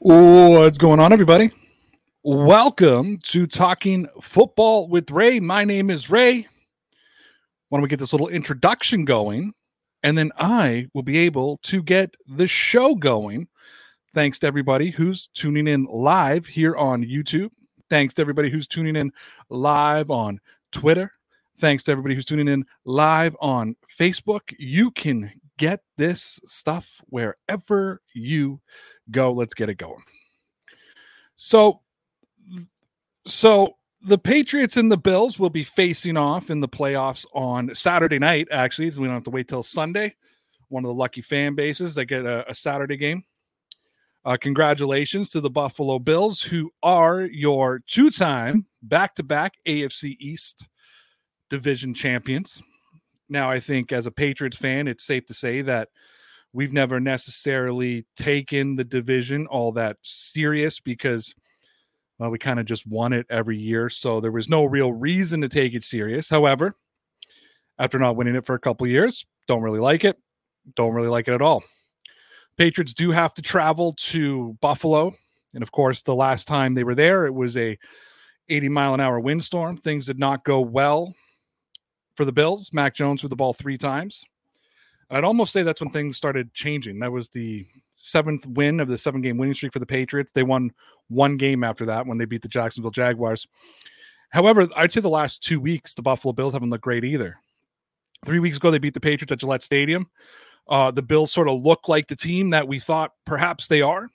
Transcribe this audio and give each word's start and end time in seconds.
What's 0.00 0.78
going 0.78 1.00
on, 1.00 1.12
everybody? 1.12 1.50
Welcome 2.22 3.18
to 3.24 3.48
Talking 3.48 4.06
Football 4.22 4.86
with 4.86 5.10
Ray. 5.10 5.40
My 5.40 5.64
name 5.64 5.90
is 5.90 6.08
Ray. 6.08 6.46
Why 7.68 7.76
don't 7.76 7.82
we 7.82 7.88
get 7.88 7.98
this 7.98 8.12
little 8.12 8.28
introduction 8.28 9.04
going? 9.04 9.52
And 10.04 10.16
then 10.16 10.30
I 10.38 10.86
will 10.94 11.02
be 11.02 11.18
able 11.18 11.58
to 11.64 11.82
get 11.82 12.14
the 12.28 12.46
show 12.46 12.94
going. 12.94 13.48
Thanks 14.14 14.38
to 14.38 14.46
everybody 14.46 14.92
who's 14.92 15.26
tuning 15.34 15.66
in 15.66 15.84
live 15.90 16.46
here 16.46 16.76
on 16.76 17.02
YouTube. 17.04 17.50
Thanks 17.90 18.14
to 18.14 18.22
everybody 18.22 18.50
who's 18.50 18.68
tuning 18.68 18.94
in 18.94 19.10
live 19.50 20.12
on 20.12 20.38
Twitter. 20.70 21.10
Thanks 21.58 21.82
to 21.84 21.90
everybody 21.90 22.14
who's 22.14 22.24
tuning 22.24 22.46
in 22.46 22.64
live 22.84 23.36
on 23.40 23.74
Facebook. 23.98 24.54
You 24.60 24.92
can 24.92 25.32
get 25.56 25.80
this 25.96 26.38
stuff 26.46 27.00
wherever 27.06 28.00
you 28.14 28.60
go. 29.10 29.32
Let's 29.32 29.54
get 29.54 29.68
it 29.68 29.76
going. 29.76 30.02
So, 31.36 31.80
so 33.26 33.76
the 34.02 34.18
Patriots 34.18 34.76
and 34.76 34.90
the 34.90 34.96
Bills 34.96 35.38
will 35.38 35.50
be 35.50 35.64
facing 35.64 36.16
off 36.16 36.50
in 36.50 36.60
the 36.60 36.68
playoffs 36.68 37.26
on 37.32 37.74
Saturday 37.74 38.18
night. 38.18 38.48
Actually, 38.50 38.90
so 38.90 39.00
we 39.00 39.06
don't 39.06 39.14
have 39.14 39.24
to 39.24 39.30
wait 39.30 39.48
till 39.48 39.62
Sunday. 39.62 40.14
One 40.68 40.84
of 40.84 40.88
the 40.88 40.94
lucky 40.94 41.22
fan 41.22 41.54
bases 41.54 41.94
that 41.94 42.06
get 42.06 42.26
a, 42.26 42.48
a 42.50 42.54
Saturday 42.54 42.96
game. 42.96 43.24
Uh, 44.24 44.36
congratulations 44.38 45.30
to 45.30 45.40
the 45.40 45.48
Buffalo 45.48 45.98
Bills, 45.98 46.42
who 46.42 46.70
are 46.82 47.22
your 47.22 47.78
two-time 47.86 48.66
back-to-back 48.82 49.54
AFC 49.66 50.16
East 50.20 50.66
division 51.48 51.94
champions. 51.94 52.62
Now, 53.28 53.50
I 53.50 53.60
think 53.60 53.92
as 53.92 54.06
a 54.06 54.10
Patriots 54.10 54.56
fan, 54.56 54.88
it's 54.88 55.06
safe 55.06 55.24
to 55.26 55.34
say 55.34 55.62
that 55.62 55.88
we've 56.52 56.72
never 56.72 57.00
necessarily 57.00 58.06
taken 58.16 58.76
the 58.76 58.84
division 58.84 59.46
all 59.46 59.72
that 59.72 59.96
serious 60.02 60.80
because 60.80 61.34
well, 62.18 62.30
we 62.30 62.38
kind 62.38 62.58
of 62.58 62.66
just 62.66 62.86
won 62.86 63.12
it 63.12 63.26
every 63.30 63.56
year. 63.56 63.88
So 63.88 64.20
there 64.20 64.32
was 64.32 64.48
no 64.48 64.64
real 64.64 64.92
reason 64.92 65.40
to 65.42 65.48
take 65.48 65.74
it 65.74 65.84
serious. 65.84 66.28
However, 66.28 66.74
after 67.78 67.98
not 67.98 68.16
winning 68.16 68.34
it 68.34 68.44
for 68.44 68.54
a 68.54 68.60
couple 68.60 68.86
years, 68.86 69.24
don't 69.46 69.62
really 69.62 69.78
like 69.78 70.04
it. 70.04 70.16
Don't 70.74 70.94
really 70.94 71.08
like 71.08 71.28
it 71.28 71.34
at 71.34 71.42
all. 71.42 71.62
Patriots 72.56 72.92
do 72.92 73.12
have 73.12 73.34
to 73.34 73.42
travel 73.42 73.94
to 73.98 74.58
Buffalo. 74.60 75.14
And 75.54 75.62
of 75.62 75.70
course, 75.70 76.02
the 76.02 76.14
last 76.14 76.48
time 76.48 76.74
they 76.74 76.82
were 76.82 76.96
there, 76.96 77.24
it 77.24 77.34
was 77.34 77.56
a 77.56 77.78
80 78.48 78.68
mile 78.68 78.94
an 78.94 79.00
hour 79.00 79.20
windstorm. 79.20 79.76
Things 79.76 80.06
did 80.06 80.18
not 80.18 80.42
go 80.42 80.60
well 80.60 81.14
for 82.16 82.24
the 82.24 82.32
Bills. 82.32 82.70
Mac 82.72 82.94
Jones 82.94 83.20
threw 83.20 83.28
the 83.28 83.36
ball 83.36 83.52
three 83.52 83.78
times. 83.78 84.24
I'd 85.10 85.24
almost 85.24 85.52
say 85.52 85.62
that's 85.62 85.80
when 85.80 85.90
things 85.90 86.16
started 86.16 86.52
changing. 86.52 86.98
That 86.98 87.12
was 87.12 87.28
the 87.28 87.66
seventh 87.96 88.46
win 88.46 88.80
of 88.80 88.88
the 88.88 88.98
seven 88.98 89.20
game 89.22 89.38
winning 89.38 89.54
streak 89.54 89.72
for 89.72 89.78
the 89.78 89.86
Patriots. 89.86 90.32
They 90.32 90.42
won 90.42 90.72
one 91.08 91.36
game 91.36 91.64
after 91.64 91.86
that 91.86 92.06
when 92.06 92.18
they 92.18 92.26
beat 92.26 92.42
the 92.42 92.48
Jacksonville 92.48 92.90
Jaguars. 92.90 93.46
However, 94.30 94.68
I'd 94.76 94.92
say 94.92 95.00
the 95.00 95.08
last 95.08 95.42
two 95.42 95.60
weeks, 95.60 95.94
the 95.94 96.02
Buffalo 96.02 96.32
Bills 96.32 96.52
haven't 96.52 96.70
looked 96.70 96.84
great 96.84 97.04
either. 97.04 97.38
Three 98.24 98.40
weeks 98.40 98.58
ago, 98.58 98.70
they 98.70 98.78
beat 98.78 98.94
the 98.94 99.00
Patriots 99.00 99.32
at 99.32 99.38
Gillette 99.38 99.62
Stadium. 99.62 100.08
Uh, 100.68 100.90
the 100.90 101.02
Bills 101.02 101.32
sort 101.32 101.48
of 101.48 101.62
look 101.62 101.88
like 101.88 102.08
the 102.08 102.16
team 102.16 102.50
that 102.50 102.68
we 102.68 102.78
thought 102.78 103.12
perhaps 103.24 103.68
they 103.68 103.80
are. 103.80 104.08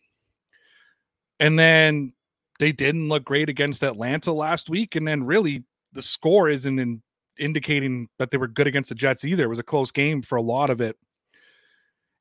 And 1.39 1.57
then 1.57 2.13
they 2.59 2.71
didn't 2.71 3.09
look 3.09 3.23
great 3.25 3.49
against 3.49 3.83
Atlanta 3.83 4.31
last 4.31 4.69
week. 4.69 4.95
And 4.95 5.07
then 5.07 5.23
really 5.23 5.63
the 5.93 6.03
score 6.03 6.49
isn't 6.49 6.77
in 6.77 7.01
indicating 7.37 8.09
that 8.19 8.31
they 8.31 8.37
were 8.37 8.47
good 8.47 8.67
against 8.67 8.89
the 8.89 8.95
Jets 8.95 9.25
either. 9.25 9.45
It 9.45 9.49
was 9.49 9.59
a 9.59 9.63
close 9.63 9.91
game 9.91 10.21
for 10.21 10.35
a 10.35 10.41
lot 10.41 10.69
of 10.69 10.81
it. 10.81 10.97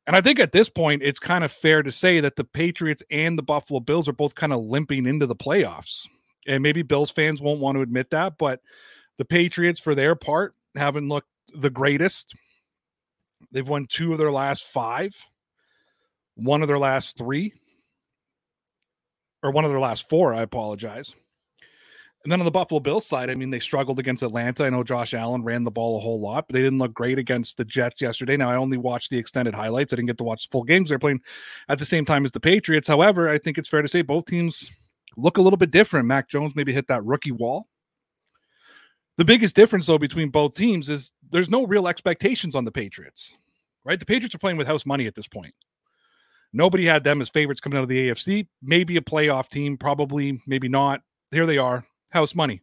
And 0.07 0.17
I 0.17 0.21
think 0.21 0.41
at 0.41 0.53
this 0.53 0.69
point, 0.69 1.03
it's 1.03 1.21
kind 1.21 1.45
of 1.45 1.53
fair 1.53 1.83
to 1.83 1.93
say 1.93 2.21
that 2.21 2.37
the 2.37 2.45
Patriots 2.45 3.03
and 3.11 3.39
the 3.39 3.43
Buffalo 3.43 3.79
Bills 3.79 4.09
are 4.09 4.13
both 4.13 4.35
kind 4.35 4.53
of 4.53 4.65
limping 4.65 5.07
into 5.07 5.27
the 5.27 5.37
playoffs. 5.37 6.09
And 6.47 6.63
maybe 6.63 6.83
Bills 6.83 7.11
fans 7.11 7.41
won't 7.41 7.61
want 7.61 7.77
to 7.77 7.83
admit 7.83 8.11
that, 8.11 8.37
but 8.37 8.61
the 9.17 9.25
Patriots, 9.25 9.79
for 9.79 9.95
their 9.95 10.17
part, 10.17 10.55
haven't 10.75 11.09
looked 11.09 11.29
the 11.55 11.71
greatest. 11.71 12.35
They've 13.53 13.69
won 13.69 13.87
two 13.87 14.13
of 14.13 14.19
their 14.19 14.33
last 14.33 14.65
five, 14.65 15.15
one 16.35 16.63
of 16.63 16.69
their 16.69 16.79
last 16.79 17.17
three, 17.17 17.53
or 19.43 19.53
one 19.53 19.65
of 19.65 19.71
their 19.71 19.81
last 19.81 20.09
four. 20.09 20.35
I 20.35 20.43
apologize. 20.43 21.15
And 22.25 22.31
then 22.31 22.41
on 22.41 22.45
the 22.45 22.53
Buffalo 22.53 22.79
Bills 22.79 23.05
side, 23.05 23.31
I 23.31 23.35
mean, 23.35 23.51
they 23.51 23.59
struggled 23.59 23.99
against 23.99 24.23
Atlanta. 24.23 24.65
I 24.65 24.71
know 24.71 24.85
Josh 24.85 25.13
Allen 25.13 25.43
ran 25.43 25.65
the 25.65 25.73
ball 25.73 25.97
a 25.97 26.01
whole 26.01 26.21
lot, 26.21 26.47
but 26.47 26.55
they 26.55 26.63
didn't 26.63 26.79
look 26.79 26.95
great 26.95 27.19
against 27.19 27.57
the 27.57 27.65
Jets 27.65 28.01
yesterday. 28.01 28.37
Now, 28.37 28.49
I 28.49 28.57
only 28.57 28.77
watched 28.77 29.11
the 29.11 29.19
extended 29.19 29.55
highlights. 29.55 29.93
I 29.93 29.97
didn't 29.97 30.07
get 30.07 30.19
to 30.19 30.25
watch 30.25 30.49
full 30.49 30.63
games. 30.63 30.89
They're 30.89 31.01
playing 31.01 31.21
at 31.69 31.81
the 31.81 31.85
same 31.85 32.05
time 32.05 32.25
as 32.25 32.31
the 32.31 32.39
Patriots. 32.39 32.87
However, 32.87 33.29
I 33.29 33.39
think 33.39 33.59
it's 33.59 33.69
fair 33.69 33.83
to 33.83 33.89
say 33.89 34.03
both 34.03 34.27
teams 34.27 34.71
look 35.17 35.37
a 35.37 35.43
little 35.43 35.57
bit 35.57 35.73
different. 35.73 36.07
Mac 36.07 36.29
Jones 36.29 36.55
maybe 36.55 36.73
hit 36.73 36.87
that 36.87 37.05
rookie 37.05 37.33
wall. 37.33 37.67
The 39.19 39.25
biggest 39.25 39.57
difference, 39.57 39.87
though, 39.87 39.99
between 39.99 40.31
both 40.31 40.55
teams 40.55 40.89
is 40.89 41.11
there's 41.29 41.51
no 41.51 41.67
real 41.67 41.89
expectations 41.89 42.55
on 42.55 42.65
the 42.65 42.73
Patriots, 42.73 43.35
right? 43.85 43.99
The 43.99 44.07
Patriots 44.07 44.35
are 44.35 44.39
playing 44.39 44.59
with 44.59 44.69
house 44.69 44.87
money 44.87 45.09
at 45.09 45.17
this 45.17 45.29
point. 45.29 45.55
Nobody 46.53 46.87
had 46.87 47.03
them 47.03 47.21
as 47.21 47.29
favorites 47.29 47.61
coming 47.61 47.79
out 47.79 47.83
of 47.83 47.89
the 47.89 48.11
AFC. 48.11 48.47
Maybe 48.63 48.97
a 48.97 49.01
playoff 49.01 49.49
team, 49.49 49.77
probably, 49.77 50.41
maybe 50.47 50.69
not. 50.69 51.01
Here 51.33 51.47
they 51.47 51.59
are 51.59 51.85
house 52.13 52.35
money. 52.35 52.63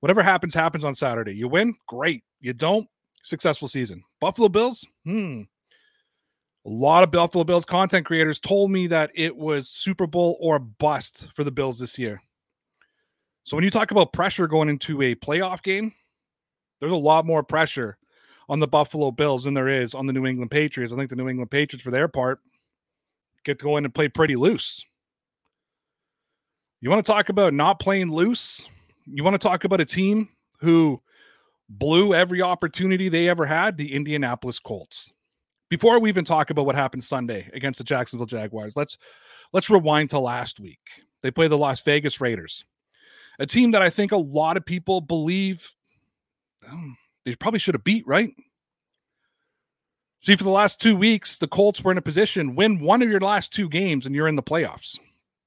Whatever 0.00 0.22
happens, 0.22 0.54
happens 0.54 0.84
on 0.84 0.94
Saturday. 0.94 1.34
You 1.34 1.48
win, 1.48 1.74
great. 1.86 2.24
You 2.40 2.52
don't, 2.52 2.86
successful 3.22 3.68
season. 3.68 4.02
Buffalo 4.20 4.48
Bills, 4.48 4.86
hmm. 5.04 5.42
A 6.66 6.70
lot 6.70 7.02
of 7.02 7.10
Buffalo 7.10 7.44
Bills 7.44 7.66
content 7.66 8.06
creators 8.06 8.40
told 8.40 8.70
me 8.70 8.86
that 8.86 9.10
it 9.14 9.36
was 9.36 9.68
Super 9.68 10.06
Bowl 10.06 10.38
or 10.40 10.58
bust 10.58 11.28
for 11.34 11.44
the 11.44 11.50
Bills 11.50 11.78
this 11.78 11.98
year. 11.98 12.22
So 13.44 13.54
when 13.56 13.64
you 13.64 13.70
talk 13.70 13.90
about 13.90 14.14
pressure 14.14 14.46
going 14.46 14.70
into 14.70 15.02
a 15.02 15.14
playoff 15.14 15.62
game, 15.62 15.92
there's 16.80 16.92
a 16.92 16.96
lot 16.96 17.26
more 17.26 17.42
pressure 17.42 17.98
on 18.48 18.60
the 18.60 18.66
Buffalo 18.66 19.10
Bills 19.10 19.44
than 19.44 19.52
there 19.52 19.68
is 19.68 19.94
on 19.94 20.06
the 20.06 20.14
New 20.14 20.24
England 20.24 20.50
Patriots. 20.50 20.92
I 20.92 20.96
think 20.96 21.10
the 21.10 21.16
New 21.16 21.28
England 21.28 21.50
Patriots, 21.50 21.84
for 21.84 21.90
their 21.90 22.08
part, 22.08 22.40
get 23.44 23.58
to 23.58 23.64
go 23.64 23.76
in 23.76 23.84
and 23.84 23.94
play 23.94 24.08
pretty 24.08 24.36
loose. 24.36 24.84
You 26.84 26.90
want 26.90 27.06
to 27.06 27.10
talk 27.10 27.30
about 27.30 27.54
not 27.54 27.80
playing 27.80 28.12
loose? 28.12 28.68
You 29.06 29.24
want 29.24 29.32
to 29.32 29.38
talk 29.38 29.64
about 29.64 29.80
a 29.80 29.86
team 29.86 30.28
who 30.60 31.00
blew 31.66 32.12
every 32.12 32.42
opportunity 32.42 33.08
they 33.08 33.26
ever 33.26 33.46
had? 33.46 33.78
The 33.78 33.94
Indianapolis 33.94 34.58
Colts. 34.58 35.10
Before 35.70 35.98
we 35.98 36.10
even 36.10 36.26
talk 36.26 36.50
about 36.50 36.66
what 36.66 36.74
happened 36.74 37.02
Sunday 37.02 37.48
against 37.54 37.78
the 37.78 37.84
Jacksonville 37.84 38.26
Jaguars, 38.26 38.76
let's 38.76 38.98
let's 39.54 39.70
rewind 39.70 40.10
to 40.10 40.18
last 40.18 40.60
week. 40.60 40.78
They 41.22 41.30
played 41.30 41.50
the 41.50 41.56
Las 41.56 41.80
Vegas 41.80 42.20
Raiders, 42.20 42.66
a 43.38 43.46
team 43.46 43.70
that 43.70 43.80
I 43.80 43.88
think 43.88 44.12
a 44.12 44.18
lot 44.18 44.58
of 44.58 44.66
people 44.66 45.00
believe 45.00 45.72
um, 46.70 46.98
they 47.24 47.34
probably 47.34 47.60
should 47.60 47.76
have 47.76 47.82
beat, 47.84 48.06
right? 48.06 48.34
See, 50.20 50.36
for 50.36 50.44
the 50.44 50.50
last 50.50 50.82
two 50.82 50.96
weeks, 50.96 51.38
the 51.38 51.48
Colts 51.48 51.82
were 51.82 51.92
in 51.92 51.98
a 51.98 52.02
position 52.02 52.56
win 52.56 52.78
one 52.78 53.00
of 53.00 53.08
your 53.08 53.20
last 53.20 53.54
two 53.54 53.70
games 53.70 54.04
and 54.04 54.14
you're 54.14 54.28
in 54.28 54.36
the 54.36 54.42
playoffs. 54.42 54.98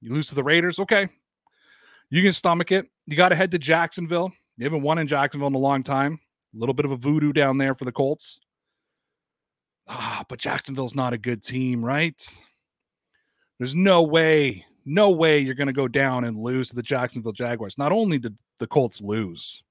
You 0.01 0.15
lose 0.15 0.25
to 0.29 0.35
the 0.35 0.43
Raiders, 0.43 0.79
okay. 0.79 1.09
You 2.09 2.21
can 2.21 2.31
stomach 2.31 2.71
it. 2.71 2.87
You 3.05 3.17
got 3.17 3.29
to 3.29 3.35
head 3.35 3.51
to 3.51 3.59
Jacksonville. 3.59 4.31
They 4.57 4.63
haven't 4.63 4.81
won 4.81 4.97
in 4.97 5.07
Jacksonville 5.07 5.47
in 5.47 5.55
a 5.55 5.59
long 5.59 5.83
time. 5.83 6.19
A 6.55 6.57
little 6.57 6.73
bit 6.73 6.85
of 6.85 6.91
a 6.91 6.95
voodoo 6.95 7.33
down 7.33 7.57
there 7.57 7.75
for 7.75 7.85
the 7.85 7.91
Colts. 7.91 8.39
Ah, 9.87 10.25
but 10.27 10.39
Jacksonville's 10.39 10.95
not 10.95 11.13
a 11.13 11.17
good 11.17 11.43
team, 11.43 11.83
right? 11.83 12.15
There's 13.57 13.75
no 13.75 14.03
way, 14.03 14.65
no 14.85 15.09
way 15.09 15.39
you're 15.39 15.55
going 15.55 15.67
to 15.67 15.73
go 15.73 15.87
down 15.87 16.25
and 16.25 16.37
lose 16.37 16.69
to 16.69 16.75
the 16.75 16.83
Jacksonville 16.83 17.31
Jaguars. 17.31 17.77
Not 17.77 17.91
only 17.91 18.17
did 18.17 18.37
the 18.59 18.67
Colts 18.67 19.01
lose, 19.01 19.63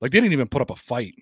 like 0.00 0.10
they 0.10 0.20
didn't 0.20 0.32
even 0.32 0.48
put 0.48 0.62
up 0.62 0.70
a 0.70 0.76
fight. 0.76 1.14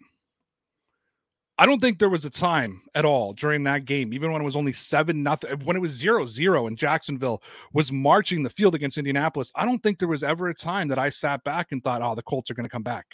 I 1.60 1.66
don't 1.66 1.80
think 1.80 1.98
there 1.98 2.08
was 2.08 2.24
a 2.24 2.30
time 2.30 2.82
at 2.94 3.04
all 3.04 3.34
during 3.34 3.64
that 3.64 3.84
game, 3.84 4.14
even 4.14 4.32
when 4.32 4.40
it 4.40 4.46
was 4.46 4.56
only 4.56 4.72
seven 4.72 5.22
nothing, 5.22 5.60
when 5.66 5.76
it 5.76 5.80
was 5.80 5.92
zero 5.92 6.24
zero 6.26 6.66
and 6.66 6.78
Jacksonville 6.78 7.42
was 7.74 7.92
marching 7.92 8.42
the 8.42 8.50
field 8.50 8.74
against 8.74 8.96
Indianapolis. 8.96 9.52
I 9.54 9.66
don't 9.66 9.80
think 9.82 9.98
there 9.98 10.08
was 10.08 10.24
ever 10.24 10.48
a 10.48 10.54
time 10.54 10.88
that 10.88 10.98
I 10.98 11.10
sat 11.10 11.44
back 11.44 11.72
and 11.72 11.84
thought, 11.84 12.02
oh, 12.02 12.14
the 12.14 12.22
Colts 12.22 12.50
are 12.50 12.54
going 12.54 12.64
to 12.64 12.70
come 12.70 12.82
back. 12.82 13.06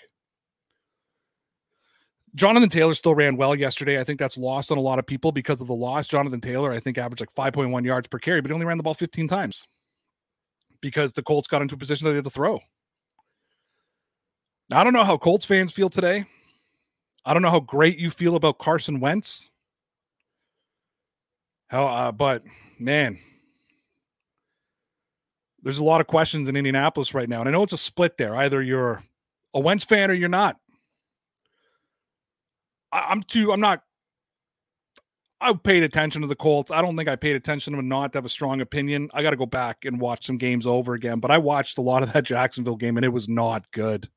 Jonathan 2.37 2.69
Taylor 2.69 2.95
still 2.95 3.17
ran 3.17 3.37
well 3.37 3.55
yesterday. 3.57 3.99
I 3.99 4.05
think 4.05 4.21
that's 4.21 4.39
lost 4.39 4.71
on 4.71 4.79
a 4.79 4.83
lot 4.83 4.99
of 5.01 5.07
people 5.07 5.33
because 5.33 5.61
of 5.61 5.67
the 5.69 5.75
loss. 5.75 6.07
Jonathan 6.07 6.41
Taylor, 6.41 6.73
I 6.73 6.81
think, 6.81 6.99
averaged 6.99 7.23
like 7.23 7.53
5.1 7.53 7.85
yards 7.85 8.09
per 8.09 8.19
carry, 8.19 8.41
but 8.43 8.51
he 8.51 8.55
only 8.55 8.67
ran 8.67 8.77
the 8.77 8.83
ball 8.85 8.95
15 8.95 9.27
times. 9.29 9.67
because 10.81 11.13
the 11.13 11.23
Colts 11.23 11.49
got 11.49 11.63
into 11.63 11.75
a 11.75 11.79
position 11.79 12.05
that 12.05 12.13
they 12.13 12.17
had 12.17 12.25
to 12.25 12.31
throw. 12.31 12.61
Now, 14.69 14.81
I 14.81 14.85
don't 14.85 14.93
know 14.93 15.05
how 15.05 15.17
Colts 15.19 15.45
fans 15.45 15.73
feel 15.73 15.91
today. 15.91 16.27
I 17.27 17.35
don't 17.35 17.43
know 17.43 17.51
how 17.51 17.61
great 17.61 17.99
you 17.99 18.09
feel 18.09 18.37
about 18.37 18.59
Carson 18.59 19.01
Wentz. 19.01 19.51
How, 21.67 21.87
uh, 21.87 22.13
but 22.13 22.45
man, 22.79 23.19
there's 25.65 25.79
a 25.79 25.85
lot 25.85 26.01
of 26.01 26.07
questions 26.07 26.47
in 26.47 26.55
Indianapolis 26.55 27.15
right 27.15 27.29
now, 27.29 27.41
and 27.41 27.49
I 27.49 27.53
know 27.53 27.65
it's 27.65 27.73
a 27.73 27.79
split 27.79 28.17
there. 28.17 28.37
Either 28.37 28.63
you're 28.63 29.03
a 29.53 29.59
Wentz 29.59 29.83
fan 29.83 30.09
or 30.09 30.15
you're 30.15 30.29
not. 30.29 30.57
I, 32.93 33.11
am 33.11 33.25
too. 33.25 33.53
I'm 33.53 33.61
not. 33.61 33.83
I 35.41 35.53
paid 35.53 35.83
attention 35.83 36.23
to 36.23 36.29
the 36.29 36.37
Colts. 36.37 36.71
I 36.71 36.81
don't 36.81 36.97
think 36.97 37.09
I 37.09 37.17
paid 37.17 37.35
attention 37.35 37.73
to 37.73 37.79
them 37.79 37.89
not 37.89 38.13
to 38.13 38.19
have 38.19 38.25
a 38.25 38.29
strong 38.29 38.61
opinion. 38.61 39.11
I 39.13 39.25
got 39.25 39.31
to 39.31 39.37
go 39.37 39.47
back 39.47 39.85
and 39.85 40.01
watch 40.01 40.27
some 40.27 40.39
games 40.39 40.65
over 40.65 40.95
again. 40.95 41.19
But 41.19 41.33
I 41.33 41.39
watched 41.39 41.79
a 41.79 41.83
lot 41.83 42.05
of 42.05 42.13
that 42.13 42.23
Jacksonville 42.23 42.77
game, 42.77 42.97
and 42.97 43.05
it 43.05 43.13
was 43.13 43.29
not 43.29 43.69
good. 43.73 44.09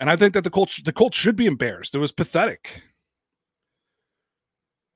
And 0.00 0.08
I 0.08 0.16
think 0.16 0.32
that 0.32 0.44
the 0.44 0.50
Colts 0.50 0.82
the 0.82 0.94
Colts 0.94 1.18
should 1.18 1.36
be 1.36 1.46
embarrassed. 1.46 1.94
It 1.94 1.98
was 1.98 2.10
pathetic. 2.10 2.82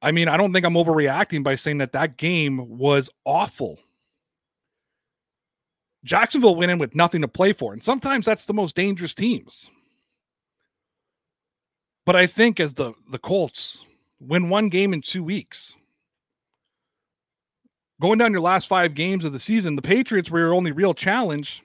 I 0.01 0.13
mean, 0.13 0.29
I 0.29 0.37
don't 0.37 0.53
think 0.53 0.67
I'm 0.67 0.75
overreacting 0.75 1.45
by 1.45 1.55
saying 1.55 1.79
that 1.79 1.93
that 1.93 2.17
game 2.17 2.79
was 2.79 3.11
awful. 3.25 3.79
Jacksonville 6.05 6.57
went 6.57 6.71
in 6.71 6.79
with 6.79 6.95
nothing 6.95 7.23
to 7.23 7.29
play 7.29 7.53
for, 7.53 7.73
and 7.73 7.83
sometimes 7.83 8.27
that's 8.27 8.47
the 8.47 8.53
most 8.53 8.75
dangerous 8.77 9.15
teams. 9.15 9.71
But 12.05 12.17
I 12.17 12.27
think 12.27 12.59
as 12.59 12.75
the 12.75 12.95
the 13.11 13.19
Colts 13.19 13.83
win 14.21 14.49
one 14.49 14.71
game 14.71 14.95
in 14.95 15.03
2 15.03 15.23
weeks, 15.23 15.77
going 18.01 18.19
down 18.19 18.33
your 18.33 18.41
last 18.41 18.69
5 18.69 18.95
games 18.95 19.25
of 19.25 19.33
the 19.33 19.39
season, 19.39 19.77
the 19.77 19.83
Patriots 19.83 20.31
were 20.31 20.41
your 20.41 20.55
only 20.55 20.73
real 20.73 20.95
challenge 20.95 21.63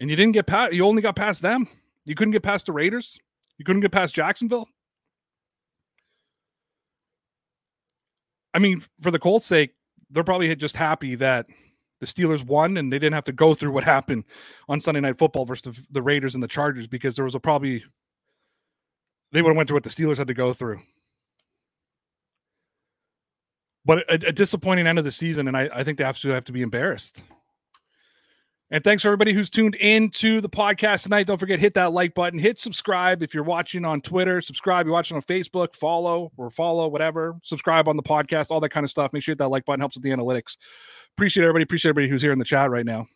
and 0.00 0.10
you 0.10 0.16
didn't 0.16 0.32
get 0.32 0.46
past 0.46 0.72
you 0.72 0.84
only 0.86 1.02
got 1.02 1.16
past 1.16 1.42
them. 1.42 1.68
You 2.04 2.14
couldn't 2.14 2.32
get 2.32 2.42
past 2.42 2.66
the 2.66 2.72
Raiders. 2.72 3.18
You 3.58 3.64
couldn't 3.64 3.82
get 3.82 3.92
past 3.92 4.14
Jacksonville. 4.14 4.68
I 8.54 8.60
mean, 8.60 8.82
for 9.00 9.10
the 9.10 9.18
Colts' 9.18 9.46
sake, 9.46 9.74
they're 10.10 10.24
probably 10.24 10.54
just 10.56 10.76
happy 10.76 11.14
that 11.16 11.46
the 12.00 12.06
Steelers 12.06 12.44
won 12.44 12.76
and 12.76 12.92
they 12.92 12.98
didn't 12.98 13.14
have 13.14 13.24
to 13.24 13.32
go 13.32 13.54
through 13.54 13.72
what 13.72 13.84
happened 13.84 14.24
on 14.68 14.80
Sunday 14.80 15.00
Night 15.00 15.18
Football 15.18 15.44
versus 15.44 15.76
the, 15.76 15.86
the 15.90 16.02
Raiders 16.02 16.34
and 16.34 16.42
the 16.42 16.48
Chargers 16.48 16.86
because 16.86 17.16
there 17.16 17.24
was 17.24 17.34
a 17.34 17.40
probably 17.40 17.84
they 19.32 19.42
would 19.42 19.50
have 19.50 19.56
went 19.56 19.68
through 19.68 19.76
what 19.76 19.82
the 19.82 19.90
Steelers 19.90 20.16
had 20.16 20.28
to 20.28 20.34
go 20.34 20.52
through. 20.52 20.80
But 23.84 23.98
a, 24.10 24.28
a 24.28 24.32
disappointing 24.32 24.86
end 24.86 24.98
of 24.98 25.04
the 25.04 25.10
season, 25.10 25.48
and 25.48 25.56
I, 25.56 25.68
I 25.72 25.84
think 25.84 25.98
they 25.98 26.04
absolutely 26.04 26.36
have 26.36 26.44
to 26.44 26.52
be 26.52 26.62
embarrassed. 26.62 27.22
And 28.70 28.84
thanks 28.84 29.02
for 29.02 29.08
everybody 29.08 29.32
who's 29.32 29.48
tuned 29.48 29.76
in 29.76 30.10
to 30.10 30.42
the 30.42 30.48
podcast 30.48 31.04
tonight. 31.04 31.26
Don't 31.26 31.38
forget, 31.38 31.58
hit 31.58 31.72
that 31.74 31.92
like 31.92 32.14
button, 32.14 32.38
hit 32.38 32.58
subscribe 32.58 33.22
if 33.22 33.32
you're 33.32 33.42
watching 33.42 33.86
on 33.86 34.02
Twitter, 34.02 34.42
subscribe, 34.42 34.84
you're 34.84 34.92
watching 34.92 35.16
on 35.16 35.22
Facebook, 35.22 35.74
follow 35.74 36.30
or 36.36 36.50
follow, 36.50 36.86
whatever, 36.86 37.38
subscribe 37.42 37.88
on 37.88 37.96
the 37.96 38.02
podcast, 38.02 38.50
all 38.50 38.60
that 38.60 38.68
kind 38.68 38.84
of 38.84 38.90
stuff. 38.90 39.12
Make 39.14 39.22
sure 39.22 39.32
you 39.32 39.34
hit 39.34 39.38
that 39.38 39.48
like 39.48 39.64
button, 39.64 39.80
helps 39.80 39.96
with 39.96 40.02
the 40.02 40.10
analytics. 40.10 40.58
Appreciate 41.16 41.44
everybody, 41.44 41.62
appreciate 41.62 41.90
everybody 41.90 42.10
who's 42.10 42.20
here 42.20 42.32
in 42.32 42.38
the 42.38 42.44
chat 42.44 42.68
right 42.68 42.84
now. 42.84 43.06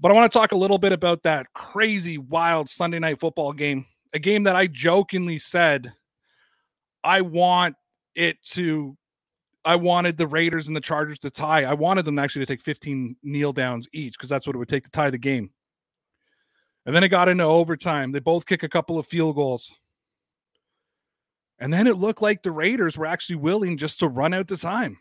But 0.00 0.10
I 0.10 0.14
want 0.14 0.32
to 0.32 0.38
talk 0.38 0.52
a 0.52 0.56
little 0.56 0.78
bit 0.78 0.92
about 0.92 1.22
that 1.24 1.52
crazy, 1.52 2.16
wild 2.16 2.70
Sunday 2.70 2.98
night 2.98 3.20
football 3.20 3.52
game, 3.52 3.84
a 4.14 4.18
game 4.18 4.44
that 4.44 4.56
I 4.56 4.66
jokingly 4.66 5.38
said 5.38 5.92
I 7.04 7.20
want 7.20 7.76
it 8.14 8.42
to 8.52 8.96
I 9.64 9.76
wanted 9.76 10.16
the 10.16 10.26
Raiders 10.26 10.66
and 10.66 10.76
the 10.76 10.80
Chargers 10.80 11.18
to 11.20 11.30
tie. 11.30 11.64
I 11.64 11.74
wanted 11.74 12.04
them 12.04 12.18
actually 12.18 12.44
to 12.44 12.52
take 12.52 12.60
15 12.60 13.16
kneel 13.22 13.52
downs 13.52 13.88
each 13.92 14.14
because 14.14 14.28
that's 14.28 14.46
what 14.46 14.54
it 14.54 14.58
would 14.58 14.68
take 14.68 14.84
to 14.84 14.90
tie 14.90 15.10
the 15.10 15.18
game. 15.18 15.50
And 16.86 16.94
then 16.94 17.02
it 17.02 17.08
got 17.08 17.28
into 17.28 17.44
overtime. 17.44 18.12
They 18.12 18.18
both 18.18 18.46
kick 18.46 18.62
a 18.62 18.68
couple 18.68 18.98
of 18.98 19.06
field 19.06 19.36
goals. 19.36 19.74
And 21.58 21.72
then 21.72 21.86
it 21.86 21.96
looked 21.96 22.20
like 22.20 22.42
the 22.42 22.50
Raiders 22.50 22.98
were 22.98 23.06
actually 23.06 23.36
willing 23.36 23.78
just 23.78 24.00
to 24.00 24.08
run 24.08 24.34
out 24.34 24.48
the 24.48 24.56
time. 24.56 24.98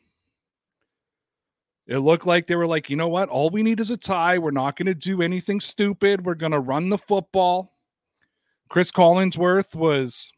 It 1.85 1.97
looked 1.97 2.25
like 2.25 2.47
they 2.47 2.55
were 2.55 2.67
like, 2.67 2.89
you 2.89 2.95
know 2.95 3.09
what? 3.09 3.27
All 3.27 3.49
we 3.49 3.63
need 3.63 3.81
is 3.81 3.89
a 3.89 3.97
tie. 3.97 4.37
We're 4.37 4.51
not 4.51 4.77
going 4.77 4.85
to 4.85 4.93
do 4.93 5.21
anything 5.21 5.59
stupid. 5.59 6.25
We're 6.25 6.35
going 6.35 6.53
to 6.53 6.59
run 6.59 6.87
the 6.87 6.97
football. 6.97 7.73
Chris 8.69 8.91
Collinsworth 8.91 9.75
was 9.75 10.31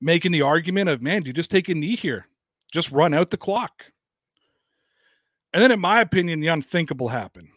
making 0.00 0.32
the 0.32 0.42
argument 0.42 0.90
of, 0.90 1.00
man, 1.00 1.22
do 1.22 1.28
you 1.28 1.32
just 1.32 1.50
take 1.50 1.70
a 1.70 1.74
knee 1.74 1.96
here? 1.96 2.26
Just 2.72 2.90
run 2.90 3.14
out 3.14 3.30
the 3.30 3.36
clock. 3.36 3.84
And 5.52 5.62
then, 5.62 5.72
in 5.72 5.80
my 5.80 6.00
opinion, 6.00 6.40
the 6.40 6.48
unthinkable 6.48 7.08
happened. 7.08 7.48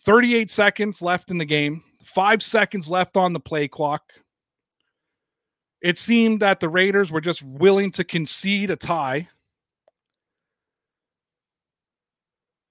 38 0.00 0.50
seconds 0.50 1.02
left 1.02 1.30
in 1.30 1.38
the 1.38 1.44
game, 1.44 1.82
five 2.04 2.42
seconds 2.42 2.88
left 2.88 3.16
on 3.16 3.32
the 3.32 3.40
play 3.40 3.68
clock. 3.68 4.12
It 5.80 5.98
seemed 5.98 6.40
that 6.40 6.60
the 6.60 6.68
Raiders 6.68 7.12
were 7.12 7.20
just 7.20 7.42
willing 7.42 7.92
to 7.92 8.04
concede 8.04 8.70
a 8.70 8.76
tie. 8.76 9.28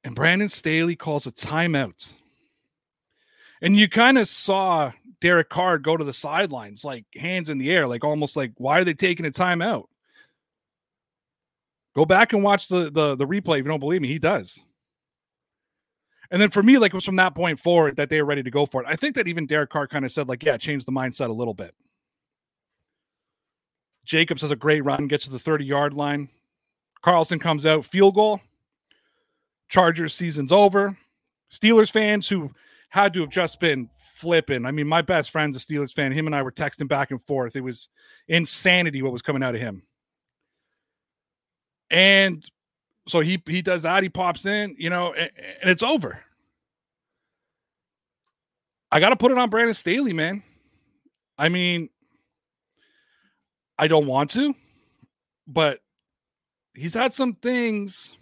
And 0.04 0.16
Brandon 0.16 0.50
Staley 0.50 0.96
calls 0.96 1.28
a 1.28 1.32
timeout. 1.32 2.14
And 3.62 3.76
you 3.76 3.90
kind 3.90 4.18
of 4.18 4.28
saw 4.28 4.92
Derek 5.22 5.50
Carr 5.50 5.80
go 5.80 5.98
to 5.98 6.04
the 6.04 6.14
sidelines, 6.14 6.84
like 6.84 7.06
hands 7.16 7.50
in 7.50 7.58
the 7.58 7.72
air, 7.72 7.88
like 7.88 8.04
almost 8.04 8.36
like, 8.36 8.54
why 8.58 8.80
are 8.80 8.84
they 8.84 8.94
taking 8.94 9.26
a 9.26 9.32
timeout? 9.32 9.86
Go 11.98 12.06
back 12.06 12.32
and 12.32 12.44
watch 12.44 12.68
the, 12.68 12.92
the 12.92 13.16
the 13.16 13.26
replay 13.26 13.58
if 13.58 13.66
you 13.66 13.70
don't 13.70 13.80
believe 13.80 14.02
me. 14.02 14.08
He 14.08 14.20
does. 14.20 14.62
And 16.30 16.40
then 16.40 16.52
for 16.52 16.62
me, 16.62 16.78
like 16.78 16.94
it 16.94 16.96
was 16.96 17.04
from 17.04 17.16
that 17.16 17.34
point 17.34 17.60
forward 17.60 17.96
that 17.96 18.12
they 18.12 18.22
were 18.22 18.28
ready 18.28 18.44
to 18.44 18.52
go 18.52 18.68
for 18.68 18.84
it. 18.84 18.88
I 18.88 18.96
think 18.96 19.16
that 19.16 19.28
even 19.28 19.48
Derek 19.48 19.72
Carr 19.72 19.88
kind 19.88 20.06
of 20.06 20.12
said, 20.12 20.30
like, 20.30 20.44
yeah, 20.44 20.58
change 20.58 20.86
the 20.86 20.92
mindset 20.92 21.30
a 21.30 21.34
little 21.34 21.56
bit. 21.56 21.74
Jacobs 24.06 24.44
has 24.44 24.52
a 24.52 24.56
great 24.56 24.86
run, 24.86 25.08
gets 25.08 25.24
to 25.24 25.32
the 25.32 25.40
30 25.40 25.66
yard 25.66 25.94
line. 25.96 26.30
Carlson 27.02 27.40
comes 27.40 27.66
out, 27.66 27.84
field 27.84 28.14
goal. 28.14 28.42
Chargers 29.68 30.14
season's 30.14 30.52
over. 30.52 30.96
Steelers 31.52 31.92
fans 31.92 32.30
who 32.30 32.52
had 32.90 33.12
to 33.16 33.22
have 33.22 33.32
just 33.32 33.60
been 33.60 33.90
flipping. 33.96 34.68
I 34.68 34.72
mean, 34.72 34.88
my 34.88 35.02
best 35.02 35.32
friend's 35.32 35.58
a 35.58 35.60
Steelers 35.60 35.94
fan. 35.94 36.12
Him 36.12 36.28
and 36.28 36.36
I 36.36 36.44
were 36.44 36.52
texting 36.52 36.88
back 36.88 37.10
and 37.10 37.22
forth. 37.26 37.56
It 37.56 37.62
was 37.62 37.90
insanity 38.28 39.02
what 39.02 39.14
was 39.14 39.24
coming 39.24 39.42
out 39.42 39.56
of 39.56 39.62
him. 39.62 39.82
And 41.90 42.46
so 43.08 43.22
he 43.22 43.42
he 43.48 43.62
does 43.62 43.84
that. 43.84 44.04
He 44.04 44.10
pops 44.10 44.46
in, 44.46 44.76
you 44.78 44.90
know, 44.90 45.14
and, 45.14 45.32
and 45.62 45.70
it's 45.70 45.84
over. 45.84 46.20
I 48.92 49.00
got 49.00 49.10
to 49.10 49.16
put 49.16 49.32
it 49.32 49.38
on 49.38 49.50
Brandon 49.50 49.74
Staley, 49.74 50.14
man. 50.14 50.44
I 51.38 51.50
mean, 51.50 51.90
I 53.78 53.88
don't 53.88 54.08
want 54.08 54.32
to, 54.32 54.56
but 55.46 55.80
he's 56.74 56.94
had 56.94 57.14
some 57.14 57.34
things. 57.34 58.18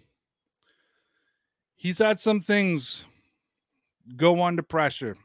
He's 1.76 1.98
had 1.98 2.18
some 2.18 2.40
things 2.40 3.04
go 4.16 4.42
under 4.42 4.62
pressure. 4.62 5.16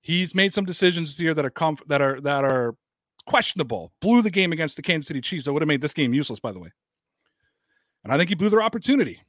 He's 0.00 0.34
made 0.34 0.52
some 0.52 0.64
decisions 0.64 1.10
this 1.10 1.20
year 1.20 1.34
that 1.34 1.44
are 1.44 1.50
comf- 1.50 1.86
that 1.88 2.00
are 2.00 2.20
that 2.20 2.44
are 2.44 2.76
questionable. 3.26 3.92
Blew 4.00 4.22
the 4.22 4.30
game 4.30 4.52
against 4.52 4.76
the 4.76 4.82
Kansas 4.82 5.08
City 5.08 5.20
Chiefs. 5.20 5.44
That 5.44 5.52
would 5.52 5.62
have 5.62 5.68
made 5.68 5.80
this 5.80 5.94
game 5.94 6.14
useless, 6.14 6.40
by 6.40 6.52
the 6.52 6.58
way. 6.58 6.70
And 8.06 8.14
I 8.14 8.18
think 8.18 8.28
he 8.28 8.36
blew 8.36 8.50
their 8.50 8.62
opportunity. 8.62 9.20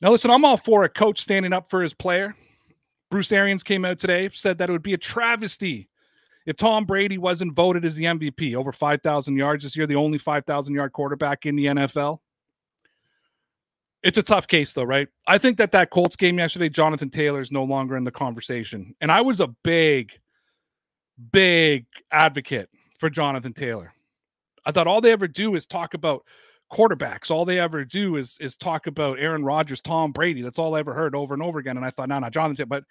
Now, 0.00 0.12
listen, 0.12 0.30
I'm 0.30 0.44
all 0.44 0.56
for 0.56 0.84
a 0.84 0.88
coach 0.88 1.20
standing 1.20 1.52
up 1.52 1.68
for 1.68 1.82
his 1.82 1.92
player. 1.92 2.36
Bruce 3.10 3.32
Arians 3.32 3.64
came 3.64 3.84
out 3.84 3.98
today, 3.98 4.30
said 4.32 4.58
that 4.58 4.68
it 4.68 4.72
would 4.72 4.80
be 4.80 4.92
a 4.92 4.98
travesty 4.98 5.88
if 6.46 6.54
Tom 6.54 6.84
Brady 6.84 7.18
wasn't 7.18 7.52
voted 7.52 7.84
as 7.84 7.96
the 7.96 8.04
MVP, 8.04 8.54
over 8.54 8.70
5,000 8.70 9.36
yards 9.36 9.64
this 9.64 9.76
year, 9.76 9.88
the 9.88 9.96
only 9.96 10.18
5,000 10.18 10.72
yard 10.72 10.92
quarterback 10.92 11.46
in 11.46 11.56
the 11.56 11.64
NFL. 11.64 12.20
It's 14.04 14.18
a 14.18 14.22
tough 14.22 14.46
case, 14.46 14.72
though, 14.72 14.84
right? 14.84 15.08
I 15.26 15.38
think 15.38 15.56
that 15.56 15.72
that 15.72 15.90
Colts 15.90 16.14
game 16.14 16.38
yesterday, 16.38 16.68
Jonathan 16.68 17.10
Taylor 17.10 17.40
is 17.40 17.50
no 17.50 17.64
longer 17.64 17.96
in 17.96 18.04
the 18.04 18.12
conversation. 18.12 18.94
And 19.00 19.10
I 19.10 19.22
was 19.22 19.40
a 19.40 19.48
big, 19.64 20.12
big 21.32 21.86
advocate 22.12 22.70
for 23.00 23.10
Jonathan 23.10 23.52
Taylor. 23.52 23.95
I 24.66 24.72
thought 24.72 24.86
all 24.86 25.00
they 25.00 25.12
ever 25.12 25.28
do 25.28 25.54
is 25.54 25.64
talk 25.64 25.94
about 25.94 26.24
quarterbacks. 26.70 27.30
All 27.30 27.44
they 27.44 27.60
ever 27.60 27.84
do 27.84 28.16
is 28.16 28.36
is 28.40 28.56
talk 28.56 28.86
about 28.86 29.18
Aaron 29.18 29.44
Rodgers, 29.44 29.80
Tom 29.80 30.12
Brady. 30.12 30.42
That's 30.42 30.58
all 30.58 30.74
I 30.74 30.80
ever 30.80 30.92
heard 30.92 31.14
over 31.14 31.32
and 31.32 31.42
over 31.42 31.58
again. 31.58 31.76
And 31.76 31.86
I 31.86 31.90
thought, 31.90 32.08
no, 32.08 32.18
no, 32.18 32.28
Jonathan. 32.28 32.68
But 32.68 32.84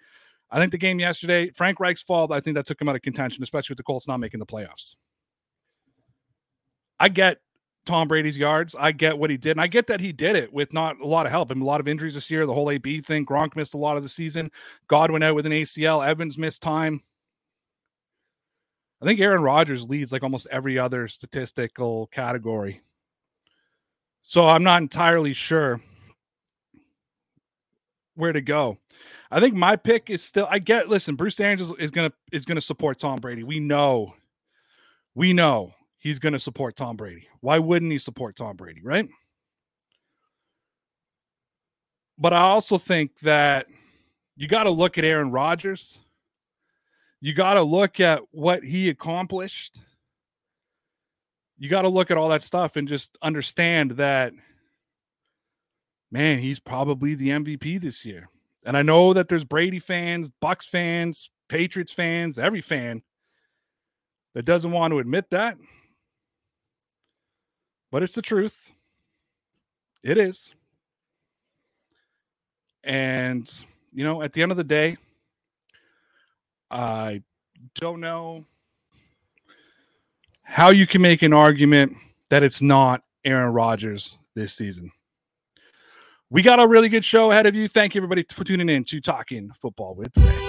I 0.50 0.58
think 0.58 0.72
the 0.72 0.78
game 0.78 0.98
yesterday, 0.98 1.50
Frank 1.50 1.78
Reich's 1.78 2.02
fault. 2.02 2.32
I 2.32 2.40
think 2.40 2.56
that 2.56 2.66
took 2.66 2.80
him 2.80 2.88
out 2.88 2.96
of 2.96 3.02
contention, 3.02 3.42
especially 3.42 3.74
with 3.74 3.78
the 3.78 3.84
Colts 3.84 4.08
not 4.08 4.18
making 4.18 4.40
the 4.40 4.46
playoffs. 4.46 4.96
I 6.98 7.08
get 7.08 7.40
Tom 7.84 8.08
Brady's 8.08 8.38
yards. 8.38 8.74
I 8.78 8.92
get 8.92 9.18
what 9.18 9.30
he 9.30 9.36
did. 9.36 9.52
And 9.52 9.60
I 9.60 9.66
get 9.66 9.86
that 9.88 10.00
he 10.00 10.12
did 10.12 10.34
it 10.34 10.52
with 10.52 10.72
not 10.72 10.98
a 11.00 11.06
lot 11.06 11.26
of 11.26 11.32
help. 11.32 11.50
I 11.50 11.54
mean, 11.54 11.62
a 11.62 11.66
lot 11.66 11.80
of 11.80 11.88
injuries 11.88 12.14
this 12.14 12.30
year, 12.30 12.46
the 12.46 12.54
whole 12.54 12.70
AB 12.70 13.02
thing. 13.02 13.26
Gronk 13.26 13.54
missed 13.54 13.74
a 13.74 13.78
lot 13.78 13.96
of 13.96 14.02
the 14.02 14.08
season. 14.08 14.50
Godwin 14.88 15.22
out 15.22 15.34
with 15.34 15.46
an 15.46 15.52
ACL. 15.52 16.06
Evans 16.06 16.38
missed 16.38 16.62
time. 16.62 17.02
I 19.00 19.04
think 19.04 19.20
Aaron 19.20 19.42
Rodgers 19.42 19.88
leads 19.88 20.12
like 20.12 20.22
almost 20.22 20.46
every 20.50 20.78
other 20.78 21.06
statistical 21.08 22.06
category. 22.08 22.80
So 24.22 24.46
I'm 24.46 24.64
not 24.64 24.82
entirely 24.82 25.32
sure 25.32 25.80
where 28.14 28.32
to 28.32 28.40
go. 28.40 28.78
I 29.30 29.40
think 29.40 29.54
my 29.54 29.76
pick 29.76 30.08
is 30.08 30.22
still 30.22 30.46
I 30.50 30.58
get 30.58 30.88
listen, 30.88 31.14
Bruce 31.14 31.38
Arians 31.38 31.70
is 31.78 31.90
gonna 31.90 32.12
is 32.32 32.44
gonna 32.44 32.60
support 32.60 32.98
Tom 32.98 33.18
Brady. 33.18 33.42
We 33.44 33.60
know, 33.60 34.14
we 35.14 35.32
know 35.32 35.74
he's 35.98 36.18
gonna 36.18 36.38
support 36.38 36.76
Tom 36.76 36.96
Brady. 36.96 37.28
Why 37.40 37.58
wouldn't 37.58 37.92
he 37.92 37.98
support 37.98 38.36
Tom 38.36 38.56
Brady, 38.56 38.80
right? 38.82 39.08
But 42.18 42.32
I 42.32 42.40
also 42.40 42.78
think 42.78 43.18
that 43.20 43.66
you 44.36 44.48
got 44.48 44.64
to 44.64 44.70
look 44.70 44.98
at 44.98 45.04
Aaron 45.04 45.30
Rodgers. 45.30 45.98
You 47.26 47.34
got 47.34 47.54
to 47.54 47.62
look 47.62 47.98
at 47.98 48.20
what 48.30 48.62
he 48.62 48.88
accomplished. 48.88 49.80
You 51.58 51.68
got 51.68 51.82
to 51.82 51.88
look 51.88 52.12
at 52.12 52.16
all 52.16 52.28
that 52.28 52.40
stuff 52.40 52.76
and 52.76 52.86
just 52.86 53.18
understand 53.20 53.96
that, 53.96 54.32
man, 56.12 56.38
he's 56.38 56.60
probably 56.60 57.16
the 57.16 57.30
MVP 57.30 57.80
this 57.80 58.06
year. 58.06 58.28
And 58.64 58.76
I 58.76 58.82
know 58.82 59.12
that 59.12 59.26
there's 59.26 59.42
Brady 59.42 59.80
fans, 59.80 60.30
Bucks 60.40 60.68
fans, 60.68 61.28
Patriots 61.48 61.92
fans, 61.92 62.38
every 62.38 62.60
fan 62.60 63.02
that 64.34 64.44
doesn't 64.44 64.70
want 64.70 64.92
to 64.92 65.00
admit 65.00 65.28
that. 65.30 65.58
But 67.90 68.04
it's 68.04 68.14
the 68.14 68.22
truth. 68.22 68.70
It 70.04 70.16
is. 70.16 70.54
And, 72.84 73.52
you 73.92 74.04
know, 74.04 74.22
at 74.22 74.32
the 74.32 74.42
end 74.42 74.52
of 74.52 74.58
the 74.58 74.62
day, 74.62 74.96
I 76.70 77.22
don't 77.74 78.00
know 78.00 78.42
how 80.42 80.70
you 80.70 80.86
can 80.86 81.02
make 81.02 81.22
an 81.22 81.32
argument 81.32 81.92
that 82.30 82.42
it's 82.42 82.62
not 82.62 83.02
Aaron 83.24 83.52
Rodgers 83.52 84.16
this 84.34 84.54
season. 84.54 84.90
We 86.30 86.42
got 86.42 86.58
a 86.58 86.66
really 86.66 86.88
good 86.88 87.04
show 87.04 87.30
ahead 87.30 87.46
of 87.46 87.54
you. 87.54 87.68
Thank 87.68 87.94
you, 87.94 88.00
everybody, 88.00 88.24
for 88.30 88.44
tuning 88.44 88.68
in 88.68 88.84
to 88.84 89.00
Talking 89.00 89.50
Football 89.60 89.94
with 89.94 90.16
Ray. 90.16 90.46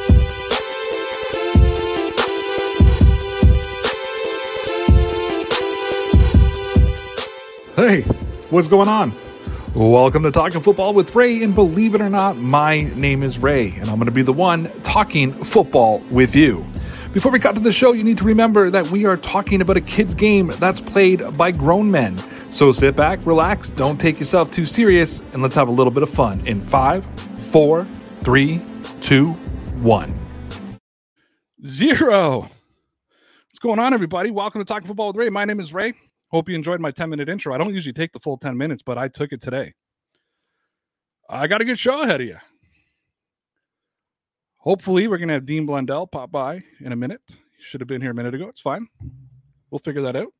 Hey, 7.75 8.01
what's 8.49 8.67
going 8.67 8.87
on? 8.87 9.13
Welcome 9.75 10.23
to 10.23 10.31
Talking 10.31 10.61
Football 10.61 10.93
with 10.93 11.13
Ray. 11.13 11.43
And 11.43 11.53
believe 11.53 11.93
it 11.93 12.01
or 12.01 12.09
not, 12.09 12.37
my 12.37 12.81
name 12.95 13.21
is 13.21 13.37
Ray, 13.37 13.71
and 13.73 13.89
I'm 13.89 13.97
going 13.97 14.05
to 14.05 14.11
be 14.11 14.21
the 14.23 14.33
one 14.33 14.71
talking 14.81 15.31
football 15.31 15.99
with 16.09 16.35
you. 16.35 16.65
Before 17.11 17.31
we 17.31 17.39
cut 17.39 17.55
to 17.55 17.61
the 17.61 17.71
show, 17.71 17.91
you 17.91 18.03
need 18.03 18.17
to 18.17 18.23
remember 18.23 18.69
that 18.69 18.89
we 18.89 19.05
are 19.05 19.17
talking 19.17 19.61
about 19.61 19.77
a 19.77 19.81
kid's 19.81 20.15
game 20.15 20.47
that's 20.55 20.81
played 20.81 21.21
by 21.37 21.51
grown 21.51 21.91
men. 21.91 22.17
So 22.51 22.71
sit 22.71 22.95
back, 22.95 23.23
relax, 23.25 23.69
don't 23.69 23.99
take 23.99 24.19
yourself 24.19 24.49
too 24.51 24.65
serious, 24.65 25.21
and 25.33 25.43
let's 25.43 25.55
have 25.55 25.67
a 25.67 25.71
little 25.71 25.91
bit 25.91 26.01
of 26.01 26.09
fun 26.09 26.45
in 26.47 26.61
five, 26.61 27.05
four, 27.37 27.85
three, 28.21 28.61
two, 29.01 29.31
one, 29.81 30.17
zero. 31.65 32.39
What's 32.41 33.59
going 33.61 33.79
on, 33.79 33.93
everybody? 33.93 34.31
Welcome 34.31 34.61
to 34.61 34.65
Talking 34.65 34.87
Football 34.87 35.07
with 35.07 35.17
Ray. 35.17 35.29
My 35.29 35.45
name 35.45 35.59
is 35.59 35.73
Ray. 35.73 35.93
Hope 36.29 36.49
you 36.49 36.55
enjoyed 36.55 36.81
my 36.81 36.91
10 36.91 37.09
minute 37.09 37.29
intro. 37.29 37.53
I 37.53 37.57
don't 37.57 37.73
usually 37.73 37.93
take 37.93 38.11
the 38.11 38.19
full 38.19 38.37
10 38.37 38.57
minutes, 38.57 38.83
but 38.83 38.97
I 38.97 39.07
took 39.07 39.31
it 39.31 39.41
today. 39.41 39.73
I 41.29 41.47
got 41.47 41.61
a 41.61 41.65
good 41.65 41.79
show 41.79 42.03
ahead 42.03 42.21
of 42.21 42.27
you. 42.27 42.37
Hopefully, 44.57 45.07
we're 45.07 45.17
going 45.17 45.29
to 45.29 45.33
have 45.33 45.45
Dean 45.45 45.65
Blundell 45.65 46.07
pop 46.07 46.31
by 46.31 46.63
in 46.81 46.91
a 46.91 46.95
minute. 46.95 47.21
He 47.29 47.63
should 47.63 47.79
have 47.79 47.87
been 47.87 48.01
here 48.01 48.11
a 48.11 48.15
minute 48.15 48.35
ago. 48.35 48.47
It's 48.47 48.61
fine. 48.61 48.87
We'll 49.69 49.79
figure 49.79 50.01
that 50.01 50.15
out. 50.15 50.33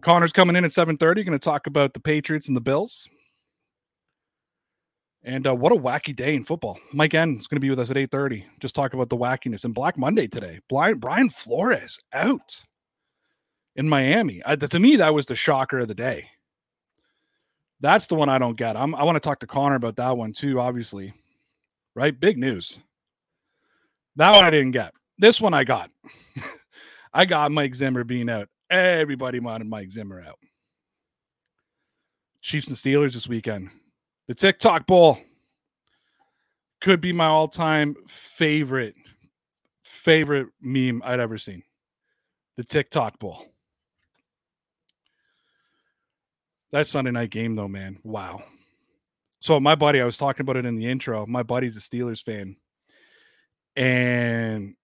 Connor's 0.00 0.32
coming 0.32 0.56
in 0.56 0.64
at 0.64 0.70
7:30, 0.70 0.98
going 0.98 1.32
to 1.32 1.38
talk 1.38 1.66
about 1.66 1.94
the 1.94 2.00
Patriots 2.00 2.48
and 2.48 2.56
the 2.56 2.60
Bills. 2.60 3.08
And 5.24 5.46
uh, 5.46 5.54
what 5.54 5.72
a 5.72 5.76
wacky 5.76 6.16
day 6.16 6.34
in 6.34 6.44
football. 6.44 6.78
Mike 6.92 7.14
N 7.14 7.36
is 7.38 7.46
going 7.46 7.56
to 7.56 7.60
be 7.60 7.70
with 7.70 7.78
us 7.78 7.90
at 7.90 7.96
8:30. 7.96 8.44
Just 8.60 8.74
talk 8.74 8.94
about 8.94 9.10
the 9.10 9.16
wackiness 9.16 9.64
and 9.64 9.74
Black 9.74 9.96
Monday 9.96 10.26
today. 10.26 10.60
Brian, 10.68 10.98
Brian 10.98 11.28
Flores 11.28 11.98
out 12.12 12.64
in 13.76 13.88
Miami. 13.88 14.42
I, 14.44 14.56
to 14.56 14.78
me, 14.78 14.96
that 14.96 15.14
was 15.14 15.26
the 15.26 15.34
shocker 15.34 15.80
of 15.80 15.88
the 15.88 15.94
day. 15.94 16.28
That's 17.80 18.06
the 18.06 18.14
one 18.14 18.28
I 18.28 18.38
don't 18.38 18.56
get. 18.56 18.76
I'm, 18.76 18.94
I 18.94 19.02
want 19.04 19.16
to 19.16 19.20
talk 19.20 19.40
to 19.40 19.46
Connor 19.46 19.76
about 19.76 19.96
that 19.96 20.16
one 20.16 20.32
too. 20.32 20.60
Obviously, 20.60 21.12
right? 21.94 22.18
Big 22.18 22.38
news. 22.38 22.78
That 24.16 24.34
one 24.34 24.44
I 24.44 24.50
didn't 24.50 24.72
get. 24.72 24.92
This 25.18 25.40
one 25.40 25.54
I 25.54 25.64
got. 25.64 25.90
I 27.14 27.24
got 27.24 27.50
Mike 27.50 27.74
Zimmer 27.74 28.04
being 28.04 28.30
out. 28.30 28.48
Everybody 28.70 29.40
wanted 29.40 29.66
Mike 29.66 29.90
Zimmer 29.90 30.22
out. 30.22 30.38
Chiefs 32.40 32.68
and 32.68 32.76
Steelers 32.76 33.14
this 33.14 33.28
weekend. 33.28 33.70
The 34.28 34.34
TikTok 34.34 34.86
Bowl 34.86 35.18
could 36.80 37.00
be 37.00 37.12
my 37.12 37.26
all-time 37.26 37.94
favorite 38.08 38.94
favorite 39.82 40.48
meme 40.60 41.02
I'd 41.04 41.20
ever 41.20 41.38
seen. 41.38 41.62
The 42.56 42.64
TikTok 42.64 43.18
Bowl. 43.18 43.51
That 46.72 46.86
Sunday 46.86 47.10
night 47.10 47.30
game 47.30 47.54
though, 47.54 47.68
man. 47.68 47.98
Wow. 48.02 48.42
So 49.40 49.60
my 49.60 49.74
buddy, 49.74 50.00
I 50.00 50.04
was 50.04 50.18
talking 50.18 50.42
about 50.42 50.56
it 50.56 50.64
in 50.64 50.76
the 50.76 50.86
intro. 50.86 51.26
My 51.26 51.42
buddy's 51.42 51.76
a 51.76 51.80
Steelers 51.80 52.22
fan. 52.22 52.56
And 53.76 54.74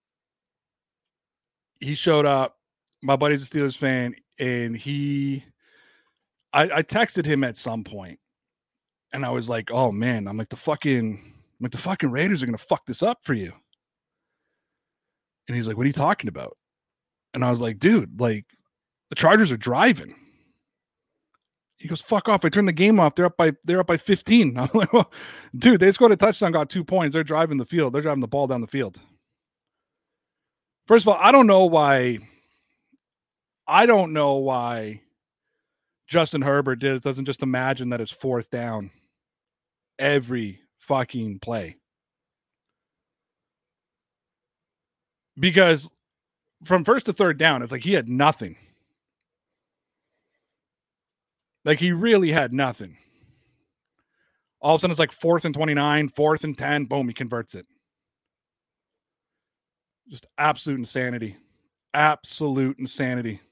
he 1.80 1.94
showed 1.94 2.26
up 2.26 2.56
my 3.02 3.16
buddy's 3.16 3.42
a 3.42 3.46
Steelers 3.46 3.76
fan, 3.76 4.14
and 4.38 4.76
he, 4.76 5.44
I, 6.52 6.62
I 6.62 6.82
texted 6.82 7.24
him 7.24 7.44
at 7.44 7.56
some 7.56 7.84
point, 7.84 8.18
and 9.12 9.24
I 9.24 9.30
was 9.30 9.48
like, 9.48 9.70
"Oh 9.70 9.92
man, 9.92 10.26
I'm 10.26 10.36
like 10.36 10.48
the 10.48 10.56
fucking, 10.56 11.18
I'm 11.22 11.62
like 11.62 11.72
the 11.72 11.78
fucking 11.78 12.10
Raiders 12.10 12.42
are 12.42 12.46
gonna 12.46 12.58
fuck 12.58 12.86
this 12.86 13.02
up 13.02 13.18
for 13.22 13.34
you." 13.34 13.52
And 15.46 15.54
he's 15.54 15.68
like, 15.68 15.76
"What 15.76 15.84
are 15.84 15.88
you 15.88 15.92
talking 15.92 16.28
about?" 16.28 16.56
And 17.34 17.44
I 17.44 17.50
was 17.50 17.60
like, 17.60 17.78
"Dude, 17.78 18.20
like 18.20 18.46
the 19.10 19.14
Chargers 19.14 19.52
are 19.52 19.56
driving." 19.56 20.14
He 21.78 21.88
goes, 21.88 22.02
"Fuck 22.02 22.28
off!" 22.28 22.44
I 22.44 22.48
turned 22.48 22.68
the 22.68 22.72
game 22.72 22.98
off. 23.00 23.14
They're 23.14 23.26
up 23.26 23.36
by 23.36 23.52
they're 23.64 23.80
up 23.80 23.86
by 23.86 23.96
15. 23.96 24.58
I'm 24.58 24.68
like, 24.74 24.92
well, 24.92 25.10
"Dude, 25.56 25.80
they 25.80 25.90
scored 25.92 26.12
a 26.12 26.16
touchdown, 26.16 26.52
got 26.52 26.70
two 26.70 26.84
points. 26.84 27.14
They're 27.14 27.24
driving 27.24 27.58
the 27.58 27.64
field. 27.64 27.92
They're 27.92 28.02
driving 28.02 28.20
the 28.20 28.28
ball 28.28 28.46
down 28.46 28.60
the 28.60 28.66
field." 28.66 29.00
First 30.86 31.04
of 31.04 31.08
all, 31.08 31.18
I 31.20 31.32
don't 31.32 31.46
know 31.46 31.66
why 31.66 32.18
I 33.66 33.84
don't 33.84 34.14
know 34.14 34.36
why 34.36 35.02
Justin 36.08 36.40
Herbert 36.40 36.76
did 36.76 37.02
doesn't 37.02 37.26
just 37.26 37.42
imagine 37.42 37.90
that 37.90 38.00
it's 38.00 38.10
fourth 38.10 38.50
down 38.50 38.90
every 39.98 40.60
fucking 40.78 41.40
play. 41.40 41.76
Because 45.38 45.92
from 46.64 46.84
first 46.84 47.06
to 47.06 47.12
third 47.12 47.38
down, 47.38 47.62
it's 47.62 47.70
like 47.70 47.84
he 47.84 47.92
had 47.92 48.08
nothing. 48.08 48.56
Like 51.68 51.80
he 51.80 51.92
really 51.92 52.32
had 52.32 52.54
nothing. 52.54 52.96
All 54.62 54.74
of 54.74 54.78
a 54.78 54.80
sudden, 54.80 54.90
it's 54.90 54.98
like 54.98 55.12
fourth 55.12 55.44
and 55.44 55.54
29, 55.54 56.08
fourth 56.08 56.42
and 56.42 56.56
10. 56.56 56.86
Boom, 56.86 57.08
he 57.08 57.12
converts 57.12 57.54
it. 57.54 57.66
Just 60.08 60.26
absolute 60.38 60.78
insanity. 60.78 61.36
Absolute 61.92 62.78
insanity. 62.78 63.42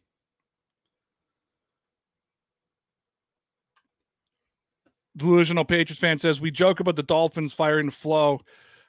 delusional 5.14 5.64
Patriots 5.64 6.00
fan 6.00 6.18
says 6.18 6.40
we 6.40 6.50
joke 6.50 6.80
about 6.80 6.96
the 6.96 7.02
Dolphins 7.02 7.52
firing 7.52 7.90
Flo. 7.90 8.40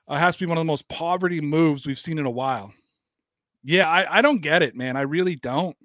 Uh, 0.07 0.17
has 0.17 0.37
to 0.37 0.45
be 0.45 0.45
one 0.45 0.57
of 0.57 0.61
the 0.61 0.65
most 0.65 0.87
poverty 0.87 1.41
moves 1.41 1.85
we've 1.85 1.99
seen 1.99 2.17
in 2.17 2.25
a 2.25 2.31
while. 2.31 2.73
Yeah, 3.61 3.89
I, 3.89 4.19
I 4.19 4.21
don't 4.21 4.41
get 4.41 4.61
it, 4.61 4.73
man. 4.73 4.95
I 4.95 5.01
really 5.01 5.35
don't. 5.35 5.75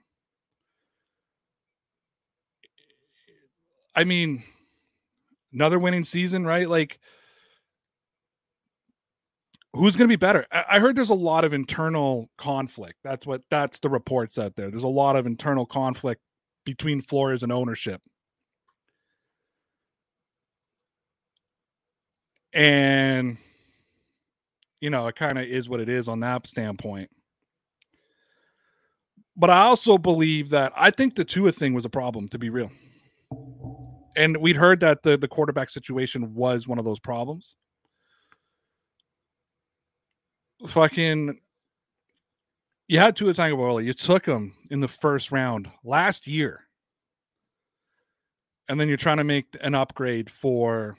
I 3.94 4.04
mean, 4.04 4.42
another 5.52 5.78
winning 5.78 6.04
season, 6.04 6.44
right? 6.44 6.68
Like, 6.68 6.98
who's 9.74 9.96
going 9.96 10.08
to 10.08 10.12
be 10.12 10.16
better? 10.16 10.46
I, 10.50 10.78
heard 10.80 10.96
there's 10.96 11.10
a 11.10 11.14
lot 11.14 11.44
of 11.44 11.52
internal 11.52 12.30
conflict. 12.38 12.98
That's 13.04 13.26
what 13.26 13.42
that's 13.50 13.78
the 13.78 13.88
reports 13.88 14.38
out 14.38 14.54
there. 14.56 14.70
There's 14.70 14.82
a 14.82 14.88
lot 14.88 15.16
of 15.16 15.26
internal 15.26 15.66
conflict 15.66 16.20
between 16.64 17.00
Flores 17.02 17.42
and 17.42 17.52
ownership. 17.52 18.00
And 22.52 23.38
you 24.80 24.90
know, 24.90 25.06
it 25.06 25.16
kind 25.16 25.38
of 25.38 25.44
is 25.44 25.68
what 25.68 25.80
it 25.80 25.88
is 25.88 26.08
on 26.08 26.20
that 26.20 26.46
standpoint. 26.46 27.08
But 29.36 29.48
I 29.48 29.62
also 29.62 29.96
believe 29.96 30.50
that 30.50 30.72
I 30.76 30.90
think 30.90 31.14
the 31.14 31.24
Tua 31.24 31.52
thing 31.52 31.72
was 31.72 31.84
a 31.84 31.88
problem, 31.88 32.28
to 32.28 32.38
be 32.38 32.50
real. 32.50 32.70
And 34.14 34.36
we'd 34.36 34.56
heard 34.56 34.80
that 34.80 35.02
the, 35.02 35.16
the 35.16 35.28
quarterback 35.28 35.70
situation 35.70 36.34
was 36.34 36.68
one 36.68 36.78
of 36.78 36.84
those 36.84 37.00
problems. 37.00 37.56
Fucking, 40.68 41.40
you 42.88 42.98
had 42.98 43.16
Tua 43.16 43.32
Tagovailoa. 43.34 43.84
You 43.84 43.94
took 43.94 44.26
him 44.26 44.54
in 44.70 44.80
the 44.80 44.88
first 44.88 45.32
round 45.32 45.68
last 45.82 46.26
year, 46.26 46.60
and 48.68 48.78
then 48.78 48.86
you're 48.86 48.96
trying 48.96 49.16
to 49.16 49.24
make 49.24 49.46
an 49.60 49.74
upgrade 49.74 50.30
for 50.30 50.96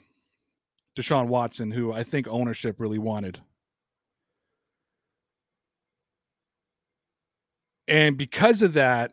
Deshaun 0.98 1.28
Watson, 1.28 1.70
who 1.70 1.92
I 1.92 2.02
think 2.02 2.28
ownership 2.28 2.78
really 2.78 2.98
wanted. 2.98 3.40
And 7.88 8.16
because 8.16 8.62
of 8.62 8.74
that, 8.74 9.12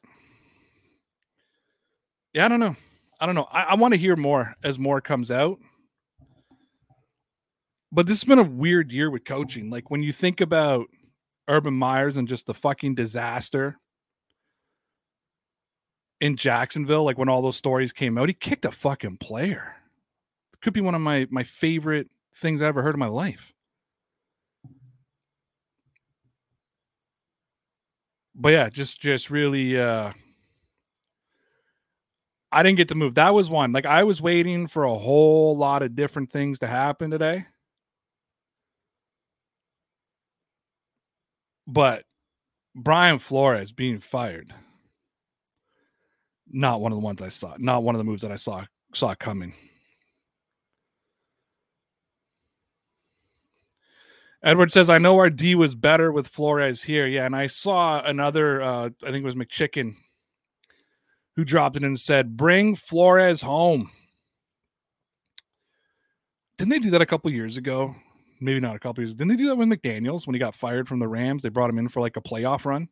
yeah, 2.33 2.45
I 2.45 2.47
don't 2.47 2.59
know. 2.59 2.75
I 3.21 3.27
don't 3.27 3.35
know. 3.35 3.47
I, 3.51 3.61
I 3.61 3.75
want 3.75 3.93
to 3.93 3.99
hear 3.99 4.15
more 4.15 4.55
as 4.63 4.79
more 4.79 4.99
comes 4.99 5.29
out. 5.29 5.59
But 7.91 8.07
this 8.07 8.17
has 8.21 8.23
been 8.27 8.39
a 8.39 8.43
weird 8.43 8.91
year 8.91 9.11
with 9.11 9.25
coaching. 9.25 9.69
Like 9.69 9.91
when 9.91 10.01
you 10.01 10.11
think 10.11 10.41
about 10.41 10.87
Urban 11.47 11.75
Myers 11.75 12.17
and 12.17 12.27
just 12.27 12.47
the 12.47 12.53
fucking 12.53 12.95
disaster 12.95 13.77
in 16.19 16.35
Jacksonville, 16.35 17.03
like 17.03 17.17
when 17.19 17.29
all 17.29 17.43
those 17.43 17.57
stories 17.57 17.93
came 17.93 18.17
out, 18.17 18.29
he 18.29 18.33
kicked 18.33 18.65
a 18.65 18.71
fucking 18.71 19.17
player. 19.17 19.75
It 20.53 20.61
Could 20.61 20.73
be 20.73 20.81
one 20.81 20.95
of 20.95 21.01
my 21.01 21.27
my 21.29 21.43
favorite 21.43 22.09
things 22.35 22.61
I 22.61 22.67
ever 22.67 22.81
heard 22.81 22.95
in 22.95 22.99
my 22.99 23.07
life. 23.07 23.53
But 28.35 28.53
yeah, 28.53 28.69
just 28.69 28.99
just 28.99 29.29
really 29.29 29.79
uh 29.79 30.13
I 32.51 32.63
didn't 32.63 32.77
get 32.77 32.89
to 32.89 32.95
move. 32.95 33.15
That 33.15 33.33
was 33.33 33.49
one. 33.49 33.71
Like 33.71 33.85
I 33.85 34.03
was 34.03 34.21
waiting 34.21 34.67
for 34.67 34.83
a 34.83 34.97
whole 34.97 35.55
lot 35.57 35.83
of 35.83 35.95
different 35.95 36.31
things 36.31 36.59
to 36.59 36.67
happen 36.67 37.09
today. 37.09 37.45
But 41.67 42.03
Brian 42.75 43.19
Flores 43.19 43.71
being 43.71 43.99
fired, 43.99 44.53
not 46.49 46.81
one 46.81 46.91
of 46.91 46.97
the 46.97 47.05
ones 47.05 47.21
I 47.21 47.29
saw, 47.29 47.55
not 47.57 47.83
one 47.83 47.95
of 47.95 47.99
the 47.99 48.03
moves 48.05 48.21
that 48.23 48.31
I 48.31 48.35
saw 48.35 48.65
saw 48.93 49.15
coming. 49.15 49.53
Edward 54.43 54.71
says, 54.71 54.89
I 54.89 54.97
know 54.97 55.17
our 55.17 55.29
D 55.29 55.53
was 55.55 55.75
better 55.75 56.11
with 56.11 56.27
Flores 56.27 56.81
here. 56.83 57.05
Yeah, 57.05 57.25
and 57.25 57.35
I 57.35 57.47
saw 57.47 58.01
another, 58.03 58.61
uh, 58.61 58.89
I 59.03 59.11
think 59.11 59.17
it 59.17 59.23
was 59.23 59.35
McChicken, 59.35 59.95
who 61.35 61.45
dropped 61.45 61.75
it 61.75 61.83
and 61.83 61.99
said, 61.99 62.37
Bring 62.37 62.75
Flores 62.75 63.41
home. 63.41 63.91
Didn't 66.57 66.71
they 66.71 66.79
do 66.79 66.91
that 66.91 67.01
a 67.01 67.05
couple 67.05 67.31
years 67.31 67.57
ago? 67.57 67.95
maybe 68.41 68.59
not 68.59 68.75
a 68.75 68.79
couple 68.79 69.03
years. 69.03 69.15
Didn't 69.15 69.29
they 69.29 69.35
do 69.35 69.47
that 69.47 69.55
with 69.55 69.69
McDaniels 69.69 70.25
when 70.25 70.33
he 70.33 70.39
got 70.39 70.55
fired 70.55 70.87
from 70.87 70.99
the 70.99 71.07
Rams? 71.07 71.43
They 71.43 71.49
brought 71.49 71.69
him 71.69 71.77
in 71.77 71.87
for 71.87 72.01
like 72.01 72.17
a 72.17 72.21
playoff 72.21 72.65
run. 72.65 72.89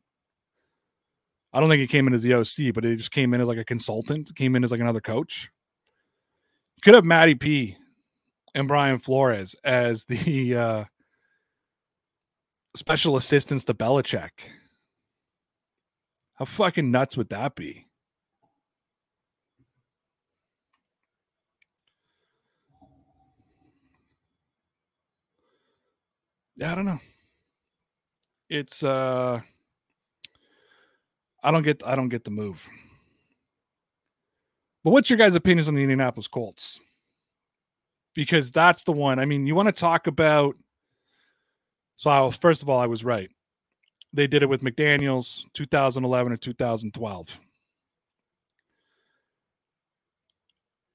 I 1.52 1.60
don't 1.60 1.70
think 1.70 1.82
he 1.82 1.88
came 1.88 2.08
in 2.08 2.14
as 2.14 2.22
the 2.22 2.36
OC, 2.36 2.74
but 2.74 2.84
he 2.84 2.96
just 2.96 3.12
came 3.12 3.34
in 3.34 3.42
as 3.42 3.48
like 3.48 3.58
a 3.58 3.66
consultant, 3.66 4.34
came 4.36 4.56
in 4.56 4.64
as 4.64 4.72
like 4.72 4.80
another 4.80 5.02
coach. 5.02 5.50
Could 6.84 6.94
have 6.94 7.04
Matty 7.04 7.36
P 7.36 7.76
and 8.54 8.68
Brian 8.68 9.00
Flores 9.00 9.56
as 9.64 10.06
the 10.06 10.56
uh, 10.56 10.84
special 12.76 13.18
assistants 13.18 13.66
to 13.66 13.74
Belichick. 13.74 14.30
How 16.36 16.46
fucking 16.46 16.92
nuts 16.92 17.18
would 17.18 17.30
that 17.30 17.56
be? 17.56 17.88
Yeah, 26.60 26.74
I 26.74 26.76
don't 26.76 26.86
know. 26.86 27.00
It's 28.50 28.84
uh 28.84 29.40
I 31.42 31.52
don't 31.52 31.64
get 31.64 31.82
I 31.86 31.96
don't 31.96 32.10
get 32.10 32.26
the 32.26 32.32
move. 32.32 32.62
But 34.84 34.92
what's 34.92 35.10
your 35.10 35.18
guys' 35.18 35.36
opinions 35.36 35.68
on 35.70 35.76
the 35.76 35.82
Indianapolis 35.82 36.28
Colts? 36.28 36.80
Because 38.14 38.52
that's 38.52 38.84
the 38.84 38.92
one. 38.92 39.20
I 39.20 39.26
mean, 39.26 39.48
you 39.48 39.56
want 39.56 39.68
to 39.68 39.74
talk 39.74 40.08
about 40.08 40.56
so 41.96 42.10
I, 42.10 42.32
first 42.32 42.62
of 42.62 42.70
all, 42.70 42.80
I 42.80 42.88
was 42.88 43.04
right. 43.06 43.30
They 44.12 44.28
did 44.28 44.44
it 44.44 44.50
with 44.50 44.62
McDaniels 44.62 45.44
2011 45.54 46.34
or 46.34 46.38
2012. 46.38 47.40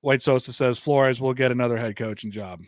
White 0.01 0.23
Sosa 0.23 0.53
says 0.53 0.79
Flores 0.79 1.21
will 1.21 1.33
get 1.33 1.53
another 1.53 1.79
head 1.79 1.97
coaching 1.97 2.31
job. 2.31 2.61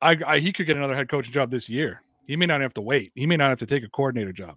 I, 0.00 0.16
I, 0.24 0.38
he 0.38 0.52
could 0.52 0.66
get 0.66 0.76
another 0.76 0.94
head 0.94 1.08
coaching 1.08 1.32
job 1.32 1.50
this 1.50 1.68
year. 1.68 2.02
He 2.30 2.36
may 2.36 2.46
not 2.46 2.60
have 2.60 2.74
to 2.74 2.80
wait. 2.80 3.10
He 3.16 3.26
may 3.26 3.36
not 3.36 3.48
have 3.48 3.58
to 3.58 3.66
take 3.66 3.82
a 3.82 3.88
coordinator 3.88 4.32
job. 4.32 4.54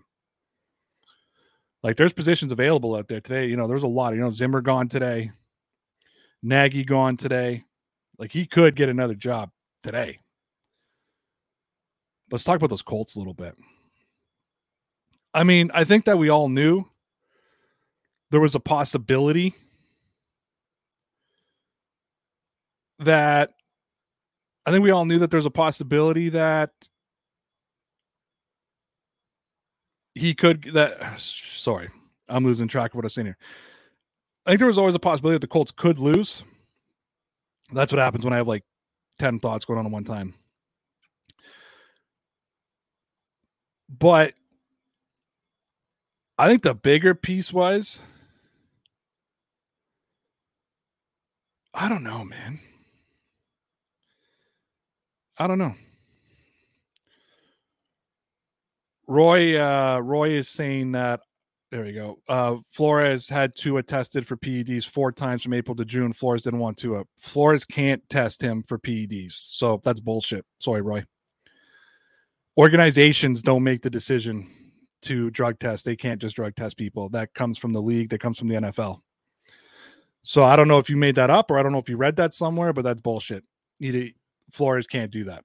Like 1.81 1.97
there's 1.97 2.13
positions 2.13 2.51
available 2.51 2.93
out 2.93 3.07
there 3.07 3.19
today. 3.19 3.47
You 3.47 3.57
know, 3.57 3.65
there's 3.65 3.81
a 3.81 3.87
lot. 3.87 4.13
You 4.13 4.19
know, 4.19 4.29
Zimmer 4.29 4.61
gone 4.61 4.87
today, 4.87 5.31
Nagy 6.43 6.83
gone 6.83 7.17
today. 7.17 7.63
Like 8.19 8.31
he 8.31 8.45
could 8.45 8.75
get 8.75 8.89
another 8.89 9.15
job 9.15 9.49
today. 9.81 10.19
Let's 12.29 12.43
talk 12.43 12.57
about 12.57 12.69
those 12.69 12.83
Colts 12.83 13.15
a 13.15 13.17
little 13.17 13.33
bit. 13.33 13.55
I 15.33 15.43
mean, 15.43 15.71
I 15.73 15.83
think 15.83 16.05
that 16.05 16.19
we 16.19 16.29
all 16.29 16.49
knew 16.49 16.85
there 18.29 18.39
was 18.39 18.53
a 18.53 18.59
possibility 18.59 19.55
that 22.99 23.49
I 24.63 24.69
think 24.69 24.83
we 24.83 24.91
all 24.91 25.05
knew 25.05 25.17
that 25.17 25.31
there's 25.31 25.47
a 25.47 25.49
possibility 25.49 26.29
that 26.29 26.69
he 30.15 30.33
could 30.33 30.63
that 30.73 31.19
sorry 31.19 31.89
i'm 32.29 32.45
losing 32.45 32.67
track 32.67 32.91
of 32.91 32.95
what 32.95 33.05
i'm 33.05 33.09
saying 33.09 33.27
here. 33.27 33.37
I 34.45 34.51
think 34.51 34.59
there 34.59 34.67
was 34.67 34.77
always 34.77 34.95
a 34.95 34.99
possibility 34.99 35.35
that 35.35 35.41
the 35.41 35.47
colts 35.47 35.71
could 35.71 35.97
lose. 35.97 36.43
That's 37.71 37.91
what 37.91 37.99
happens 37.99 38.23
when 38.23 38.33
i 38.33 38.37
have 38.37 38.47
like 38.47 38.63
10 39.19 39.39
thoughts 39.39 39.65
going 39.65 39.79
on 39.79 39.85
at 39.85 39.91
one 39.91 40.03
time. 40.03 40.33
But 43.89 44.33
i 46.37 46.47
think 46.47 46.63
the 46.63 46.73
bigger 46.75 47.13
piece 47.15 47.53
was 47.53 48.01
i 51.73 51.87
don't 51.89 52.03
know 52.03 52.23
man. 52.23 52.59
I 55.37 55.47
don't 55.47 55.57
know 55.57 55.73
Roy 59.07 59.59
uh, 59.59 59.99
Roy 59.99 60.31
is 60.31 60.49
saying 60.49 60.93
that 60.93 61.21
there 61.71 61.83
we 61.83 61.93
go. 61.93 62.19
Uh, 62.29 62.57
Flores 62.69 63.27
had 63.27 63.55
Tua 63.55 63.81
tested 63.81 64.27
for 64.27 64.37
PEDs 64.37 64.87
four 64.87 65.11
times 65.11 65.41
from 65.41 65.53
April 65.53 65.75
to 65.75 65.83
June. 65.83 66.13
Flores 66.13 66.43
didn't 66.43 66.59
want 66.59 66.77
to. 66.77 66.97
Uh, 66.97 67.03
Flores 67.17 67.65
can't 67.65 68.07
test 68.09 68.41
him 68.41 68.61
for 68.61 68.77
PEDs, 68.77 69.31
so 69.31 69.81
that's 69.83 69.99
bullshit. 69.99 70.45
Sorry, 70.59 70.81
Roy. 70.83 71.03
Organizations 72.57 73.41
don't 73.41 73.63
make 73.63 73.81
the 73.81 73.89
decision 73.89 74.47
to 75.01 75.31
drug 75.31 75.57
test. 75.59 75.83
They 75.83 75.95
can't 75.95 76.21
just 76.21 76.35
drug 76.35 76.55
test 76.55 76.77
people. 76.77 77.09
That 77.09 77.33
comes 77.33 77.57
from 77.57 77.73
the 77.73 77.81
league. 77.81 78.09
That 78.09 78.19
comes 78.19 78.37
from 78.37 78.49
the 78.49 78.55
NFL. 78.55 78.99
So 80.21 80.43
I 80.43 80.55
don't 80.55 80.67
know 80.67 80.77
if 80.77 80.89
you 80.89 80.95
made 80.95 81.15
that 81.15 81.29
up 81.29 81.51
or 81.51 81.57
I 81.57 81.63
don't 81.63 81.71
know 81.71 81.79
if 81.79 81.89
you 81.89 81.97
read 81.97 82.15
that 82.17 82.33
somewhere, 82.33 82.71
but 82.71 82.83
that's 82.83 83.01
bullshit. 83.01 83.43
Flores 84.51 84.87
can't 84.87 85.11
do 85.11 85.23
that. 85.25 85.43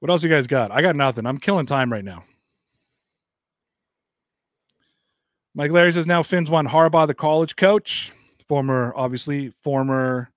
What 0.00 0.10
else 0.10 0.22
you 0.22 0.30
guys 0.30 0.46
got? 0.46 0.70
I 0.70 0.82
got 0.82 0.96
nothing. 0.96 1.26
I'm 1.26 1.38
killing 1.38 1.66
time 1.66 1.90
right 1.90 2.04
now. 2.04 2.24
Mike 5.54 5.70
Larry 5.70 5.92
says 5.92 6.06
now 6.06 6.22
Finn's 6.22 6.50
won 6.50 6.66
Harbaugh, 6.66 7.06
the 7.06 7.14
college 7.14 7.56
coach, 7.56 8.12
former, 8.46 8.92
obviously, 8.94 9.50
former 9.62 10.30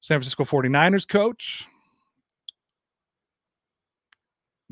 San 0.00 0.16
Francisco 0.16 0.44
49ers 0.44 1.06
coach. 1.06 1.66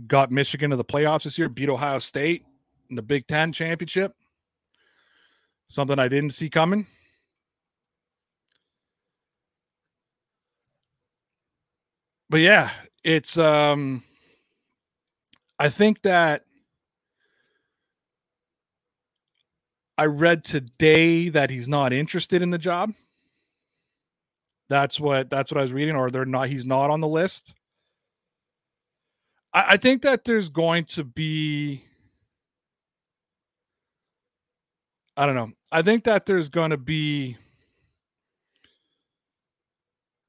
Got 0.07 0.33
Michigan 0.33 0.71
to 0.71 0.77
the 0.77 0.85
playoffs 0.85 1.25
this 1.25 1.39
year, 1.39 1.51
beat 1.51 1.69
Ohio 1.69 1.99
State 1.99 2.45
in 2.89 2.97
the 2.97 3.03
Big 3.03 3.27
Ten 3.27 3.53
championship. 3.53 4.15
Something 5.69 5.99
I 5.99 6.09
didn't 6.09 6.31
see 6.31 6.49
coming. 6.49 6.87
But 12.31 12.39
yeah, 12.39 12.71
it's 13.05 13.37
um 13.39 14.03
I 15.59 15.69
think 15.69 16.03
that 16.03 16.45
I 19.97 20.07
read 20.07 20.45
today 20.45 21.29
that 21.29 21.51
he's 21.51 21.69
not 21.69 21.93
interested 21.93 22.43
in 22.43 22.51
the 22.51 22.59
job. 22.59 22.93
That's 24.69 24.99
what 24.99 25.31
that's 25.31 25.53
what 25.53 25.59
I 25.59 25.63
was 25.63 25.73
reading, 25.73 25.95
or 25.95 26.11
they're 26.11 26.25
not. 26.25 26.49
He's 26.49 26.67
not 26.67 26.91
on 26.91 27.01
the 27.01 27.09
list. 27.09 27.55
I, 29.53 29.65
I 29.71 29.77
think 29.77 30.03
that 30.03 30.25
there's 30.25 30.49
going 30.49 30.85
to 30.87 31.05
be. 31.05 31.85
I 35.17 35.27
don't 35.27 35.37
know. 35.37 35.53
I 35.71 35.83
think 35.83 36.05
that 36.05 36.27
there's 36.27 36.49
going 36.49 36.71
to 36.71 36.77
be 36.77 37.37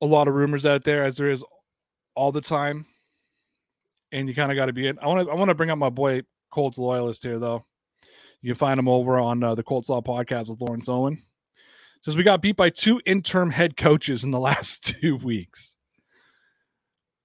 a 0.01 0.05
lot 0.05 0.27
of 0.27 0.35
rumors 0.35 0.65
out 0.65 0.83
there, 0.83 1.03
as 1.03 1.17
there 1.17 1.31
is 1.31 1.43
all 2.13 2.31
the 2.31 2.41
time 2.41 2.85
and 4.15 4.30
you 4.30 4.34
kind 4.34 4.51
of 4.51 4.56
got 4.56 4.67
to 4.67 4.73
be 4.73 4.88
in. 4.88 4.97
I 4.99 5.08
want 5.08 5.28
to 5.28 5.32
I 5.32 5.36
want 5.36 5.49
to 5.49 5.56
bring 5.56 5.69
up 5.69 5.78
my 5.78 5.89
boy 5.89 6.21
Colts 6.51 6.78
loyalist 6.78 7.23
here 7.23 7.38
though. 7.38 7.65
You 8.41 8.54
can 8.54 8.58
find 8.58 8.80
him 8.80 8.88
over 8.88 9.19
on 9.19 9.43
uh, 9.43 9.56
the 9.56 9.63
Colts 9.63 9.89
Law 9.89 10.01
podcast 10.01 10.49
with 10.49 10.62
Lawrence 10.62 10.88
Owen. 10.88 11.21
Says 12.01 12.15
we 12.15 12.23
got 12.23 12.41
beat 12.41 12.56
by 12.56 12.69
two 12.69 13.01
interim 13.06 13.51
head 13.51 13.75
coaches 13.75 14.23
in 14.23 14.32
the 14.32 14.39
last 14.51 14.86
two 14.86 15.17
weeks. 15.17 15.75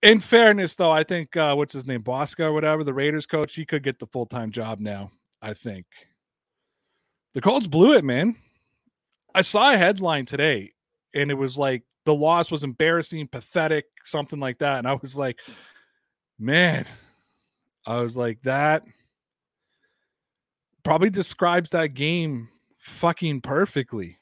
In 0.03 0.19
fairness, 0.19 0.77
though, 0.77 0.91
I 0.91 1.05
think 1.05 1.37
uh, 1.37 1.55
what's 1.55 1.75
his 1.75 1.87
name, 1.87 2.01
Bosco 2.01 2.47
or 2.47 2.53
whatever, 2.55 2.83
the 2.83 2.95
Raiders 2.95 3.27
coach, 3.27 3.55
he 3.55 3.67
could 3.67 3.83
get 3.83 3.99
the 3.99 4.07
full 4.07 4.27
time 4.27 4.51
job 4.51 4.81
now. 4.81 5.13
I 5.43 5.55
think 5.55 5.87
the 7.35 7.41
Colts 7.41 7.67
blew 7.67 7.95
it, 7.95 8.05
man. 8.05 8.35
I 9.35 9.43
saw 9.43 9.73
a 9.73 9.79
headline 9.79 10.27
today, 10.27 10.73
and 11.15 11.31
it 11.31 11.35
was 11.35 11.57
like 11.57 11.85
the 12.05 12.15
loss 12.15 12.51
was 12.51 12.65
embarrassing, 12.65 13.29
pathetic, 13.29 13.85
something 14.05 14.41
like 14.41 14.59
that, 14.59 14.79
and 14.79 14.89
I 14.89 14.95
was 14.95 15.17
like, 15.17 15.39
man, 16.41 16.87
I 17.87 18.01
was 18.01 18.17
like 18.17 18.43
that 18.43 18.83
probably 20.83 21.11
describes 21.11 21.71
that 21.71 21.95
game 21.95 22.49
fucking 22.79 23.41
perfectly. 23.41 24.19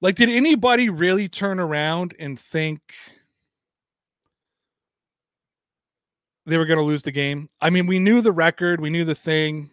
Like, 0.00 0.16
did 0.16 0.28
anybody 0.28 0.90
really 0.90 1.28
turn 1.28 1.58
around 1.58 2.14
and 2.18 2.38
think 2.38 2.80
they 6.44 6.58
were 6.58 6.66
going 6.66 6.78
to 6.78 6.84
lose 6.84 7.02
the 7.02 7.12
game? 7.12 7.48
I 7.60 7.70
mean, 7.70 7.86
we 7.86 7.98
knew 7.98 8.20
the 8.20 8.32
record, 8.32 8.80
we 8.80 8.90
knew 8.90 9.04
the 9.04 9.14
thing. 9.14 9.70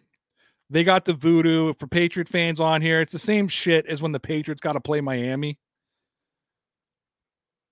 They 0.69 0.85
got 0.85 1.03
the 1.03 1.13
voodoo 1.13 1.73
for 1.73 1.87
Patriot 1.87 2.29
fans 2.29 2.61
on 2.61 2.81
here. 2.81 3.01
It's 3.01 3.11
the 3.11 3.19
same 3.19 3.49
shit 3.49 3.85
as 3.87 4.01
when 4.01 4.13
the 4.13 4.21
Patriots 4.21 4.61
got 4.61 4.73
to 4.73 4.79
play 4.79 5.01
Miami. 5.01 5.59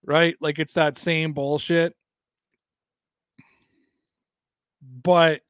Right? 0.05 0.35
Like, 0.41 0.59
it's 0.59 0.73
that 0.73 0.97
same 0.97 1.31
bullshit. 1.31 1.95
But 4.81 5.41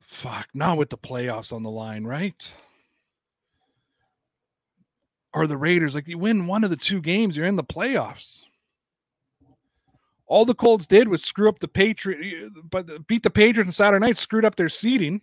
fuck, 0.00 0.48
not 0.54 0.78
with 0.78 0.90
the 0.90 0.98
playoffs 0.98 1.52
on 1.52 1.62
the 1.62 1.70
line, 1.70 2.04
right? 2.04 2.54
Or 5.32 5.46
the 5.46 5.56
Raiders, 5.56 5.94
like 5.94 6.06
you 6.06 6.18
win 6.18 6.46
one 6.46 6.64
of 6.64 6.70
the 6.70 6.76
two 6.76 7.00
games, 7.00 7.36
you're 7.36 7.46
in 7.46 7.56
the 7.56 7.64
playoffs. 7.64 8.44
All 10.26 10.44
the 10.44 10.54
Colts 10.54 10.86
did 10.86 11.08
was 11.08 11.22
screw 11.22 11.48
up 11.48 11.58
the 11.58 11.68
Patriot, 11.68 12.50
but 12.70 13.06
beat 13.06 13.22
the 13.22 13.30
Patriots 13.30 13.68
on 13.68 13.72
Saturday 13.72 14.06
night, 14.06 14.16
screwed 14.16 14.44
up 14.44 14.56
their 14.56 14.68
seeding. 14.68 15.20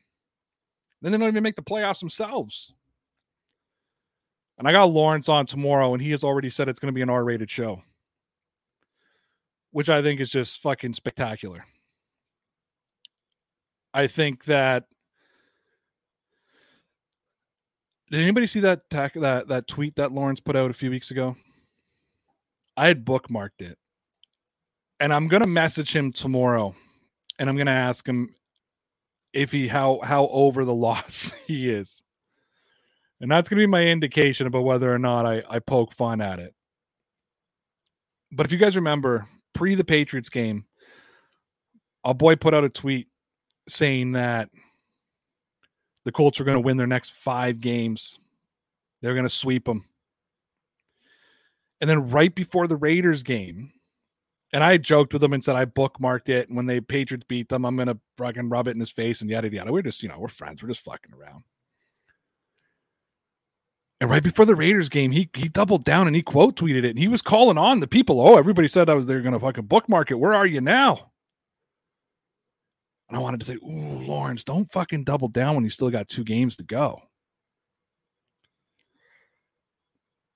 Then 1.02 1.12
they 1.12 1.18
don't 1.18 1.30
even 1.30 1.44
make 1.44 1.56
the 1.56 1.64
playoffs 1.64 2.00
themselves. 2.00 2.74
And 4.60 4.68
I 4.68 4.72
got 4.72 4.92
Lawrence 4.92 5.28
on 5.28 5.48
tomorrow, 5.48 5.94
and 5.94 6.02
he 6.02 6.12
has 6.12 6.24
already 6.24 6.52
said 6.52 6.70
it's 6.70 6.80
going 6.80 6.94
to 6.94 6.96
be 6.96 7.02
an 7.02 7.10
R 7.10 7.24
rated 7.24 7.50
show, 7.50 7.82
which 9.72 9.90
I 9.90 10.02
think 10.02 10.20
is 10.20 10.30
just 10.30 10.62
fucking 10.62 10.94
spectacular. 10.94 11.66
I 13.94 14.08
think 14.08 14.46
that 14.46 14.86
did 18.10 18.22
anybody 18.22 18.48
see 18.48 18.60
that 18.62 18.90
tack 18.90 19.14
that 19.14 19.48
that 19.48 19.68
tweet 19.68 19.96
that 19.96 20.12
Lawrence 20.12 20.42
put 20.42 20.56
out 20.56 20.70
a 20.70 20.74
few 20.74 20.90
weeks 20.90 21.12
ago? 21.12 21.38
I 22.76 22.88
had 22.88 23.06
bookmarked 23.06 23.62
it. 23.62 23.78
And 25.00 25.14
I'm 25.14 25.28
gonna 25.28 25.48
message 25.48 25.96
him 25.96 26.12
tomorrow 26.12 26.76
and 27.40 27.50
I'm 27.50 27.58
gonna 27.58 27.72
ask 27.72 28.06
him 28.06 28.36
if 29.34 29.52
he 29.52 29.68
how 29.68 30.00
how 30.04 30.28
over 30.28 30.66
the 30.66 30.74
loss 30.76 31.34
he 31.48 31.70
is. 31.70 32.02
And 33.20 33.32
that's 33.32 33.50
gonna 33.50 33.62
be 33.62 33.68
my 33.68 33.86
indication 33.86 34.48
about 34.48 34.64
whether 34.64 34.94
or 34.94 35.00
not 35.00 35.26
I, 35.26 35.44
I 35.50 35.60
poke 35.60 35.94
fun 35.94 36.22
at 36.22 36.40
it. 36.40 36.54
But 38.32 38.46
if 38.46 38.52
you 38.52 38.58
guys 38.58 38.76
remember, 38.76 39.28
pre 39.62 39.76
the 39.76 39.84
Patriots 39.84 40.30
game, 40.30 40.66
a 42.04 42.16
boy 42.16 42.36
put 42.36 42.56
out 42.56 42.64
a 42.64 42.70
tweet 42.70 43.10
saying 43.70 44.14
that 44.14 44.50
the 46.04 46.12
Colts 46.12 46.42
are 46.42 46.44
going 46.44 46.56
to 46.56 46.66
win 46.66 46.78
their 46.78 46.88
next 46.88 47.12
five 47.12 47.60
games. 47.60 48.18
They're 49.04 49.14
going 49.14 49.24
to 49.24 49.30
sweep 49.30 49.66
them. 49.66 49.86
And 51.80 51.88
then 51.88 52.10
right 52.10 52.34
before 52.34 52.66
the 52.66 52.76
Raiders 52.76 53.22
game, 53.22 53.72
and 54.52 54.64
I 54.64 54.78
joked 54.78 55.14
with 55.14 55.24
him 55.24 55.34
and 55.34 55.44
said 55.44 55.56
I 55.56 55.66
bookmarked 55.66 56.30
it. 56.30 56.48
And 56.48 56.58
when 56.58 56.66
the 56.66 56.82
Patriots 56.82 57.26
beat 57.28 57.50
them, 57.50 57.64
I'm 57.64 57.78
gonna 57.78 58.00
fucking 58.18 58.50
rub 58.50 58.68
it 58.68 58.72
in 58.72 58.80
his 58.80 58.92
face 58.92 59.22
and 59.22 59.30
yada 59.30 59.50
yada. 59.50 59.72
We're 59.72 59.84
just, 59.84 60.02
you 60.02 60.10
know, 60.10 60.18
we're 60.18 60.28
friends. 60.28 60.62
We're 60.62 60.70
just 60.70 60.82
fucking 60.82 61.14
around. 61.14 61.44
And 64.02 64.10
right 64.10 64.24
before 64.24 64.46
the 64.46 64.56
Raiders 64.56 64.90
game, 64.90 65.12
he 65.12 65.30
he 65.36 65.48
doubled 65.48 65.86
down 65.86 66.08
and 66.08 66.16
he 66.16 66.24
quote 66.24 66.56
tweeted 66.56 66.84
it. 66.84 66.90
And 66.90 67.00
he 67.00 67.08
was 67.08 67.22
calling 67.22 67.60
on 67.60 67.82
the 67.82 67.88
people. 67.88 68.20
Oh, 68.20 68.36
everybody 68.36 68.68
said 68.68 68.90
I 68.90 68.96
was 68.96 69.06
they're 69.06 69.22
gonna 69.22 69.40
fucking 69.40 69.68
bookmark 69.68 70.10
it. 70.10 70.16
Where 70.16 70.34
are 70.34 70.48
you 70.48 70.60
now? 70.60 71.12
And 73.08 73.16
I 73.16 73.20
wanted 73.22 73.42
to 73.42 73.46
say, 73.46 73.58
Ooh, 73.58 74.00
Lawrence, 74.00 74.44
don't 74.44 74.72
fucking 74.72 75.04
double 75.04 75.28
down 75.28 75.54
when 75.54 75.64
you 75.64 75.70
still 75.70 75.92
got 75.92 76.10
two 76.10 76.24
games 76.24 76.58
to 76.58 76.64
go. 76.64 77.00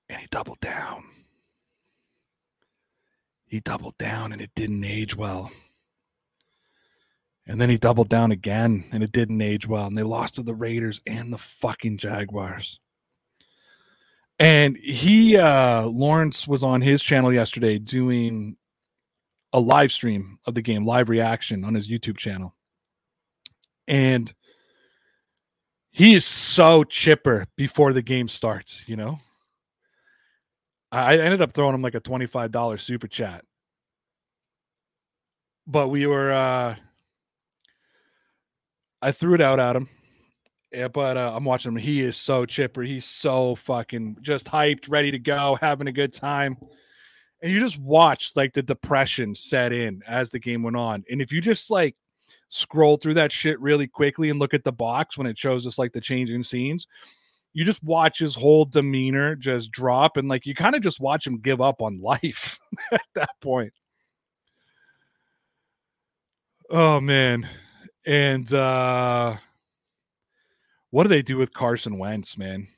And 0.08 0.20
he 0.20 0.28
doubled 0.30 0.60
down. 0.60 1.02
He 3.46 3.58
doubled 3.58 3.98
down 3.98 4.30
and 4.30 4.40
it 4.40 4.50
didn't 4.54 4.84
age 4.84 5.16
well. 5.16 5.50
And 7.48 7.60
then 7.60 7.70
he 7.70 7.78
doubled 7.78 8.10
down 8.10 8.30
again 8.30 8.84
and 8.92 9.02
it 9.02 9.10
didn't 9.10 9.42
age 9.42 9.66
well. 9.66 9.86
And 9.86 9.96
they 9.96 10.04
lost 10.04 10.34
to 10.34 10.44
the 10.44 10.54
Raiders 10.54 11.00
and 11.04 11.32
the 11.32 11.38
fucking 11.38 11.98
Jaguars. 11.98 12.78
And 14.38 14.76
he, 14.76 15.36
uh, 15.36 15.86
Lawrence 15.86 16.46
was 16.46 16.62
on 16.62 16.82
his 16.82 17.02
channel 17.02 17.32
yesterday 17.32 17.78
doing 17.78 18.56
a 19.52 19.60
live 19.60 19.90
stream 19.90 20.38
of 20.44 20.54
the 20.54 20.62
game, 20.62 20.84
live 20.84 21.08
reaction 21.08 21.64
on 21.64 21.74
his 21.74 21.88
YouTube 21.88 22.18
channel 22.18 22.54
and 23.88 24.34
he 25.90 26.14
is 26.14 26.24
so 26.24 26.84
chipper 26.84 27.46
before 27.56 27.92
the 27.92 28.02
game 28.02 28.28
starts, 28.28 28.88
you 28.88 28.96
know. 28.96 29.20
I 30.92 31.18
ended 31.18 31.42
up 31.42 31.52
throwing 31.52 31.74
him 31.74 31.82
like 31.82 31.94
a 31.94 32.00
$25 32.00 32.80
super 32.80 33.08
chat. 33.08 33.44
But 35.66 35.88
we 35.88 36.06
were 36.06 36.32
uh 36.32 36.76
I 39.02 39.12
threw 39.12 39.34
it 39.34 39.40
out 39.40 39.60
at 39.60 39.76
him. 39.76 39.88
Yeah, 40.72 40.88
but 40.88 41.16
uh, 41.16 41.32
I'm 41.34 41.44
watching 41.44 41.72
him. 41.72 41.76
He 41.76 42.00
is 42.00 42.16
so 42.16 42.44
chipper. 42.44 42.82
He's 42.82 43.04
so 43.04 43.54
fucking 43.54 44.18
just 44.20 44.46
hyped, 44.46 44.90
ready 44.90 45.10
to 45.12 45.18
go, 45.18 45.56
having 45.60 45.86
a 45.86 45.92
good 45.92 46.12
time. 46.12 46.56
And 47.42 47.52
you 47.52 47.60
just 47.60 47.78
watched 47.78 48.36
like 48.36 48.52
the 48.52 48.62
depression 48.62 49.34
set 49.34 49.72
in 49.72 50.02
as 50.06 50.30
the 50.30 50.38
game 50.38 50.62
went 50.62 50.76
on. 50.76 51.04
And 51.10 51.22
if 51.22 51.32
you 51.32 51.40
just 51.40 51.70
like 51.70 51.96
scroll 52.48 52.96
through 52.96 53.14
that 53.14 53.32
shit 53.32 53.60
really 53.60 53.86
quickly 53.86 54.30
and 54.30 54.38
look 54.38 54.54
at 54.54 54.64
the 54.64 54.72
box 54.72 55.16
when 55.16 55.26
it 55.26 55.38
shows 55.38 55.66
us 55.66 55.78
like 55.78 55.92
the 55.92 56.00
changing 56.00 56.42
scenes, 56.42 56.86
you 57.52 57.64
just 57.64 57.82
watch 57.82 58.18
his 58.18 58.34
whole 58.34 58.64
demeanor 58.64 59.34
just 59.34 59.70
drop 59.70 60.16
and 60.16 60.28
like 60.28 60.44
you 60.46 60.54
kind 60.54 60.74
of 60.74 60.82
just 60.82 61.00
watch 61.00 61.26
him 61.26 61.38
give 61.38 61.60
up 61.60 61.80
on 61.80 62.00
life 62.02 62.58
at 62.92 63.00
that 63.14 63.30
point. 63.40 63.72
Oh 66.68 67.00
man. 67.00 67.48
And 68.04 68.52
uh 68.52 69.36
what 70.90 71.02
do 71.02 71.08
they 71.08 71.22
do 71.22 71.36
with 71.36 71.52
Carson 71.52 71.98
Wentz, 71.98 72.38
man? 72.38 72.68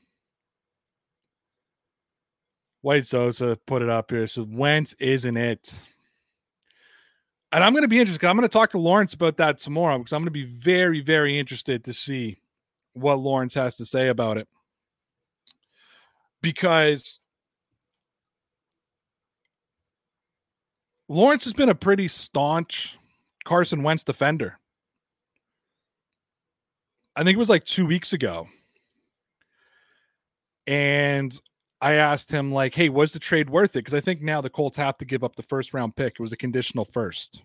White 2.81 3.07
Sosa 3.07 3.59
put 3.67 3.83
it 3.83 3.89
up 3.89 4.11
here. 4.11 4.27
So 4.27 4.47
Wentz 4.49 4.95
isn't 4.99 5.37
it 5.37 5.75
and 7.51 7.65
I'm 7.65 7.73
going 7.73 7.83
to 7.83 7.89
be 7.89 8.01
interested. 8.01 8.27
I'm 8.27 8.37
going 8.37 8.49
to 8.49 8.53
talk 8.53 8.71
to 8.71 8.79
Lawrence 8.79 9.15
about 9.15 9.39
that 9.39 9.59
tomorrow 9.59 9.99
because 9.99 10.13
I'm 10.13 10.21
going 10.21 10.27
to 10.27 10.31
be 10.31 10.45
very, 10.45 11.01
very 11.01 11.39
interested 11.39 11.85
to 11.85 11.95
see 11.95 12.39
what 12.93 13.19
Lawrence 13.19 13.55
has 13.55 13.77
to 13.77 13.87
say 13.87 14.09
about 14.09 14.37
it. 14.37 14.49
Because 16.43 17.21
Lawrence 21.09 21.45
has 21.45 21.55
been 21.55 21.71
a 21.71 21.75
pretty 21.75 22.07
staunch 22.07 22.99
Carson 23.45 23.83
Wentz 23.83 24.05
defender. 24.05 24.58
I 27.19 27.25
think 27.25 27.35
it 27.35 27.39
was 27.39 27.49
like 27.49 27.65
two 27.65 27.85
weeks 27.85 28.13
ago. 28.13 28.47
And 30.69 31.37
I 31.81 31.95
asked 31.95 32.31
him 32.31 32.53
like, 32.53 32.77
"Hey, 32.77 32.89
was 32.91 33.13
the 33.13 33.19
trade 33.19 33.51
worth 33.51 33.75
it?" 33.75 33.81
Because 33.81 33.95
I 33.95 34.01
think 34.01 34.23
now 34.23 34.41
the 34.41 34.49
Colts 34.51 34.77
have 34.77 34.97
to 34.99 35.05
give 35.05 35.25
up 35.25 35.35
the 35.35 35.43
first 35.43 35.75
round 35.75 35.97
pick. 35.97 36.15
It 36.15 36.21
was 36.21 36.31
a 36.33 36.37
conditional 36.37 36.85
first. 36.85 37.43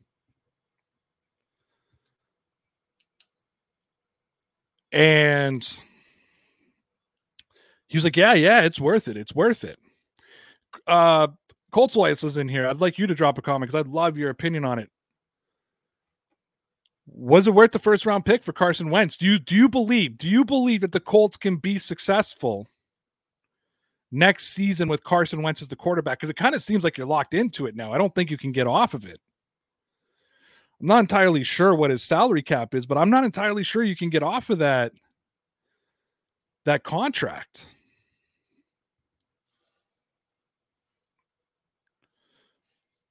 And 4.92 5.68
he 7.88 7.98
was 7.98 8.04
like, 8.04 8.16
"Yeah, 8.16 8.34
yeah, 8.34 8.62
it's 8.62 8.80
worth 8.80 9.08
it. 9.08 9.18
It's 9.18 9.34
worth 9.34 9.64
it." 9.64 9.80
Uh, 10.86 11.30
Colts 11.72 11.96
Lights 11.96 12.24
is 12.24 12.38
in 12.38 12.48
here. 12.48 12.68
I'd 12.68 12.82
like 12.82 13.00
you 13.00 13.08
to 13.08 13.16
drop 13.16 13.40
a 13.40 13.42
comment 13.42 13.72
because 13.72 13.80
I'd 13.88 13.92
love 13.92 14.18
your 14.20 14.30
opinion 14.30 14.66
on 14.66 14.78
it. 14.78 14.92
Was 17.06 17.48
it 17.48 17.54
worth 17.54 17.72
the 17.72 17.80
first 17.80 18.06
round 18.06 18.26
pick 18.26 18.44
for 18.44 18.54
Carson 18.54 18.90
Wentz? 18.90 19.18
Do 19.18 19.26
you 19.26 19.40
do 19.40 19.56
you 19.56 19.68
believe? 19.68 20.18
Do 20.18 20.28
you 20.28 20.46
believe 20.46 20.82
that 20.82 20.92
the 20.92 21.00
Colts 21.00 21.38
can 21.38 21.58
be 21.58 21.78
successful? 21.78 22.68
next 24.14 24.50
season 24.50 24.88
with 24.88 25.04
Carson 25.04 25.42
Wentz 25.42 25.62
as 25.62 25.68
the 25.68 25.76
quarterback 25.76 26.20
because 26.20 26.30
it 26.30 26.38
kind 26.38 26.54
of 26.54 26.62
seems 26.62 26.84
like 26.84 26.98
you're 26.98 27.08
locked 27.08 27.34
into 27.34 27.66
it 27.66 27.76
now. 27.76 27.92
I 27.92 27.98
don't 27.98 28.14
think 28.14 28.30
you 28.30 28.38
can 28.38 28.52
get 28.52 28.68
off 28.68 28.94
of 28.94 29.06
it. 29.06 29.20
I'm 30.80 30.88
not 30.88 31.00
entirely 31.00 31.44
sure 31.44 31.74
what 31.74 31.90
his 31.90 32.04
salary 32.04 32.44
cap 32.44 32.76
is, 32.76 32.86
but 32.86 32.98
I'm 32.98 33.10
not 33.10 33.24
entirely 33.24 33.64
sure 33.64 33.84
you 33.84 33.96
can 33.96 34.10
get 34.10 34.22
off 34.22 34.50
of 34.50 34.60
that 34.60 34.94
that 36.66 36.84
contract. 36.84 37.66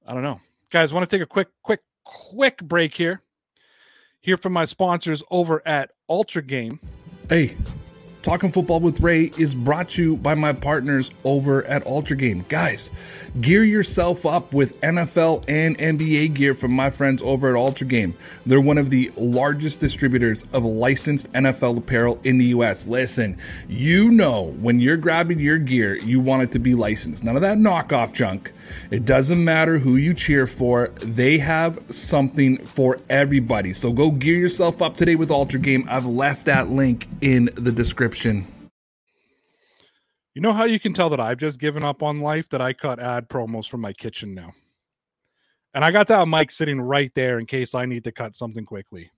I 0.07 0.13
don't 0.13 0.23
know. 0.23 0.39
Guys, 0.71 0.93
want 0.93 1.07
to 1.07 1.13
take 1.15 1.23
a 1.23 1.29
quick 1.29 1.49
quick 1.63 1.81
quick 2.03 2.57
break 2.63 2.95
here. 2.95 3.22
Hear 4.23 4.37
from 4.37 4.53
my 4.53 4.63
sponsors 4.63 5.21
over 5.29 5.61
at 5.67 5.91
Ultra 6.07 6.43
Game. 6.43 6.79
Hey, 7.27 7.57
Talking 8.23 8.53
Football 8.53 8.79
with 8.79 9.01
Ray 9.01 9.33
is 9.37 9.53
brought 9.53 9.89
to 9.89 10.01
you 10.01 10.15
by 10.15 10.33
my 10.33 10.53
partners 10.53 11.11
over 11.25 11.65
at 11.65 11.85
Ultra 11.85 12.15
Game. 12.15 12.45
Guys, 12.47 12.89
gear 13.41 13.65
yourself 13.65 14.25
up 14.25 14.53
with 14.53 14.79
NFL 14.79 15.43
and 15.49 15.77
NBA 15.77 16.33
gear 16.33 16.55
from 16.55 16.71
my 16.71 16.89
friends 16.89 17.21
over 17.21 17.49
at 17.49 17.55
Ultra 17.57 17.85
Game. 17.85 18.15
They're 18.45 18.61
one 18.61 18.77
of 18.77 18.91
the 18.91 19.11
largest 19.17 19.81
distributors 19.81 20.45
of 20.53 20.63
licensed 20.63 21.29
NFL 21.33 21.79
apparel 21.79 22.17
in 22.23 22.37
the 22.37 22.45
US. 22.45 22.87
Listen, 22.87 23.37
you 23.67 24.09
know 24.09 24.53
when 24.53 24.79
you're 24.79 24.95
grabbing 24.95 25.41
your 25.41 25.57
gear, 25.57 25.97
you 25.97 26.21
want 26.21 26.43
it 26.43 26.53
to 26.53 26.59
be 26.59 26.75
licensed. 26.75 27.25
None 27.25 27.35
of 27.35 27.41
that 27.41 27.57
knockoff 27.57 28.13
junk. 28.13 28.53
It 28.89 29.03
doesn't 29.03 29.43
matter 29.43 29.79
who 29.79 29.97
you 29.97 30.13
cheer 30.13 30.47
for, 30.47 30.87
they 31.01 31.39
have 31.39 31.77
something 31.93 32.65
for 32.65 32.99
everybody. 33.09 33.73
So 33.73 33.91
go 33.91 34.11
gear 34.11 34.35
yourself 34.35 34.81
up 34.81 34.95
today 34.95 35.15
with 35.15 35.29
Ultra 35.29 35.59
Game. 35.59 35.85
I've 35.89 36.05
left 36.05 36.45
that 36.45 36.69
link 36.69 37.09
in 37.19 37.49
the 37.55 37.73
description. 37.73 38.12
You 40.33 40.41
know 40.41 40.53
how 40.53 40.63
you 40.63 40.79
can 40.79 40.93
tell 40.93 41.09
that 41.11 41.19
I've 41.19 41.37
just 41.37 41.59
given 41.59 41.83
up 41.83 42.01
on 42.01 42.19
life? 42.19 42.49
That 42.49 42.61
I 42.61 42.73
cut 42.73 42.99
ad 42.99 43.29
promos 43.29 43.67
from 43.69 43.81
my 43.81 43.93
kitchen 43.93 44.33
now. 44.33 44.53
And 45.73 45.83
I 45.83 45.91
got 45.91 46.07
that 46.07 46.27
mic 46.27 46.51
sitting 46.51 46.79
right 46.79 47.11
there 47.15 47.39
in 47.39 47.45
case 47.45 47.73
I 47.75 47.85
need 47.85 48.03
to 48.03 48.11
cut 48.11 48.35
something 48.35 48.65
quickly. 48.65 49.11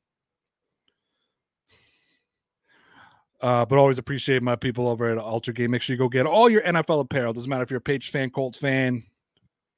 Uh, 3.41 3.65
but 3.65 3.77
always 3.77 3.97
appreciate 3.97 4.41
my 4.41 4.55
people 4.55 4.87
over 4.87 5.09
at 5.09 5.17
Ultra 5.17 5.53
Game. 5.53 5.71
Make 5.71 5.81
sure 5.81 5.93
you 5.93 5.97
go 5.97 6.09
get 6.09 6.25
all 6.25 6.49
your 6.49 6.61
NFL 6.61 7.01
apparel. 7.01 7.33
Doesn't 7.33 7.49
matter 7.49 7.63
if 7.63 7.69
you're 7.69 7.79
a 7.79 7.81
Patriots 7.81 8.09
fan, 8.09 8.29
Colts 8.29 8.57
fan, 8.57 9.03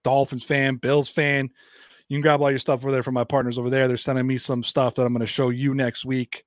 Dolphins 0.03 0.43
fan, 0.43 0.75
Bills 0.75 1.09
fan. 1.09 1.49
You 2.07 2.15
can 2.15 2.21
grab 2.21 2.41
all 2.41 2.49
your 2.49 2.59
stuff 2.59 2.81
over 2.81 2.91
there 2.91 3.03
from 3.03 3.15
my 3.15 3.23
partners 3.23 3.57
over 3.57 3.69
there. 3.69 3.87
They're 3.87 3.97
sending 3.97 4.25
me 4.25 4.37
some 4.37 4.63
stuff 4.63 4.95
that 4.95 5.01
I'm 5.01 5.11
going 5.13 5.21
to 5.21 5.27
show 5.27 5.49
you 5.49 5.73
next 5.73 6.05
week. 6.05 6.45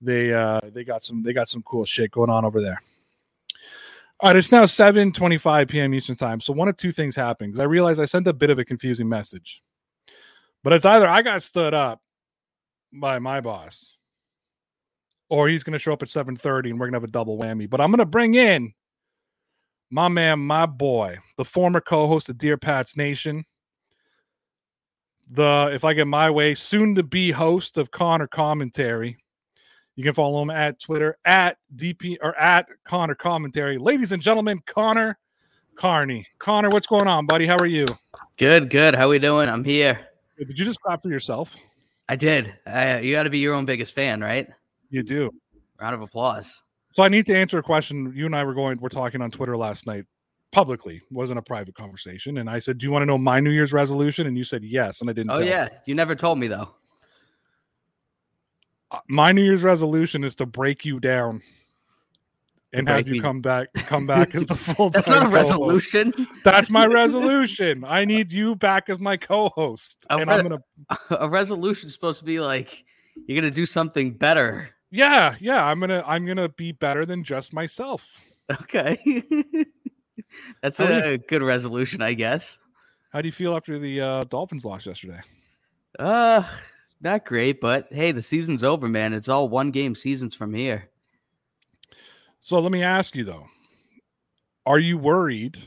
They 0.00 0.32
uh 0.32 0.60
they 0.62 0.84
got 0.84 1.02
some 1.02 1.22
they 1.22 1.32
got 1.32 1.48
some 1.48 1.62
cool 1.62 1.84
shit 1.84 2.10
going 2.10 2.30
on 2.30 2.44
over 2.44 2.60
there. 2.60 2.80
All 4.20 4.30
right, 4.30 4.36
it's 4.36 4.50
now 4.50 4.66
7 4.66 5.12
25 5.12 5.68
p.m. 5.68 5.94
Eastern 5.94 6.16
time. 6.16 6.40
So 6.40 6.52
one 6.52 6.68
of 6.68 6.76
two 6.76 6.92
things 6.92 7.14
happened 7.14 7.52
because 7.52 7.62
I 7.62 7.66
realized 7.66 8.00
I 8.00 8.04
sent 8.04 8.26
a 8.26 8.32
bit 8.32 8.50
of 8.50 8.58
a 8.58 8.64
confusing 8.64 9.08
message. 9.08 9.62
But 10.64 10.72
it's 10.72 10.84
either 10.84 11.08
I 11.08 11.22
got 11.22 11.42
stood 11.42 11.74
up 11.74 12.00
by 12.92 13.18
my 13.18 13.40
boss, 13.40 13.94
or 15.28 15.48
he's 15.48 15.62
gonna 15.62 15.78
show 15.78 15.92
up 15.92 16.02
at 16.02 16.08
7:30 16.08 16.70
and 16.70 16.80
we're 16.80 16.86
gonna 16.86 16.96
have 16.96 17.04
a 17.04 17.08
double 17.08 17.38
whammy. 17.38 17.68
But 17.68 17.80
I'm 17.80 17.90
gonna 17.90 18.04
bring 18.04 18.34
in 18.34 18.72
my 19.90 20.08
man, 20.08 20.40
my 20.40 20.66
boy, 20.66 21.18
the 21.36 21.44
former 21.44 21.80
co-host 21.80 22.28
of 22.28 22.38
Dear 22.38 22.56
Pats 22.56 22.96
Nation, 22.96 23.44
the 25.30 25.70
if 25.72 25.84
I 25.84 25.94
get 25.94 26.06
my 26.06 26.30
way, 26.30 26.54
soon 26.54 26.94
to 26.94 27.02
be 27.02 27.30
host 27.30 27.78
of 27.78 27.90
Connor 27.90 28.26
Commentary. 28.26 29.16
You 29.98 30.04
can 30.04 30.14
follow 30.14 30.40
him 30.40 30.50
at 30.50 30.78
Twitter 30.78 31.18
at 31.24 31.58
DP 31.74 32.18
or 32.22 32.38
at 32.38 32.68
Connor 32.84 33.16
Commentary. 33.16 33.78
Ladies 33.78 34.12
and 34.12 34.22
gentlemen, 34.22 34.60
Connor 34.64 35.18
Carney. 35.74 36.24
Connor, 36.38 36.68
what's 36.68 36.86
going 36.86 37.08
on, 37.08 37.26
buddy? 37.26 37.48
How 37.48 37.56
are 37.56 37.66
you? 37.66 37.84
Good, 38.36 38.70
good. 38.70 38.94
How 38.94 39.08
we 39.08 39.18
doing? 39.18 39.48
I'm 39.48 39.64
here. 39.64 40.06
Did 40.38 40.56
you 40.56 40.64
just 40.64 40.80
clap 40.80 41.02
for 41.02 41.08
yourself? 41.08 41.56
I 42.08 42.14
did. 42.14 42.54
Uh, 42.64 43.00
you 43.02 43.10
got 43.10 43.24
to 43.24 43.30
be 43.30 43.40
your 43.40 43.54
own 43.54 43.64
biggest 43.64 43.92
fan, 43.92 44.20
right? 44.20 44.46
You 44.88 45.02
do. 45.02 45.32
Round 45.80 45.96
of 45.96 46.02
applause. 46.02 46.62
So 46.92 47.02
I 47.02 47.08
need 47.08 47.26
to 47.26 47.36
answer 47.36 47.58
a 47.58 47.62
question. 47.64 48.12
You 48.14 48.26
and 48.26 48.36
I 48.36 48.44
were 48.44 48.54
going, 48.54 48.78
we're 48.78 48.90
talking 48.90 49.20
on 49.20 49.32
Twitter 49.32 49.56
last 49.56 49.88
night 49.88 50.04
publicly, 50.52 51.02
wasn't 51.10 51.40
a 51.40 51.42
private 51.42 51.74
conversation. 51.74 52.38
And 52.38 52.48
I 52.48 52.60
said, 52.60 52.78
Do 52.78 52.86
you 52.86 52.92
want 52.92 53.02
to 53.02 53.06
know 53.06 53.18
my 53.18 53.40
New 53.40 53.50
Year's 53.50 53.72
resolution? 53.72 54.28
And 54.28 54.38
you 54.38 54.44
said 54.44 54.62
yes. 54.62 55.00
And 55.00 55.10
I 55.10 55.12
didn't. 55.12 55.32
Oh, 55.32 55.38
yeah. 55.38 55.68
You 55.86 55.96
never 55.96 56.14
told 56.14 56.38
me, 56.38 56.46
though. 56.46 56.76
Uh, 58.90 58.98
my 59.08 59.32
New 59.32 59.42
Year's 59.42 59.62
resolution 59.62 60.24
is 60.24 60.34
to 60.36 60.46
break 60.46 60.84
you 60.84 60.98
down 61.00 61.42
and 62.72 62.88
have 62.88 63.06
you 63.08 63.14
me- 63.14 63.20
come 63.20 63.40
back, 63.40 63.68
come 63.74 64.06
back 64.06 64.34
as 64.34 64.46
the 64.46 64.54
full 64.56 64.90
That's 64.90 65.08
not 65.08 65.26
a 65.26 65.28
resolution. 65.28 66.12
That's 66.44 66.70
my 66.70 66.86
resolution. 67.02 67.84
I 67.86 68.04
need 68.04 68.32
you 68.32 68.56
back 68.56 68.88
as 68.88 68.98
my 68.98 69.16
co-host, 69.16 70.06
A 70.10 70.16
and 70.16 70.28
re- 70.28 70.36
I'm 70.36 70.42
gonna. 70.42 70.62
a 71.10 71.28
resolution 71.28 71.88
is 71.88 71.94
supposed 71.94 72.18
to 72.18 72.24
be 72.24 72.40
like 72.40 72.84
you're 73.26 73.38
gonna 73.38 73.50
do 73.50 73.66
something 73.66 74.12
better. 74.12 74.70
Yeah, 74.90 75.34
yeah. 75.40 75.64
I'm 75.64 75.80
gonna. 75.80 76.02
I'm 76.06 76.26
gonna 76.26 76.48
be 76.48 76.72
better 76.72 77.04
than 77.06 77.24
just 77.24 77.52
myself. 77.52 78.06
Okay. 78.50 79.22
That's 80.62 80.80
a 80.80 81.18
good 81.18 81.42
resolution, 81.42 82.00
I 82.02 82.14
guess. 82.14 82.58
How 83.12 83.22
do 83.22 83.28
you 83.28 83.32
feel 83.32 83.56
after 83.56 83.78
the 83.78 84.00
uh, 84.00 84.24
Dolphins 84.24 84.64
lost 84.64 84.86
yesterday? 84.86 85.20
Uh, 85.98 86.42
not 87.00 87.24
great, 87.24 87.60
but 87.60 87.88
hey, 87.90 88.12
the 88.12 88.22
season's 88.22 88.64
over, 88.64 88.88
man. 88.88 89.12
It's 89.12 89.28
all 89.28 89.48
one 89.48 89.70
game 89.70 89.94
seasons 89.94 90.34
from 90.34 90.54
here. 90.54 90.88
So 92.40 92.58
let 92.58 92.72
me 92.72 92.82
ask 92.82 93.14
you 93.14 93.24
though: 93.24 93.46
Are 94.66 94.78
you 94.78 94.98
worried 94.98 95.58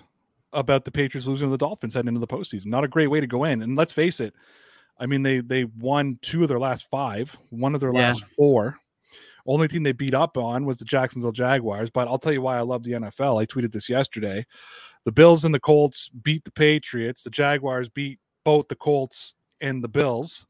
about 0.53 0.85
the 0.85 0.91
Patriots 0.91 1.27
losing 1.27 1.47
to 1.47 1.51
the 1.51 1.57
Dolphins 1.57 1.93
heading 1.93 2.09
into 2.09 2.19
the 2.19 2.27
postseason? 2.27 2.67
Not 2.67 2.83
a 2.83 2.87
great 2.89 3.07
way 3.07 3.19
to 3.19 3.27
go 3.27 3.43
in. 3.45 3.61
And 3.61 3.75
let's 3.75 3.91
face 3.91 4.19
it, 4.19 4.33
I 4.97 5.05
mean 5.05 5.23
they 5.23 5.39
they 5.41 5.65
won 5.65 6.17
two 6.21 6.43
of 6.43 6.49
their 6.49 6.59
last 6.59 6.89
five, 6.89 7.37
one 7.49 7.73
of 7.75 7.81
their 7.81 7.93
Yeah. 7.93 8.07
last 8.09 8.23
four. 8.37 8.77
Only 9.47 9.67
team 9.67 9.81
they 9.83 9.91
beat 9.91 10.13
up 10.13 10.37
on 10.37 10.65
was 10.65 10.77
the 10.77 10.85
Jacksonville 10.85 11.31
Jaguars. 11.31 11.89
But 11.89 12.07
I'll 12.07 12.19
tell 12.19 12.31
you 12.33 12.41
why 12.43 12.57
I 12.57 12.61
love 12.61 12.83
the 12.83 12.91
NFL. 12.91 13.41
I 13.41 13.45
tweeted 13.47 13.71
this 13.71 13.89
yesterday. 13.89 14.45
The 15.03 15.11
Bills 15.11 15.43
and 15.45 15.53
the 15.53 15.59
Colts 15.59 16.09
beat 16.09 16.43
the 16.43 16.51
Patriots. 16.51 17.23
The 17.23 17.31
Jaguars 17.31 17.89
beat 17.89 18.19
both 18.43 18.67
the 18.67 18.75
Colts 18.75 19.33
and 19.59 19.83
the 19.83 19.87
Bills, 19.87 20.45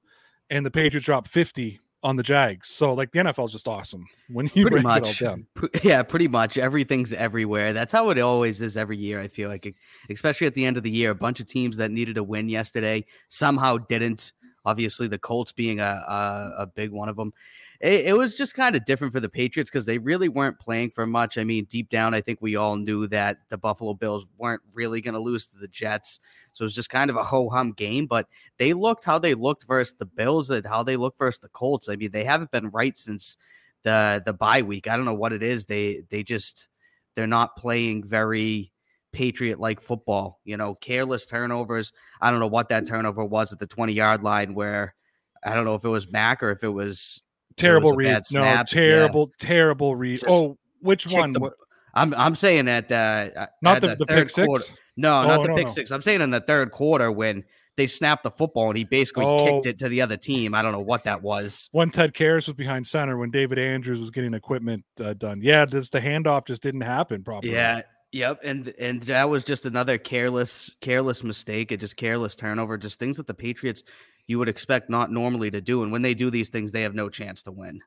and 0.52 0.66
the 0.66 0.70
Patriots 0.70 1.06
dropped 1.06 1.30
50 1.30 1.80
on 2.04 2.16
the 2.16 2.24
Jags. 2.24 2.68
So 2.68 2.94
like 2.94 3.12
the 3.12 3.20
NFL 3.20 3.46
is 3.46 3.52
just 3.52 3.68
awesome 3.68 4.06
when 4.30 4.48
you 4.54 4.64
pretty 4.66 4.70
break 4.70 4.84
much 4.84 5.22
it 5.22 5.28
all 5.28 5.36
down. 5.36 5.48
Yeah 5.84 6.04
pretty 6.04 6.28
much. 6.28 6.58
Everything's 6.58 7.14
everywhere. 7.14 7.74
That's 7.74 7.94
how 7.94 8.10
it 8.10 8.20
always 8.20 8.62
is 8.62 8.78
every 8.78 8.98
year 8.98 9.22
i 9.22 9.28
feel 9.28 9.50
like 9.50 9.74
especially 10.10 10.48
at 10.48 10.54
the 10.54 10.66
end 10.66 10.78
of 10.78 10.84
the 10.84 10.92
year. 10.92 11.12
A 11.12 11.16
bunch 11.16 11.40
of 11.40 11.48
teams 11.48 11.78
that 11.78 11.90
needed 11.90 12.18
a 12.18 12.24
win 12.24 12.50
yesterday 12.50 13.06
somehow 13.30 13.78
didn't. 13.78 14.34
Obviously 14.66 15.08
the 15.08 15.18
colts 15.18 15.52
being 15.52 15.80
a 15.80 15.84
a, 15.84 16.54
a 16.60 16.68
big 16.68 16.92
one 16.92 17.10
of 17.10 17.16
them 17.16 17.34
it, 17.82 18.08
it 18.08 18.18
was 18.18 18.36
just 18.36 18.56
kind 18.56 18.76
of 18.76 18.86
different 18.86 19.12
for 19.12 19.20
the 19.20 19.30
patriots 19.30 19.70
because 19.70 19.86
they 19.86 19.98
really 19.98 20.30
weren't 20.30 20.60
playing 20.60 20.90
for 20.90 21.06
much 21.06 21.38
i 21.38 21.44
mean 21.44 21.66
deep 21.66 21.90
down 21.90 22.14
i 22.14 22.22
think 22.22 22.40
we 22.42 22.56
all 22.56 22.76
knew 22.76 23.08
that 23.08 23.38
the 23.50 23.58
buffalo 23.58 23.94
bills 23.94 24.26
weren't 24.38 24.62
really 24.74 25.02
going 25.02 25.14
to 25.14 25.20
lose 25.20 25.48
to 25.48 25.58
the 25.58 25.68
jets 25.68 26.20
so 26.54 26.64
it 26.64 26.66
was 26.66 26.76
just 26.76 26.90
kind 26.90 27.10
of 27.10 27.16
a 27.16 27.24
ho-hum 27.24 27.72
game 27.72 28.06
but 28.06 28.28
they 28.58 28.74
looked 28.74 29.04
how 29.04 29.20
they 29.20 29.34
looked 29.34 29.66
versus 29.68 29.96
the 29.98 30.06
bills 30.06 30.50
and 30.50 30.66
how 30.66 30.84
they 30.84 30.96
looked 30.96 31.18
versus 31.18 31.40
the 31.40 31.50
colts 31.50 31.90
i 31.90 31.96
mean 31.96 32.12
they 32.12 32.24
haven't 32.24 32.52
been 32.52 32.70
right 32.70 32.98
since 32.98 33.38
the 33.84 34.22
the 34.26 34.34
bye 34.34 34.62
week. 34.62 34.88
I 34.88 34.96
don't 34.96 35.06
know 35.06 35.14
what 35.14 35.34
it 35.34 35.44
is. 35.44 35.66
They 35.66 36.04
they 36.10 36.24
just 36.24 36.68
they're 37.16 37.28
not 37.28 37.56
playing 37.56 38.04
very 38.04 38.72
patriot 39.12 39.60
like 39.60 39.82
football. 39.82 40.40
You 40.44 40.58
know, 40.58 40.76
careless 40.76 41.26
turnovers. 41.26 41.92
I 42.22 42.32
don't 42.32 42.40
know 42.40 42.48
what 42.48 42.70
that 42.70 42.88
turnover 42.88 43.24
was 43.24 43.52
at 43.54 43.60
the 43.60 43.68
20 43.68 43.94
yard 43.94 44.24
line 44.24 44.54
where 44.54 44.96
I 45.44 45.54
don't 45.54 45.66
know 45.66 45.76
if 45.76 45.84
it 45.84 45.90
was 45.90 46.12
Mac 46.12 46.44
or 46.44 46.52
if 46.52 46.64
it 46.64 46.70
was 46.70 47.22
Terrible 47.58 47.92
a 47.92 47.96
read. 47.96 48.14
No, 48.32 48.42
snap, 48.42 48.68
yeah. 48.72 48.82
terrible, 48.82 49.32
terrible 49.40 49.96
read. 49.96 50.20
Just 50.20 50.30
oh, 50.30 50.58
which 50.82 51.08
one? 51.08 51.32
the- 51.32 51.52
I'm 51.94 52.14
I'm 52.14 52.36
saying 52.36 52.68
at 52.70 52.88
the 52.88 53.50
not 53.62 53.78
at 53.78 53.82
the, 53.82 53.96
the, 53.96 54.06
third 54.06 54.18
pick 54.18 54.30
six. 54.30 54.46
quarter. 54.46 54.64
No, 54.98 55.22
Oh, 55.22 55.28
not 55.28 55.42
the 55.44 55.48
no, 55.50 55.56
pick 55.56 55.68
no. 55.68 55.74
six. 55.74 55.92
I'm 55.92 56.02
saying 56.02 56.22
in 56.22 56.30
the 56.32 56.40
third 56.42 56.72
quarter 56.72 57.12
when 57.12 57.44
they 57.78 57.88
snapped 57.88 58.24
the 58.24 58.32
football 58.32 58.70
and 58.70 58.78
he 58.78 58.84
basically 58.86 59.26
Oh. 59.26 59.46
kicked 59.46 59.66
it 59.66 59.80
to 59.80 59.90
the 59.90 60.02
other 60.02 60.16
team. 60.18 60.54
I 60.54 60.62
don't 60.62 60.72
know 60.72 60.80
what 60.80 61.04
that 61.06 61.22
was. 61.22 61.70
When 61.74 61.90
Ted 61.90 62.14
Karras 62.14 62.48
was 62.48 62.54
behind 62.56 62.88
center, 62.88 63.18
when 63.18 63.30
David 63.32 63.60
Andrews 63.60 64.00
was 64.00 64.10
getting 64.10 64.34
equipment 64.34 64.86
uh, 65.04 65.14
done. 65.14 65.42
Yeah, 65.42 65.66
this 65.66 65.90
the 65.90 66.00
handoff 66.00 66.46
just 66.48 66.62
didn't 66.64 66.82
happen 66.82 67.24
properly. 67.24 67.54
Yeah. 67.54 67.82
Yep, 68.14 68.40
and 68.44 68.74
and 68.78 69.02
that 69.04 69.30
was 69.30 69.46
just 69.46 69.66
another 69.66 69.98
careless 69.98 70.70
careless 70.82 71.24
mistake, 71.24 71.72
a 71.72 71.78
just 71.78 71.96
careless 71.96 72.36
turnover, 72.36 72.78
just 72.78 73.00
things 73.00 73.16
that 73.18 73.26
the 73.28 73.34
Patriots 73.34 73.84
you 74.32 74.40
would 74.40 74.50
expect 74.50 74.90
not 74.90 75.12
normally 75.12 75.52
to 75.52 75.62
do, 75.62 75.84
and 75.84 75.92
when 75.92 76.02
they 76.02 76.16
do 76.16 76.32
these 76.32 76.50
things, 76.50 76.72
they 76.72 76.82
have 76.82 76.96
no 76.96 77.08
chance 77.10 77.44
to 77.44 77.52
win. 77.52 77.82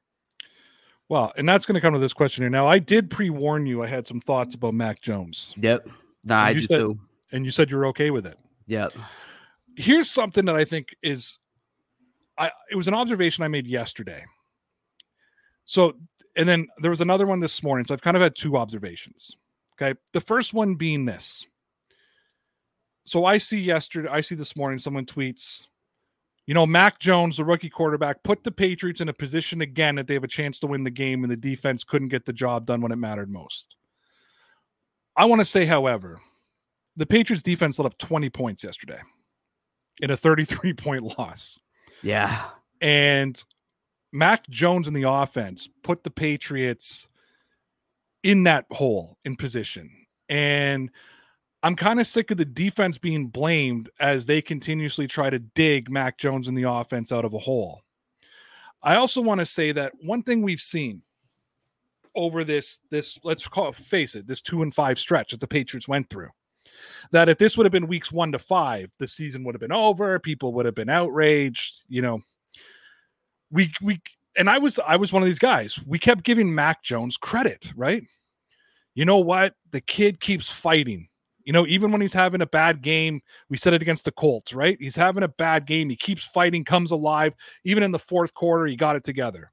Well, 1.08 1.32
and 1.36 1.48
that's 1.48 1.66
going 1.66 1.74
to 1.74 1.80
come 1.80 1.92
to 1.94 1.98
this 1.98 2.12
question 2.12 2.42
here. 2.42 2.50
Now, 2.50 2.68
I 2.68 2.78
did 2.78 3.10
pre-warn 3.10 3.66
you. 3.66 3.82
I 3.82 3.88
had 3.88 4.06
some 4.06 4.20
thoughts 4.20 4.54
about 4.54 4.74
Mac 4.74 5.00
Jones, 5.02 5.54
Yep, 5.58 5.88
nah, 6.22 6.40
I 6.44 6.54
do 6.54 6.62
said- 6.62 6.78
too. 6.78 6.98
and 7.32 7.44
you 7.44 7.50
said 7.50 7.70
you 7.70 7.76
were 7.76 7.86
okay 7.86 8.10
with 8.10 8.26
it. 8.26 8.38
Yep, 8.66 8.92
Here's 9.76 10.08
something 10.08 10.44
that 10.44 10.54
I 10.54 10.64
think 10.64 10.94
is, 11.02 11.38
I 12.38 12.52
it 12.70 12.76
was 12.76 12.86
an 12.88 12.94
observation 12.94 13.42
I 13.42 13.48
made 13.48 13.66
yesterday. 13.66 14.24
So, 15.64 15.94
and 16.36 16.48
then 16.48 16.68
there 16.78 16.90
was 16.90 17.00
another 17.00 17.26
one 17.26 17.40
this 17.40 17.62
morning. 17.62 17.84
So 17.84 17.94
I've 17.94 18.00
kind 18.02 18.16
of 18.16 18.22
had 18.22 18.36
two 18.36 18.56
observations. 18.56 19.36
Okay, 19.76 19.98
the 20.12 20.20
first 20.20 20.54
one 20.54 20.74
being 20.76 21.04
this. 21.06 21.44
So 23.06 23.24
I 23.24 23.38
see 23.38 23.58
yesterday, 23.58 24.08
I 24.10 24.20
see 24.20 24.34
this 24.36 24.56
morning 24.56 24.78
someone 24.78 25.04
tweets, 25.06 25.66
You 26.46 26.54
know, 26.54 26.66
Mac 26.66 26.98
Jones, 26.98 27.38
the 27.38 27.44
rookie 27.44 27.70
quarterback, 27.70 28.22
put 28.22 28.44
the 28.44 28.50
Patriots 28.50 29.00
in 29.00 29.08
a 29.08 29.14
position 29.14 29.62
again 29.62 29.94
that 29.94 30.06
they 30.06 30.14
have 30.14 30.24
a 30.24 30.28
chance 30.28 30.58
to 30.60 30.66
win 30.66 30.84
the 30.84 30.90
game, 30.90 31.24
and 31.24 31.30
the 31.30 31.36
defense 31.36 31.84
couldn't 31.84 32.08
get 32.08 32.26
the 32.26 32.32
job 32.32 32.66
done 32.66 32.82
when 32.82 32.92
it 32.92 32.96
mattered 32.96 33.30
most. 33.30 33.76
I 35.16 35.24
want 35.24 35.40
to 35.40 35.44
say, 35.44 35.64
however, 35.64 36.20
the 36.96 37.06
Patriots 37.06 37.42
defense 37.42 37.78
let 37.78 37.86
up 37.86 37.98
20 37.98 38.28
points 38.30 38.64
yesterday 38.64 39.00
in 40.00 40.10
a 40.10 40.16
33 40.16 40.74
point 40.74 41.02
loss. 41.18 41.58
Yeah. 42.02 42.44
And 42.80 43.42
Mac 44.12 44.48
Jones 44.50 44.86
in 44.86 44.94
the 44.94 45.08
offense 45.08 45.68
put 45.82 46.04
the 46.04 46.10
Patriots 46.10 47.08
in 48.22 48.44
that 48.44 48.66
hole 48.70 49.18
in 49.24 49.36
position. 49.36 49.90
And 50.28 50.90
I'm 51.64 51.76
kind 51.76 51.98
of 51.98 52.06
sick 52.06 52.30
of 52.30 52.36
the 52.36 52.44
defense 52.44 52.98
being 52.98 53.28
blamed 53.28 53.88
as 53.98 54.26
they 54.26 54.42
continuously 54.42 55.06
try 55.06 55.30
to 55.30 55.38
dig 55.38 55.90
Mac 55.90 56.18
Jones 56.18 56.46
in 56.46 56.54
the 56.54 56.68
offense 56.68 57.10
out 57.10 57.24
of 57.24 57.32
a 57.32 57.38
hole. 57.38 57.80
I 58.82 58.96
also 58.96 59.22
want 59.22 59.38
to 59.38 59.46
say 59.46 59.72
that 59.72 59.94
one 60.02 60.22
thing 60.22 60.42
we've 60.42 60.60
seen 60.60 61.00
over 62.14 62.44
this 62.44 62.80
this 62.90 63.18
let's 63.24 63.48
call 63.48 63.70
it 63.70 63.74
face 63.74 64.14
it 64.14 64.26
this 64.26 64.42
two 64.42 64.62
and 64.62 64.74
five 64.74 64.98
stretch 64.98 65.30
that 65.30 65.40
the 65.40 65.48
Patriots 65.48 65.88
went 65.88 66.08
through 66.10 66.28
that 67.10 67.28
if 67.28 67.38
this 67.38 67.56
would 67.56 67.64
have 67.64 67.72
been 67.72 67.88
weeks 67.88 68.12
one 68.12 68.30
to 68.30 68.38
five 68.38 68.92
the 68.98 69.06
season 69.08 69.42
would 69.42 69.54
have 69.54 69.60
been 69.60 69.72
over 69.72 70.18
people 70.20 70.52
would 70.52 70.66
have 70.66 70.76
been 70.76 70.90
outraged 70.90 71.82
you 71.88 72.02
know. 72.02 72.20
We 73.50 73.72
we 73.80 74.02
and 74.36 74.50
I 74.50 74.58
was 74.58 74.78
I 74.86 74.96
was 74.96 75.14
one 75.14 75.22
of 75.22 75.28
these 75.28 75.38
guys. 75.38 75.80
We 75.86 75.98
kept 75.98 76.24
giving 76.24 76.54
Mac 76.54 76.82
Jones 76.82 77.16
credit 77.16 77.72
right? 77.74 78.04
You 78.94 79.06
know 79.06 79.18
what? 79.18 79.54
The 79.70 79.80
kid 79.80 80.20
keeps 80.20 80.50
fighting 80.50 81.08
you 81.44 81.52
know, 81.52 81.66
even 81.66 81.92
when 81.92 82.00
he's 82.00 82.12
having 82.12 82.40
a 82.40 82.46
bad 82.46 82.80
game, 82.80 83.20
we 83.50 83.56
said 83.56 83.74
it 83.74 83.82
against 83.82 84.06
the 84.06 84.12
Colts, 84.12 84.54
right? 84.54 84.78
He's 84.80 84.96
having 84.96 85.22
a 85.22 85.28
bad 85.28 85.66
game. 85.66 85.90
He 85.90 85.96
keeps 85.96 86.24
fighting, 86.24 86.64
comes 86.64 86.90
alive. 86.90 87.34
Even 87.64 87.82
in 87.82 87.92
the 87.92 87.98
fourth 87.98 88.32
quarter, 88.32 88.66
he 88.66 88.76
got 88.76 88.96
it 88.96 89.04
together. 89.04 89.52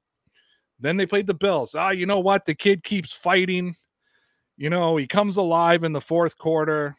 Then 0.80 0.96
they 0.96 1.06
played 1.06 1.26
the 1.26 1.34
Bills. 1.34 1.74
Ah, 1.74 1.90
you 1.90 2.06
know 2.06 2.20
what? 2.20 2.46
The 2.46 2.54
kid 2.54 2.82
keeps 2.82 3.12
fighting. 3.12 3.76
You 4.56 4.70
know, 4.70 4.96
he 4.96 5.06
comes 5.06 5.36
alive 5.36 5.84
in 5.84 5.92
the 5.92 6.00
fourth 6.00 6.36
quarter. 6.38 6.96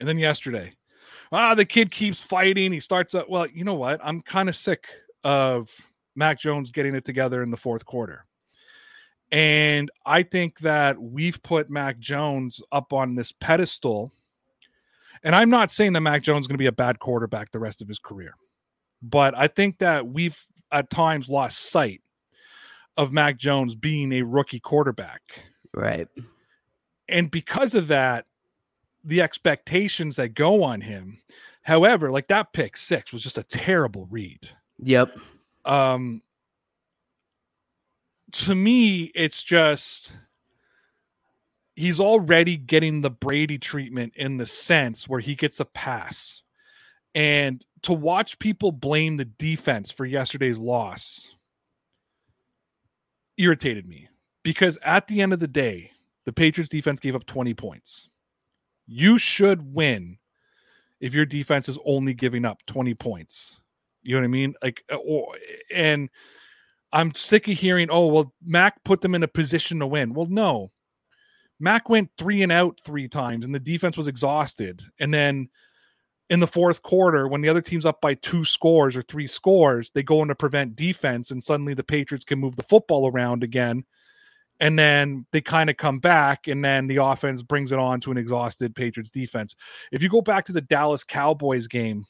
And 0.00 0.08
then 0.08 0.18
yesterday, 0.18 0.74
ah, 1.32 1.54
the 1.54 1.64
kid 1.64 1.90
keeps 1.90 2.20
fighting. 2.20 2.72
He 2.72 2.80
starts 2.80 3.14
up. 3.14 3.28
Well, 3.28 3.46
you 3.46 3.64
know 3.64 3.74
what? 3.74 4.00
I'm 4.02 4.20
kind 4.20 4.48
of 4.48 4.54
sick 4.54 4.86
of 5.24 5.74
Mac 6.14 6.38
Jones 6.38 6.70
getting 6.70 6.94
it 6.94 7.04
together 7.04 7.42
in 7.42 7.50
the 7.50 7.56
fourth 7.56 7.84
quarter. 7.84 8.26
And 9.30 9.90
I 10.06 10.22
think 10.22 10.60
that 10.60 11.00
we've 11.00 11.42
put 11.42 11.68
Mac 11.68 11.98
Jones 11.98 12.62
up 12.72 12.92
on 12.92 13.14
this 13.14 13.32
pedestal. 13.32 14.12
And 15.22 15.34
I'm 15.34 15.50
not 15.50 15.70
saying 15.70 15.92
that 15.94 16.00
Mac 16.00 16.22
Jones 16.22 16.44
is 16.44 16.46
going 16.46 16.54
to 16.54 16.58
be 16.62 16.66
a 16.66 16.72
bad 16.72 16.98
quarterback 16.98 17.50
the 17.50 17.58
rest 17.58 17.82
of 17.82 17.88
his 17.88 17.98
career, 17.98 18.34
but 19.02 19.36
I 19.36 19.48
think 19.48 19.78
that 19.78 20.06
we've 20.06 20.38
at 20.70 20.90
times 20.90 21.28
lost 21.28 21.70
sight 21.70 22.00
of 22.96 23.12
Mac 23.12 23.36
Jones 23.36 23.74
being 23.74 24.12
a 24.12 24.22
rookie 24.22 24.60
quarterback. 24.60 25.22
Right. 25.74 26.08
And 27.08 27.30
because 27.30 27.74
of 27.74 27.88
that, 27.88 28.26
the 29.04 29.22
expectations 29.22 30.16
that 30.16 30.34
go 30.34 30.62
on 30.62 30.80
him. 30.82 31.18
However, 31.62 32.10
like 32.10 32.28
that 32.28 32.52
pick 32.52 32.76
six 32.76 33.12
was 33.12 33.22
just 33.22 33.38
a 33.38 33.42
terrible 33.42 34.06
read. 34.10 34.48
Yep. 34.82 35.16
Um, 35.64 36.22
to 38.32 38.54
me, 38.54 39.10
it's 39.14 39.42
just 39.42 40.12
he's 41.74 42.00
already 42.00 42.56
getting 42.56 43.00
the 43.00 43.10
Brady 43.10 43.58
treatment 43.58 44.12
in 44.16 44.36
the 44.36 44.46
sense 44.46 45.08
where 45.08 45.20
he 45.20 45.34
gets 45.34 45.60
a 45.60 45.64
pass. 45.64 46.42
And 47.14 47.64
to 47.82 47.92
watch 47.92 48.38
people 48.38 48.72
blame 48.72 49.16
the 49.16 49.24
defense 49.24 49.90
for 49.90 50.04
yesterday's 50.04 50.58
loss 50.58 51.30
irritated 53.36 53.86
me 53.86 54.08
because 54.42 54.76
at 54.82 55.06
the 55.06 55.22
end 55.22 55.32
of 55.32 55.38
the 55.38 55.48
day, 55.48 55.92
the 56.24 56.32
Patriots 56.32 56.68
defense 56.68 57.00
gave 57.00 57.14
up 57.14 57.24
20 57.26 57.54
points. 57.54 58.08
You 58.86 59.18
should 59.18 59.72
win 59.74 60.18
if 61.00 61.14
your 61.14 61.24
defense 61.24 61.68
is 61.68 61.78
only 61.84 62.12
giving 62.12 62.44
up 62.44 62.58
20 62.66 62.94
points. 62.94 63.62
You 64.02 64.14
know 64.14 64.20
what 64.20 64.24
I 64.24 64.28
mean? 64.28 64.54
Like, 64.62 64.82
uh, 64.90 64.96
or, 64.96 65.34
and 65.72 66.10
I'm 66.92 67.14
sick 67.14 67.48
of 67.48 67.58
hearing, 67.58 67.88
oh, 67.90 68.06
well, 68.06 68.32
Mac 68.42 68.82
put 68.84 69.00
them 69.00 69.14
in 69.14 69.22
a 69.22 69.28
position 69.28 69.80
to 69.80 69.86
win. 69.86 70.14
Well, 70.14 70.26
no. 70.26 70.68
Mac 71.60 71.88
went 71.88 72.10
three 72.16 72.42
and 72.42 72.52
out 72.52 72.80
three 72.84 73.08
times, 73.08 73.44
and 73.44 73.54
the 73.54 73.60
defense 73.60 73.96
was 73.96 74.08
exhausted. 74.08 74.82
And 75.00 75.12
then 75.12 75.48
in 76.30 76.40
the 76.40 76.46
fourth 76.46 76.82
quarter, 76.82 77.26
when 77.26 77.40
the 77.40 77.48
other 77.48 77.60
team's 77.60 77.86
up 77.86 78.00
by 78.00 78.14
two 78.14 78.44
scores 78.44 78.96
or 78.96 79.02
three 79.02 79.26
scores, 79.26 79.90
they 79.90 80.02
go 80.02 80.22
into 80.22 80.34
prevent 80.34 80.76
defense, 80.76 81.30
and 81.30 81.42
suddenly 81.42 81.74
the 81.74 81.84
Patriots 81.84 82.24
can 82.24 82.38
move 82.38 82.56
the 82.56 82.62
football 82.62 83.08
around 83.08 83.42
again. 83.42 83.84
And 84.60 84.78
then 84.78 85.24
they 85.30 85.40
kind 85.40 85.70
of 85.70 85.76
come 85.76 86.00
back, 86.00 86.48
and 86.48 86.64
then 86.64 86.86
the 86.86 86.96
offense 86.96 87.42
brings 87.42 87.70
it 87.72 87.78
on 87.78 88.00
to 88.00 88.10
an 88.10 88.18
exhausted 88.18 88.74
Patriots 88.74 89.10
defense. 89.10 89.54
If 89.92 90.02
you 90.02 90.08
go 90.08 90.20
back 90.20 90.44
to 90.46 90.52
the 90.52 90.60
Dallas 90.60 91.04
Cowboys 91.04 91.66
game 91.66 92.04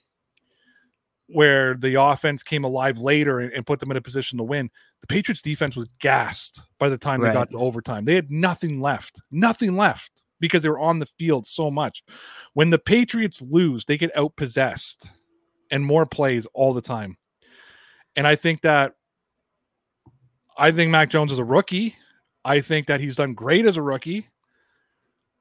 where 1.28 1.74
the 1.74 1.94
offense 2.00 2.42
came 2.42 2.64
alive 2.64 2.98
later 2.98 3.38
and, 3.38 3.52
and, 3.52 3.66
put 3.66 3.80
them 3.80 3.90
in 3.90 3.96
a 3.98 4.02
position 4.02 4.38
to 4.38 4.44
win. 4.44 4.70
The 5.02 5.06
Patriots 5.06 5.42
defense 5.42 5.76
was 5.76 5.88
gassed 6.00 6.62
by 6.78 6.88
the 6.88 6.96
time 6.96 7.20
right. 7.20 7.28
they 7.28 7.34
got 7.34 7.50
to 7.50 7.58
overtime. 7.58 8.06
They 8.06 8.14
had 8.14 8.30
nothing 8.30 8.80
left, 8.80 9.20
nothing 9.30 9.76
left 9.76 10.22
because 10.40 10.62
they 10.62 10.70
were 10.70 10.78
on 10.78 10.98
the 10.98 11.08
field 11.18 11.46
so 11.46 11.70
much. 11.70 12.02
When 12.54 12.70
the 12.70 12.78
Patriots 12.78 13.42
lose, 13.42 13.84
they 13.84 13.98
get 13.98 14.14
outpossessed 14.14 15.08
and 15.70 15.84
more 15.84 16.06
plays 16.06 16.46
all 16.54 16.72
the 16.72 16.80
time. 16.80 17.18
And 18.16 18.26
I 18.26 18.34
think 18.34 18.62
that 18.62 18.94
I 20.56 20.72
think 20.72 20.90
Mac 20.90 21.10
Jones 21.10 21.30
is 21.30 21.38
a 21.38 21.44
rookie. 21.44 21.94
I 22.44 22.60
think 22.60 22.86
that 22.86 23.00
he's 23.00 23.16
done 23.16 23.34
great 23.34 23.66
as 23.66 23.76
a 23.76 23.82
rookie. 23.82 24.28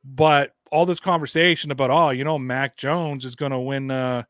But 0.03 0.53
all 0.71 0.85
this 0.85 0.99
conversation 0.99 1.71
about, 1.71 1.89
oh, 1.89 2.09
you 2.09 2.23
know, 2.23 2.37
Mac 2.37 2.77
Jones 2.77 3.25
is 3.25 3.35
going 3.35 3.51
to 3.51 3.59
win 3.59 3.89
uh, 3.89 4.23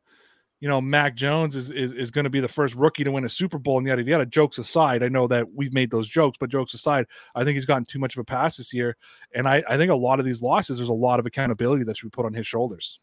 you 0.59 0.67
know, 0.67 0.81
Mac 0.81 1.15
Jones 1.15 1.55
is 1.55 1.69
is, 1.69 1.93
is 1.93 2.11
going 2.11 2.23
to 2.23 2.29
be 2.29 2.39
the 2.39 2.47
first 2.47 2.75
rookie 2.75 3.03
to 3.03 3.11
win 3.11 3.25
a 3.25 3.29
Super 3.29 3.57
Bowl 3.57 3.77
and 3.77 3.87
yada 3.87 4.03
yada. 4.03 4.25
Jokes 4.25 4.57
aside, 4.57 5.03
I 5.03 5.09
know 5.09 5.27
that 5.27 5.53
we've 5.53 5.73
made 5.73 5.91
those 5.91 6.07
jokes, 6.07 6.37
but 6.39 6.49
jokes 6.49 6.73
aside, 6.73 7.05
I 7.35 7.43
think 7.43 7.55
he's 7.55 7.65
gotten 7.65 7.85
too 7.85 7.99
much 7.99 8.15
of 8.15 8.21
a 8.21 8.23
pass 8.23 8.57
this 8.57 8.73
year, 8.73 8.97
and 9.33 9.47
I 9.47 9.63
I 9.69 9.77
think 9.77 9.91
a 9.91 9.95
lot 9.95 10.19
of 10.19 10.25
these 10.25 10.41
losses, 10.41 10.77
there's 10.77 10.89
a 10.89 10.93
lot 10.93 11.19
of 11.19 11.25
accountability 11.25 11.83
that 11.83 11.97
should 11.97 12.07
be 12.07 12.15
put 12.15 12.25
on 12.25 12.33
his 12.33 12.47
shoulders. 12.47 12.99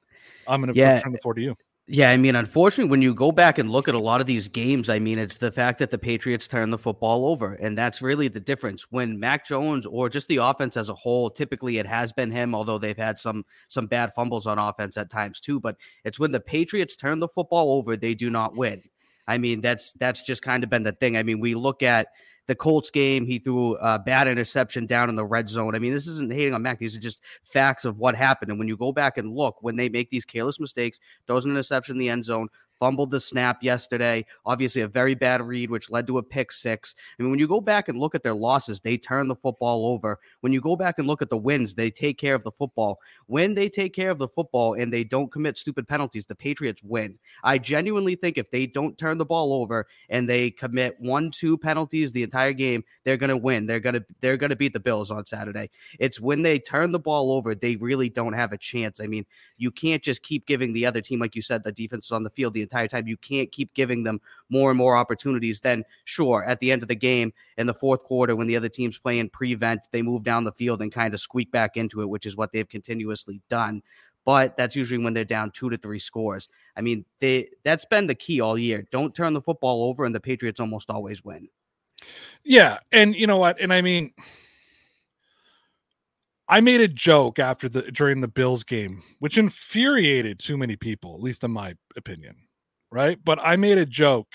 I'm 0.47 0.61
going 0.61 0.73
to 0.73 0.79
yeah. 0.79 1.01
turn 1.01 1.13
the 1.13 1.19
floor 1.19 1.35
to 1.35 1.41
you. 1.41 1.57
Yeah, 1.87 2.09
I 2.09 2.17
mean, 2.17 2.35
unfortunately, 2.35 2.91
when 2.91 3.03
you 3.03 3.13
go 3.13 3.31
back 3.31 3.59
and 3.59 3.71
look 3.71 3.89
at 3.89 3.95
a 3.95 3.99
lot 3.99 4.23
of 4.23 4.27
these 4.27 4.49
games, 4.49 4.89
I 4.89 4.99
mean, 4.99 5.19
it's 5.19 5.37
the 5.37 5.53
fact 5.53 5.79
that 5.81 5.91
the 5.91 5.99
Patriots 5.99 6.49
turn 6.49 6.71
the 6.71 6.79
football 6.79 7.27
over. 7.27 7.55
And 7.55 7.77
that's 7.77 8.01
really 8.01 8.29
the 8.29 8.41
difference. 8.41 8.87
When 8.91 9.21
Mac 9.21 9.47
Jones 9.47 9.85
or 9.85 10.09
just 10.09 10.29
the 10.29 10.39
offense 10.39 10.79
as 10.79 10.89
a 10.89 10.95
whole, 10.95 11.29
typically 11.29 11.77
it 11.77 11.87
has 11.87 12.11
been 12.11 12.31
him, 12.31 12.55
although 12.55 12.79
they've 12.79 12.97
had 12.97 13.19
some 13.19 13.45
some 13.69 13.87
bad 13.87 14.15
fumbles 14.15 14.47
on 14.47 14.59
offense 14.59 14.97
at 14.97 15.11
times 15.11 15.41
too. 15.41 15.61
But 15.61 15.77
it's 16.05 16.19
when 16.19 16.33
the 16.33 16.41
Patriots 16.41 16.97
turn 16.97 17.19
the 17.21 17.29
football 17.29 17.73
over, 17.73 17.99
they 17.99 18.15
do 18.15 18.31
not 18.31 18.57
win. 18.57 18.83
I 19.29 19.37
mean, 19.37 19.61
that's 19.61 19.93
that's 19.93 20.23
just 20.23 20.41
kind 20.41 20.65
of 20.65 20.71
been 20.71 20.85
the 20.85 20.93
thing. 20.93 21.19
I 21.19 21.23
mean, 21.23 21.39
we 21.39 21.55
look 21.55 21.83
at 21.83 22.09
the 22.47 22.55
Colts 22.55 22.91
game, 22.91 23.27
he 23.27 23.39
threw 23.39 23.77
a 23.77 23.99
bad 23.99 24.29
interception 24.29 24.87
down 24.87 25.09
in 25.09 25.17
the 25.17 25.25
red 25.25 25.49
zone. 25.49 25.75
I 25.75 25.79
mean, 25.79 25.93
this 25.93 26.07
isn't 26.07 26.33
hating 26.33 26.55
on 26.55 26.63
Mac. 26.63 26.79
These 26.79 26.97
are 26.97 27.01
just 27.01 27.23
facts 27.43 27.85
of 27.85 27.99
what 27.99 28.15
happened. 28.15 28.51
And 28.51 28.59
when 28.59 28.69
you 28.69 28.77
go 28.77 28.93
back 28.93 29.17
and 29.19 29.35
look, 29.35 29.57
when 29.63 29.77
they 29.77 29.89
make 29.89 30.11
these 30.11 30.25
careless 30.25 30.61
mistakes, 30.61 31.01
throws 31.27 31.45
an 31.45 31.51
interception 31.53 31.95
in 31.95 31.99
the 31.99 32.11
end 32.11 32.25
zone, 32.25 32.49
fumbled 32.85 33.11
the 33.11 33.19
snap 33.19 33.63
yesterday. 33.63 34.27
Obviously, 34.45 34.83
a 34.83 34.87
very 34.87 35.15
bad 35.15 35.41
read, 35.41 35.71
which 35.71 35.91
led 35.91 36.07
to 36.07 36.19
a 36.19 36.23
pick 36.23 36.53
six. 36.53 36.95
I 37.19 37.23
mean, 37.23 37.31
when 37.31 37.41
you 37.41 37.49
go 37.49 37.63
back 37.63 37.89
and 37.89 37.99
look 37.99 38.15
at 38.15 38.23
their 38.23 38.35
losses, 38.35 38.83
they 38.83 38.99
turn 38.99 39.27
the 39.27 39.35
football 39.35 39.87
over. 39.87 40.21
When 40.43 40.53
you 40.53 40.61
go 40.61 40.77
back 40.77 40.99
and 40.99 41.09
look 41.09 41.23
at 41.23 41.31
the 41.31 41.37
wins, 41.39 41.75
they 41.75 41.91
take 41.91 42.19
care 42.19 42.35
of 42.35 42.45
the 42.45 42.51
football. 42.51 43.01
When 43.27 43.55
they 43.55 43.71
take 43.71 43.95
care 43.95 44.11
of 44.11 44.19
the 44.19 44.29
football 44.29 44.75
and 44.75 44.93
they 44.93 45.03
don't 45.03 45.33
commit 45.33 45.57
stupid 45.57 45.89
penalties, 45.89 46.27
the 46.27 46.35
Patriots 46.35 46.83
win. 46.83 47.19
I 47.43 47.57
genuinely 47.57 48.17
think 48.17 48.37
if 48.37 48.51
they 48.51 48.67
don't 48.67 48.99
turn 48.99 49.17
the 49.17 49.25
ball 49.25 49.55
over 49.55 49.87
and 50.11 50.29
they 50.29 50.51
commit 50.51 51.01
one, 51.01 51.31
two 51.31 51.57
penalties 51.57 52.13
the 52.13 52.23
entire 52.23 52.53
game, 52.53 52.85
they're 53.05 53.17
gonna 53.17 53.35
win. 53.35 53.65
They're 53.65 53.81
gonna 53.81 54.05
they're 54.21 54.37
gonna 54.37 54.57
beat 54.57 54.75
the 54.75 54.81
Bills 54.81 55.11
on 55.11 55.25
Saturday. 55.25 55.71
It's 55.99 56.21
when 56.21 56.43
they 56.43 56.59
turn 56.59 56.93
the 56.93 56.99
ball 56.99 57.33
over, 57.33 57.55
they 57.55 57.77
really 57.77 58.11
don't 58.11 58.35
have 58.35 58.53
a 58.53 58.59
chance. 58.59 59.01
I 59.01 59.07
mean, 59.07 59.25
you 59.57 59.71
can't 59.71 60.03
just 60.03 60.23
keep 60.23 60.47
giving 60.47 60.75
the 60.75 60.85
other 60.85 61.01
team, 61.01 61.19
like 61.19 61.35
you 61.35 61.41
said, 61.41 61.65
the 61.65 61.73
defense 61.73 62.09
is 62.09 62.13
on 62.13 62.25
the 62.25 62.31
field 62.31 62.53
the 62.53 62.61
entire 62.61 62.74
time. 62.75 63.07
You 63.07 63.17
can't 63.17 63.51
keep 63.51 63.73
giving 63.75 64.03
them 64.03 64.21
more 64.49 64.71
and 64.71 64.79
more 64.79 64.97
opportunities. 64.97 65.61
Then, 65.61 65.85
sure, 66.05 66.45
at 66.45 66.61
the 66.61 66.73
end 66.73 66.83
of 66.83 66.89
the 66.89 66.95
game 66.95 67.33
in 67.57 67.67
the 67.67 67.75
fourth 67.75 68.05
quarter, 68.05 68.37
when 68.37 68.47
the 68.47 68.57
other 68.57 68.69
team's 68.69 68.99
playing 68.99 69.31
prevent, 69.31 69.81
they 69.93 70.03
move 70.03 70.23
down 70.23 70.45
the 70.45 70.53
field 70.53 70.83
and 70.83 70.93
kind 70.93 71.15
of 71.15 71.21
squeak 71.21 71.51
back 71.51 71.77
into 71.77 72.03
it, 72.03 72.09
which 72.09 72.27
is 72.27 72.37
what 72.37 72.53
they've 72.53 72.69
continuously 72.69 73.41
done. 73.49 73.83
But 74.25 74.57
that's 74.57 74.75
usually 74.75 75.03
when 75.03 75.13
they're 75.13 75.25
down 75.25 75.51
two 75.51 75.69
to 75.71 75.77
three 75.77 75.99
scores. 75.99 76.49
I 76.77 76.81
mean, 76.81 77.05
they 77.21 77.49
that's 77.63 77.85
been 77.85 78.07
the 78.07 78.15
key 78.15 78.41
all 78.41 78.57
year. 78.57 78.87
Don't 78.91 79.15
turn 79.15 79.35
the 79.35 79.43
football 79.43 79.85
over, 79.85 80.05
and 80.05 80.15
the 80.15 80.21
Patriots 80.21 80.61
almost 80.61 80.89
always 80.89 81.25
win. 81.25 81.49
Yeah, 82.43 82.79
and 82.93 83.15
you 83.15 83.27
know 83.27 83.37
what? 83.37 83.61
And 83.61 83.73
I 83.73 83.83
mean, 83.83 84.13
I 86.49 86.61
made 86.61 86.81
a 86.81 86.89
joke 86.89 87.39
after 87.39 87.69
the 87.69 87.83
during 87.83 88.21
the 88.21 88.29
Bills 88.29 88.65
game, 88.65 89.03
which 89.19 89.39
infuriated 89.39 90.39
too 90.39 90.57
many 90.57 90.77
people, 90.77 91.15
at 91.15 91.23
least 91.23 91.45
in 91.45 91.51
my 91.51 91.75
opinion. 91.97 92.37
Right? 92.95 93.19
But 93.23 93.39
I 93.43 93.57
made 93.57 93.79
a 93.79 93.85
joke 93.85 94.29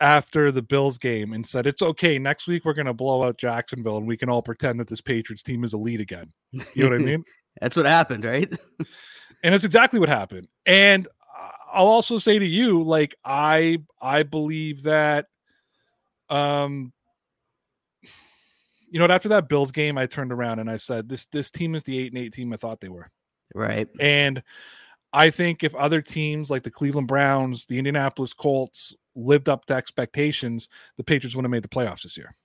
after 0.00 0.50
the 0.50 0.62
Bills 0.62 0.98
game 0.98 1.32
and 1.32 1.46
said, 1.46 1.66
It's 1.66 1.82
okay. 1.82 2.18
Next 2.18 2.46
week, 2.46 2.64
we're 2.64 2.74
going 2.74 2.86
to 2.86 2.94
blow 2.94 3.22
out 3.22 3.38
Jacksonville 3.38 3.98
and 3.98 4.06
we 4.06 4.16
can 4.16 4.28
all 4.28 4.42
pretend 4.42 4.80
that 4.80 4.88
this 4.88 5.00
Patriots 5.00 5.42
team 5.42 5.64
is 5.64 5.74
elite 5.74 6.00
again. 6.00 6.32
You 6.74 6.84
know 6.84 6.90
what 6.90 7.00
I 7.00 7.04
mean? 7.04 7.24
That's 7.60 7.76
what 7.76 7.86
happened, 7.86 8.24
right? 8.24 8.50
and 9.44 9.54
it's 9.54 9.64
exactly 9.64 10.00
what 10.00 10.08
happened. 10.08 10.48
And 10.66 11.06
I'll 11.72 11.86
also 11.86 12.18
say 12.18 12.38
to 12.38 12.44
you, 12.44 12.82
like, 12.82 13.14
I, 13.24 13.78
I 14.00 14.24
believe 14.24 14.84
that, 14.84 15.26
um, 16.28 16.92
you 18.90 18.98
know, 18.98 19.06
after 19.06 19.28
that 19.30 19.48
Bills 19.48 19.70
game, 19.70 19.96
I 19.96 20.06
turned 20.06 20.32
around 20.32 20.58
and 20.58 20.68
I 20.68 20.76
said, 20.76 21.08
"This 21.08 21.26
this 21.26 21.48
team 21.48 21.76
is 21.76 21.84
the 21.84 21.96
eight 21.96 22.12
and 22.12 22.18
eight 22.18 22.32
team 22.32 22.52
I 22.52 22.56
thought 22.56 22.80
they 22.80 22.88
were." 22.88 23.08
Right. 23.54 23.88
And 24.00 24.42
I 25.12 25.30
think 25.30 25.64
if 25.64 25.74
other 25.74 26.00
teams 26.00 26.50
like 26.50 26.62
the 26.62 26.70
Cleveland 26.70 27.08
Browns, 27.08 27.66
the 27.66 27.78
Indianapolis 27.78 28.32
Colts 28.32 28.94
lived 29.16 29.48
up 29.48 29.64
to 29.66 29.74
expectations, 29.74 30.68
the 30.96 31.04
Patriots 31.04 31.34
would 31.34 31.44
have 31.44 31.50
made 31.50 31.64
the 31.64 31.68
playoffs 31.68 32.02
this 32.02 32.16
year. 32.16 32.36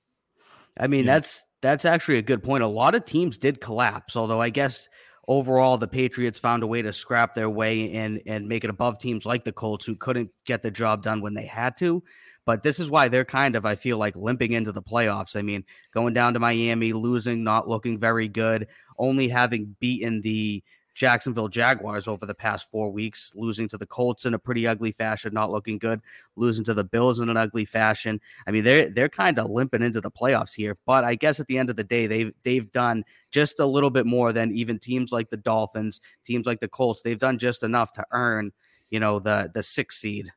I 0.80 0.88
mean, 0.88 1.06
yeah. 1.06 1.14
that's 1.14 1.44
that's 1.62 1.86
actually 1.86 2.18
a 2.18 2.24
good 2.24 2.44
point. 2.44 2.64
A 2.64 2.68
lot 2.68 2.96
of 2.96 3.06
teams 3.06 3.38
did 3.38 3.62
collapse, 3.62 4.16
although 4.16 4.42
I 4.42 4.50
guess 4.50 4.90
overall 5.28 5.78
the 5.78 5.88
Patriots 5.88 6.40
found 6.40 6.64
a 6.64 6.68
way 6.68 6.82
to 6.82 6.92
scrap 6.92 7.34
their 7.36 7.50
way 7.50 7.94
and 7.94 8.22
and 8.26 8.48
make 8.48 8.64
it 8.64 8.70
above 8.70 9.00
teams 9.00 9.26
like 9.26 9.44
the 9.44 9.52
Colts 9.52 9.86
who 9.86 9.96
couldn't 9.96 10.32
get 10.46 10.62
the 10.62 10.72
job 10.72 11.04
done 11.04 11.22
when 11.22 11.34
they 11.34 11.46
had 11.46 11.78
to. 11.78 12.04
But 12.46 12.62
this 12.62 12.80
is 12.80 12.92
why 12.92 13.08
they're 13.08 13.26
kind 13.26 13.56
of, 13.56 13.66
I 13.66 13.76
feel 13.76 13.98
like, 13.98 14.16
limping 14.16 14.52
into 14.52 14.72
the 14.72 14.82
playoffs. 14.82 15.36
I 15.36 15.42
mean, 15.42 15.64
going 15.94 16.14
down 16.14 16.34
to 16.36 16.40
Miami, 16.40 16.94
losing, 16.94 17.44
not 17.44 17.68
looking 17.68 18.00
very 18.00 18.28
good, 18.28 18.68
only 19.00 19.28
having 19.30 19.76
beaten 19.80 20.22
the 20.22 20.64
Jacksonville 20.96 21.50
Jaguars 21.50 22.08
over 22.08 22.26
the 22.26 22.34
past 22.34 22.70
four 22.72 22.90
weeks, 22.90 23.32
losing 23.36 23.68
to 23.68 23.78
the 23.78 23.86
Colts 23.86 24.26
in 24.26 24.34
a 24.34 24.40
pretty 24.40 24.66
ugly 24.66 24.94
fashion, 24.94 25.34
not 25.34 25.52
looking 25.52 25.78
good, 25.78 26.02
losing 26.38 26.64
to 26.64 26.74
the 26.74 26.86
Bills 26.86 27.20
in 27.20 27.28
an 27.30 27.36
ugly 27.36 27.66
fashion. 27.66 28.20
I 28.48 28.52
mean, 28.52 28.64
they're 28.64 28.90
they're 28.90 29.10
kind 29.10 29.38
of 29.38 29.52
limping 29.52 29.84
into 29.84 30.00
the 30.00 30.10
playoffs 30.10 30.56
here. 30.56 30.78
But 30.86 31.04
I 31.04 31.16
guess 31.16 31.42
at 31.42 31.48
the 31.48 31.58
end 31.58 31.70
of 31.70 31.76
the 31.76 31.84
day, 31.84 32.08
they've 32.08 32.34
they've 32.44 32.72
done 32.72 33.04
just 33.30 33.60
a 33.60 33.66
little 33.66 33.90
bit 33.90 34.06
more 34.06 34.32
than 34.32 34.54
even 34.54 34.80
teams 34.80 35.12
like 35.12 35.30
the 35.30 35.38
Dolphins, 35.38 36.00
teams 36.24 36.46
like 36.46 36.62
the 36.62 36.70
Colts. 36.70 37.02
They've 37.02 37.20
done 37.20 37.38
just 37.38 37.62
enough 37.62 37.92
to 37.94 38.06
earn, 38.12 38.54
you 38.90 39.02
know, 39.02 39.20
the 39.20 39.52
the 39.54 39.62
sixth 39.62 40.00
seed. 40.00 40.32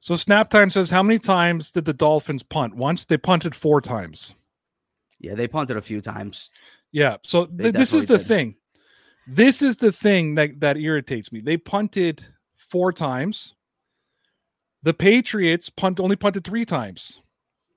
So 0.00 0.16
Snap 0.16 0.50
Time 0.50 0.68
says, 0.68 0.90
how 0.90 1.02
many 1.02 1.18
times 1.18 1.70
did 1.70 1.86
the 1.86 1.94
Dolphins 1.94 2.42
punt? 2.42 2.76
Once 2.76 3.06
they 3.06 3.16
punted 3.16 3.54
four 3.54 3.80
times. 3.80 4.34
Yeah, 5.18 5.34
they 5.34 5.48
punted 5.48 5.78
a 5.78 5.80
few 5.80 6.02
times. 6.02 6.50
Yeah. 6.92 7.16
So 7.22 7.46
th- 7.46 7.72
this 7.72 7.94
is 7.94 8.04
the 8.04 8.18
did. 8.18 8.26
thing 8.26 8.56
this 9.26 9.62
is 9.62 9.76
the 9.76 9.92
thing 9.92 10.34
that 10.34 10.60
that 10.60 10.76
irritates 10.76 11.32
me. 11.32 11.40
They 11.40 11.56
punted 11.56 12.24
four 12.56 12.92
times. 12.92 13.54
The 14.82 14.94
Patriots 14.94 15.70
punt 15.70 15.98
only 15.98 16.16
punted 16.16 16.44
three 16.44 16.66
times, 16.66 17.20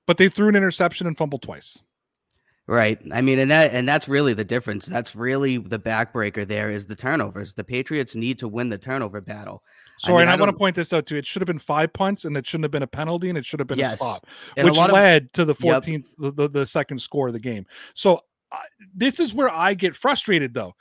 but 0.06 0.18
they 0.18 0.28
threw 0.28 0.48
an 0.48 0.56
interception 0.56 1.06
and 1.06 1.16
fumbled 1.16 1.42
twice. 1.42 1.82
Right. 2.66 3.00
I 3.12 3.22
mean, 3.22 3.38
and 3.38 3.50
that 3.50 3.72
and 3.72 3.88
that's 3.88 4.08
really 4.08 4.34
the 4.34 4.44
difference. 4.44 4.84
That's 4.84 5.16
really 5.16 5.56
the 5.56 5.78
backbreaker. 5.78 6.46
There 6.46 6.70
is 6.70 6.84
the 6.84 6.94
turnovers. 6.94 7.54
The 7.54 7.64
Patriots 7.64 8.14
need 8.14 8.38
to 8.40 8.48
win 8.48 8.68
the 8.68 8.76
turnover 8.76 9.22
battle. 9.22 9.62
Sorry, 9.96 10.16
I 10.16 10.18
mean, 10.18 10.22
and 10.22 10.30
I, 10.30 10.34
I 10.34 10.36
want 10.38 10.50
to 10.52 10.58
point 10.58 10.76
this 10.76 10.92
out 10.92 11.06
too. 11.06 11.16
It 11.16 11.24
should 11.24 11.40
have 11.40 11.46
been 11.46 11.58
five 11.58 11.94
punts, 11.94 12.26
and 12.26 12.36
it 12.36 12.46
shouldn't 12.46 12.64
have 12.64 12.70
been 12.70 12.82
a 12.82 12.86
penalty, 12.86 13.30
and 13.30 13.38
it 13.38 13.46
should 13.46 13.58
have 13.58 13.66
been 13.66 13.78
yes. 13.78 13.94
a 13.94 13.96
stop, 13.96 14.26
and 14.58 14.66
which 14.66 14.76
a 14.76 14.80
led 14.92 15.24
of, 15.24 15.32
to 15.32 15.44
the 15.46 15.54
fourteenth, 15.54 16.08
yep. 16.20 16.34
the, 16.36 16.42
the, 16.42 16.48
the 16.60 16.66
second 16.66 16.98
score 17.00 17.28
of 17.28 17.32
the 17.32 17.40
game. 17.40 17.64
So 17.94 18.20
uh, 18.52 18.56
this 18.94 19.18
is 19.18 19.32
where 19.32 19.48
I 19.48 19.72
get 19.72 19.96
frustrated, 19.96 20.52
though 20.52 20.74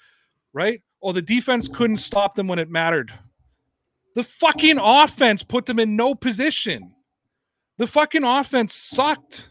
right? 0.58 0.82
Or 0.99 1.14
the 1.14 1.22
defense 1.22 1.68
couldn't 1.68 1.97
stop 1.97 2.36
them 2.36 2.47
when 2.47 2.60
it 2.60 2.70
mattered. 2.70 3.14
The 4.16 4.24
fucking 4.24 4.80
offense 4.80 5.43
put 5.43 5.68
them 5.68 5.80
in 5.80 5.95
no 5.95 6.16
position. 6.16 6.93
The 7.78 7.86
fucking 7.86 8.24
offense 8.24 8.74
sucked. 8.74 9.49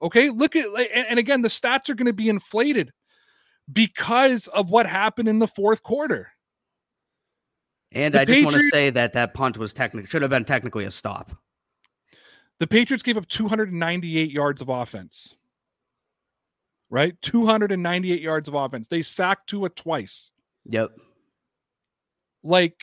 Okay, 0.00 0.30
look 0.30 0.54
at 0.54 0.66
and 0.94 1.18
again, 1.18 1.42
the 1.42 1.48
stats 1.48 1.88
are 1.88 1.94
going 1.94 2.06
to 2.06 2.12
be 2.12 2.28
inflated 2.28 2.92
because 3.72 4.46
of 4.48 4.70
what 4.70 4.86
happened 4.86 5.28
in 5.28 5.40
the 5.40 5.48
fourth 5.48 5.82
quarter. 5.82 6.30
And 7.90 8.14
the 8.14 8.20
I 8.20 8.24
just 8.24 8.44
want 8.44 8.56
to 8.56 8.68
say 8.70 8.90
that 8.90 9.12
that 9.14 9.34
punt 9.34 9.58
was 9.58 9.72
technically 9.72 10.08
should 10.08 10.22
have 10.22 10.30
been 10.30 10.44
technically 10.44 10.84
a 10.84 10.90
stop. 10.90 11.36
The 12.60 12.66
Patriots 12.68 13.02
gave 13.02 13.16
up 13.16 13.26
298 13.26 14.30
yards 14.30 14.60
of 14.60 14.68
offense 14.68 15.34
right? 16.92 17.20
298 17.22 18.20
yards 18.20 18.48
of 18.48 18.54
offense. 18.54 18.86
They 18.86 19.02
sacked 19.02 19.48
Tua 19.48 19.70
twice. 19.70 20.30
Yep. 20.66 20.90
Like 22.44 22.76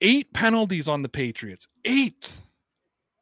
eight 0.00 0.32
penalties 0.34 0.88
on 0.88 1.02
the 1.02 1.08
Patriots. 1.08 1.68
Eight. 1.84 2.36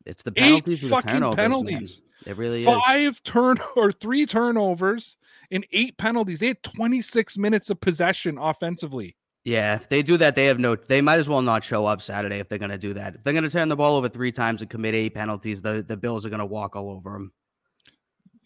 It's 0.06 0.22
the 0.22 0.32
penalties. 0.32 0.82
Eight 0.82 0.88
fucking 0.88 1.20
the 1.20 1.32
penalties. 1.32 2.00
It 2.24 2.36
really 2.38 2.64
Five 2.64 2.76
is. 2.76 2.82
Five 2.84 3.22
turn 3.24 3.56
or 3.76 3.92
three 3.92 4.24
turnovers 4.24 5.18
and 5.50 5.66
eight 5.70 5.98
penalties. 5.98 6.40
They 6.40 6.48
had 6.48 6.62
26 6.62 7.36
minutes 7.36 7.68
of 7.68 7.80
possession 7.80 8.38
offensively. 8.38 9.16
Yeah, 9.44 9.76
if 9.76 9.88
they 9.88 10.02
do 10.02 10.16
that, 10.16 10.34
they 10.34 10.46
have 10.46 10.58
no. 10.58 10.74
They 10.74 11.00
might 11.00 11.20
as 11.20 11.28
well 11.28 11.42
not 11.42 11.62
show 11.62 11.86
up 11.86 12.02
Saturday 12.02 12.38
if 12.38 12.48
they're 12.48 12.58
going 12.58 12.72
to 12.72 12.78
do 12.78 12.94
that. 12.94 13.14
If 13.14 13.22
they're 13.22 13.32
going 13.32 13.44
to 13.44 13.50
turn 13.50 13.68
the 13.68 13.76
ball 13.76 13.94
over 13.94 14.08
three 14.08 14.32
times 14.32 14.60
and 14.60 14.68
commit 14.68 14.96
eight 14.96 15.14
penalties, 15.14 15.62
the 15.62 15.84
the 15.86 15.96
Bills 15.96 16.26
are 16.26 16.30
going 16.30 16.40
to 16.40 16.46
walk 16.46 16.74
all 16.74 16.90
over 16.90 17.12
them. 17.12 17.32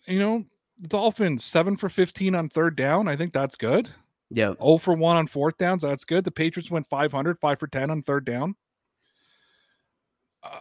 You 0.06 0.18
know, 0.18 0.44
Dolphins 0.88 1.44
seven 1.44 1.76
for 1.76 1.88
15 1.88 2.34
on 2.34 2.48
third 2.48 2.76
down. 2.76 3.08
I 3.08 3.16
think 3.16 3.32
that's 3.32 3.56
good. 3.56 3.88
Yeah. 4.30 4.54
0 4.62 4.78
for 4.78 4.94
1 4.94 5.16
on 5.16 5.26
fourth 5.26 5.58
downs. 5.58 5.82
That's 5.82 6.04
good. 6.04 6.24
The 6.24 6.30
Patriots 6.30 6.70
went 6.70 6.88
500, 6.88 7.38
5 7.40 7.58
for 7.58 7.66
10 7.66 7.90
on 7.90 8.02
third 8.02 8.24
down. 8.24 8.54
Uh, 10.42 10.60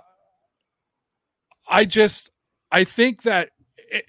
I 1.68 1.86
just, 1.86 2.32
I 2.72 2.84
think 2.84 3.24
that, 3.24 3.50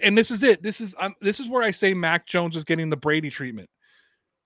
and 0.00 0.16
this 0.16 0.30
is 0.30 0.42
it. 0.42 0.62
This 0.62 0.80
is, 0.80 0.94
um, 0.98 1.14
this 1.20 1.40
is 1.40 1.48
where 1.48 1.62
I 1.62 1.70
say 1.70 1.94
Mac 1.94 2.26
Jones 2.26 2.56
is 2.56 2.64
getting 2.64 2.88
the 2.88 2.96
Brady 2.96 3.30
treatment. 3.30 3.68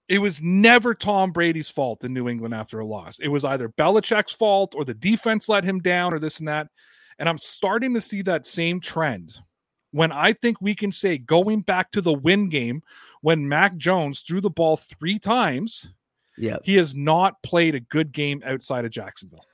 It 0.09 0.19
was 0.19 0.43
never 0.43 0.95
Tom 0.95 1.33
Brady's 1.33 1.71
fault 1.71 2.05
in 2.05 2.13
New 2.13 2.29
England 2.29 2.53
after 2.53 2.81
a 2.81 2.87
loss. 2.87 3.19
It 3.21 3.29
was 3.29 3.45
either 3.45 3.71
Belichick's 3.71 4.33
fault 4.33 4.75
or 4.77 4.85
the 4.85 4.95
defense 4.95 5.49
let 5.49 5.65
him 5.65 5.81
down 5.81 6.13
or 6.13 6.19
this 6.19 6.41
and 6.41 6.49
that. 6.49 6.69
And 7.19 7.29
I'm 7.29 7.39
starting 7.39 7.95
to 7.95 8.01
see 8.01 8.21
that 8.23 8.47
same 8.47 8.81
trend 8.81 9.39
when 9.95 10.11
I 10.11 10.33
think 10.33 10.61
we 10.61 10.75
can 10.75 10.91
say 10.91 11.19
going 11.19 11.61
back 11.61 11.93
to 11.93 12.01
the 12.01 12.13
win 12.13 12.49
game 12.49 12.83
when 13.21 13.49
Mac 13.49 13.77
Jones 13.77 14.21
threw 14.21 14.41
the 14.41 14.51
ball 14.51 14.77
three 14.77 15.21
times, 15.21 15.89
yeah, 16.37 16.57
he 16.65 16.75
has 16.75 16.97
not 16.97 17.41
played 17.45 17.77
a 17.77 17.81
good 17.81 18.11
game 18.11 18.43
outside 18.45 18.85
of 18.85 18.91
Jacksonville. 18.91 19.47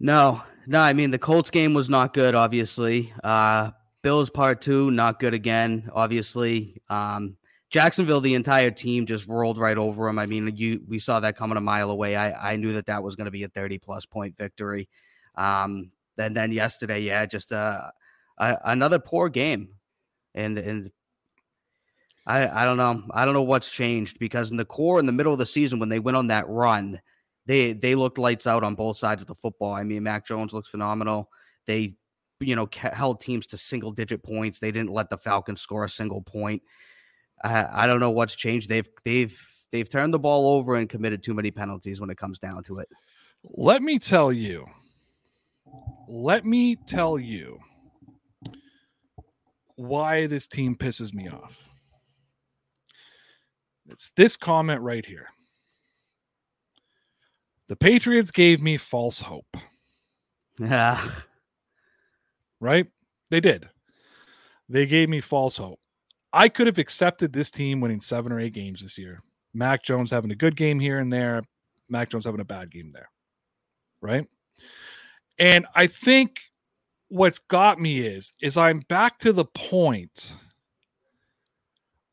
No, 0.00 0.42
no, 0.66 0.80
I 0.80 0.94
mean 0.94 1.10
the 1.10 1.18
Colts 1.18 1.50
game 1.50 1.74
was 1.74 1.90
not 1.90 2.14
good, 2.14 2.34
obviously. 2.34 3.12
Uh 3.22 3.72
Bills 4.02 4.30
part 4.30 4.62
two, 4.62 4.90
not 4.90 5.20
good 5.20 5.34
again, 5.34 5.90
obviously. 5.92 6.80
Um 6.88 7.36
Jacksonville, 7.68 8.22
the 8.22 8.34
entire 8.34 8.70
team 8.70 9.04
just 9.04 9.26
rolled 9.26 9.58
right 9.58 9.76
over 9.76 10.08
him. 10.08 10.18
I 10.18 10.24
mean, 10.24 10.50
you 10.56 10.80
we 10.88 10.98
saw 10.98 11.20
that 11.20 11.36
coming 11.36 11.58
a 11.58 11.60
mile 11.60 11.90
away. 11.90 12.16
I, 12.16 12.52
I 12.52 12.56
knew 12.56 12.72
that 12.72 12.86
that 12.86 13.02
was 13.02 13.16
going 13.16 13.26
to 13.26 13.30
be 13.30 13.42
a 13.42 13.48
30 13.48 13.78
plus 13.78 14.06
point 14.06 14.34
victory. 14.36 14.88
Um, 15.34 15.90
and 16.16 16.34
then 16.34 16.52
yesterday, 16.52 17.00
yeah, 17.00 17.26
just 17.26 17.52
uh, 17.52 17.90
another 18.38 18.98
poor 18.98 19.28
game, 19.28 19.68
and 20.34 20.58
and 20.58 20.90
I 22.26 22.62
I 22.62 22.64
don't 22.64 22.76
know 22.76 23.02
I 23.12 23.24
don't 23.24 23.34
know 23.34 23.42
what's 23.42 23.70
changed 23.70 24.18
because 24.18 24.50
in 24.50 24.56
the 24.56 24.64
core 24.64 24.98
in 24.98 25.06
the 25.06 25.12
middle 25.12 25.32
of 25.32 25.38
the 25.38 25.46
season 25.46 25.78
when 25.78 25.88
they 25.88 25.98
went 25.98 26.16
on 26.16 26.28
that 26.28 26.48
run, 26.48 27.00
they 27.46 27.72
they 27.72 27.94
looked 27.94 28.18
lights 28.18 28.46
out 28.46 28.64
on 28.64 28.74
both 28.74 28.98
sides 28.98 29.22
of 29.22 29.28
the 29.28 29.34
football. 29.34 29.72
I 29.72 29.82
mean, 29.84 30.02
Mac 30.02 30.26
Jones 30.26 30.52
looks 30.52 30.68
phenomenal. 30.68 31.30
They 31.66 31.96
you 32.40 32.56
know 32.56 32.68
held 32.72 33.20
teams 33.20 33.46
to 33.48 33.56
single 33.56 33.92
digit 33.92 34.22
points. 34.22 34.58
They 34.58 34.70
didn't 34.70 34.92
let 34.92 35.10
the 35.10 35.18
Falcons 35.18 35.60
score 35.60 35.84
a 35.84 35.88
single 35.88 36.22
point. 36.22 36.62
I, 37.42 37.84
I 37.84 37.86
don't 37.86 38.00
know 38.00 38.10
what's 38.10 38.34
changed. 38.34 38.68
They've 38.68 38.88
they've 39.04 39.38
they've 39.70 39.88
turned 39.88 40.12
the 40.12 40.18
ball 40.18 40.56
over 40.56 40.76
and 40.76 40.88
committed 40.88 41.22
too 41.22 41.34
many 41.34 41.50
penalties 41.50 42.00
when 42.00 42.10
it 42.10 42.18
comes 42.18 42.38
down 42.38 42.64
to 42.64 42.80
it. 42.80 42.88
Let 43.44 43.82
me 43.82 43.98
tell 43.98 44.32
you. 44.32 44.66
Let 46.08 46.44
me 46.44 46.76
tell 46.76 47.18
you 47.18 47.58
why 49.76 50.26
this 50.26 50.46
team 50.46 50.74
pisses 50.74 51.14
me 51.14 51.28
off. 51.28 51.70
It's 53.88 54.10
this 54.16 54.36
comment 54.36 54.80
right 54.80 55.04
here. 55.04 55.28
The 57.68 57.76
Patriots 57.76 58.30
gave 58.30 58.60
me 58.60 58.76
false 58.76 59.20
hope. 59.20 59.56
Yeah. 60.58 61.02
Right? 62.58 62.86
They 63.30 63.40
did. 63.40 63.68
They 64.70 64.86
gave 64.86 65.10
me 65.10 65.20
false 65.20 65.58
hope. 65.58 65.78
I 66.32 66.48
could 66.48 66.66
have 66.66 66.78
accepted 66.78 67.30
this 67.30 67.50
team 67.50 67.82
winning 67.82 68.00
seven 68.00 68.32
or 68.32 68.40
eight 68.40 68.54
games 68.54 68.80
this 68.80 68.96
year. 68.96 69.20
Mac 69.52 69.82
Jones 69.82 70.10
having 70.10 70.30
a 70.30 70.34
good 70.34 70.56
game 70.56 70.80
here 70.80 70.98
and 70.98 71.12
there, 71.12 71.42
Mac 71.90 72.08
Jones 72.08 72.24
having 72.24 72.40
a 72.40 72.46
bad 72.46 72.70
game 72.70 72.92
there. 72.94 73.10
Right? 74.00 74.26
And 75.38 75.66
I 75.74 75.86
think 75.86 76.38
what's 77.08 77.38
got 77.38 77.80
me 77.80 78.00
is 78.00 78.32
is 78.40 78.56
I'm 78.56 78.80
back 78.80 79.18
to 79.20 79.32
the 79.32 79.44
point. 79.44 80.36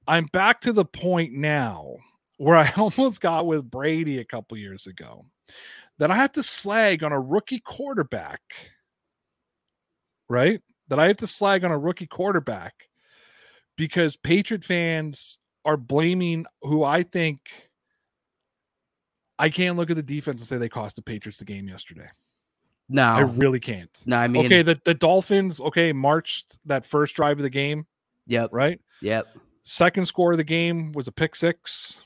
I'm 0.07 0.25
back 0.25 0.61
to 0.61 0.73
the 0.73 0.85
point 0.85 1.33
now 1.33 1.95
where 2.37 2.57
I 2.57 2.71
almost 2.77 3.21
got 3.21 3.45
with 3.45 3.69
Brady 3.69 4.19
a 4.19 4.25
couple 4.25 4.57
years 4.57 4.87
ago. 4.87 5.25
that 5.99 6.11
I 6.11 6.15
have 6.15 6.31
to 6.33 6.43
slag 6.43 7.03
on 7.03 7.11
a 7.11 7.19
rookie 7.19 7.59
quarterback, 7.59 8.41
right? 10.29 10.61
That 10.89 10.99
I 10.99 11.07
have 11.07 11.17
to 11.17 11.27
slag 11.27 11.63
on 11.63 11.71
a 11.71 11.77
rookie 11.77 12.07
quarterback 12.07 12.73
because 13.77 14.17
Patriot 14.17 14.63
fans 14.63 15.37
are 15.65 15.77
blaming 15.77 16.45
who 16.61 16.83
I 16.83 17.03
think 17.03 17.39
I 19.39 19.49
can't 19.49 19.77
look 19.77 19.89
at 19.89 19.95
the 19.95 20.03
defense 20.03 20.41
and 20.41 20.47
say 20.47 20.57
they 20.57 20.69
cost 20.69 20.95
the 20.95 21.01
Patriots 21.01 21.39
the 21.39 21.45
game 21.45 21.67
yesterday. 21.67 22.09
No, 22.89 23.03
I 23.03 23.21
really 23.21 23.59
can't. 23.59 23.89
no. 24.05 24.17
I 24.17 24.27
mean, 24.27 24.45
okay, 24.45 24.61
the, 24.61 24.79
the 24.85 24.93
Dolphins, 24.93 25.59
okay, 25.61 25.93
marched 25.93 26.59
that 26.65 26.85
first 26.85 27.15
drive 27.15 27.37
of 27.39 27.43
the 27.43 27.49
game, 27.49 27.85
yep, 28.27 28.49
right? 28.51 28.79
yep, 29.01 29.27
Second 29.63 30.05
score 30.05 30.33
of 30.33 30.37
the 30.37 30.43
game 30.43 30.91
was 30.91 31.07
a 31.07 31.11
pick 31.11 31.35
six. 31.35 32.03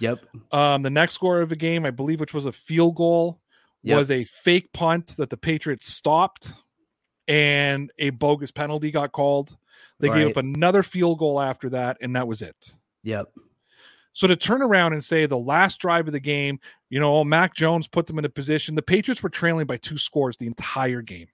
yep, 0.00 0.18
Um, 0.52 0.82
the 0.82 0.90
next 0.90 1.14
score 1.14 1.40
of 1.40 1.48
the 1.48 1.56
game, 1.56 1.86
I 1.86 1.90
believe, 1.90 2.18
which 2.20 2.34
was 2.34 2.46
a 2.46 2.52
field 2.52 2.96
goal, 2.96 3.40
Yep. 3.84 3.98
was 3.98 4.10
a 4.10 4.24
fake 4.24 4.72
punt 4.72 5.08
that 5.18 5.28
the 5.30 5.36
Patriots 5.36 5.86
stopped, 5.86 6.54
and 7.28 7.92
a 7.98 8.10
bogus 8.10 8.50
penalty 8.50 8.90
got 8.90 9.12
called. 9.12 9.56
They 10.00 10.08
gave 10.08 10.28
up 10.30 10.36
another 10.38 10.82
field 10.82 11.18
goal 11.18 11.40
after 11.40 11.70
that, 11.70 11.98
and 12.00 12.16
that 12.16 12.26
was 12.26 12.42
it. 12.42 12.72
yep. 13.02 13.28
So 14.14 14.28
to 14.28 14.36
turn 14.36 14.62
around 14.62 14.92
and 14.92 15.02
say 15.02 15.26
the 15.26 15.36
last 15.36 15.80
drive 15.80 16.06
of 16.06 16.12
the 16.12 16.20
game, 16.20 16.60
you 16.88 17.00
know, 17.00 17.24
Mac 17.24 17.54
Jones 17.54 17.88
put 17.88 18.06
them 18.06 18.18
in 18.18 18.24
a 18.24 18.28
position. 18.28 18.76
The 18.76 18.82
Patriots 18.82 19.22
were 19.22 19.28
trailing 19.28 19.66
by 19.66 19.76
two 19.76 19.98
scores 19.98 20.36
the 20.36 20.46
entire 20.46 21.02
game, 21.02 21.26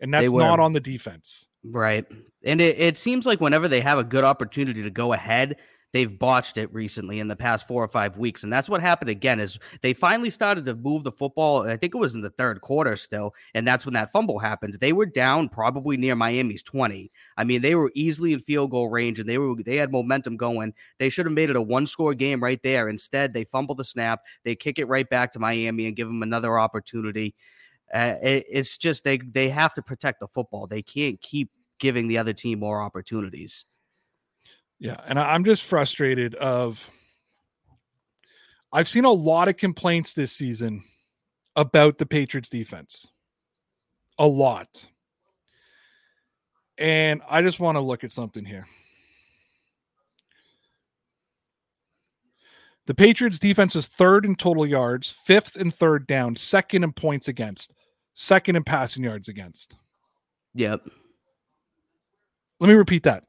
and 0.00 0.12
that's 0.12 0.30
not 0.30 0.60
on 0.60 0.74
the 0.74 0.80
defense. 0.80 1.48
Right. 1.64 2.04
And 2.44 2.60
it, 2.60 2.78
it 2.78 2.98
seems 2.98 3.24
like 3.24 3.40
whenever 3.40 3.68
they 3.68 3.80
have 3.80 3.98
a 3.98 4.04
good 4.04 4.24
opportunity 4.24 4.82
to 4.82 4.90
go 4.90 5.14
ahead, 5.14 5.56
they've 5.92 6.18
botched 6.18 6.58
it 6.58 6.72
recently 6.72 7.20
in 7.20 7.28
the 7.28 7.36
past 7.36 7.66
four 7.66 7.82
or 7.82 7.88
five 7.88 8.16
weeks. 8.16 8.42
And 8.42 8.52
that's 8.52 8.68
what 8.68 8.80
happened 8.80 9.10
again 9.10 9.40
is 9.40 9.58
they 9.82 9.92
finally 9.92 10.30
started 10.30 10.64
to 10.64 10.74
move 10.74 11.04
the 11.04 11.12
football. 11.12 11.68
I 11.68 11.76
think 11.76 11.94
it 11.94 11.98
was 11.98 12.14
in 12.14 12.22
the 12.22 12.30
third 12.30 12.60
quarter 12.60 12.96
still. 12.96 13.34
And 13.54 13.66
that's 13.66 13.84
when 13.84 13.94
that 13.94 14.12
fumble 14.12 14.38
happened. 14.38 14.74
They 14.80 14.92
were 14.92 15.06
down 15.06 15.48
probably 15.48 15.96
near 15.96 16.14
Miami's 16.14 16.62
20. 16.62 17.10
I 17.36 17.44
mean, 17.44 17.62
they 17.62 17.74
were 17.74 17.92
easily 17.94 18.32
in 18.32 18.40
field 18.40 18.70
goal 18.70 18.88
range 18.88 19.20
and 19.20 19.28
they 19.28 19.38
were 19.38 19.54
they 19.62 19.76
had 19.76 19.92
momentum 19.92 20.36
going. 20.36 20.74
They 20.98 21.10
should 21.10 21.26
have 21.26 21.34
made 21.34 21.50
it 21.50 21.56
a 21.56 21.62
one 21.62 21.86
score 21.86 22.14
game 22.14 22.42
right 22.42 22.62
there. 22.62 22.88
Instead, 22.88 23.34
they 23.34 23.44
fumble 23.44 23.74
the 23.74 23.84
snap, 23.84 24.20
they 24.44 24.54
kick 24.54 24.78
it 24.78 24.88
right 24.88 25.08
back 25.08 25.32
to 25.32 25.38
Miami 25.38 25.86
and 25.86 25.96
give 25.96 26.08
them 26.08 26.22
another 26.22 26.58
opportunity. 26.58 27.34
Uh, 27.92 28.14
it, 28.22 28.46
it's 28.48 28.78
just 28.78 29.04
they 29.04 29.18
they 29.18 29.50
have 29.50 29.74
to 29.74 29.82
protect 29.82 30.20
the 30.20 30.28
football. 30.28 30.66
They 30.66 30.82
can't 30.82 31.20
keep 31.20 31.50
giving 31.78 32.08
the 32.08 32.16
other 32.16 32.32
team 32.32 32.60
more 32.60 32.80
opportunities. 32.80 33.66
Yeah, 34.82 35.00
and 35.06 35.16
I- 35.16 35.32
I'm 35.32 35.44
just 35.44 35.62
frustrated 35.62 36.34
of 36.34 36.84
I've 38.72 38.88
seen 38.88 39.04
a 39.04 39.12
lot 39.12 39.46
of 39.46 39.56
complaints 39.56 40.12
this 40.12 40.32
season 40.32 40.82
about 41.54 41.98
the 41.98 42.06
Patriots 42.06 42.48
defense. 42.48 43.08
A 44.18 44.26
lot. 44.26 44.88
And 46.78 47.22
I 47.28 47.42
just 47.42 47.60
want 47.60 47.76
to 47.76 47.80
look 47.80 48.02
at 48.02 48.10
something 48.10 48.44
here. 48.44 48.66
The 52.86 52.94
Patriots 52.94 53.38
defense 53.38 53.76
is 53.76 53.86
third 53.86 54.24
in 54.24 54.34
total 54.34 54.66
yards, 54.66 55.10
fifth 55.10 55.56
in 55.56 55.70
third 55.70 56.08
down, 56.08 56.34
second 56.34 56.82
in 56.82 56.92
points 56.92 57.28
against, 57.28 57.72
second 58.14 58.56
in 58.56 58.64
passing 58.64 59.04
yards 59.04 59.28
against. 59.28 59.76
Yep. 60.54 60.88
Let 62.58 62.68
me 62.68 62.74
repeat 62.74 63.04
that. 63.04 63.24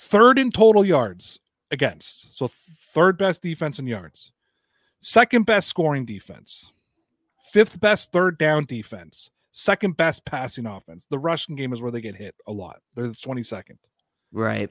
Third 0.00 0.38
in 0.38 0.50
total 0.50 0.84
yards 0.84 1.38
against. 1.70 2.36
So 2.36 2.48
third 2.48 3.18
best 3.18 3.42
defense 3.42 3.78
in 3.78 3.86
yards. 3.86 4.32
Second 5.00 5.46
best 5.46 5.68
scoring 5.68 6.04
defense. 6.06 6.72
Fifth 7.52 7.80
best 7.80 8.10
third 8.12 8.38
down 8.38 8.64
defense. 8.64 9.30
Second 9.52 9.96
best 9.96 10.24
passing 10.24 10.66
offense. 10.66 11.06
The 11.10 11.18
rushing 11.18 11.54
game 11.54 11.72
is 11.72 11.82
where 11.82 11.90
they 11.90 12.00
get 12.00 12.16
hit 12.16 12.34
a 12.46 12.52
lot. 12.52 12.80
They're 12.94 13.08
the 13.08 13.14
22nd. 13.14 13.76
Right. 14.32 14.70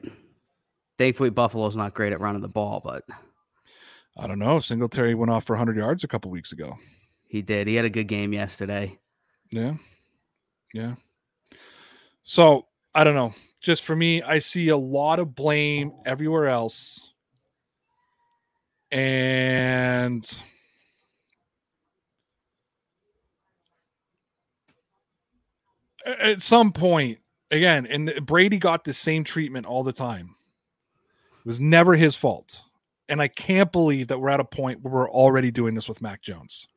Thankfully, 0.97 1.29
Buffalo's 1.29 1.75
not 1.75 1.93
great 1.93 2.11
at 2.13 2.19
running 2.19 2.41
the 2.41 2.47
ball, 2.47 2.81
but 2.83 3.03
I 4.17 4.27
don't 4.27 4.39
know. 4.39 4.59
Singletary 4.59 5.15
went 5.15 5.31
off 5.31 5.45
for 5.45 5.53
100 5.53 5.77
yards 5.77 6.03
a 6.03 6.07
couple 6.07 6.31
weeks 6.31 6.51
ago. 6.53 6.75
he 7.27 7.41
did. 7.41 7.67
He 7.67 7.75
had 7.75 7.85
a 7.85 7.89
good 7.89 8.07
game 8.07 8.33
yesterday. 8.33 8.97
Yeah. 9.51 9.75
Yeah. 10.73 10.95
So 12.23 12.65
I 12.95 13.03
don't 13.03 13.15
know. 13.15 13.33
Just 13.61 13.83
for 13.83 13.95
me, 13.95 14.21
I 14.21 14.39
see 14.39 14.69
a 14.69 14.77
lot 14.77 15.19
of 15.19 15.35
blame 15.35 15.91
everywhere 16.05 16.47
else. 16.47 17.11
And 18.91 20.25
at 26.05 26.41
some 26.41 26.71
point, 26.71 27.19
again, 27.51 27.85
and 27.85 28.25
Brady 28.25 28.57
got 28.57 28.83
the 28.83 28.93
same 28.93 29.23
treatment 29.23 29.65
all 29.65 29.83
the 29.83 29.93
time. 29.93 30.35
It 31.39 31.45
was 31.45 31.59
never 31.59 31.95
his 31.95 32.15
fault. 32.15 32.63
And 33.07 33.21
I 33.21 33.27
can't 33.27 33.71
believe 33.71 34.07
that 34.07 34.19
we're 34.19 34.29
at 34.29 34.39
a 34.39 34.45
point 34.45 34.81
where 34.81 34.93
we're 34.93 35.11
already 35.11 35.51
doing 35.51 35.75
this 35.75 35.89
with 35.89 36.01
Mac 36.01 36.21
Jones. 36.21 36.67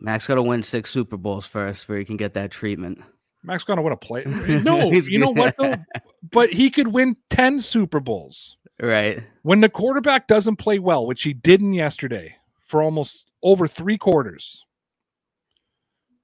Max 0.00 0.26
got 0.26 0.36
to 0.36 0.42
win 0.42 0.62
six 0.62 0.90
Super 0.90 1.16
Bowls 1.16 1.46
first 1.46 1.82
before 1.82 1.96
he 1.96 2.04
can 2.04 2.16
get 2.16 2.34
that 2.34 2.50
treatment. 2.50 3.02
Mac's 3.42 3.64
gonna 3.64 3.82
win 3.82 3.92
a 3.92 3.96
play. 3.96 4.24
No, 4.62 4.90
you 4.90 5.18
know 5.18 5.30
what 5.30 5.56
though? 5.58 5.76
But 6.30 6.52
he 6.52 6.70
could 6.70 6.88
win 6.88 7.16
10 7.30 7.60
Super 7.60 8.00
Bowls. 8.00 8.56
Right. 8.80 9.24
When 9.42 9.60
the 9.60 9.68
quarterback 9.68 10.26
doesn't 10.26 10.56
play 10.56 10.78
well, 10.78 11.06
which 11.06 11.22
he 11.22 11.32
didn't 11.32 11.72
yesterday 11.72 12.36
for 12.66 12.82
almost 12.82 13.30
over 13.42 13.66
three 13.66 13.98
quarters. 13.98 14.64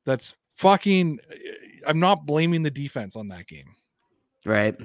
That's 0.05 0.37
fucking 0.55 1.21
eh, 1.31 1.37
I'm 1.87 2.01
not 2.01 2.27
blaming 2.27 2.63
the 2.63 2.71
defense 2.71 3.17
on 3.17 3.29
that 3.29 3.47
game. 3.47 3.75
Right. 4.45 4.77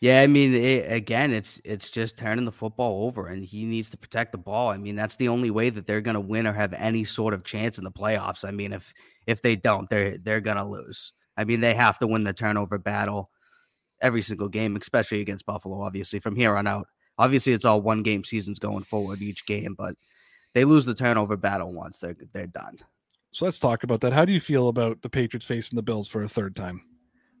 Yeah, 0.00 0.20
I 0.20 0.26
mean, 0.26 0.54
it, 0.54 0.92
again, 0.92 1.32
it's 1.32 1.60
it's 1.64 1.90
just 1.90 2.18
turning 2.18 2.44
the 2.44 2.52
football 2.52 3.04
over, 3.06 3.28
and 3.28 3.42
he 3.42 3.64
needs 3.64 3.90
to 3.90 3.96
protect 3.96 4.32
the 4.32 4.38
ball. 4.38 4.68
I 4.68 4.76
mean, 4.76 4.94
that's 4.94 5.16
the 5.16 5.28
only 5.28 5.50
way 5.50 5.70
that 5.70 5.86
they're 5.86 6.02
going 6.02 6.14
to 6.14 6.20
win 6.20 6.46
or 6.46 6.52
have 6.52 6.74
any 6.74 7.04
sort 7.04 7.32
of 7.32 7.44
chance 7.44 7.78
in 7.78 7.84
the 7.84 7.90
playoffs. 7.90 8.46
I 8.46 8.50
mean, 8.50 8.74
if 8.74 8.92
if 9.26 9.40
they 9.40 9.56
don't, 9.56 9.88
they're 9.88 10.18
they're 10.18 10.42
going 10.42 10.58
to 10.58 10.64
lose. 10.64 11.12
I 11.36 11.44
mean, 11.44 11.60
they 11.60 11.74
have 11.74 11.98
to 11.98 12.06
win 12.06 12.24
the 12.24 12.32
turnover 12.32 12.78
battle 12.78 13.30
every 14.00 14.22
single 14.22 14.48
game, 14.48 14.76
especially 14.76 15.20
against 15.20 15.46
Buffalo. 15.46 15.82
Obviously, 15.82 16.18
from 16.18 16.36
here 16.36 16.56
on 16.56 16.66
out, 16.66 16.88
obviously, 17.18 17.52
it's 17.52 17.64
all 17.64 17.80
one 17.80 18.02
game 18.02 18.24
seasons 18.24 18.58
going 18.58 18.84
forward 18.84 19.22
each 19.22 19.46
game, 19.46 19.74
but 19.76 19.94
they 20.54 20.64
lose 20.64 20.86
the 20.86 20.94
turnover 20.94 21.36
battle 21.36 21.72
once, 21.72 21.98
they're 21.98 22.16
they're 22.32 22.46
done. 22.46 22.78
So 23.32 23.44
let's 23.44 23.58
talk 23.58 23.82
about 23.82 24.00
that. 24.00 24.14
How 24.14 24.24
do 24.24 24.32
you 24.32 24.40
feel 24.40 24.68
about 24.68 25.02
the 25.02 25.10
Patriots 25.10 25.44
facing 25.44 25.76
the 25.76 25.82
Bills 25.82 26.08
for 26.08 26.22
a 26.22 26.28
third 26.28 26.56
time? 26.56 26.82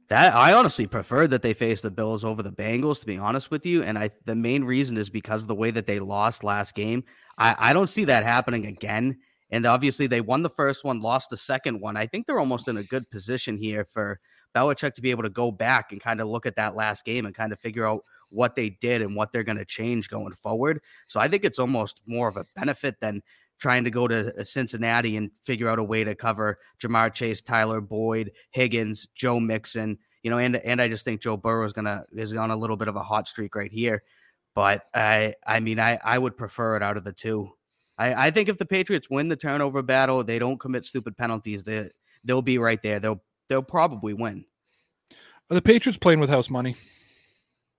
That 0.08 0.34
I 0.34 0.52
honestly 0.52 0.86
prefer 0.86 1.26
that 1.28 1.40
they 1.40 1.54
face 1.54 1.80
the 1.80 1.90
Bills 1.90 2.24
over 2.24 2.42
the 2.42 2.52
Bengals, 2.52 3.00
to 3.00 3.06
be 3.06 3.16
honest 3.16 3.50
with 3.50 3.64
you. 3.64 3.82
And 3.82 3.98
I 3.98 4.10
the 4.26 4.34
main 4.34 4.62
reason 4.64 4.98
is 4.98 5.08
because 5.08 5.42
of 5.42 5.48
the 5.48 5.54
way 5.54 5.70
that 5.70 5.86
they 5.86 5.98
lost 5.98 6.44
last 6.44 6.74
game. 6.74 7.04
I, 7.38 7.56
I 7.58 7.72
don't 7.72 7.88
see 7.88 8.04
that 8.04 8.24
happening 8.24 8.66
again. 8.66 9.18
And 9.50 9.64
obviously 9.66 10.06
they 10.06 10.20
won 10.20 10.42
the 10.42 10.50
first 10.50 10.84
one, 10.84 11.00
lost 11.00 11.30
the 11.30 11.36
second 11.36 11.80
one. 11.80 11.96
I 11.96 12.06
think 12.06 12.26
they're 12.26 12.40
almost 12.40 12.68
in 12.68 12.76
a 12.76 12.82
good 12.82 13.08
position 13.10 13.56
here 13.56 13.84
for 13.84 14.18
Belichick 14.54 14.94
to 14.94 15.02
be 15.02 15.10
able 15.10 15.22
to 15.22 15.30
go 15.30 15.52
back 15.52 15.92
and 15.92 16.00
kind 16.00 16.20
of 16.20 16.28
look 16.28 16.46
at 16.46 16.56
that 16.56 16.74
last 16.74 17.04
game 17.04 17.26
and 17.26 17.34
kind 17.34 17.52
of 17.52 17.60
figure 17.60 17.86
out 17.86 18.02
what 18.30 18.56
they 18.56 18.70
did 18.70 19.02
and 19.02 19.14
what 19.14 19.30
they're 19.32 19.44
going 19.44 19.58
to 19.58 19.64
change 19.64 20.08
going 20.08 20.32
forward. 20.32 20.80
So 21.06 21.20
I 21.20 21.28
think 21.28 21.44
it's 21.44 21.58
almost 21.58 22.00
more 22.06 22.28
of 22.28 22.36
a 22.36 22.46
benefit 22.56 22.96
than 23.00 23.22
trying 23.58 23.84
to 23.84 23.90
go 23.90 24.08
to 24.08 24.34
uh, 24.38 24.44
Cincinnati 24.44 25.16
and 25.16 25.30
figure 25.42 25.68
out 25.68 25.78
a 25.78 25.84
way 25.84 26.04
to 26.04 26.14
cover 26.14 26.58
Ja'Marr 26.80 27.12
Chase, 27.12 27.40
Tyler 27.40 27.80
Boyd, 27.80 28.32
Higgins, 28.50 29.08
Joe 29.14 29.40
Mixon, 29.40 29.98
you 30.22 30.30
know, 30.30 30.38
and 30.38 30.56
and 30.56 30.82
I 30.82 30.88
just 30.88 31.04
think 31.04 31.20
Joe 31.20 31.36
Burrow 31.36 31.64
is 31.64 31.72
gonna 31.72 32.04
is 32.12 32.32
on 32.32 32.50
a 32.50 32.56
little 32.56 32.76
bit 32.76 32.88
of 32.88 32.96
a 32.96 33.02
hot 33.02 33.28
streak 33.28 33.54
right 33.54 33.70
here. 33.70 34.02
But 34.54 34.82
I 34.92 35.34
I 35.46 35.60
mean 35.60 35.78
I 35.78 35.98
I 36.04 36.18
would 36.18 36.36
prefer 36.36 36.76
it 36.76 36.82
out 36.82 36.96
of 36.96 37.04
the 37.04 37.12
two. 37.12 37.50
I, 37.98 38.26
I 38.26 38.30
think 38.30 38.48
if 38.48 38.58
the 38.58 38.66
Patriots 38.66 39.08
win 39.10 39.28
the 39.28 39.36
turnover 39.36 39.82
battle, 39.82 40.22
they 40.22 40.38
don't 40.38 40.58
commit 40.58 40.86
stupid 40.86 41.16
penalties, 41.16 41.64
they 41.64 41.90
they'll 42.24 42.42
be 42.42 42.58
right 42.58 42.82
there. 42.82 43.00
They'll 43.00 43.22
they'll 43.48 43.62
probably 43.62 44.12
win. 44.12 44.44
Are 45.50 45.54
the 45.54 45.62
Patriots 45.62 45.98
playing 45.98 46.20
with 46.20 46.30
house 46.30 46.50
money? 46.50 46.76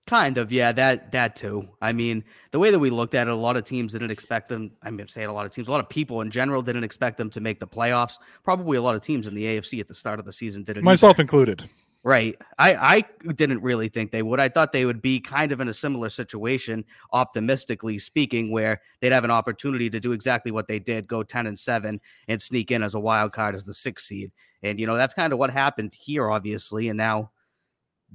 Kind 0.06 0.38
of, 0.38 0.50
yeah, 0.50 0.72
that 0.72 1.12
that 1.12 1.36
too. 1.36 1.68
I 1.82 1.92
mean, 1.92 2.24
the 2.50 2.58
way 2.58 2.70
that 2.70 2.78
we 2.78 2.88
looked 2.88 3.14
at 3.14 3.28
it, 3.28 3.30
a 3.30 3.36
lot 3.36 3.58
of 3.58 3.64
teams 3.64 3.92
didn't 3.92 4.10
expect 4.10 4.48
them. 4.48 4.70
I 4.82 4.90
mean, 4.90 5.06
saying 5.06 5.28
a 5.28 5.32
lot 5.34 5.44
of 5.44 5.52
teams, 5.52 5.68
a 5.68 5.70
lot 5.70 5.80
of 5.80 5.88
people 5.90 6.22
in 6.22 6.30
general 6.30 6.62
didn't 6.62 6.84
expect 6.84 7.18
them 7.18 7.28
to 7.30 7.40
make 7.40 7.60
the 7.60 7.66
playoffs. 7.66 8.18
Probably 8.42 8.78
a 8.78 8.82
lot 8.82 8.94
of 8.94 9.02
teams 9.02 9.26
in 9.26 9.34
the 9.34 9.44
AFC 9.44 9.80
at 9.80 9.86
the 9.86 9.94
start 9.94 10.18
of 10.18 10.24
the 10.24 10.32
season 10.32 10.62
didn't. 10.62 10.78
either. 10.78 10.84
Myself 10.84 11.20
included. 11.20 11.68
Right. 12.04 12.36
I 12.58 13.04
I 13.26 13.32
didn't 13.32 13.60
really 13.62 13.88
think 13.88 14.12
they 14.12 14.22
would. 14.22 14.38
I 14.40 14.48
thought 14.48 14.72
they 14.72 14.84
would 14.84 15.02
be 15.02 15.20
kind 15.20 15.50
of 15.52 15.60
in 15.60 15.68
a 15.68 15.74
similar 15.74 16.08
situation, 16.08 16.84
optimistically 17.12 17.98
speaking, 17.98 18.50
where 18.52 18.80
they'd 19.00 19.12
have 19.12 19.24
an 19.24 19.32
opportunity 19.32 19.90
to 19.90 19.98
do 20.00 20.12
exactly 20.12 20.52
what 20.52 20.68
they 20.68 20.78
did, 20.78 21.08
go 21.08 21.22
10 21.24 21.46
and 21.46 21.58
7 21.58 22.00
and 22.28 22.40
sneak 22.40 22.70
in 22.70 22.82
as 22.84 22.94
a 22.94 23.00
wild 23.00 23.32
card 23.32 23.54
as 23.56 23.64
the 23.64 23.74
6th 23.74 24.04
seed. 24.06 24.32
And 24.62 24.78
you 24.78 24.86
know, 24.86 24.96
that's 24.96 25.12
kind 25.14 25.32
of 25.32 25.38
what 25.40 25.50
happened 25.50 25.92
here 25.94 26.30
obviously, 26.30 26.88
and 26.88 26.96
now 26.96 27.30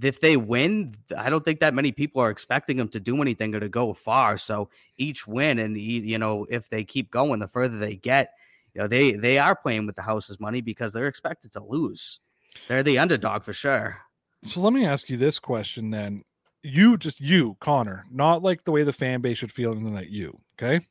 if 0.02 0.20
they 0.22 0.38
win, 0.38 0.96
I 1.18 1.30
don't 1.30 1.44
think 1.46 1.60
that 1.62 1.74
many 1.76 1.92
people 1.92 2.22
are 2.22 2.30
expecting 2.32 2.78
them 2.78 2.90
to 2.90 3.00
do 3.00 3.22
anything 3.22 3.54
or 3.56 3.60
to 3.60 3.70
go 3.70 3.94
far. 3.94 4.38
So 4.38 4.70
each 4.98 5.28
win, 5.28 5.60
and 5.60 5.78
you 5.78 6.18
know, 6.18 6.46
if 6.50 6.70
they 6.70 6.84
keep 6.84 7.12
going, 7.12 7.40
the 7.40 7.48
further 7.48 7.78
they 7.80 7.96
get, 7.96 8.32
you 8.74 8.82
know 8.82 8.88
they 8.88 9.14
they 9.14 9.38
are 9.40 9.56
playing 9.56 9.86
with 9.88 9.96
the 9.96 10.02
house's 10.04 10.40
money 10.40 10.62
because 10.62 10.94
they're 10.94 11.08
expected 11.08 11.52
to 11.54 11.64
lose. 11.64 12.20
They're 12.68 12.84
the 12.84 13.00
underdog 13.00 13.44
for 13.44 13.54
sure. 13.54 13.98
So 14.44 14.62
let 14.62 14.74
me 14.74 14.86
ask 14.86 15.10
you 15.10 15.18
this 15.18 15.40
question 15.40 15.90
then. 15.90 16.24
You 16.64 16.98
just 16.98 17.20
you, 17.20 17.58
Connor, 17.60 18.06
not 18.12 18.42
like 18.42 18.64
the 18.64 18.72
way 18.72 18.84
the 18.84 18.94
fan 18.94 19.22
base 19.22 19.38
should 19.38 19.52
feel, 19.52 19.74
and 19.74 19.98
that 19.98 20.10
you, 20.10 20.40
okay? 20.58 20.86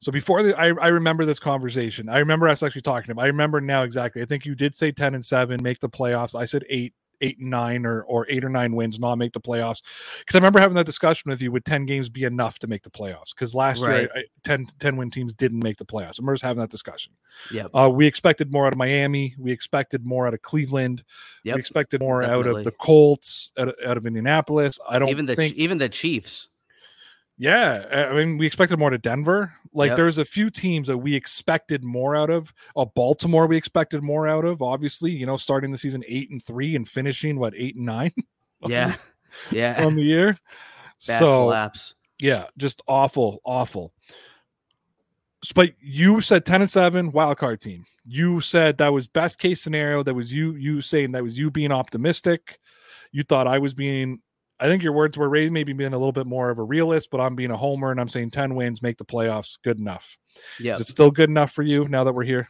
So 0.00 0.12
before 0.12 0.42
the, 0.42 0.58
I, 0.58 0.68
I 0.68 0.88
remember 0.88 1.24
this 1.24 1.38
conversation. 1.38 2.08
I 2.08 2.18
remember 2.18 2.48
us 2.48 2.62
actually 2.62 2.82
talking 2.82 3.10
about. 3.10 3.24
I 3.24 3.28
remember 3.28 3.60
now 3.60 3.82
exactly. 3.82 4.22
I 4.22 4.24
think 4.24 4.46
you 4.46 4.54
did 4.54 4.74
say 4.74 4.92
ten 4.92 5.14
and 5.14 5.24
seven, 5.24 5.62
make 5.62 5.80
the 5.80 5.88
playoffs. 5.88 6.38
I 6.38 6.44
said 6.44 6.64
eight 6.68 6.94
eight 7.20 7.38
and 7.38 7.50
nine 7.50 7.84
or 7.86 8.02
or 8.02 8.26
eight 8.28 8.44
or 8.44 8.48
nine 8.48 8.74
wins, 8.74 8.98
not 8.98 9.16
make 9.16 9.32
the 9.32 9.40
playoffs. 9.40 9.82
Because 10.20 10.34
I 10.34 10.38
remember 10.38 10.60
having 10.60 10.74
that 10.76 10.86
discussion 10.86 11.30
with 11.30 11.40
you. 11.42 11.52
Would 11.52 11.64
ten 11.64 11.86
games 11.86 12.08
be 12.08 12.24
enough 12.24 12.58
to 12.60 12.66
make 12.66 12.82
the 12.82 12.90
playoffs? 12.90 13.34
Because 13.34 13.54
last 13.54 13.80
Right. 13.82 14.00
year, 14.02 14.10
I, 14.14 14.22
10, 14.44 14.66
10 14.78 14.96
win 14.96 15.10
teams 15.10 15.34
didn't 15.34 15.62
make 15.62 15.76
the 15.76 15.84
playoffs. 15.84 16.18
I 16.18 16.22
remember 16.22 16.38
having 16.42 16.60
that 16.60 16.70
discussion. 16.70 17.12
Yeah, 17.50 17.66
Uh, 17.74 17.88
we 17.92 18.06
expected 18.06 18.52
more 18.52 18.66
out 18.66 18.72
of 18.72 18.78
Miami. 18.78 19.34
We 19.38 19.52
expected 19.52 20.04
more 20.04 20.26
out 20.26 20.34
of 20.34 20.42
Cleveland. 20.42 21.04
Yep. 21.44 21.54
We 21.56 21.60
expected 21.60 22.00
more 22.00 22.22
out 22.22 22.46
of 22.46 22.64
the. 22.64 22.70
Colts, 22.72 23.52
out 23.58 23.68
of, 23.68 23.74
out 23.84 23.96
of 23.96 24.06
Indianapolis. 24.06 24.78
I 24.88 24.98
don't 24.98 25.08
Even 25.10 25.26
the 25.26 25.36
think. 25.36 25.54
even 25.56 25.78
the 25.78 25.88
Chiefs. 25.88 26.48
Yeah, 27.42 28.08
I 28.10 28.12
mean, 28.14 28.36
we 28.36 28.46
expected 28.46 28.78
more 28.78 28.90
to 28.90 28.98
Denver. 28.98 29.54
Like, 29.72 29.88
Yep. 29.88 29.96
there's 29.96 30.18
a 30.18 30.26
few 30.26 30.50
teams 30.50 30.88
that 30.88 30.98
we 30.98 31.14
expected 31.14 31.82
more 31.82 32.14
out 32.14 32.28
of. 32.28 32.52
Uh, 32.76 32.84
Baltimore, 32.84 33.46
we 33.46 33.56
expected 33.56 34.02
more 34.02 34.28
out 34.28 34.44
of. 34.44 34.60
Obviously, 34.60 35.10
you 35.12 35.24
know, 35.24 35.38
starting 35.38 35.70
the 35.70 35.78
season 35.78 36.04
eight 36.06 36.28
and 36.30 36.42
three 36.44 36.76
and 36.76 36.86
finishing 36.86 37.38
what 37.38 37.54
eight 37.56 37.76
and 37.76 37.86
nine 37.86 38.12
Yeah. 38.68 38.96
Yeah. 39.50 39.82
on 39.86 39.96
the 39.96 40.02
year. 40.02 40.32
Bad 41.08 41.18
so 41.18 41.44
collapse. 41.44 41.94
yeah, 42.20 42.44
just 42.58 42.82
awful, 42.86 43.40
awful. 43.42 43.94
But 45.54 45.72
you 45.80 46.20
said 46.20 46.44
ten 46.44 46.60
and 46.60 46.70
seven 46.70 47.10
wild 47.10 47.38
card 47.38 47.62
team. 47.62 47.86
You 48.04 48.42
said 48.42 48.76
that 48.78 48.92
was 48.92 49.06
best 49.08 49.38
case 49.38 49.62
scenario. 49.62 50.02
That 50.02 50.12
was 50.12 50.30
you. 50.30 50.52
You 50.56 50.82
saying 50.82 51.12
that 51.12 51.22
was 51.22 51.38
you 51.38 51.50
being 51.50 51.72
optimistic. 51.72 52.58
You 53.12 53.22
thought 53.22 53.46
I 53.46 53.58
was 53.60 53.72
being. 53.72 54.20
I 54.60 54.66
think 54.66 54.82
your 54.82 54.92
words 54.92 55.16
were 55.16 55.28
raised, 55.28 55.52
maybe 55.52 55.72
being 55.72 55.94
a 55.94 55.98
little 55.98 56.12
bit 56.12 56.26
more 56.26 56.50
of 56.50 56.58
a 56.58 56.62
realist, 56.62 57.10
but 57.10 57.20
I'm 57.20 57.34
being 57.34 57.50
a 57.50 57.56
homer 57.56 57.90
and 57.90 57.98
I'm 57.98 58.08
saying 58.08 58.30
10 58.30 58.54
wins, 58.54 58.82
make 58.82 58.98
the 58.98 59.06
playoffs. 59.06 59.58
Good 59.62 59.78
enough. 59.78 60.18
Yeah. 60.58 60.74
Is 60.74 60.80
it 60.80 60.86
still 60.86 61.10
good 61.10 61.30
enough 61.30 61.50
for 61.50 61.62
you 61.62 61.88
now 61.88 62.04
that 62.04 62.12
we're 62.12 62.24
here? 62.24 62.48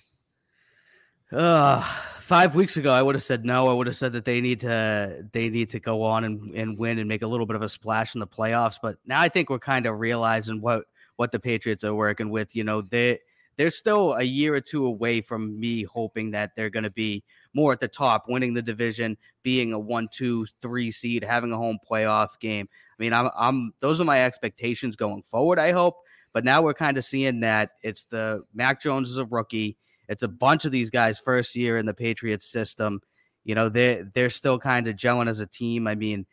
Uh, 1.30 1.82
five 2.18 2.56
weeks 2.56 2.76
ago, 2.76 2.92
I 2.92 3.02
would 3.02 3.14
have 3.14 3.22
said 3.22 3.44
no. 3.44 3.68
I 3.68 3.72
would 3.72 3.86
have 3.86 3.96
said 3.96 4.12
that 4.14 4.24
they 4.24 4.40
need 4.40 4.60
to 4.60 5.24
they 5.32 5.48
need 5.48 5.68
to 5.70 5.80
go 5.80 6.02
on 6.02 6.24
and, 6.24 6.54
and 6.54 6.76
win 6.76 6.98
and 6.98 7.08
make 7.08 7.22
a 7.22 7.26
little 7.26 7.46
bit 7.46 7.56
of 7.56 7.62
a 7.62 7.68
splash 7.68 8.14
in 8.14 8.20
the 8.20 8.26
playoffs. 8.26 8.78
But 8.82 8.96
now 9.06 9.20
I 9.20 9.28
think 9.28 9.48
we're 9.48 9.60
kind 9.60 9.86
of 9.86 10.00
realizing 10.00 10.60
what 10.60 10.84
what 11.16 11.30
the 11.30 11.38
Patriots 11.38 11.84
are 11.84 11.94
working 11.94 12.30
with. 12.30 12.56
You 12.56 12.64
know, 12.64 12.82
they 12.82 13.20
they're 13.56 13.70
still 13.70 14.14
a 14.14 14.22
year 14.22 14.54
or 14.54 14.60
two 14.60 14.86
away 14.86 15.20
from 15.20 15.58
me 15.58 15.84
hoping 15.84 16.32
that 16.32 16.56
they're 16.56 16.70
going 16.70 16.84
to 16.84 16.90
be 16.90 17.22
more 17.54 17.72
at 17.72 17.80
the 17.80 17.88
top, 17.88 18.26
winning 18.28 18.54
the 18.54 18.62
division, 18.62 19.16
being 19.42 19.72
a 19.72 19.78
one, 19.78 20.08
two, 20.12 20.46
three 20.62 20.90
seed, 20.90 21.24
having 21.24 21.52
a 21.52 21.56
home 21.56 21.78
playoff 21.88 22.38
game. 22.40 22.68
I 22.72 23.02
mean, 23.02 23.12
I'm 23.12 23.30
I'm 23.36 23.74
those 23.80 24.00
are 24.00 24.04
my 24.04 24.24
expectations 24.24 24.96
going 24.96 25.22
forward. 25.22 25.58
I 25.58 25.72
hope. 25.72 25.96
But 26.32 26.44
now 26.44 26.62
we're 26.62 26.74
kind 26.74 26.96
of 26.96 27.04
seeing 27.04 27.40
that 27.40 27.72
it's 27.82 28.04
the 28.04 28.44
Mac 28.54 28.80
Jones 28.80 29.10
is 29.10 29.16
a 29.16 29.24
rookie. 29.24 29.76
It's 30.08 30.22
a 30.22 30.28
bunch 30.28 30.64
of 30.64 30.72
these 30.72 30.90
guys 30.90 31.18
first 31.18 31.56
year 31.56 31.76
in 31.76 31.86
the 31.86 31.94
Patriots 31.94 32.46
system. 32.46 33.00
You 33.44 33.54
know, 33.54 33.68
they 33.68 34.04
they're 34.14 34.30
still 34.30 34.58
kind 34.58 34.86
of 34.86 34.96
gelling 34.96 35.28
as 35.28 35.40
a 35.40 35.46
team. 35.46 35.86
I 35.86 35.94
mean, 35.94 36.26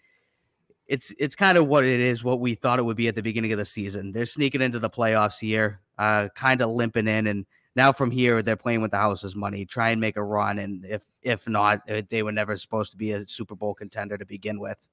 it's 0.88 1.14
it's 1.18 1.36
kind 1.36 1.58
of 1.58 1.68
what 1.68 1.84
it 1.84 2.00
is, 2.00 2.24
what 2.24 2.40
we 2.40 2.56
thought 2.56 2.80
it 2.80 2.84
would 2.84 2.98
be 2.98 3.08
at 3.08 3.16
the 3.16 3.24
beginning 3.24 3.52
of 3.54 3.58
the 3.58 3.66
season. 3.66 4.12
They're 4.12 4.26
sneaking 4.26 4.62
into 4.62 4.80
the 4.80 4.90
playoffs 4.90 5.40
here, 5.40 5.82
uh, 5.98 6.30
kind 6.36 6.62
of 6.62 6.70
limping 6.70 7.08
in, 7.08 7.28
and 7.28 7.46
now 7.78 7.94
from 7.94 8.10
here 8.10 8.42
they're 8.42 8.58
playing 8.58 8.82
with 8.82 8.92
the 8.92 8.98
house's 8.98 9.36
money, 9.36 9.64
try 9.64 9.92
and 9.92 10.02
make 10.02 10.18
a 10.18 10.24
run, 10.24 10.58
and 10.58 10.84
if 10.84 11.04
if 11.22 11.48
not, 11.48 11.82
eh, 11.88 12.02
they 12.10 12.24
were 12.24 12.32
never 12.32 12.58
supposed 12.58 12.92
to 12.92 12.98
be 12.98 13.12
a 13.12 13.26
Super 13.28 13.56
Bowl 13.56 13.76
contender 13.76 14.18
to 14.18 14.26
begin 14.26 14.60
with. 14.60 14.86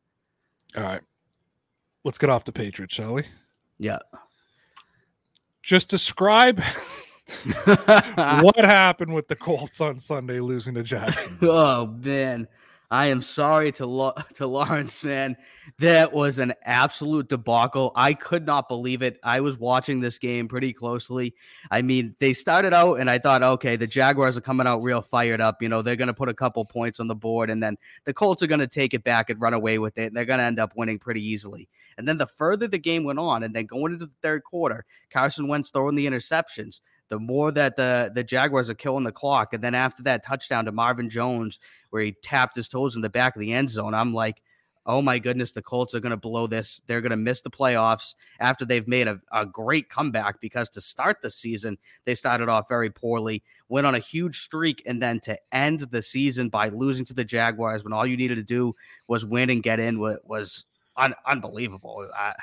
All 0.76 0.84
right. 0.84 1.00
Let's 2.04 2.18
get 2.18 2.28
off 2.28 2.44
the 2.44 2.52
Patriots, 2.52 2.94
shall 2.94 3.14
we? 3.14 3.24
Yeah. 3.78 3.98
Just 5.62 5.88
describe 5.88 6.60
what 7.64 8.56
happened 8.56 9.14
with 9.14 9.28
the 9.28 9.36
Colts 9.36 9.80
on 9.80 9.98
Sunday 9.98 10.40
losing 10.40 10.74
to 10.74 10.82
Jackson. 10.82 11.38
oh 11.40 11.86
man, 11.86 12.46
I 12.94 13.06
am 13.06 13.22
sorry 13.22 13.72
to 13.72 13.86
Lo- 13.86 14.14
to 14.34 14.46
Lawrence, 14.46 15.02
man. 15.02 15.36
That 15.80 16.12
was 16.12 16.38
an 16.38 16.54
absolute 16.62 17.28
debacle. 17.28 17.90
I 17.96 18.14
could 18.14 18.46
not 18.46 18.68
believe 18.68 19.02
it. 19.02 19.18
I 19.24 19.40
was 19.40 19.58
watching 19.58 19.98
this 19.98 20.16
game 20.16 20.46
pretty 20.46 20.72
closely. 20.72 21.34
I 21.72 21.82
mean, 21.82 22.14
they 22.20 22.32
started 22.32 22.72
out, 22.72 23.00
and 23.00 23.10
I 23.10 23.18
thought, 23.18 23.42
okay, 23.42 23.74
the 23.74 23.88
Jaguars 23.88 24.38
are 24.38 24.42
coming 24.42 24.68
out 24.68 24.80
real 24.80 25.02
fired 25.02 25.40
up. 25.40 25.60
You 25.60 25.68
know, 25.68 25.82
they're 25.82 25.96
going 25.96 26.06
to 26.06 26.14
put 26.14 26.28
a 26.28 26.34
couple 26.34 26.64
points 26.64 27.00
on 27.00 27.08
the 27.08 27.16
board, 27.16 27.50
and 27.50 27.60
then 27.60 27.78
the 28.04 28.14
Colts 28.14 28.44
are 28.44 28.46
going 28.46 28.60
to 28.60 28.68
take 28.68 28.94
it 28.94 29.02
back 29.02 29.28
and 29.28 29.40
run 29.40 29.54
away 29.54 29.80
with 29.80 29.98
it, 29.98 30.06
and 30.06 30.16
they're 30.16 30.24
going 30.24 30.38
to 30.38 30.44
end 30.44 30.60
up 30.60 30.74
winning 30.76 31.00
pretty 31.00 31.26
easily. 31.26 31.68
And 31.98 32.06
then 32.06 32.18
the 32.18 32.28
further 32.28 32.68
the 32.68 32.78
game 32.78 33.02
went 33.02 33.18
on, 33.18 33.42
and 33.42 33.56
then 33.56 33.66
going 33.66 33.94
into 33.94 34.06
the 34.06 34.12
third 34.22 34.44
quarter, 34.44 34.84
Carson 35.10 35.48
Wentz 35.48 35.70
throwing 35.70 35.96
the 35.96 36.06
interceptions 36.06 36.80
the 37.14 37.20
more 37.20 37.52
that 37.52 37.76
the 37.76 38.10
the 38.12 38.24
Jaguars 38.24 38.68
are 38.68 38.74
killing 38.74 39.04
the 39.04 39.12
clock. 39.12 39.54
And 39.54 39.62
then 39.62 39.74
after 39.74 40.02
that 40.02 40.24
touchdown 40.24 40.64
to 40.64 40.72
Marvin 40.72 41.08
Jones, 41.08 41.60
where 41.90 42.02
he 42.02 42.16
tapped 42.24 42.56
his 42.56 42.68
toes 42.68 42.96
in 42.96 43.02
the 43.02 43.08
back 43.08 43.36
of 43.36 43.40
the 43.40 43.52
end 43.52 43.70
zone, 43.70 43.94
I'm 43.94 44.12
like, 44.12 44.42
oh 44.84 45.00
my 45.00 45.20
goodness, 45.20 45.52
the 45.52 45.62
Colts 45.62 45.94
are 45.94 46.00
going 46.00 46.10
to 46.10 46.16
blow 46.16 46.48
this. 46.48 46.80
They're 46.88 47.00
going 47.00 47.10
to 47.10 47.16
miss 47.16 47.40
the 47.40 47.50
playoffs 47.50 48.16
after 48.40 48.64
they've 48.64 48.88
made 48.88 49.06
a, 49.06 49.20
a 49.30 49.46
great 49.46 49.88
comeback 49.88 50.40
because 50.40 50.68
to 50.70 50.80
start 50.80 51.18
the 51.22 51.30
season, 51.30 51.78
they 52.04 52.16
started 52.16 52.48
off 52.48 52.68
very 52.68 52.90
poorly, 52.90 53.44
went 53.68 53.86
on 53.86 53.94
a 53.94 54.00
huge 54.00 54.40
streak, 54.40 54.82
and 54.84 55.00
then 55.00 55.20
to 55.20 55.38
end 55.52 55.82
the 55.92 56.02
season 56.02 56.48
by 56.48 56.68
losing 56.70 57.04
to 57.04 57.14
the 57.14 57.24
Jaguars 57.24 57.84
when 57.84 57.92
all 57.92 58.04
you 58.04 58.16
needed 58.16 58.38
to 58.38 58.42
do 58.42 58.74
was 59.06 59.24
win 59.24 59.50
and 59.50 59.62
get 59.62 59.78
in 59.78 60.00
wa- 60.00 60.16
was 60.24 60.64
un- 60.96 61.14
unbelievable. 61.24 62.08
I, 62.12 62.34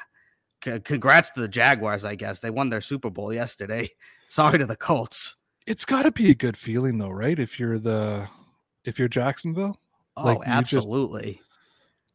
c- 0.63 0.79
congrats 0.79 1.29
to 1.31 1.41
the 1.41 1.49
Jaguars, 1.49 2.05
I 2.05 2.15
guess. 2.15 2.39
They 2.39 2.51
won 2.51 2.69
their 2.69 2.79
Super 2.79 3.09
Bowl 3.09 3.33
yesterday. 3.33 3.91
Sorry 4.31 4.57
to 4.59 4.65
the 4.65 4.77
Colts. 4.77 5.35
it's 5.67 5.83
got 5.83 6.03
to 6.03 6.11
be 6.11 6.29
a 6.29 6.33
good 6.35 6.55
feeling 6.55 6.97
though, 6.97 7.09
right? 7.09 7.37
If 7.37 7.59
you're 7.59 7.77
the 7.79 8.29
if 8.85 8.97
you're 8.97 9.09
Jacksonville, 9.09 9.77
Oh, 10.15 10.23
Like, 10.23 10.37
you 10.39 10.43
just- 10.45 10.73
absolutely. 10.73 11.41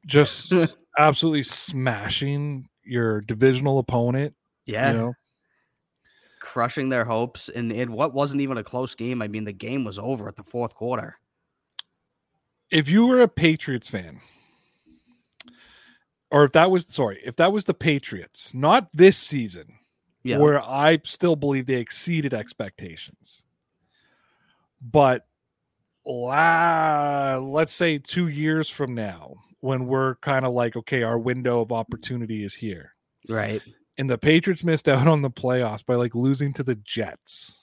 just 0.06 0.52
absolutely 0.98 1.42
smashing 1.42 2.68
your 2.84 3.20
divisional 3.20 3.78
opponent, 3.78 4.34
yeah. 4.64 4.92
you 4.92 4.98
know. 4.98 5.14
Crushing 6.40 6.88
their 6.88 7.04
hopes. 7.04 7.48
And 7.50 7.70
in 7.70 7.92
what 7.92 8.14
wasn't 8.14 8.40
even 8.40 8.56
a 8.56 8.64
close 8.64 8.94
game. 8.94 9.20
I 9.20 9.28
mean, 9.28 9.44
the 9.44 9.52
game 9.52 9.84
was 9.84 9.98
over 9.98 10.26
at 10.28 10.36
the 10.36 10.42
fourth 10.44 10.74
quarter. 10.74 11.18
if 12.70 12.88
you 12.88 13.04
were 13.06 13.20
a 13.20 13.28
Patriots 13.28 13.90
fan, 13.90 14.20
or 16.30 16.44
if 16.44 16.52
that 16.52 16.70
was 16.70 16.86
sorry, 16.88 17.20
if 17.24 17.36
that 17.36 17.52
was 17.52 17.64
the 17.66 17.74
Patriots, 17.74 18.54
not 18.54 18.88
this 18.94 19.16
season, 19.18 19.78
Yeah. 20.26 20.38
where 20.38 20.60
I 20.62 20.98
still 21.04 21.36
believe 21.36 21.66
they 21.66 21.74
exceeded 21.74 22.34
expectations, 22.34 23.44
but 24.82 25.26
la, 26.04 27.38
let's 27.42 27.72
say 27.72 27.98
two 27.98 28.28
years 28.28 28.68
from 28.68 28.94
now, 28.94 29.34
when 29.60 29.86
we're 29.86 30.16
kind 30.16 30.44
of 30.44 30.52
like, 30.52 30.76
okay, 30.76 31.02
our 31.02 31.18
window 31.18 31.60
of 31.60 31.72
opportunity 31.72 32.44
is 32.44 32.54
here, 32.54 32.94
right. 33.28 33.62
and 33.98 34.08
the 34.08 34.18
Patriots 34.18 34.64
missed 34.64 34.88
out 34.88 35.06
on 35.06 35.22
the 35.22 35.30
playoffs 35.30 35.84
by 35.84 35.94
like 35.94 36.14
losing 36.14 36.52
to 36.54 36.62
the 36.62 36.74
Jets. 36.76 37.62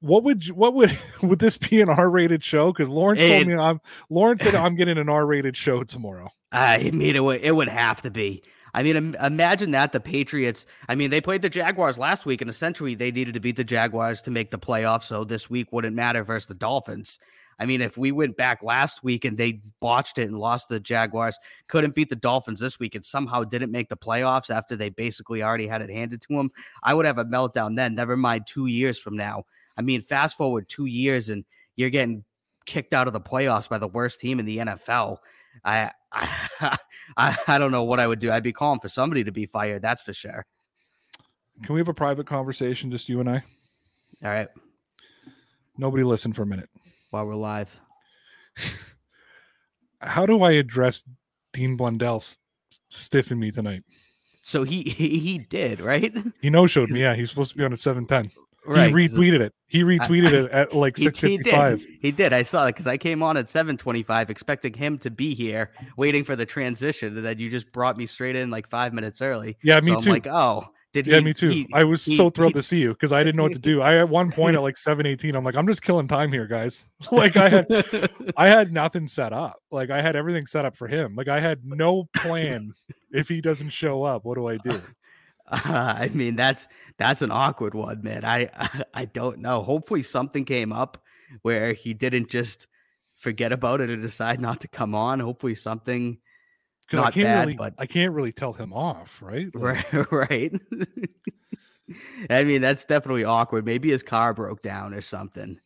What 0.00 0.22
would 0.22 0.46
you, 0.46 0.54
what 0.54 0.74
would 0.74 0.96
would 1.22 1.38
this 1.40 1.56
be 1.56 1.80
an 1.80 1.88
R-rated 1.88 2.44
show? 2.44 2.72
Because 2.72 2.88
Lawrence 2.88 3.20
It- 3.20 3.28
told 3.28 3.46
me 3.48 3.54
I'm 3.54 3.80
Lawrence 4.10 4.42
said 4.42 4.54
I'm 4.54 4.76
getting 4.76 4.98
an 4.98 5.08
R-rated 5.08 5.56
show 5.56 5.82
tomorrow. 5.82 6.30
I 6.52 6.90
mean, 6.92 7.14
it 7.16 7.22
would, 7.22 7.40
it 7.42 7.54
would 7.54 7.68
have 7.68 8.02
to 8.02 8.10
be. 8.10 8.42
I 8.74 8.82
mean, 8.82 8.96
im- 8.96 9.14
imagine 9.16 9.70
that 9.72 9.92
the 9.92 10.00
Patriots. 10.00 10.66
I 10.88 10.94
mean, 10.94 11.10
they 11.10 11.20
played 11.20 11.42
the 11.42 11.48
Jaguars 11.48 11.98
last 11.98 12.26
week, 12.26 12.40
and 12.40 12.50
essentially 12.50 12.94
they 12.94 13.10
needed 13.10 13.34
to 13.34 13.40
beat 13.40 13.56
the 13.56 13.64
Jaguars 13.64 14.22
to 14.22 14.30
make 14.30 14.50
the 14.50 14.58
playoffs. 14.58 15.04
So 15.04 15.24
this 15.24 15.48
week 15.48 15.72
wouldn't 15.72 15.96
matter 15.96 16.22
versus 16.24 16.46
the 16.46 16.54
Dolphins. 16.54 17.18
I 17.60 17.66
mean, 17.66 17.80
if 17.80 17.96
we 17.96 18.12
went 18.12 18.36
back 18.36 18.62
last 18.62 19.02
week 19.02 19.24
and 19.24 19.36
they 19.36 19.60
botched 19.80 20.18
it 20.18 20.28
and 20.28 20.38
lost 20.38 20.68
to 20.68 20.74
the 20.74 20.80
Jaguars, 20.80 21.38
couldn't 21.66 21.94
beat 21.94 22.08
the 22.08 22.16
Dolphins 22.16 22.60
this 22.60 22.78
week, 22.78 22.94
and 22.94 23.04
somehow 23.04 23.42
didn't 23.42 23.72
make 23.72 23.88
the 23.88 23.96
playoffs 23.96 24.48
after 24.48 24.76
they 24.76 24.90
basically 24.90 25.42
already 25.42 25.66
had 25.66 25.82
it 25.82 25.90
handed 25.90 26.20
to 26.22 26.28
them, 26.30 26.50
I 26.82 26.94
would 26.94 27.06
have 27.06 27.18
a 27.18 27.24
meltdown 27.24 27.74
then. 27.74 27.94
Never 27.94 28.16
mind 28.16 28.46
two 28.46 28.66
years 28.66 28.98
from 28.98 29.16
now. 29.16 29.44
I 29.76 29.82
mean, 29.82 30.02
fast 30.02 30.36
forward 30.36 30.68
two 30.68 30.86
years 30.86 31.30
and 31.30 31.44
you're 31.76 31.90
getting 31.90 32.24
kicked 32.66 32.92
out 32.92 33.06
of 33.06 33.12
the 33.12 33.20
playoffs 33.20 33.68
by 33.68 33.78
the 33.78 33.88
worst 33.88 34.20
team 34.20 34.38
in 34.38 34.46
the 34.46 34.58
NFL. 34.58 35.18
I, 35.64 35.90
I 36.12 36.28
I 37.16 37.36
I 37.46 37.58
don't 37.58 37.72
know 37.72 37.84
what 37.84 38.00
I 38.00 38.06
would 38.06 38.18
do. 38.18 38.30
I'd 38.30 38.42
be 38.42 38.52
calling 38.52 38.80
for 38.80 38.88
somebody 38.88 39.24
to 39.24 39.32
be 39.32 39.46
fired. 39.46 39.82
That's 39.82 40.02
for 40.02 40.12
sure. 40.14 40.46
Can 41.64 41.74
we 41.74 41.80
have 41.80 41.88
a 41.88 41.94
private 41.94 42.26
conversation, 42.26 42.90
just 42.90 43.08
you 43.08 43.20
and 43.20 43.28
I? 43.28 43.42
All 44.24 44.30
right, 44.30 44.48
Nobody 45.76 46.02
listen 46.04 46.32
for 46.32 46.42
a 46.42 46.46
minute. 46.46 46.68
while 47.10 47.26
we're 47.26 47.34
live. 47.34 47.70
How 50.00 50.26
do 50.26 50.42
I 50.42 50.52
address 50.52 51.02
Dean 51.52 51.76
Blundell 51.76 52.22
stiffing 52.90 53.38
me 53.38 53.50
tonight? 53.50 53.82
So 54.42 54.62
he 54.62 54.82
he, 54.82 55.18
he 55.18 55.38
did 55.38 55.80
right, 55.80 56.14
He 56.40 56.50
no 56.50 56.66
showed 56.66 56.90
me. 56.90 57.00
Yeah, 57.00 57.14
he's 57.14 57.30
supposed 57.30 57.52
to 57.52 57.58
be 57.58 57.64
on 57.64 57.72
at 57.72 57.80
seven 57.80 58.06
ten. 58.06 58.30
Right, 58.68 58.88
he 58.88 58.92
retweeted 58.94 59.40
it. 59.40 59.52
He 59.66 59.82
retweeted 59.82 60.32
it 60.32 60.50
at 60.50 60.72
like 60.76 60.96
He, 60.96 61.04
six 61.04 61.20
he 61.20 61.38
did. 61.38 61.80
He 62.00 62.10
did. 62.12 62.32
I 62.32 62.42
saw 62.42 62.66
it 62.66 62.72
because 62.74 62.86
I 62.86 62.96
came 62.96 63.22
on 63.22 63.36
at 63.36 63.48
seven 63.48 63.76
twenty-five, 63.76 64.30
expecting 64.30 64.72
him 64.74 64.98
to 64.98 65.10
be 65.10 65.34
here, 65.34 65.72
waiting 65.96 66.24
for 66.24 66.36
the 66.36 66.46
transition, 66.46 67.16
and 67.16 67.24
then 67.26 67.38
you 67.38 67.50
just 67.50 67.72
brought 67.72 67.96
me 67.96 68.06
straight 68.06 68.36
in 68.36 68.50
like 68.50 68.68
five 68.68 68.92
minutes 68.92 69.22
early. 69.22 69.56
Yeah, 69.62 69.80
me 69.80 69.88
so 69.92 69.94
I'm 69.94 70.00
too. 70.02 70.10
like, 70.12 70.26
oh, 70.26 70.68
did 70.92 71.06
he? 71.06 71.12
Yeah, 71.12 71.20
me 71.20 71.32
too. 71.34 71.48
he- 71.50 71.68
I 71.74 71.84
was 71.84 72.04
he- 72.04 72.16
so 72.16 72.30
thrilled 72.30 72.54
he- 72.54 72.60
to 72.60 72.62
see 72.62 72.78
you 72.80 72.90
because 72.90 73.12
I 73.12 73.22
didn't 73.22 73.36
know 73.36 73.42
what 73.44 73.52
to 73.52 73.58
do. 73.58 73.80
I 73.82 73.98
at 73.98 74.08
one 74.08 74.30
point 74.32 74.56
at 74.56 74.62
like 74.62 74.76
seven 74.76 75.06
eighteen, 75.06 75.34
I'm 75.34 75.44
like, 75.44 75.54
I'm 75.56 75.66
just 75.66 75.82
killing 75.82 76.08
time 76.08 76.32
here, 76.32 76.46
guys. 76.46 76.88
like 77.12 77.36
I 77.36 77.48
had 77.48 78.10
I 78.36 78.48
had 78.48 78.72
nothing 78.72 79.06
set 79.08 79.32
up. 79.32 79.56
Like 79.70 79.90
I 79.90 80.00
had 80.02 80.16
everything 80.16 80.46
set 80.46 80.64
up 80.64 80.76
for 80.76 80.88
him. 80.88 81.14
Like 81.14 81.28
I 81.28 81.40
had 81.40 81.64
no 81.64 82.08
plan. 82.16 82.72
if 83.12 83.28
he 83.28 83.40
doesn't 83.40 83.70
show 83.70 84.02
up, 84.02 84.24
what 84.24 84.34
do 84.36 84.46
I 84.48 84.56
do? 84.58 84.82
Uh, 85.50 85.58
I 85.98 86.10
mean, 86.12 86.36
that's 86.36 86.68
that's 86.98 87.22
an 87.22 87.30
awkward 87.30 87.74
one, 87.74 88.02
man. 88.02 88.24
I, 88.24 88.48
I 88.56 88.82
I 88.94 89.04
don't 89.06 89.38
know. 89.38 89.62
Hopefully, 89.62 90.02
something 90.02 90.44
came 90.44 90.72
up 90.72 91.02
where 91.42 91.72
he 91.72 91.94
didn't 91.94 92.28
just 92.30 92.66
forget 93.16 93.52
about 93.52 93.80
it 93.80 93.90
and 93.90 94.00
decide 94.00 94.40
not 94.40 94.60
to 94.60 94.68
come 94.68 94.94
on. 94.94 95.20
Hopefully, 95.20 95.54
something. 95.54 96.18
Because 96.86 97.00
I 97.00 97.02
Not 97.04 97.12
can't 97.14 97.24
bad, 97.26 97.40
really 97.42 97.56
but- 97.56 97.74
I 97.78 97.84
can't 97.86 98.14
really 98.14 98.32
tell 98.32 98.54
him 98.54 98.72
off, 98.72 99.20
right? 99.20 99.48
Like, 99.54 99.92
Right, 99.92 100.10
right. 100.12 100.52
I 102.30 102.44
mean, 102.44 102.60
that's 102.60 102.84
definitely 102.84 103.24
awkward. 103.24 103.64
Maybe 103.64 103.90
his 103.90 104.02
car 104.02 104.34
broke 104.34 104.62
down 104.62 104.92
or 104.94 105.00
something. 105.00 105.58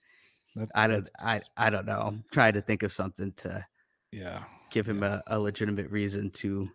that- 0.57 0.69
I 0.75 0.87
don't. 0.87 1.09
I 1.21 1.41
I 1.57 1.71
don't 1.71 1.87
know. 1.87 2.01
I'm 2.01 2.25
trying 2.33 2.55
to 2.55 2.61
think 2.61 2.83
of 2.83 2.93
something 2.93 3.33
to 3.39 3.65
yeah. 4.13 4.45
give 4.71 4.89
him 4.89 5.03
a, 5.03 5.23
a 5.27 5.39
legitimate 5.39 5.91
reason 5.91 6.31
to 6.31 6.69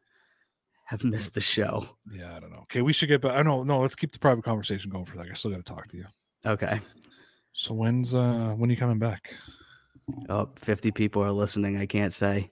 have 0.88 1.04
missed 1.04 1.34
the 1.34 1.42
show. 1.42 1.86
Yeah, 2.12 2.36
I 2.36 2.40
don't 2.40 2.52
know. 2.52 2.62
Okay, 2.64 2.82
we 2.82 2.94
should 2.94 3.10
get 3.10 3.22
back. 3.22 3.34
I 3.34 3.44
know, 3.44 3.64
no, 3.64 3.80
let's 3.82 3.96
keep 3.96 4.12
the 4.12 4.20
private 4.20 4.44
conversation 4.44 4.90
going 4.90 5.06
for 5.06 5.16
second. 5.16 5.32
I 5.32 5.36
still 5.36 5.52
gotta 5.52 5.64
talk 5.64 5.88
to 5.90 5.98
you. 5.98 6.06
Okay. 6.46 6.80
So 7.54 7.74
when's 7.74 8.14
uh 8.14 8.54
when 8.58 8.70
are 8.70 8.74
you 8.74 8.78
coming 8.78 9.00
back? 9.00 9.34
Oh, 10.30 10.50
50 10.56 10.92
people 10.92 11.24
are 11.24 11.32
listening. 11.32 11.78
I 11.78 11.86
can't 11.86 12.14
say. 12.14 12.52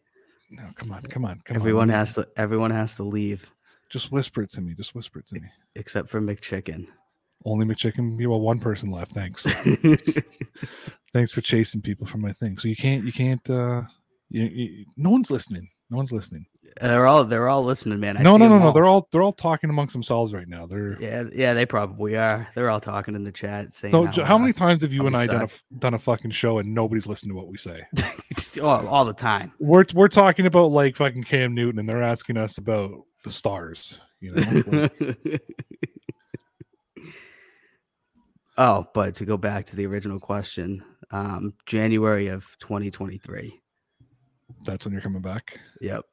No, 0.51 0.69
come 0.75 0.91
on, 0.91 1.01
come 1.03 1.25
on, 1.25 1.41
come 1.45 1.55
everyone 1.55 1.89
on. 1.89 1.95
has 1.97 2.13
to. 2.15 2.27
Everyone 2.37 2.71
has 2.71 2.95
to 2.95 3.03
leave 3.03 3.51
just 3.89 4.11
whisper 4.11 4.41
it 4.43 4.51
to 4.53 4.61
me. 4.61 4.73
Just 4.73 4.95
whisper 4.95 5.19
it 5.19 5.27
to 5.29 5.35
me. 5.35 5.47
except 5.75 6.09
for 6.09 6.19
McChicken. 6.21 6.87
Only 7.45 7.65
McChicken. 7.65 8.19
You 8.19 8.31
have 8.31 8.41
one 8.41 8.59
person 8.59 8.91
left. 8.91 9.11
Thanks. 9.13 9.43
Thanks 11.13 11.31
for 11.31 11.41
chasing 11.41 11.81
people 11.81 12.07
from 12.07 12.21
my 12.21 12.31
thing. 12.33 12.57
So 12.57 12.67
you 12.67 12.75
can't, 12.75 13.05
you 13.05 13.13
can't. 13.13 13.47
uh 13.49 13.83
you, 14.29 14.43
you, 14.43 14.85
No 14.97 15.11
one's 15.11 15.29
listening. 15.29 15.69
No 15.89 15.97
one's 15.97 16.11
listening. 16.11 16.45
They're 16.81 17.07
all. 17.07 17.23
They're 17.23 17.47
all 17.47 17.63
listening, 17.63 17.99
man. 17.99 18.17
I 18.17 18.21
no, 18.21 18.37
no, 18.37 18.47
no, 18.47 18.59
no. 18.59 18.71
They're 18.71 18.85
all 18.85 19.07
they're 19.11 19.21
all 19.21 19.31
talking 19.31 19.69
amongst 19.69 19.93
themselves 19.93 20.33
right 20.33 20.47
now. 20.47 20.65
They're. 20.65 20.99
Yeah, 21.01 21.23
yeah, 21.31 21.53
they 21.53 21.65
probably 21.65 22.17
are. 22.17 22.47
They're 22.55 22.69
all 22.69 22.81
talking 22.81 23.15
in 23.15 23.23
the 23.23 23.31
chat 23.31 23.73
saying. 23.73 23.91
So 23.91 24.23
how 24.23 24.35
uh, 24.35 24.39
many 24.39 24.53
times 24.53 24.81
have 24.81 24.91
you 24.91 25.07
and 25.07 25.15
I 25.15 25.25
done 25.25 25.43
a, 25.43 25.79
done 25.79 25.93
a 25.93 25.99
fucking 25.99 26.31
show 26.31 26.59
and 26.59 26.73
nobody's 26.73 27.07
listened 27.07 27.31
to 27.31 27.35
what 27.35 27.47
we 27.47 27.57
say? 27.57 27.81
oh, 28.61 28.87
all 28.87 29.05
the 29.05 29.13
time. 29.13 29.53
We're 29.59 29.85
we're 29.93 30.09
talking 30.09 30.45
about 30.45 30.71
like 30.71 30.97
fucking 30.97 31.23
Cam 31.23 31.55
Newton 31.55 31.79
and 31.79 31.87
they're 31.87 32.03
asking 32.03 32.37
us 32.37 32.57
about 32.57 32.91
the 33.23 33.31
stars. 33.31 34.01
You 34.19 34.33
know, 34.33 34.89
Like, 34.97 35.41
oh, 38.57 38.85
but 38.93 39.15
to 39.15 39.25
go 39.25 39.37
back 39.37 39.65
to 39.67 39.75
the 39.75 39.85
original 39.85 40.19
question, 40.19 40.83
um, 41.11 41.53
January 41.65 42.27
of 42.27 42.45
2023. 42.59 43.61
that's 44.65 44.85
when 44.85 44.93
you're 44.93 45.01
coming 45.01 45.21
back. 45.21 45.59
Yep. 45.81 46.05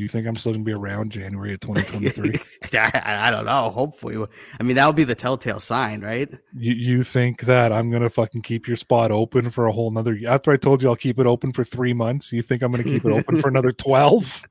You 0.00 0.08
think 0.08 0.26
I'm 0.26 0.36
still 0.36 0.52
gonna 0.52 0.64
be 0.64 0.72
around 0.72 1.12
January 1.12 1.54
of 1.54 1.60
2023? 1.60 2.38
I, 2.78 3.28
I 3.28 3.30
don't 3.30 3.44
know. 3.44 3.70
Hopefully, 3.70 4.26
I 4.58 4.62
mean 4.62 4.76
that 4.76 4.86
would 4.86 4.96
be 4.96 5.04
the 5.04 5.14
telltale 5.14 5.60
sign, 5.60 6.00
right? 6.00 6.28
you 6.56 6.72
you 6.72 7.02
think 7.02 7.42
that 7.42 7.72
I'm 7.72 7.90
gonna 7.90 8.10
fucking 8.10 8.42
keep 8.42 8.66
your 8.66 8.76
spot 8.76 9.10
open 9.12 9.50
for 9.50 9.66
a 9.66 9.72
whole 9.72 9.90
nother 9.90 10.14
year? 10.14 10.30
After 10.30 10.50
I 10.50 10.56
told 10.56 10.82
you 10.82 10.88
I'll 10.88 10.96
keep 10.96 11.18
it 11.18 11.26
open 11.26 11.52
for 11.52 11.64
three 11.64 11.92
months, 11.92 12.32
you 12.32 12.42
think 12.42 12.62
I'm 12.62 12.70
gonna 12.72 12.84
keep 12.84 13.04
it 13.04 13.12
open 13.12 13.40
for 13.40 13.48
another 13.54 13.72
twelve? 13.72 14.44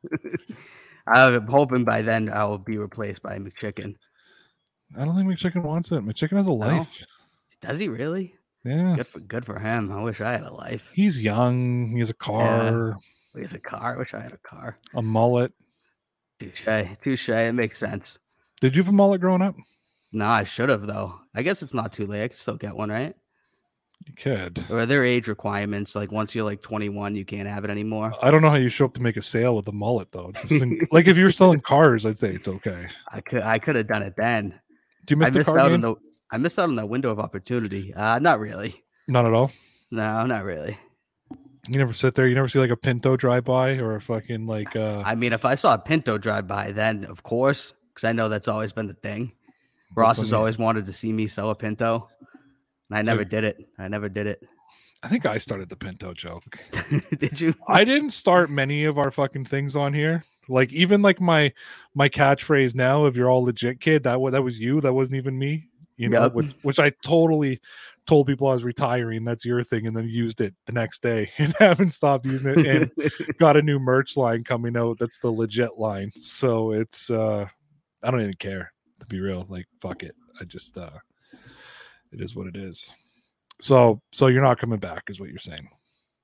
I'm 1.08 1.47
hoping 1.47 1.84
by 1.86 2.02
then 2.04 2.30
I 2.30 2.45
will 2.45 2.58
be 2.60 2.78
replaced 2.78 3.24
by 3.24 3.39
McChicken. 3.39 3.95
I 4.97 5.06
don't 5.06 5.16
think 5.16 5.28
McChicken 5.28 5.64
wants 5.64 5.91
it. 5.91 6.06
McChicken 6.06 6.38
has 6.38 6.45
a 6.47 6.52
life. 6.52 7.04
Does 7.62 7.80
he 7.80 7.88
really? 7.88 8.36
Yeah, 8.66 8.95
Good 8.97 9.08
for 9.08 9.20
good 9.20 9.45
for 9.45 9.58
him. 9.58 9.91
I 9.91 10.02
wish 10.02 10.20
I 10.20 10.34
had 10.34 10.43
a 10.43 10.54
life. 10.54 10.89
he's 10.93 11.20
young. 11.20 11.89
He 11.93 12.00
has 12.00 12.10
a 12.10 12.14
car, 12.14 12.97
He 13.36 13.41
has 13.41 13.53
a 13.53 13.59
car. 13.59 13.95
I 13.95 13.97
wish 13.97 14.13
I 14.13 14.19
had 14.19 14.34
a 14.34 14.38
car. 14.38 14.77
a 14.95 15.01
mullet. 15.01 15.53
Touche. 16.39 16.63
Touche. 17.01 17.30
It 17.30 17.53
makes 17.53 17.77
sense. 17.77 18.17
Did 18.61 18.75
you 18.75 18.82
have 18.84 18.89
a 18.89 18.95
mullet 18.95 19.21
growing 19.21 19.41
up? 19.41 19.55
No, 20.11 20.25
I 20.27 20.43
should 20.43 20.69
have 20.69 20.88
though. 20.88 21.19
I 21.36 21.43
guess 21.43 21.61
it's 21.61 21.73
not 21.73 21.93
too 21.93 22.07
late. 22.07 22.23
I 22.23 22.27
can 22.30 22.38
still 22.38 22.55
get 22.55 22.75
one, 22.75 22.89
right? 22.89 23.15
You 24.07 24.13
could. 24.13 24.63
Or 24.69 24.80
are 24.80 24.86
there 24.86 25.03
age 25.03 25.27
requirements? 25.27 25.93
Like 25.95 26.11
once 26.11 26.34
you're 26.34 26.45
like 26.45 26.61
21, 26.61 27.15
you 27.15 27.25
can't 27.25 27.47
have 27.49 27.65
it 27.65 27.69
anymore. 27.69 28.13
I 28.21 28.32
don't 28.32 28.41
know 28.41 28.49
how 28.49 28.55
you 28.55 28.69
show 28.69 28.86
up 28.86 28.93
to 28.95 29.01
make 29.01 29.17
a 29.17 29.21
sale 29.21 29.55
with 29.55 29.67
a 29.67 29.73
mullet 29.73 30.11
though. 30.11 30.32
Sing- 30.36 30.88
like 30.91 31.07
if 31.07 31.17
you're 31.17 31.32
selling 31.32 31.59
cars, 31.59 32.05
I'd 32.05 32.17
say 32.17 32.34
it's 32.34 32.47
okay. 32.47 32.88
I 33.11 33.21
could 33.21 33.43
I 33.43 33.59
could 33.59 33.75
have 33.75 33.88
done 33.88 34.01
it 34.03 34.15
then. 34.17 34.59
Do 35.05 35.15
you 35.15 35.17
I 35.17 35.25
miss 35.25 35.30
the 35.34 35.39
missed 35.39 35.49
car 35.49 35.59
out 35.59 35.65
game? 35.67 35.73
on 35.75 35.82
the 35.82 35.95
I 36.32 36.38
missed 36.38 36.57
out 36.57 36.69
on 36.69 36.75
that 36.77 36.88
window 36.89 37.11
of 37.11 37.19
opportunity. 37.19 37.93
Uh 37.93 38.19
not 38.19 38.39
really. 38.39 38.84
Not 39.07 39.25
at 39.25 39.34
all. 39.34 39.51
No, 39.91 40.25
not 40.25 40.43
really. 40.45 40.77
You 41.68 41.78
never 41.78 41.93
sit 41.93 42.16
there. 42.16 42.28
You 42.28 42.36
never 42.36 42.47
see 42.47 42.60
like 42.60 42.70
a 42.70 42.78
Pinto 42.78 43.18
drive 43.18 43.43
by 43.45 43.78
or 43.78 43.95
a 43.95 44.01
fucking 44.01 44.47
like. 44.47 44.76
uh 44.76 45.03
I 45.05 45.16
mean, 45.16 45.34
if 45.34 45.45
I 45.45 45.55
saw 45.55 45.74
a 45.74 45.78
Pinto 45.78 46.18
drive 46.18 46.47
by, 46.47 46.72
then 46.72 47.05
of 47.05 47.24
course, 47.24 47.74
because 47.93 48.07
I 48.07 48.12
know 48.14 48.30
that's 48.30 48.47
always 48.47 48.72
been 48.72 48.88
the 48.88 48.93
thing. 48.93 49.34
Ross 49.95 50.18
has 50.20 50.34
always 50.34 50.57
wanted 50.57 50.86
to 50.86 50.93
see 50.93 51.12
me 51.12 51.28
sell 51.28 51.49
a 51.49 51.55
Pinto, 51.55 52.07
and 52.89 52.97
I 52.97 53.01
never 53.01 53.26
did 53.26 53.43
it. 53.43 53.57
I 53.78 53.88
never 53.88 54.07
did 54.07 54.28
it. 54.28 54.41
I 55.01 55.07
think 55.07 55.26
I 55.26 55.38
started 55.38 55.70
the 55.70 55.76
Pinto 55.76 56.14
joke. 56.14 56.60
did 57.18 57.39
you? 57.39 57.53
I 57.68 57.84
didn't 57.84 58.12
start 58.12 58.49
many 58.49 58.86
of 58.86 58.97
our 58.97 59.12
fucking 59.12 59.45
things 59.45 59.76
on 59.76 59.93
here. 59.93 60.24
Like 60.47 60.72
even 60.74 61.01
like 61.01 61.20
my 61.22 61.53
my 61.93 62.10
catchphrase 62.10 62.76
now, 62.76 63.05
if 63.05 63.16
you're 63.16 63.30
all 63.30 63.43
legit 63.43 63.82
kid, 63.82 64.03
that 64.03 64.20
that 64.32 64.43
was 64.43 64.60
you. 64.60 64.82
That 64.82 64.93
wasn't 64.93 65.18
even 65.18 65.38
me. 65.38 65.68
You 65.97 66.10
know, 66.10 66.24
Yep. 66.24 66.34
which 66.34 66.51
which 66.62 66.80
I 66.80 66.91
totally 67.03 67.60
told 68.10 68.26
people 68.26 68.47
I 68.47 68.53
was 68.53 68.64
retiring. 68.64 69.24
That's 69.24 69.45
your 69.45 69.64
thing, 69.64 69.86
and 69.86 69.95
then 69.95 70.10
used 70.10 70.41
it 70.41 70.55
the 70.66 70.72
next 70.72 71.03
day 71.03 71.32
and 71.38 71.53
haven't 71.60 71.91
stopped 71.91 72.26
using 72.26 72.57
it. 72.57 72.66
And 72.66 72.91
got 73.39 73.55
a 73.55 73.62
new 73.62 73.78
merch 73.78 74.18
line 74.18 74.43
coming 74.43 74.76
out. 74.76 74.97
That's 74.97 75.20
the 75.20 75.30
legit 75.30 75.78
line. 75.78 76.12
So 76.16 76.72
it's 76.72 77.12
uh 77.12 77.45
I 78.01 78.12
don't 78.12 78.22
even 78.22 78.34
care 78.34 78.74
to 78.99 79.05
be 79.05 79.20
real. 79.20 79.45
Like 79.47 79.68
fuck 79.80 80.01
it. 80.01 80.16
I 80.41 80.45
just 80.45 80.76
uh 80.78 80.89
it 82.12 82.20
is 82.22 82.36
what 82.36 82.47
it 82.47 82.55
is. 82.55 82.91
So 83.62 84.01
so 84.12 84.26
you're 84.28 84.41
not 84.41 84.57
coming 84.57 84.80
back, 84.80 85.03
is 85.10 85.20
what 85.20 85.30
you're 85.30 85.38
saying. 85.38 85.70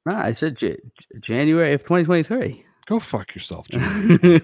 Nah, 0.08 0.22
I 0.22 0.34
said 0.34 0.58
J- 0.58 0.80
January 1.22 1.74
of 1.74 1.82
2023. 1.82 2.66
Go 2.88 3.00
fuck 3.00 3.34
yourself, 3.34 3.68
Jim. 3.70 3.82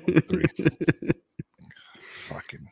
fucking 2.27 2.67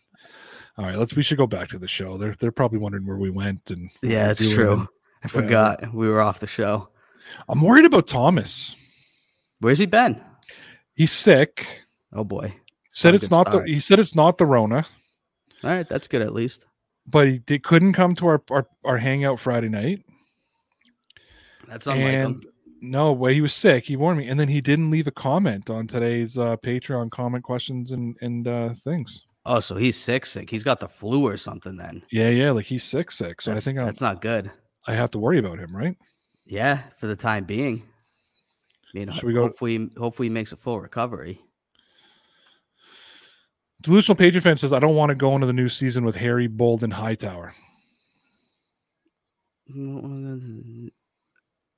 all 0.80 0.86
right 0.86 0.98
let's 0.98 1.14
we 1.16 1.22
should 1.24 1.38
go 1.38 1.46
back 1.48 1.68
to 1.68 1.78
the 1.78 1.88
show 1.88 2.18
they're 2.18 2.34
they're 2.40 2.52
probably 2.54 2.80
wondering 2.80 3.06
where 3.06 3.18
we 3.18 3.30
went 3.30 3.70
and 3.70 3.90
yeah, 4.02 4.32
it's 4.32 4.48
true. 4.50 4.74
and- 4.74 4.88
I 5.24 5.28
forgot 5.28 5.94
we 5.94 6.08
were 6.08 6.22
off 6.22 6.40
the 6.40 6.48
show. 6.48 6.88
i'm 7.50 7.60
worried 7.62 7.86
about 7.86 8.08
thomas 8.08 8.76
Where's 9.60 9.78
he 9.80 9.86
been? 9.86 10.22
he's 10.96 11.12
sick 11.12 11.68
Oh 12.14 12.24
boy. 12.24 12.56
said 12.92 13.14
it's 13.14 13.30
not 13.30 13.52
the 13.52 13.60
he 13.64 13.80
said 13.82 14.00
it's 14.00 14.16
not 14.16 14.38
the 14.38 14.46
rona 14.46 14.88
All 15.64 15.70
right, 15.70 15.88
that's 15.90 16.08
good 16.08 16.22
at 16.22 16.34
least. 16.34 16.66
but 17.06 17.28
he 17.28 17.40
did, 17.40 17.64
couldn't 17.64 17.92
come 17.94 18.16
to 18.16 18.28
our, 18.28 18.42
our 18.50 18.68
our 18.86 18.98
hangout 18.98 19.40
friday 19.42 19.68
night 19.70 20.06
That's 21.68 21.86
unlike 21.88 22.12
him. 22.12 22.42
no 22.82 23.12
way 23.12 23.34
he 23.34 23.42
was 23.42 23.54
sick 23.54 23.86
he 23.86 23.98
warned 23.98 24.20
me 24.20 24.28
and 24.30 24.40
then 24.40 24.48
he 24.48 24.62
didn't 24.62 24.90
leave 24.90 25.08
a 25.08 25.12
comment 25.12 25.70
on 25.70 25.86
today's 25.88 26.38
uh 26.38 26.56
patreon 26.58 27.12
comment 27.12 27.44
questions 27.44 27.92
and 27.92 28.16
and 28.22 28.48
uh 28.48 28.70
things 28.74 29.26
Oh, 29.52 29.60
so 29.60 29.76
he's 29.76 29.98
sick, 29.98 30.28
sick. 30.28 30.48
He's 30.50 30.62
got 30.64 30.80
the 30.80 30.88
flu 30.88 31.26
or 31.26 31.36
something. 31.36 31.76
Then. 31.76 32.04
yeah 32.12 32.30
yeah 32.30 32.52
like 32.52 32.68
he's 32.68 32.84
sick 32.84 33.10
sick 33.10 33.42
so 33.42 33.50
That's- 33.52 33.64
i 33.64 33.66
think 33.66 33.80
i 33.80 33.86
that's 33.86 34.00
not 34.02 34.22
good. 34.22 34.52
i 34.88 34.94
have 34.94 35.10
to 35.12 35.20
worry 35.20 35.40
about 35.40 35.58
him 35.60 35.76
right 35.76 35.98
Yeah, 36.46 36.82
for 36.98 37.08
the 37.08 37.16
time 37.16 37.46
being. 37.46 37.84
You 38.94 39.06
know, 39.06 39.14
Should 39.14 39.24
we 39.24 39.34
go- 39.34 39.44
hopefully, 39.44 39.90
hopefully 39.98 40.28
he 40.28 40.34
makes 40.34 40.52
a 40.52 40.56
full 40.58 40.80
recovery. 40.82 41.42
Delusional 43.82 44.16
Patriot 44.18 44.42
fan 44.42 44.58
says, 44.58 44.74
I 44.74 44.80
don't 44.80 44.96
want 44.96 45.10
to 45.10 45.16
go 45.16 45.36
into 45.36 45.46
the 45.48 45.54
new 45.54 45.70
season 45.70 46.04
with 46.06 46.16
Harry 46.16 46.48
Bolden 46.48 46.92
Hightower. 46.92 47.54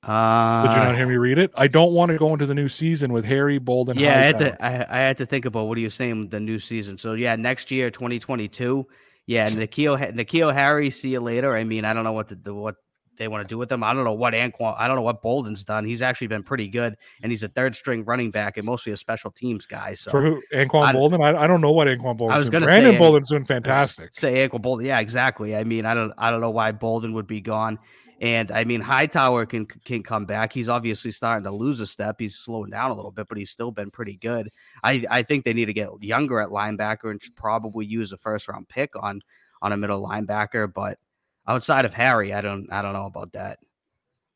Uh, 0.02 0.62
Did 0.66 0.76
you 0.76 0.84
not 0.84 0.96
hear 0.96 1.06
me 1.06 1.16
read 1.16 1.38
it? 1.38 1.52
I 1.56 1.68
don't 1.68 1.92
want 1.92 2.10
to 2.10 2.18
go 2.18 2.32
into 2.32 2.44
the 2.46 2.54
new 2.54 2.68
season 2.68 3.12
with 3.12 3.24
Harry 3.24 3.58
Bolden 3.58 3.98
yeah, 3.98 4.18
I 4.18 4.22
had 4.22 4.38
to. 4.38 4.64
I, 4.64 4.86
I 4.88 5.00
had 5.00 5.18
to 5.18 5.26
think 5.26 5.44
about 5.44 5.68
what 5.68 5.78
are 5.78 5.80
you 5.80 5.90
saying 5.90 6.18
with 6.20 6.30
the 6.30 6.40
new 6.40 6.58
season. 6.58 6.98
So 6.98 7.12
yeah, 7.12 7.36
next 7.36 7.70
year, 7.70 7.90
twenty 7.90 8.18
twenty 8.18 8.48
two. 8.48 8.86
Yeah, 9.26 9.48
N'Keal 9.48 10.12
N'Keal 10.14 10.52
Harry. 10.52 10.90
See 10.90 11.10
you 11.10 11.20
later. 11.20 11.54
I 11.54 11.62
mean, 11.62 11.84
I 11.84 11.94
don't 11.94 12.02
know 12.02 12.12
what 12.12 12.28
to 12.28 12.34
do. 12.34 12.52
What 12.52 12.74
they 13.16 13.28
want 13.28 13.46
to 13.46 13.52
do 13.52 13.58
with 13.58 13.70
him. 13.70 13.84
I 13.84 13.92
don't 13.92 14.04
know 14.04 14.12
what 14.12 14.34
Anquan, 14.34 14.74
I 14.78 14.86
don't 14.88 14.96
know 14.96 15.02
what 15.02 15.22
Bolden's 15.22 15.64
done. 15.64 15.84
He's 15.84 16.02
actually 16.02 16.26
been 16.28 16.42
pretty 16.42 16.66
good, 16.66 16.96
and 17.22 17.30
he's 17.30 17.42
a 17.42 17.48
third 17.48 17.76
string 17.76 18.04
running 18.04 18.30
back 18.30 18.56
and 18.56 18.66
mostly 18.66 18.92
a 18.92 18.96
special 18.96 19.30
teams 19.30 19.66
guy. 19.66 19.94
So 19.94 20.10
For 20.10 20.22
who? 20.22 20.42
Anquan 20.52 20.86
I- 20.86 20.92
Bolden? 20.92 21.22
I, 21.22 21.42
I 21.42 21.46
don't 21.46 21.60
know 21.60 21.72
what 21.72 21.86
Anquan 21.86 22.16
Bolden. 22.16 22.34
I 22.34 22.38
was 22.38 22.50
gonna 22.50 22.64
say 22.64 22.70
Brandon 22.70 22.92
An- 22.94 22.98
Bolden's 22.98 23.28
doing 23.28 23.44
fantastic. 23.44 24.14
Say 24.14 24.48
Anquan 24.48 24.62
Bolden, 24.62 24.86
yeah, 24.86 24.98
exactly. 24.98 25.54
I 25.54 25.64
mean, 25.64 25.86
I 25.86 25.94
don't, 25.94 26.12
I 26.18 26.30
don't 26.30 26.40
know 26.40 26.50
why 26.50 26.72
Bolden 26.72 27.12
would 27.12 27.26
be 27.26 27.40
gone. 27.40 27.78
And 28.22 28.52
I 28.52 28.62
mean, 28.62 28.80
Hightower 28.80 29.46
can 29.46 29.66
can 29.66 30.04
come 30.04 30.26
back. 30.26 30.52
He's 30.52 30.68
obviously 30.68 31.10
starting 31.10 31.42
to 31.42 31.50
lose 31.50 31.80
a 31.80 31.86
step. 31.88 32.16
He's 32.20 32.36
slowing 32.36 32.70
down 32.70 32.92
a 32.92 32.94
little 32.94 33.10
bit, 33.10 33.26
but 33.28 33.36
he's 33.36 33.50
still 33.50 33.72
been 33.72 33.90
pretty 33.90 34.16
good. 34.16 34.52
I, 34.84 35.04
I 35.10 35.22
think 35.22 35.44
they 35.44 35.52
need 35.52 35.64
to 35.64 35.72
get 35.72 35.88
younger 36.00 36.40
at 36.40 36.50
linebacker 36.50 37.10
and 37.10 37.20
should 37.20 37.34
probably 37.34 37.84
use 37.84 38.12
a 38.12 38.16
first 38.16 38.46
round 38.46 38.68
pick 38.68 38.90
on 38.94 39.22
on 39.60 39.72
a 39.72 39.76
middle 39.76 40.06
linebacker. 40.06 40.72
But 40.72 41.00
outside 41.48 41.84
of 41.84 41.94
Harry, 41.94 42.32
I 42.32 42.40
don't 42.40 42.72
I 42.72 42.80
don't 42.80 42.92
know 42.92 43.06
about 43.06 43.32
that. 43.32 43.58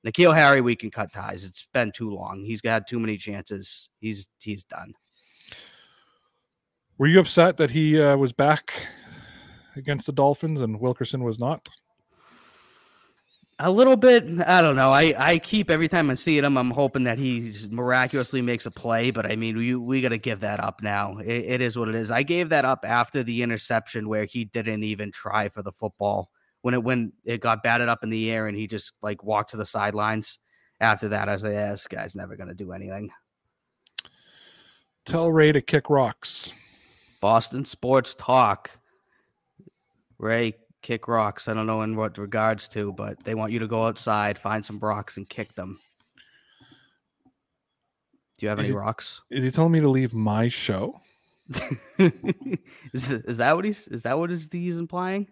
N'Keal 0.05 0.35
Harry, 0.35 0.61
we 0.61 0.75
can 0.75 0.91
cut 0.91 1.13
ties. 1.13 1.45
It's 1.45 1.69
been 1.73 1.93
too 1.93 2.11
long. 2.11 2.43
He's 2.43 2.61
got 2.61 2.89
too 2.89 2.99
many 2.99 3.17
chances. 3.17 3.89
He's 4.01 4.27
he's 4.41 4.65
done. 4.65 4.95
Were 6.99 7.07
you 7.07 7.21
upset 7.21 7.57
that 7.59 7.71
he 7.71 8.03
uh, 8.03 8.17
was 8.17 8.33
back 8.33 8.73
against 9.77 10.07
the 10.07 10.13
Dolphins 10.13 10.61
and 10.61 10.81
Wilkerson 10.81 11.23
was 11.23 11.39
not? 11.39 11.69
A 13.59 13.71
little 13.71 13.97
bit. 13.97 14.25
I 14.47 14.61
don't 14.61 14.77
know. 14.77 14.93
I, 14.93 15.15
I 15.17 15.39
keep 15.39 15.71
every 15.71 15.89
time 15.89 16.11
I 16.11 16.15
see 16.15 16.37
him, 16.37 16.59
I'm 16.59 16.71
hoping 16.71 17.05
that 17.05 17.19
he 17.19 17.55
miraculously 17.71 18.43
makes 18.43 18.67
a 18.67 18.71
play. 18.71 19.11
But 19.11 19.25
I 19.25 19.37
mean, 19.37 19.57
we 19.57 19.75
we 19.75 20.03
got 20.03 20.11
to 20.11 20.19
give 20.19 20.41
that 20.41 20.61
up 20.61 20.83
now. 20.83 21.19
It, 21.19 21.45
it 21.47 21.61
is 21.63 21.79
what 21.79 21.89
it 21.89 21.95
is. 21.95 22.11
I 22.11 22.23
gave 22.23 22.51
that 22.51 22.67
up 22.67 22.85
after 22.87 23.23
the 23.23 23.43
interception 23.43 24.09
where 24.09 24.27
he 24.27 24.45
didn't 24.45 24.85
even 24.85 25.11
try 25.11 25.49
for 25.49 25.63
the 25.63 25.73
football 25.73 26.31
when 26.61 26.75
it 26.75 26.83
when 26.83 27.15
it 27.25 27.41
got 27.41 27.63
batted 27.63 27.89
up 27.89 28.03
in 28.03 28.11
the 28.11 28.31
air 28.31 28.47
and 28.47 28.59
he 28.59 28.67
just 28.67 28.93
like 29.01 29.25
walked 29.25 29.53
to 29.53 29.57
the 29.57 29.65
sidelines. 29.65 30.39
After 30.79 31.09
that, 31.09 31.31
I 31.31 31.33
was 31.33 31.43
like, 31.43 31.55
yeah, 31.55 31.71
this 31.71 31.87
guy's 31.87 32.15
never 32.15 32.37
gonna 32.37 32.53
do 32.53 32.73
anything. 32.73 33.11
Tell 35.07 35.33
Ray 35.33 35.53
to 35.53 35.63
kick 35.63 35.89
rocks. 35.89 36.53
Boston 37.23 37.65
sports 37.65 38.15
talk. 38.15 38.71
Ray 40.19 40.57
kick 40.83 41.09
rocks. 41.09 41.49
I 41.49 41.55
don't 41.55 41.67
know 41.67 41.83
in 41.83 41.97
what 41.97 42.19
regards 42.19 42.69
to, 42.69 42.93
but 42.93 43.23
they 43.25 43.35
want 43.35 43.53
you 43.53 43.59
to 43.61 43.67
go 43.67 43.87
outside, 43.87 44.39
find 44.39 44.65
some 44.65 44.79
rocks, 44.79 45.17
and 45.17 45.29
kick 45.29 45.55
them. 45.55 45.79
Do 48.39 48.45
you 48.47 48.51
have 48.51 48.59
Is 48.59 48.67
any 48.67 48.75
it- 48.75 48.79
rocks? 48.79 49.21
Is 49.31 49.45
he 49.45 49.51
telling 49.51 49.73
me 49.73 49.81
to 49.81 49.89
leave 49.89 50.13
my 50.13 50.49
show? 50.49 51.01
is, 51.99 53.07
th- 53.07 53.23
is 53.25 53.37
that 53.39 53.55
what 53.55 53.65
he's 53.65 53.87
is 53.89 54.03
that 54.03 54.19
what 54.19 54.31
is 54.33 54.49
he's 54.51 54.77
implying? 54.77 55.29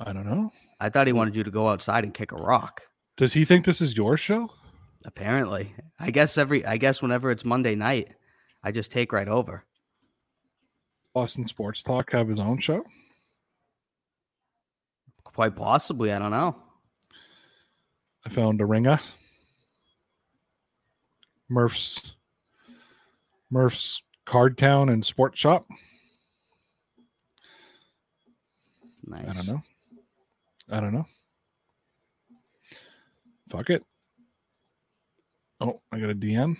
I 0.00 0.12
don't 0.12 0.26
know. 0.26 0.50
I 0.80 0.88
thought 0.90 1.06
he 1.06 1.12
wanted 1.12 1.36
you 1.36 1.44
to 1.44 1.50
go 1.50 1.68
outside 1.68 2.02
and 2.04 2.12
kick 2.12 2.32
a 2.32 2.36
rock. 2.36 2.82
Does 3.16 3.32
he 3.32 3.44
think 3.44 3.64
this 3.64 3.80
is 3.80 3.96
your 3.96 4.16
show? 4.16 4.50
Apparently, 5.04 5.72
I 6.00 6.10
guess 6.10 6.36
every 6.36 6.66
I 6.66 6.76
guess 6.78 7.00
whenever 7.00 7.30
it's 7.30 7.44
Monday 7.44 7.76
night, 7.76 8.08
I 8.62 8.72
just 8.72 8.90
take 8.90 9.12
right 9.12 9.28
over. 9.28 9.64
Boston 11.14 11.46
Sports 11.46 11.82
Talk 11.84 12.10
have 12.12 12.28
his 12.28 12.40
own 12.40 12.58
show? 12.58 12.84
Quite 15.36 15.54
possibly, 15.54 16.12
I 16.12 16.18
don't 16.18 16.30
know. 16.30 16.56
I 18.24 18.30
found 18.30 18.62
a 18.62 18.64
ringer. 18.64 18.98
Murph's 21.50 22.14
Murph's 23.50 24.02
Card 24.24 24.56
Town 24.56 24.88
and 24.88 25.04
Sports 25.04 25.38
Shop. 25.38 25.66
Nice. 29.04 29.28
I 29.28 29.32
don't 29.34 29.46
know. 29.46 29.62
I 30.70 30.80
don't 30.80 30.94
know. 30.94 31.04
Fuck 33.50 33.68
it. 33.68 33.84
Oh, 35.60 35.82
I 35.92 36.00
got 36.00 36.08
a 36.08 36.14
DM. 36.14 36.56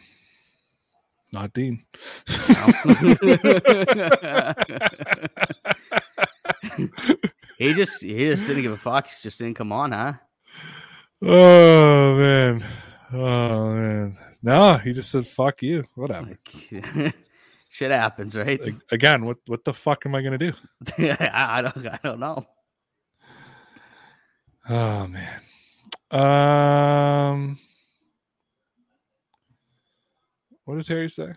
Not 1.33 1.55
Dean. 1.55 1.83
he 7.59 7.75
just 7.75 8.03
he 8.03 8.27
just 8.27 8.47
didn't 8.47 8.63
give 8.63 8.73
a 8.73 8.77
fuck. 8.77 9.07
He 9.07 9.15
just 9.23 9.39
didn't 9.39 9.55
come 9.55 9.73
on, 9.73 9.93
huh? 9.93 10.13
oh 11.23 12.17
man. 12.17 12.65
Oh 13.13 13.75
man. 13.75 14.19
No, 14.43 14.75
he 14.75 14.93
just 14.93 15.11
said 15.11 15.27
fuck 15.27 15.63
you. 15.63 15.85
Whatever. 15.95 16.39
Shit 17.71 17.91
happens, 17.91 18.37
right? 18.37 18.61
Again, 18.91 19.25
what 19.25 19.39
what 19.47 19.65
the 19.65 19.75
fuck 19.75 20.07
am 20.07 20.15
I 20.15 20.23
gonna 20.23 20.39
do? 20.39 20.53
I, 20.99 21.59
I 21.59 21.63
don't 21.63 21.87
I 21.87 21.99
don't 22.03 22.21
know. 22.21 22.47
Oh 24.69 25.07
man. 25.07 25.41
Um 26.11 27.59
What 30.65 30.77
did 30.77 30.87
Terry 30.87 31.09
say? 31.09 31.33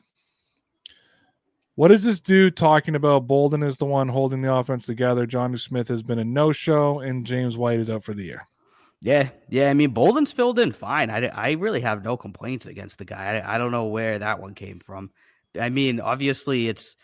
What 1.79 1.93
is 1.93 2.03
this 2.03 2.19
dude 2.19 2.57
talking 2.57 2.95
about? 2.95 3.25
Bolden 3.25 3.63
is 3.63 3.77
the 3.77 3.85
one 3.85 4.09
holding 4.09 4.41
the 4.41 4.53
offense 4.53 4.85
together. 4.85 5.25
Johnny 5.25 5.57
Smith 5.57 5.87
has 5.87 6.03
been 6.03 6.19
a 6.19 6.25
no-show, 6.25 6.99
and 6.99 7.25
James 7.25 7.55
White 7.55 7.79
is 7.79 7.89
out 7.89 8.03
for 8.03 8.13
the 8.13 8.25
year. 8.25 8.49
Yeah, 8.99 9.29
yeah. 9.47 9.69
I 9.69 9.73
mean, 9.73 9.91
Bolden's 9.91 10.33
filled 10.33 10.59
in 10.59 10.73
fine. 10.73 11.09
I, 11.09 11.27
I 11.27 11.51
really 11.51 11.79
have 11.79 12.03
no 12.03 12.17
complaints 12.17 12.65
against 12.65 12.97
the 12.97 13.05
guy. 13.05 13.37
I, 13.37 13.55
I 13.55 13.57
don't 13.57 13.71
know 13.71 13.85
where 13.85 14.19
that 14.19 14.41
one 14.41 14.55
came 14.55 14.81
from. 14.81 15.11
I 15.57 15.69
mean, 15.69 16.01
obviously, 16.01 16.67
it's 16.67 16.97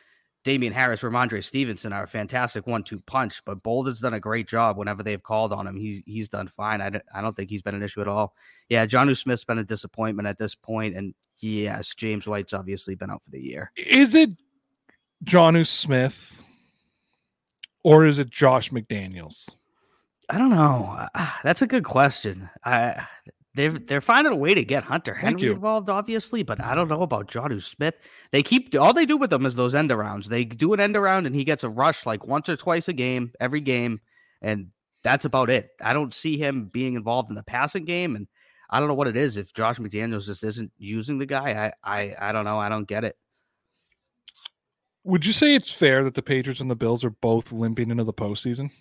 Damien 0.43 0.73
Harris, 0.73 1.03
Rhamondre 1.03 1.41
Stevenson 1.41 1.93
are 1.93 2.03
a 2.03 2.07
fantastic 2.07 2.67
one-two 2.67 2.99
punch, 2.99 3.45
but 3.45 3.63
Bolden's 3.63 4.01
done 4.01 4.13
a 4.13 4.19
great 4.19 4.49
job 4.49 4.75
whenever 4.75 5.03
they've 5.03 5.23
called 5.23 5.53
on 5.53 5.67
him. 5.67 5.77
He's 5.77 6.03
he's 6.05 6.27
done 6.27 6.49
fine. 6.49 6.81
I 6.81 6.91
I 7.13 7.21
don't 7.21 7.33
think 7.33 7.49
he's 7.49 7.61
been 7.61 7.75
an 7.75 7.81
issue 7.81 8.01
at 8.01 8.09
all. 8.09 8.35
Yeah, 8.67 8.85
John 8.87 9.15
Smith's 9.15 9.45
been 9.45 9.57
a 9.57 9.63
disappointment 9.63 10.27
at 10.27 10.37
this 10.37 10.53
point, 10.53 10.97
and 10.97 11.13
yes, 11.39 11.95
James 11.95 12.27
White's 12.27 12.53
obviously 12.53 12.95
been 12.95 13.09
out 13.09 13.23
for 13.23 13.31
the 13.31 13.39
year. 13.39 13.71
Is 13.77 14.13
it 14.15 14.31
Jonnu 15.23 15.65
Smith 15.65 16.41
or 17.83 18.05
is 18.05 18.19
it 18.19 18.29
Josh 18.29 18.71
McDaniels? 18.71 19.49
I 20.29 20.37
don't 20.37 20.49
know. 20.49 21.07
Ah, 21.13 21.39
That's 21.43 21.61
a 21.61 21.67
good 21.67 21.83
question. 21.83 22.49
I 22.63 23.07
they're 23.53 23.71
they're 23.71 24.01
finding 24.01 24.33
a 24.33 24.35
way 24.35 24.53
to 24.53 24.65
get 24.65 24.83
Hunter 24.83 25.13
Henry 25.13 25.49
involved, 25.49 25.89
obviously, 25.89 26.43
but 26.43 26.59
I 26.61 26.75
don't 26.75 26.89
know 26.89 27.03
about 27.03 27.27
Jonnu 27.29 27.63
Smith. 27.63 27.95
They 28.31 28.43
keep 28.43 28.75
all 28.75 28.93
they 28.93 29.05
do 29.05 29.15
with 29.17 29.29
them 29.29 29.45
is 29.45 29.55
those 29.55 29.73
end 29.73 29.91
arounds. 29.91 30.25
They 30.25 30.43
do 30.43 30.73
an 30.73 30.79
end 30.81 30.97
around 30.97 31.25
and 31.25 31.33
he 31.35 31.45
gets 31.45 31.63
a 31.63 31.69
rush 31.69 32.05
like 32.05 32.25
once 32.27 32.49
or 32.49 32.57
twice 32.57 32.89
a 32.89 32.93
game, 32.93 33.31
every 33.39 33.61
game, 33.61 34.01
and 34.41 34.67
that's 35.03 35.23
about 35.23 35.49
it. 35.49 35.69
I 35.81 35.93
don't 35.93 36.13
see 36.13 36.37
him 36.37 36.65
being 36.65 36.95
involved 36.95 37.29
in 37.29 37.35
the 37.35 37.43
passing 37.43 37.85
game, 37.85 38.15
and 38.17 38.27
I 38.69 38.79
don't 38.79 38.89
know 38.89 38.95
what 38.95 39.07
it 39.07 39.15
is. 39.15 39.37
If 39.37 39.53
Josh 39.53 39.77
McDaniels 39.77 40.25
just 40.25 40.43
isn't 40.43 40.71
using 40.77 41.17
the 41.19 41.25
guy, 41.25 41.71
I 41.85 41.97
I 41.97 42.29
I 42.29 42.31
don't 42.33 42.45
know. 42.45 42.59
I 42.59 42.67
don't 42.67 42.87
get 42.87 43.05
it. 43.05 43.15
Would 45.05 45.25
you 45.25 45.31
say 45.33 45.55
it's 45.55 45.71
fair 45.71 46.03
that 46.03 46.15
the 46.15 46.21
Patriots 46.21 46.59
and 46.59 46.69
the 46.69 46.75
Bills 46.75 47.05
are 47.05 47.11
both 47.11 47.51
limping 47.51 47.91
into 47.91 48.03
the 48.03 48.13
postseason? 48.13 48.71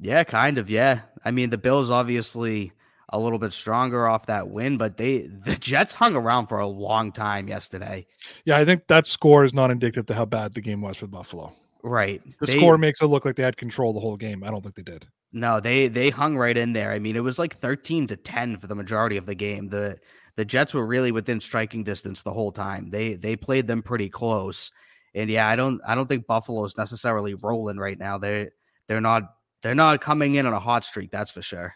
Yeah, 0.00 0.24
kind 0.24 0.58
of. 0.58 0.68
Yeah. 0.68 1.02
I 1.24 1.30
mean, 1.30 1.50
the 1.50 1.58
Bills 1.58 1.90
obviously 1.90 2.72
a 3.10 3.18
little 3.18 3.38
bit 3.38 3.52
stronger 3.52 4.08
off 4.08 4.26
that 4.26 4.48
win, 4.48 4.78
but 4.78 4.96
they 4.96 5.18
the 5.44 5.54
Jets 5.54 5.94
hung 5.94 6.16
around 6.16 6.46
for 6.46 6.58
a 6.58 6.66
long 6.66 7.12
time 7.12 7.46
yesterday. 7.46 8.06
Yeah, 8.44 8.56
I 8.56 8.64
think 8.64 8.86
that 8.88 9.06
score 9.06 9.44
is 9.44 9.54
not 9.54 9.70
indicative 9.70 10.06
to 10.06 10.14
how 10.14 10.24
bad 10.24 10.54
the 10.54 10.60
game 10.60 10.80
was 10.80 10.96
for 10.96 11.06
Buffalo. 11.06 11.52
Right. 11.84 12.22
The 12.40 12.46
They- 12.46 12.56
score 12.56 12.78
makes 12.78 13.02
it 13.02 13.06
look 13.06 13.24
like 13.24 13.36
they 13.36 13.42
had 13.42 13.56
control 13.56 13.92
the 13.92 14.00
whole 14.00 14.16
game. 14.16 14.42
I 14.42 14.50
don't 14.50 14.62
think 14.62 14.76
they 14.76 14.82
did. 14.82 15.06
No, 15.32 15.60
they 15.60 15.88
they 15.88 16.10
hung 16.10 16.36
right 16.36 16.56
in 16.56 16.72
there. 16.72 16.92
I 16.92 16.98
mean, 16.98 17.16
it 17.16 17.20
was 17.22 17.38
like 17.38 17.56
13 17.58 18.06
to 18.08 18.16
10 18.16 18.56
for 18.58 18.66
the 18.66 18.74
majority 18.74 19.16
of 19.16 19.26
the 19.26 19.34
game. 19.34 19.68
The 19.68 19.98
the 20.36 20.44
Jets 20.46 20.72
were 20.72 20.86
really 20.86 21.12
within 21.12 21.40
striking 21.40 21.84
distance 21.84 22.22
the 22.22 22.32
whole 22.32 22.52
time. 22.52 22.88
They 22.90 23.14
they 23.14 23.36
played 23.36 23.66
them 23.66 23.82
pretty 23.82 24.08
close. 24.08 24.70
And 25.14 25.28
yeah, 25.30 25.46
I 25.48 25.56
don't 25.56 25.80
I 25.86 25.94
don't 25.94 26.06
think 26.08 26.26
Buffalo 26.26 26.64
is 26.64 26.76
necessarily 26.76 27.34
rolling 27.34 27.76
right 27.76 27.98
now. 27.98 28.18
They 28.18 28.48
they're 28.88 29.00
not 29.00 29.22
they're 29.62 29.74
not 29.74 30.00
coming 30.00 30.34
in 30.34 30.46
on 30.46 30.52
a 30.52 30.60
hot 30.60 30.84
streak, 30.84 31.10
that's 31.10 31.30
for 31.30 31.42
sure. 31.42 31.74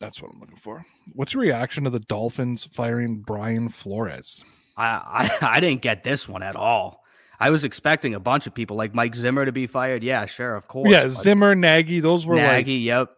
That's 0.00 0.20
what 0.20 0.32
I'm 0.32 0.40
looking 0.40 0.56
for. 0.56 0.84
What's 1.12 1.32
your 1.32 1.42
reaction 1.42 1.84
to 1.84 1.90
the 1.90 2.00
Dolphins 2.00 2.64
firing 2.72 3.20
Brian 3.20 3.68
Flores? 3.68 4.44
I, 4.76 5.30
I 5.42 5.56
I 5.56 5.60
didn't 5.60 5.82
get 5.82 6.02
this 6.02 6.28
one 6.28 6.42
at 6.42 6.56
all. 6.56 7.02
I 7.38 7.50
was 7.50 7.64
expecting 7.64 8.14
a 8.14 8.20
bunch 8.20 8.46
of 8.46 8.54
people 8.54 8.76
like 8.76 8.94
Mike 8.94 9.14
Zimmer 9.16 9.44
to 9.44 9.52
be 9.52 9.66
fired. 9.66 10.02
Yeah, 10.02 10.26
sure, 10.26 10.54
of 10.54 10.68
course. 10.68 10.90
yeah, 10.90 11.08
Zimmer, 11.08 11.54
Nagy, 11.56 11.98
those 12.00 12.24
were 12.24 12.36
Nagy, 12.36 12.74
yep. 12.74 13.10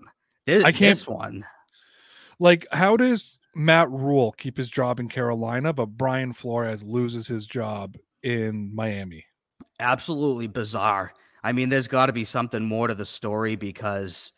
This, 0.46 0.64
I 0.64 0.72
can't- 0.72 0.80
this 0.80 1.06
one. 1.06 1.44
like 2.38 2.66
like 2.66 2.78
how 2.78 2.96
does 2.96 3.38
Matt 3.56 3.90
Rhule 3.90 4.32
keep 4.32 4.56
his 4.56 4.70
job 4.70 5.00
in 5.00 5.08
Carolina, 5.08 5.72
but 5.72 5.86
Brian 5.86 6.32
Flores 6.32 6.82
loses 6.82 7.26
his 7.26 7.46
job 7.46 7.96
in 8.22 8.74
Miami? 8.74 9.24
absolutely 9.80 10.46
bizarre. 10.46 11.12
I 11.42 11.52
mean, 11.52 11.68
there's 11.68 11.88
got 11.88 12.06
to 12.06 12.12
be 12.12 12.24
something 12.24 12.64
more 12.64 12.88
to 12.88 12.94
the 12.94 13.06
story 13.06 13.56
because 13.56 14.32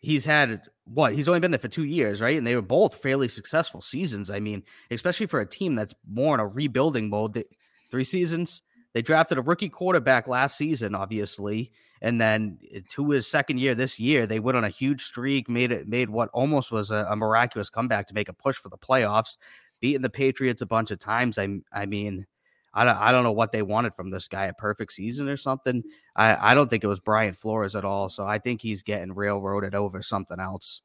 he's 0.00 0.24
had 0.24 0.62
what? 0.84 1.14
He's 1.14 1.28
only 1.28 1.40
been 1.40 1.52
there 1.52 1.58
for 1.58 1.68
two 1.68 1.84
years, 1.84 2.20
right? 2.20 2.36
And 2.36 2.46
they 2.46 2.56
were 2.56 2.62
both 2.62 2.96
fairly 2.96 3.28
successful 3.28 3.80
seasons. 3.80 4.30
I 4.30 4.40
mean, 4.40 4.64
especially 4.90 5.26
for 5.26 5.40
a 5.40 5.46
team 5.46 5.74
that's 5.74 5.94
more 6.10 6.34
in 6.34 6.40
a 6.40 6.46
rebuilding 6.46 7.08
mode. 7.08 7.44
Three 7.90 8.04
seasons, 8.04 8.62
They 8.94 9.02
drafted 9.02 9.38
a 9.38 9.42
rookie 9.42 9.68
quarterback 9.68 10.26
last 10.26 10.56
season, 10.56 10.94
obviously, 10.94 11.70
and 12.02 12.20
then 12.20 12.58
eh, 12.74 12.80
to 12.90 13.10
his 13.10 13.26
second 13.26 13.58
year 13.58 13.74
this 13.74 13.98
year, 13.98 14.26
they 14.26 14.40
went 14.40 14.58
on 14.58 14.64
a 14.64 14.68
huge 14.68 15.04
streak, 15.04 15.48
made 15.48 15.72
it 15.72 15.88
made 15.88 16.10
what 16.10 16.28
almost 16.34 16.70
was 16.70 16.90
a, 16.90 17.06
a 17.08 17.16
miraculous 17.16 17.70
comeback 17.70 18.08
to 18.08 18.14
make 18.14 18.28
a 18.28 18.34
push 18.34 18.56
for 18.56 18.68
the 18.68 18.76
playoffs, 18.76 19.38
beating 19.80 20.02
the 20.02 20.10
Patriots 20.10 20.60
a 20.60 20.66
bunch 20.66 20.90
of 20.90 20.98
times. 20.98 21.38
I 21.38 21.60
I 21.72 21.86
mean, 21.86 22.26
I 22.74 22.84
don't, 22.84 22.96
I 22.96 23.12
don't 23.12 23.22
know 23.22 23.32
what 23.32 23.52
they 23.52 23.62
wanted 23.62 23.94
from 23.94 24.10
this 24.10 24.28
guy 24.28 24.46
a 24.46 24.52
perfect 24.52 24.92
season 24.92 25.28
or 25.28 25.36
something. 25.36 25.84
I, 26.16 26.50
I 26.50 26.54
don't 26.54 26.68
think 26.68 26.84
it 26.84 26.88
was 26.88 27.00
Brian 27.00 27.34
Flores 27.34 27.76
at 27.76 27.84
all. 27.84 28.08
So 28.08 28.26
I 28.26 28.38
think 28.38 28.60
he's 28.60 28.82
getting 28.82 29.14
railroaded 29.14 29.74
over 29.74 30.02
something 30.02 30.40
else. 30.40 30.82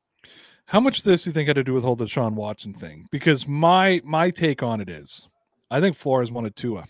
How 0.65 0.81
much 0.81 0.99
of 0.99 1.05
this 1.05 1.23
do 1.23 1.29
you 1.29 1.33
think 1.33 1.47
had 1.47 1.55
to 1.55 1.63
do 1.63 1.73
with 1.73 1.83
the 1.83 1.87
whole 1.87 1.97
Deshaun 1.97 2.33
Watson 2.33 2.73
thing? 2.73 3.07
Because 3.09 3.47
my 3.47 4.01
my 4.03 4.29
take 4.29 4.61
on 4.61 4.81
it 4.81 4.89
is, 4.89 5.29
I 5.71 5.79
think 5.79 5.95
Flores 5.95 6.31
wanted 6.31 6.55
Tua. 6.55 6.85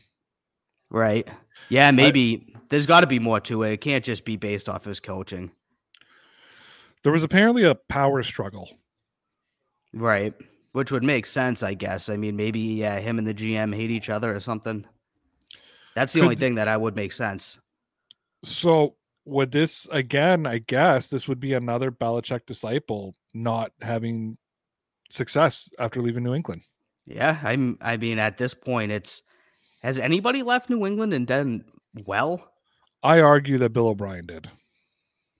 Right. 0.90 1.28
Yeah, 1.70 1.92
maybe 1.92 2.54
I, 2.56 2.60
there's 2.70 2.88
got 2.88 3.02
to 3.02 3.08
be 3.08 3.20
more 3.20 3.40
to 3.42 3.64
it. 3.64 3.74
It 3.74 3.82
can't 3.82 4.04
just 4.04 4.26
be 4.26 4.38
based 4.38 4.70
off 4.70 4.86
his 4.86 5.00
coaching. 5.00 5.52
There 7.04 7.12
was 7.12 7.24
apparently 7.24 7.64
a 7.64 7.76
power 7.76 8.24
struggle. 8.24 8.70
Right. 9.94 10.34
Which 10.72 10.92
would 10.92 11.04
make 11.04 11.26
sense, 11.26 11.64
I 11.64 11.74
guess. 11.74 12.10
I 12.10 12.18
mean, 12.18 12.36
maybe 12.36 12.60
yeah, 12.60 13.00
him 13.00 13.18
and 13.18 13.28
the 13.28 13.34
GM 13.34 13.76
hate 13.76 13.92
each 13.92 14.10
other 14.10 14.36
or 14.36 14.40
something. 14.40 14.86
That's 15.96 16.14
the 16.14 16.20
Could, 16.20 16.26
only 16.26 16.36
thing 16.36 16.56
that 16.56 16.68
I 16.68 16.78
would 16.78 16.96
make 16.96 17.12
sense. 17.12 17.58
So 18.44 18.96
would 19.26 19.52
this 19.52 19.88
again, 19.92 20.46
I 20.46 20.60
guess 20.60 21.10
this 21.10 21.28
would 21.28 21.40
be 21.40 21.54
another 21.54 21.92
Belichick 21.92 22.46
disciple 22.46 23.16
not 23.34 23.72
having 23.82 24.38
success 25.10 25.70
after 25.80 26.02
leaving 26.02 26.24
New 26.24 26.34
England. 26.34 26.62
Yeah, 27.06 27.40
I'm 27.44 27.78
I 27.82 27.98
mean 27.98 28.20
at 28.20 28.38
this 28.38 28.54
point 28.54 28.92
it's 28.92 29.24
has 29.88 29.98
anybody 29.98 30.44
left 30.44 30.70
New 30.70 30.86
England 30.86 31.14
and 31.14 31.26
done 31.26 31.64
well? 32.06 32.52
I 33.04 33.22
argue 33.22 33.58
that 33.60 33.72
Bill 33.72 33.88
O'Brien 33.88 34.26
did. 34.26 34.50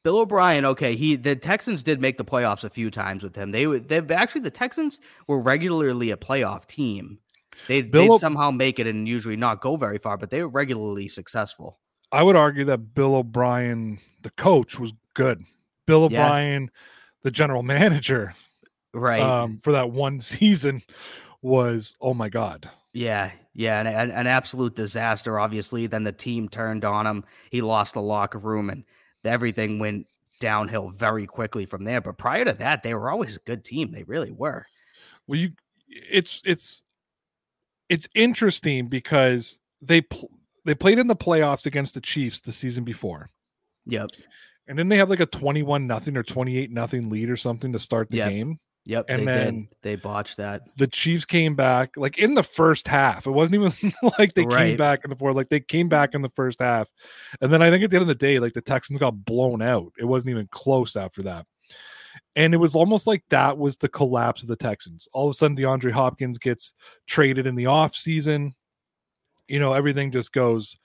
Bill 0.06 0.20
O'Brien, 0.20 0.64
okay, 0.64 0.96
he 0.96 1.18
the 1.18 1.36
Texans 1.36 1.84
did 1.84 2.00
make 2.00 2.18
the 2.18 2.24
playoffs 2.24 2.64
a 2.64 2.70
few 2.70 2.90
times 2.90 3.24
with 3.24 3.36
him. 3.36 3.52
They 3.52 3.66
they 3.66 4.00
actually 4.16 4.42
the 4.42 4.50
Texans 4.50 5.02
were 5.28 5.42
regularly 5.42 6.12
a 6.12 6.16
playoff 6.16 6.66
team. 6.66 7.20
They 7.68 7.82
they 7.82 8.08
somehow 8.20 8.52
make 8.52 8.80
it 8.80 8.88
and 8.88 9.06
usually 9.06 9.36
not 9.36 9.60
go 9.60 9.76
very 9.76 9.98
far, 9.98 10.16
but 10.16 10.30
they 10.30 10.42
were 10.42 10.48
regularly 10.48 11.10
successful. 11.10 11.78
I 12.14 12.24
would 12.24 12.38
argue 12.38 12.64
that 12.66 12.96
Bill 12.96 13.16
O'Brien, 13.16 14.00
the 14.24 14.30
coach, 14.30 14.80
was 14.80 14.94
good. 15.14 15.44
Bill 15.88 16.06
O'Brien, 16.06 16.64
yeah. 16.64 16.82
the 17.24 17.32
general 17.32 17.64
manager, 17.64 18.34
right, 18.94 19.22
um, 19.22 19.60
for 19.62 19.74
that 19.74 19.92
one 19.92 20.22
season 20.22 20.84
was 21.42 21.98
oh 22.00 22.14
my 22.14 22.30
god. 22.30 22.70
Yeah, 22.94 23.32
yeah, 23.58 23.82
an, 23.82 23.88
an, 23.88 24.12
an 24.12 24.28
absolute 24.28 24.76
disaster. 24.76 25.40
Obviously, 25.40 25.88
then 25.88 26.04
the 26.04 26.12
team 26.12 26.48
turned 26.48 26.86
on 26.86 27.08
him. 27.08 27.26
He 27.50 27.62
lost 27.62 27.96
the 27.96 28.02
locker 28.02 28.38
room, 28.38 28.70
and 28.70 28.84
everything 29.26 29.80
went 29.80 30.06
downhill 30.40 30.90
very 30.90 31.26
quickly 31.26 31.66
from 31.66 31.84
there. 31.84 32.00
But 32.00 32.20
prior 32.20 32.46
to 32.46 32.54
that, 32.54 32.84
they 32.84 32.94
were 32.94 33.10
always 33.10 33.36
a 33.36 33.40
good 33.40 33.66
team. 33.66 33.92
They 33.92 34.04
really 34.04 34.32
were. 34.32 34.68
Well, 35.26 35.40
you, 35.40 35.54
it's 35.88 36.40
it's 36.46 36.84
it's 37.90 38.08
interesting 38.14 38.90
because 38.90 39.58
they 39.82 40.02
pl- 40.02 40.30
they 40.64 40.76
played 40.76 41.00
in 41.00 41.08
the 41.08 41.16
playoffs 41.16 41.66
against 41.66 41.96
the 41.96 42.02
Chiefs 42.02 42.40
the 42.42 42.52
season 42.52 42.84
before. 42.84 43.32
Yep. 43.88 44.12
And 44.68 44.78
then 44.78 44.88
they 44.88 44.98
have 44.98 45.10
like 45.10 45.20
a 45.20 45.26
21 45.26 45.88
nothing 45.88 46.16
or 46.16 46.22
28 46.22 46.70
nothing 46.72 47.10
lead 47.10 47.32
or 47.32 47.38
something 47.38 47.74
to 47.74 47.80
start 47.80 48.10
the 48.10 48.18
yep. 48.18 48.30
game. 48.30 48.60
Yep. 48.88 49.06
And 49.10 49.22
they 49.22 49.26
then 49.26 49.56
did. 49.56 49.68
they 49.82 49.96
botched 49.98 50.38
that. 50.38 50.62
The 50.78 50.88
Chiefs 50.88 51.26
came 51.26 51.56
back 51.56 51.98
like 51.98 52.18
in 52.18 52.36
the 52.36 52.44
first 52.44 52.88
half. 52.88 53.28
It 53.28 53.32
wasn't 53.32 53.56
even 53.56 53.94
like 54.18 54.34
they 54.34 54.46
right. 54.46 54.60
came 54.60 54.78
back 54.78 55.02
in 55.04 55.10
the 55.10 55.16
fourth. 55.18 55.36
Like 55.36 55.50
they 55.50 55.60
came 55.60 55.90
back 55.90 56.16
in 56.16 56.22
the 56.22 56.30
first 56.30 56.62
half. 56.62 56.90
And 57.42 57.52
then 57.52 57.62
I 57.62 57.70
think 57.70 57.84
at 57.84 57.90
the 57.90 57.98
end 57.98 58.04
of 58.04 58.08
the 58.08 58.16
day, 58.16 58.40
like 58.40 58.54
the 58.54 58.62
Texans 58.62 58.98
got 58.98 59.26
blown 59.26 59.62
out. 59.62 59.92
It 60.00 60.06
wasn't 60.06 60.30
even 60.32 60.48
close 60.52 60.96
after 60.96 61.22
that. 61.24 61.46
And 62.38 62.54
it 62.54 62.58
was 62.58 62.76
almost 62.76 63.08
like 63.08 63.24
that 63.30 63.58
was 63.58 63.76
the 63.76 63.90
collapse 63.90 64.42
of 64.42 64.48
the 64.48 64.56
Texans. 64.56 65.10
All 65.12 65.28
of 65.28 65.32
a 65.32 65.34
sudden, 65.34 65.58
DeAndre 65.58 65.92
Hopkins 65.92 66.38
gets 66.38 66.74
traded 67.08 67.46
in 67.46 67.56
the 67.56 67.66
off 67.66 67.94
season. 67.94 68.56
You 69.50 69.60
know, 69.60 69.74
everything 69.74 70.14
just 70.14 70.32
goes 70.32 70.78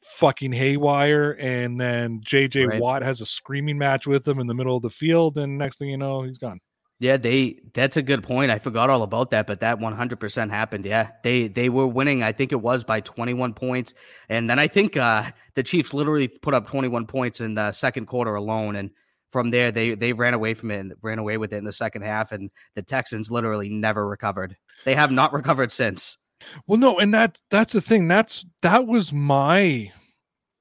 fucking 0.00 0.52
haywire. 0.52 1.36
And 1.38 1.80
then 1.80 2.20
JJ 2.22 2.66
right. 2.66 2.80
Watt 2.80 3.02
has 3.02 3.20
a 3.20 3.26
screaming 3.26 3.78
match 3.78 4.08
with 4.08 4.26
him 4.26 4.40
in 4.40 4.48
the 4.48 4.54
middle 4.54 4.74
of 4.74 4.82
the 4.82 4.90
field. 4.90 5.38
And 5.38 5.56
next 5.56 5.78
thing 5.78 5.88
you 5.88 5.98
know, 5.98 6.22
he's 6.22 6.38
gone. 6.38 6.58
Yeah, 7.00 7.16
they 7.16 7.60
that's 7.74 7.96
a 7.96 8.02
good 8.02 8.24
point. 8.24 8.50
I 8.50 8.58
forgot 8.58 8.90
all 8.90 9.02
about 9.02 9.30
that, 9.30 9.46
but 9.46 9.60
that 9.60 9.78
100% 9.78 10.50
happened. 10.50 10.84
Yeah. 10.84 11.10
They 11.22 11.46
they 11.46 11.68
were 11.68 11.86
winning, 11.86 12.22
I 12.24 12.32
think 12.32 12.50
it 12.50 12.60
was 12.60 12.82
by 12.82 13.00
21 13.00 13.54
points. 13.54 13.94
And 14.28 14.50
then 14.50 14.58
I 14.58 14.66
think 14.66 14.96
uh 14.96 15.30
the 15.54 15.62
Chiefs 15.62 15.94
literally 15.94 16.26
put 16.28 16.54
up 16.54 16.66
21 16.66 17.06
points 17.06 17.40
in 17.40 17.54
the 17.54 17.70
second 17.72 18.06
quarter 18.06 18.34
alone 18.34 18.74
and 18.74 18.90
from 19.30 19.50
there 19.50 19.70
they 19.70 19.94
they 19.94 20.12
ran 20.12 20.34
away 20.34 20.54
from 20.54 20.70
it 20.72 20.78
and 20.78 20.94
ran 21.02 21.18
away 21.18 21.36
with 21.36 21.52
it 21.52 21.58
in 21.58 21.64
the 21.64 21.72
second 21.72 22.02
half 22.02 22.32
and 22.32 22.50
the 22.74 22.82
Texans 22.82 23.30
literally 23.30 23.68
never 23.68 24.06
recovered. 24.08 24.56
They 24.84 24.96
have 24.96 25.12
not 25.12 25.32
recovered 25.32 25.70
since. 25.70 26.18
Well, 26.66 26.78
no, 26.78 26.98
and 26.98 27.12
that 27.14 27.38
that's 27.50 27.72
the 27.72 27.80
thing. 27.80 28.08
That's 28.08 28.44
that 28.62 28.86
was 28.86 29.12
my 29.12 29.92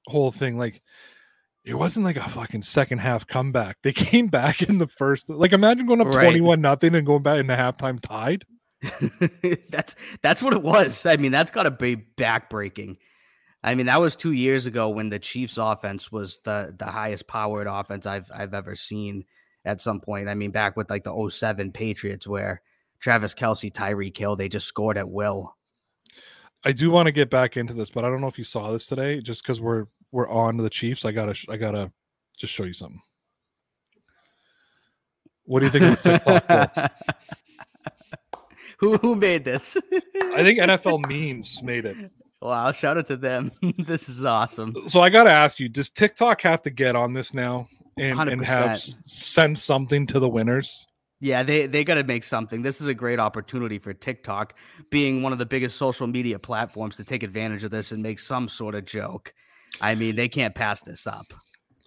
whole 0.07 0.31
thing. 0.31 0.57
Like, 0.57 0.81
it 1.67 1.75
wasn't 1.75 2.05
like 2.05 2.15
a 2.15 2.29
fucking 2.29 2.63
second 2.63 2.99
half 2.99 3.27
comeback. 3.27 3.77
They 3.83 3.91
came 3.93 4.27
back 4.27 4.61
in 4.61 4.77
the 4.77 4.87
first. 4.87 5.29
Like, 5.29 5.51
imagine 5.51 5.85
going 5.85 6.01
up 6.01 6.11
twenty 6.11 6.41
one 6.41 6.61
nothing 6.61 6.95
and 6.95 7.05
going 7.05 7.23
back 7.23 7.39
in 7.39 7.47
the 7.47 7.55
halftime 7.55 7.99
tied. 7.99 8.45
that's 9.69 9.95
that's 10.21 10.41
what 10.41 10.53
it 10.53 10.63
was. 10.63 11.05
I 11.05 11.17
mean, 11.17 11.31
that's 11.31 11.51
got 11.51 11.63
to 11.63 11.71
be 11.71 11.95
backbreaking. 11.95 12.95
I 13.63 13.75
mean, 13.75 13.87
that 13.87 13.99
was 13.99 14.15
two 14.15 14.31
years 14.31 14.65
ago 14.65 14.89
when 14.89 15.09
the 15.09 15.19
Chiefs' 15.19 15.57
offense 15.57 16.11
was 16.11 16.39
the 16.45 16.73
the 16.77 16.85
highest 16.85 17.27
powered 17.27 17.67
offense 17.67 18.05
I've 18.05 18.31
I've 18.33 18.53
ever 18.53 18.75
seen 18.75 19.25
at 19.65 19.81
some 19.81 19.99
point. 19.99 20.29
I 20.29 20.35
mean, 20.35 20.51
back 20.51 20.77
with 20.77 20.89
like 20.89 21.03
the 21.03 21.29
07 21.29 21.73
Patriots 21.73 22.25
where 22.25 22.61
Travis 23.01 23.33
Kelce, 23.33 23.73
Tyreek 23.73 24.17
Hill, 24.17 24.37
they 24.37 24.47
just 24.47 24.67
scored 24.67 24.97
at 24.97 25.09
will. 25.09 25.55
I 26.63 26.71
do 26.71 26.89
want 26.91 27.07
to 27.07 27.11
get 27.11 27.29
back 27.29 27.57
into 27.57 27.73
this, 27.73 27.89
but 27.89 28.05
I 28.05 28.09
don't 28.09 28.21
know 28.21 28.27
if 28.27 28.37
you 28.37 28.43
saw 28.43 28.71
this 28.71 28.85
today. 28.85 29.19
Just 29.21 29.43
because 29.43 29.59
we're 29.59 29.87
we're 30.11 30.29
on 30.29 30.57
to 30.57 30.63
the 30.63 30.69
Chiefs, 30.69 31.05
I 31.05 31.11
gotta 31.11 31.35
I 31.49 31.57
gotta 31.57 31.91
just 32.37 32.53
show 32.53 32.63
you 32.63 32.73
something. 32.73 33.01
What 35.45 35.59
do 35.59 35.65
you 35.65 35.71
think 35.71 35.83
of 35.85 36.03
the 36.03 36.19
TikTok? 36.19 36.93
who 38.79 38.97
who 38.97 39.15
made 39.15 39.45
this? 39.45 39.77
I 40.33 40.43
think 40.43 40.59
NFL 40.59 41.09
memes 41.09 41.61
made 41.63 41.85
it. 41.85 41.97
Wow, 42.41 42.71
shout 42.71 42.97
out 42.97 43.07
to 43.07 43.17
them. 43.17 43.51
this 43.79 44.09
is 44.09 44.23
awesome. 44.23 44.75
So 44.87 45.01
I 45.01 45.09
gotta 45.09 45.31
ask 45.31 45.59
you, 45.59 45.69
does 45.69 45.89
TikTok 45.89 46.41
have 46.41 46.61
to 46.63 46.69
get 46.69 46.95
on 46.95 47.13
this 47.13 47.33
now 47.33 47.67
and, 47.97 48.19
and 48.29 48.45
have 48.45 48.79
send 48.79 49.57
something 49.57 50.05
to 50.07 50.19
the 50.19 50.29
winners? 50.29 50.85
Yeah, 51.19 51.41
they 51.41 51.65
they 51.65 51.83
got 51.83 51.95
to 51.95 52.03
make 52.03 52.23
something. 52.23 52.61
This 52.61 52.79
is 52.79 52.87
a 52.87 52.93
great 52.93 53.19
opportunity 53.19 53.79
for 53.79 53.91
TikTok, 53.91 54.53
being 54.91 55.23
one 55.23 55.33
of 55.33 55.39
the 55.39 55.47
biggest 55.47 55.77
social 55.77 56.05
media 56.05 56.37
platforms, 56.37 56.95
to 56.97 57.03
take 57.03 57.23
advantage 57.23 57.63
of 57.63 57.71
this 57.71 57.91
and 57.91 58.03
make 58.03 58.19
some 58.19 58.47
sort 58.47 58.75
of 58.75 58.85
joke. 58.85 59.33
I 59.81 59.95
mean, 59.95 60.15
they 60.15 60.29
can't 60.29 60.55
pass 60.55 60.81
this 60.81 61.07
up. 61.07 61.33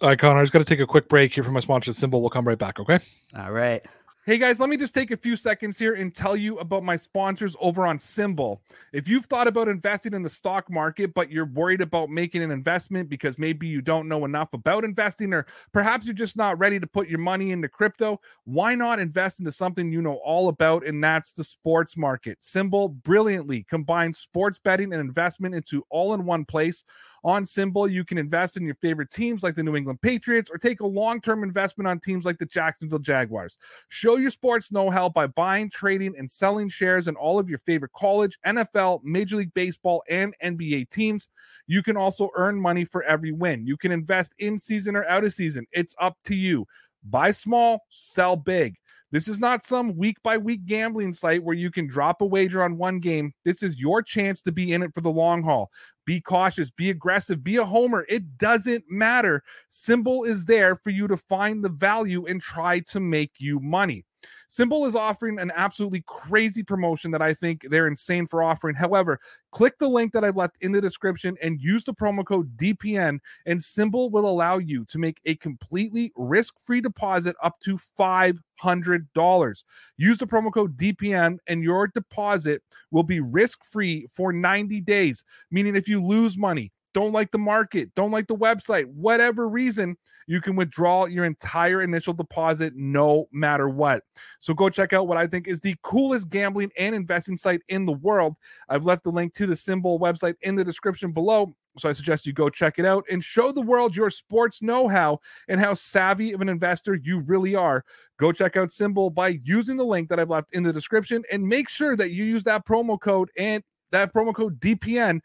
All 0.01 0.09
right, 0.09 0.17
Connor, 0.17 0.39
I 0.39 0.43
just 0.43 0.53
got 0.53 0.59
to 0.59 0.65
take 0.65 0.79
a 0.79 0.87
quick 0.87 1.07
break 1.07 1.33
here 1.33 1.43
for 1.43 1.51
my 1.51 1.59
sponsor 1.59 1.91
SimBull. 1.91 2.21
We'll 2.21 2.29
come 2.29 2.47
right 2.47 2.57
back. 2.57 2.79
Okay. 2.79 2.99
All 3.37 3.51
right. 3.51 3.85
Hey 4.23 4.37
guys, 4.37 4.59
let 4.59 4.69
me 4.69 4.77
just 4.77 4.93
take 4.93 5.09
a 5.09 5.17
few 5.17 5.35
seconds 5.35 5.79
here 5.79 5.95
and 5.95 6.13
tell 6.13 6.35
you 6.35 6.59
about 6.59 6.83
my 6.83 6.95
sponsors 6.95 7.55
over 7.59 7.87
on 7.87 7.97
SimBull. 7.97 8.59
If 8.93 9.09
you've 9.09 9.25
thought 9.25 9.47
about 9.47 9.67
investing 9.67 10.13
in 10.13 10.21
the 10.21 10.29
stock 10.29 10.69
market, 10.69 11.15
but 11.15 11.31
you're 11.31 11.47
worried 11.47 11.81
about 11.81 12.11
making 12.11 12.43
an 12.43 12.51
investment 12.51 13.09
because 13.09 13.39
maybe 13.39 13.65
you 13.67 13.81
don't 13.81 14.07
know 14.07 14.23
enough 14.25 14.53
about 14.53 14.83
investing, 14.83 15.33
or 15.33 15.47
perhaps 15.71 16.05
you're 16.05 16.13
just 16.13 16.37
not 16.37 16.59
ready 16.59 16.79
to 16.79 16.85
put 16.85 17.09
your 17.09 17.17
money 17.17 17.49
into 17.49 17.67
crypto, 17.67 18.21
why 18.43 18.75
not 18.75 18.99
invest 18.99 19.39
into 19.39 19.51
something 19.51 19.91
you 19.91 20.03
know 20.03 20.19
all 20.23 20.49
about? 20.49 20.85
And 20.85 21.03
that's 21.03 21.33
the 21.33 21.43
sports 21.43 21.97
market. 21.97 22.39
SimBull 22.41 23.01
brilliantly 23.01 23.63
combines 23.71 24.19
sports 24.19 24.59
betting 24.63 24.93
and 24.93 25.01
investment 25.01 25.55
into 25.55 25.83
all 25.89 26.13
in 26.13 26.25
one 26.25 26.45
place 26.45 26.85
on 27.23 27.43
SimBull, 27.43 27.91
you 27.91 28.03
can 28.03 28.17
invest 28.17 28.57
in 28.57 28.65
your 28.65 28.75
favorite 28.75 29.11
teams 29.11 29.43
like 29.43 29.55
the 29.55 29.63
New 29.63 29.75
England 29.75 30.01
Patriots 30.01 30.49
or 30.49 30.57
take 30.57 30.81
a 30.81 30.87
long 30.87 31.21
term 31.21 31.43
investment 31.43 31.87
on 31.87 31.99
teams 31.99 32.25
like 32.25 32.37
the 32.37 32.45
Jacksonville 32.45 32.99
Jaguars. 32.99 33.57
Show 33.89 34.17
your 34.17 34.31
sports 34.31 34.71
know 34.71 34.89
how 34.89 35.09
by 35.09 35.27
buying, 35.27 35.69
trading, 35.69 36.15
and 36.17 36.29
selling 36.29 36.69
shares 36.69 37.07
in 37.07 37.15
all 37.15 37.39
of 37.39 37.49
your 37.49 37.59
favorite 37.59 37.93
college, 37.93 38.37
NFL, 38.45 39.03
Major 39.03 39.37
League 39.37 39.53
Baseball, 39.53 40.03
and 40.09 40.33
NBA 40.43 40.89
teams. 40.89 41.27
You 41.67 41.83
can 41.83 41.97
also 41.97 42.29
earn 42.35 42.59
money 42.59 42.85
for 42.85 43.03
every 43.03 43.31
win. 43.31 43.65
You 43.65 43.77
can 43.77 43.91
invest 43.91 44.33
in 44.39 44.57
season 44.57 44.95
or 44.95 45.05
out 45.05 45.23
of 45.23 45.33
season. 45.33 45.65
It's 45.71 45.95
up 45.99 46.17
to 46.25 46.35
you. 46.35 46.65
Buy 47.03 47.31
small, 47.31 47.85
sell 47.89 48.35
big. 48.35 48.75
This 49.11 49.27
is 49.27 49.41
not 49.41 49.61
some 49.61 49.97
week 49.97 50.15
by 50.23 50.37
week 50.37 50.65
gambling 50.65 51.11
site 51.11 51.43
where 51.43 51.55
you 51.55 51.69
can 51.69 51.85
drop 51.85 52.21
a 52.21 52.25
wager 52.25 52.63
on 52.63 52.77
one 52.77 52.99
game. 52.99 53.33
This 53.43 53.61
is 53.61 53.77
your 53.77 54.01
chance 54.01 54.41
to 54.43 54.53
be 54.53 54.71
in 54.71 54.83
it 54.83 54.93
for 54.93 55.01
the 55.01 55.11
long 55.11 55.43
haul. 55.43 55.69
Be 56.11 56.19
cautious, 56.19 56.69
be 56.69 56.89
aggressive, 56.89 57.41
be 57.41 57.55
a 57.55 57.63
homer. 57.63 58.05
It 58.09 58.37
doesn't 58.37 58.83
matter. 58.89 59.43
SimBull 59.71 60.27
is 60.27 60.43
there 60.43 60.75
for 60.75 60.89
you 60.89 61.07
to 61.07 61.15
find 61.15 61.63
the 61.63 61.69
value 61.69 62.25
and 62.25 62.41
try 62.41 62.81
to 62.89 62.99
make 62.99 63.31
you 63.37 63.61
money. 63.61 64.03
SimBull 64.49 64.87
is 64.87 64.95
offering 64.95 65.39
an 65.39 65.51
absolutely 65.55 66.03
crazy 66.07 66.63
promotion 66.63 67.11
that 67.11 67.21
I 67.21 67.33
think 67.33 67.65
they're 67.69 67.87
insane 67.87 68.27
for 68.27 68.43
offering. 68.43 68.75
However, 68.75 69.19
click 69.51 69.77
the 69.79 69.87
link 69.87 70.13
that 70.13 70.23
I've 70.23 70.37
left 70.37 70.57
in 70.61 70.71
the 70.71 70.81
description 70.81 71.37
and 71.41 71.61
use 71.61 71.83
the 71.85 71.93
promo 71.93 72.25
code 72.25 72.55
DPN, 72.57 73.19
and 73.45 73.59
SimBull 73.59 74.11
will 74.11 74.27
allow 74.27 74.57
you 74.57 74.85
to 74.85 74.97
make 74.97 75.19
a 75.25 75.35
completely 75.35 76.11
risk 76.15 76.55
free 76.59 76.81
deposit 76.81 77.35
up 77.41 77.59
to 77.61 77.77
$500. 77.77 79.63
Use 79.97 80.17
the 80.17 80.27
promo 80.27 80.53
code 80.53 80.77
DPN, 80.77 81.37
and 81.47 81.63
your 81.63 81.87
deposit 81.87 82.61
will 82.91 83.03
be 83.03 83.19
risk 83.19 83.63
free 83.63 84.07
for 84.11 84.33
90 84.33 84.81
days, 84.81 85.23
meaning 85.49 85.75
if 85.75 85.87
you 85.87 86.03
lose 86.03 86.37
money, 86.37 86.71
don't 86.93 87.11
like 87.11 87.31
the 87.31 87.37
market, 87.37 87.93
don't 87.95 88.11
like 88.11 88.27
the 88.27 88.35
website, 88.35 88.85
whatever 88.85 89.47
reason, 89.49 89.97
you 90.27 90.39
can 90.39 90.55
withdraw 90.55 91.05
your 91.05 91.25
entire 91.25 91.81
initial 91.81 92.13
deposit 92.13 92.73
no 92.75 93.27
matter 93.31 93.67
what. 93.69 94.03
So 94.39 94.53
go 94.53 94.69
check 94.69 94.93
out 94.93 95.07
what 95.07 95.17
I 95.17 95.27
think 95.27 95.47
is 95.47 95.59
the 95.59 95.75
coolest 95.83 96.29
gambling 96.29 96.71
and 96.77 96.95
investing 96.95 97.35
site 97.35 97.61
in 97.69 97.85
the 97.85 97.93
world. 97.93 98.35
I've 98.69 98.85
left 98.85 99.03
the 99.03 99.09
link 99.09 99.33
to 99.35 99.45
the 99.45 99.55
SimBull 99.55 99.99
website 99.99 100.35
in 100.41 100.55
the 100.55 100.63
description 100.63 101.11
below. 101.11 101.55
So 101.77 101.89
I 101.89 101.93
suggest 101.93 102.25
you 102.25 102.33
go 102.33 102.49
check 102.49 102.79
it 102.79 102.85
out 102.85 103.05
and 103.09 103.23
show 103.23 103.51
the 103.51 103.61
world 103.61 103.95
your 103.95 104.09
sports 104.09 104.61
know 104.61 104.87
how 104.87 105.19
and 105.47 105.59
how 105.59 105.73
savvy 105.73 106.33
of 106.33 106.41
an 106.41 106.49
investor 106.49 106.95
you 106.95 107.21
really 107.21 107.55
are. 107.55 107.83
Go 108.17 108.31
check 108.31 108.57
out 108.57 108.69
SimBull 108.69 109.13
by 109.13 109.39
using 109.43 109.77
the 109.77 109.85
link 109.85 110.09
that 110.09 110.19
I've 110.19 110.29
left 110.29 110.53
in 110.53 110.63
the 110.63 110.73
description 110.73 111.23
and 111.31 111.47
make 111.47 111.69
sure 111.69 111.95
that 111.95 112.11
you 112.11 112.25
use 112.25 112.43
that 112.43 112.65
promo 112.65 112.99
code 112.99 113.31
and 113.37 113.63
that 113.91 114.13
promo 114.13 114.33
code 114.33 114.59
DPN 114.59 115.21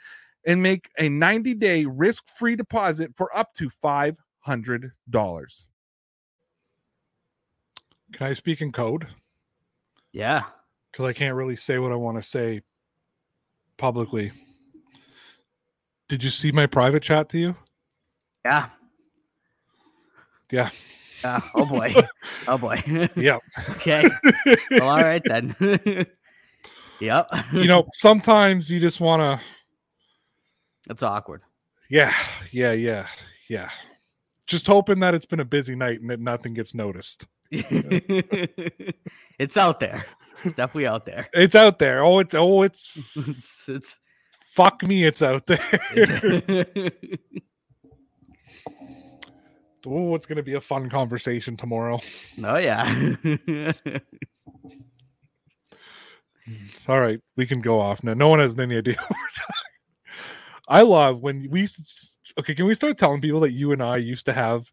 and 0.47 0.63
make 0.63 0.89
a 0.99 1.09
90 1.09 1.55
day 1.55 1.85
risk 1.85 2.25
free 2.39 2.57
deposit 2.57 3.13
for 3.17 3.37
up 3.37 3.53
to 3.55 3.69
$500. 3.69 4.15
Can 8.13 8.27
I 8.27 8.33
speak 8.33 8.61
in 8.63 8.71
code? 8.71 9.09
Yeah. 10.13 10.45
Because 10.91 11.05
I 11.05 11.13
can't 11.13 11.35
really 11.35 11.57
say 11.57 11.79
what 11.79 11.93
I 11.93 11.97
want 11.97 12.23
to 12.23 12.27
say 12.27 12.63
publicly. 13.77 14.33
Did 16.09 16.23
you 16.23 16.31
see 16.31 16.53
my 16.53 16.67
private 16.67 17.03
chat 17.03 17.29
to 17.31 17.39
you? 17.39 17.57
Yeah. 18.45 18.69
Yeah. 20.53 20.71
Uh, 21.25 21.41
oh 21.57 21.67
boy. 21.67 21.95
oh 22.49 22.57
boy. 22.57 22.83
Yeah. 23.17 23.39
okay. 23.71 24.09
Well, 24.71 24.89
all 24.89 25.03
right 25.03 25.23
then. 25.25 25.57
yep. 27.01 27.29
you 27.53 27.67
know, 27.67 27.89
sometimes 27.93 28.71
you 28.71 28.79
just 28.79 29.01
want 29.01 29.21
to 29.21 29.45
It's 30.89 31.03
awkward. 31.03 31.43
Yeah, 31.89 32.13
yeah, 32.53 32.73
yeah, 32.73 33.07
yeah. 33.49 33.71
Just 34.47 34.67
hoping 34.67 35.01
that 35.01 35.15
it's 35.15 35.27
been 35.27 35.41
a 35.41 35.45
busy 35.45 35.75
night 35.75 36.01
and 36.01 36.11
that 36.11 36.21
nothing 36.21 36.55
gets 36.55 36.75
noticed. 36.75 37.27
it's 37.51 39.57
out 39.57 39.81
there. 39.81 40.05
It's 40.45 40.55
definitely 40.55 40.87
out 40.87 41.07
there. 41.07 41.29
It's 41.35 41.55
out 41.55 41.79
there. 41.79 42.05
Oh, 42.05 42.19
it's 42.19 42.35
oh, 42.35 42.63
it's 42.63 42.99
it's, 43.17 43.69
it's 43.69 43.99
fuck 44.51 44.83
me. 44.83 45.05
It's 45.05 45.23
out 45.23 45.47
there. 45.47 45.59
oh, 49.87 50.15
it's 50.15 50.27
gonna 50.27 50.43
be 50.43 50.55
a 50.55 50.61
fun 50.61 50.91
conversation 50.91 51.57
tomorrow. 51.57 52.01
oh 52.45 52.59
yeah. 52.59 53.15
All 56.89 57.01
right, 57.01 57.21
we 57.37 57.47
can 57.47 57.61
go 57.61 57.81
off 57.81 58.05
now. 58.05 58.15
No 58.15 58.29
one 58.29 58.39
has 58.39 58.57
any 58.57 58.77
idea 58.77 58.95
what 58.95 59.11
we're 59.11 59.17
talking. 59.35 59.76
I 60.69 60.83
love 60.83 61.21
when 61.21 61.49
we 61.51 61.63
s- 61.65 62.17
okay. 62.39 62.55
Can 62.55 62.67
we 62.67 62.75
start 62.75 62.99
telling 62.99 63.21
people 63.21 63.41
that 63.41 63.53
you 63.53 63.73
and 63.73 63.83
I 63.83 63.97
used 63.99 64.27
to 64.27 64.33
have 64.33 64.71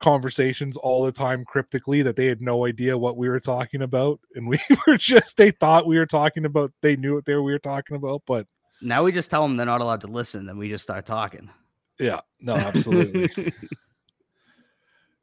conversations 0.00 0.76
all 0.78 1.04
the 1.04 1.12
time 1.12 1.44
cryptically 1.44 2.00
that 2.02 2.16
they 2.16 2.26
had 2.26 2.40
no 2.40 2.64
idea 2.66 2.96
what 2.96 3.16
we 3.16 3.28
were 3.28 3.38
talking 3.40 3.82
about, 3.82 4.18
and 4.34 4.48
we 4.48 4.58
were 4.86 4.96
just 4.96 5.36
they 5.36 5.50
thought 5.50 5.86
we 5.86 5.98
were 5.98 6.06
talking 6.06 6.44
about. 6.44 6.72
They 6.82 6.96
knew 6.96 7.14
what 7.14 7.24
they 7.26 7.34
were, 7.34 7.42
we 7.42 7.52
were 7.52 7.58
talking 7.58 7.96
about, 7.96 8.22
but 8.26 8.46
now 8.82 9.02
we 9.04 9.12
just 9.12 9.30
tell 9.30 9.42
them 9.42 9.56
they're 9.56 9.66
not 9.66 9.80
allowed 9.82 10.00
to 10.02 10.06
listen, 10.08 10.48
and 10.48 10.58
we 10.58 10.68
just 10.68 10.84
start 10.84 11.06
talking. 11.06 11.50
yeah, 11.98 12.20
no, 12.40 12.54
absolutely. 12.54 13.30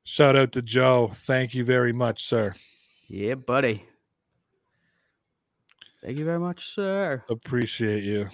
Shout 0.03 0.37
out 0.37 0.53
to 0.53 0.61
Joe. 0.61 1.11
Thank 1.13 1.53
you 1.53 1.65
very 1.65 1.91
much, 1.91 2.23
sir. 2.23 2.53
yeah, 3.09 3.35
buddy. 3.35 3.83
Thank 6.01 6.17
you 6.17 6.23
very 6.23 6.39
much, 6.39 6.69
sir. 6.73 7.23
Appreciate 7.29 8.03
you. 8.05 8.29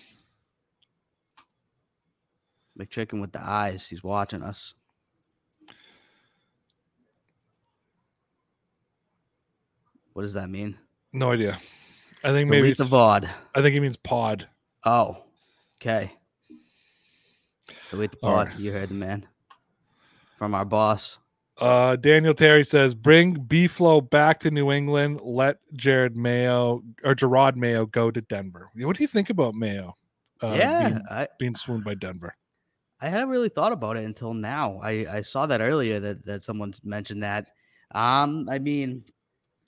McChicken 2.80 3.22
with 3.22 3.32
the 3.32 3.42
eyes. 3.42 3.88
He's 3.88 4.04
watching 4.04 4.42
us. 4.42 4.74
What 10.14 10.24
does 10.24 10.34
that 10.34 10.50
mean? 10.50 10.78
No 11.12 11.32
idea. 11.32 11.58
I 12.24 12.32
think 12.32 12.50
Delete 12.50 12.64
maybe 12.64 12.74
the 12.74 12.84
VOD. 12.86 13.30
I 13.56 13.62
think 13.62 13.74
he 13.74 13.80
means 13.80 13.98
pod. 13.98 14.48
Oh, 14.86 15.18
okay. 15.82 16.14
Delete 17.90 18.12
the 18.12 18.18
pod. 18.18 18.48
right. 18.48 18.60
You 18.60 18.72
heard 18.72 18.90
the 18.90 18.96
man. 18.96 19.28
From 20.38 20.54
our 20.54 20.66
boss. 20.66 21.18
Uh, 21.60 21.96
Daniel 21.96 22.34
Terry 22.34 22.64
says, 22.64 22.96
"Bring 22.96 23.36
B 23.36 23.68
Flow 23.68 24.02
back 24.02 24.40
to 24.42 24.52
New 24.52 24.72
England. 24.72 25.22
Let 25.22 25.58
Jerod 25.76 26.16
Mayo 26.16 26.84
or 27.04 27.14
Gerard 27.14 27.56
Mayo 27.56 27.86
go 27.86 28.10
to 28.10 28.22
Denver." 28.22 28.70
What 28.76 28.98
do 28.98 29.04
you 29.04 29.08
think 29.08 29.30
about 29.30 29.54
Mayo? 29.54 29.96
Uh, 30.42 30.56
yeah, 30.58 30.90
being, 30.90 31.02
I, 31.10 31.28
being 31.40 31.56
swooned 31.56 31.84
by 31.84 31.94
Denver. 31.94 32.36
I 33.04 33.10
hadn't 33.10 33.28
really 33.28 33.50
thought 33.50 33.74
about 33.74 33.98
it 33.98 34.06
until 34.06 34.34
now. 34.34 34.80
I, 34.82 35.06
I 35.18 35.22
saw 35.22 35.46
that 35.48 35.60
earlier 35.60 36.00
that, 36.00 36.26
that 36.26 36.42
someone 36.42 36.74
mentioned 36.86 37.22
that. 37.24 37.50
Um, 37.94 38.48
I 38.50 38.60
mean, 38.60 39.04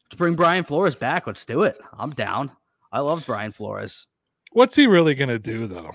let's 0.05 0.17
bring 0.17 0.35
Brian 0.35 0.63
Flores 0.63 0.95
back. 0.95 1.27
Let's 1.27 1.43
do 1.43 1.63
it. 1.63 1.77
I'm 1.97 2.11
down. 2.11 2.51
I 2.93 3.01
love 3.01 3.25
Brian 3.25 3.51
Flores. 3.51 4.07
What's 4.53 4.77
he 4.77 4.87
really 4.87 5.15
gonna 5.15 5.37
do 5.37 5.67
though? 5.67 5.91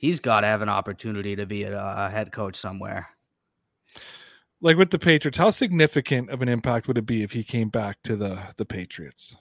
He's 0.00 0.18
got 0.18 0.40
to 0.40 0.48
have 0.48 0.60
an 0.60 0.68
opportunity 0.68 1.36
to 1.36 1.46
be 1.46 1.62
a, 1.62 1.80
a 1.80 2.10
head 2.10 2.32
coach 2.32 2.56
somewhere. 2.56 3.10
Like 4.60 4.76
with 4.76 4.90
the 4.90 4.98
Patriots, 4.98 5.38
how 5.38 5.50
significant 5.50 6.30
of 6.30 6.42
an 6.42 6.48
impact 6.48 6.88
would 6.88 6.98
it 6.98 7.06
be 7.06 7.22
if 7.22 7.30
he 7.30 7.44
came 7.44 7.68
back 7.68 8.02
to 8.02 8.16
the 8.16 8.40
the 8.56 8.64
Patriots? 8.64 9.36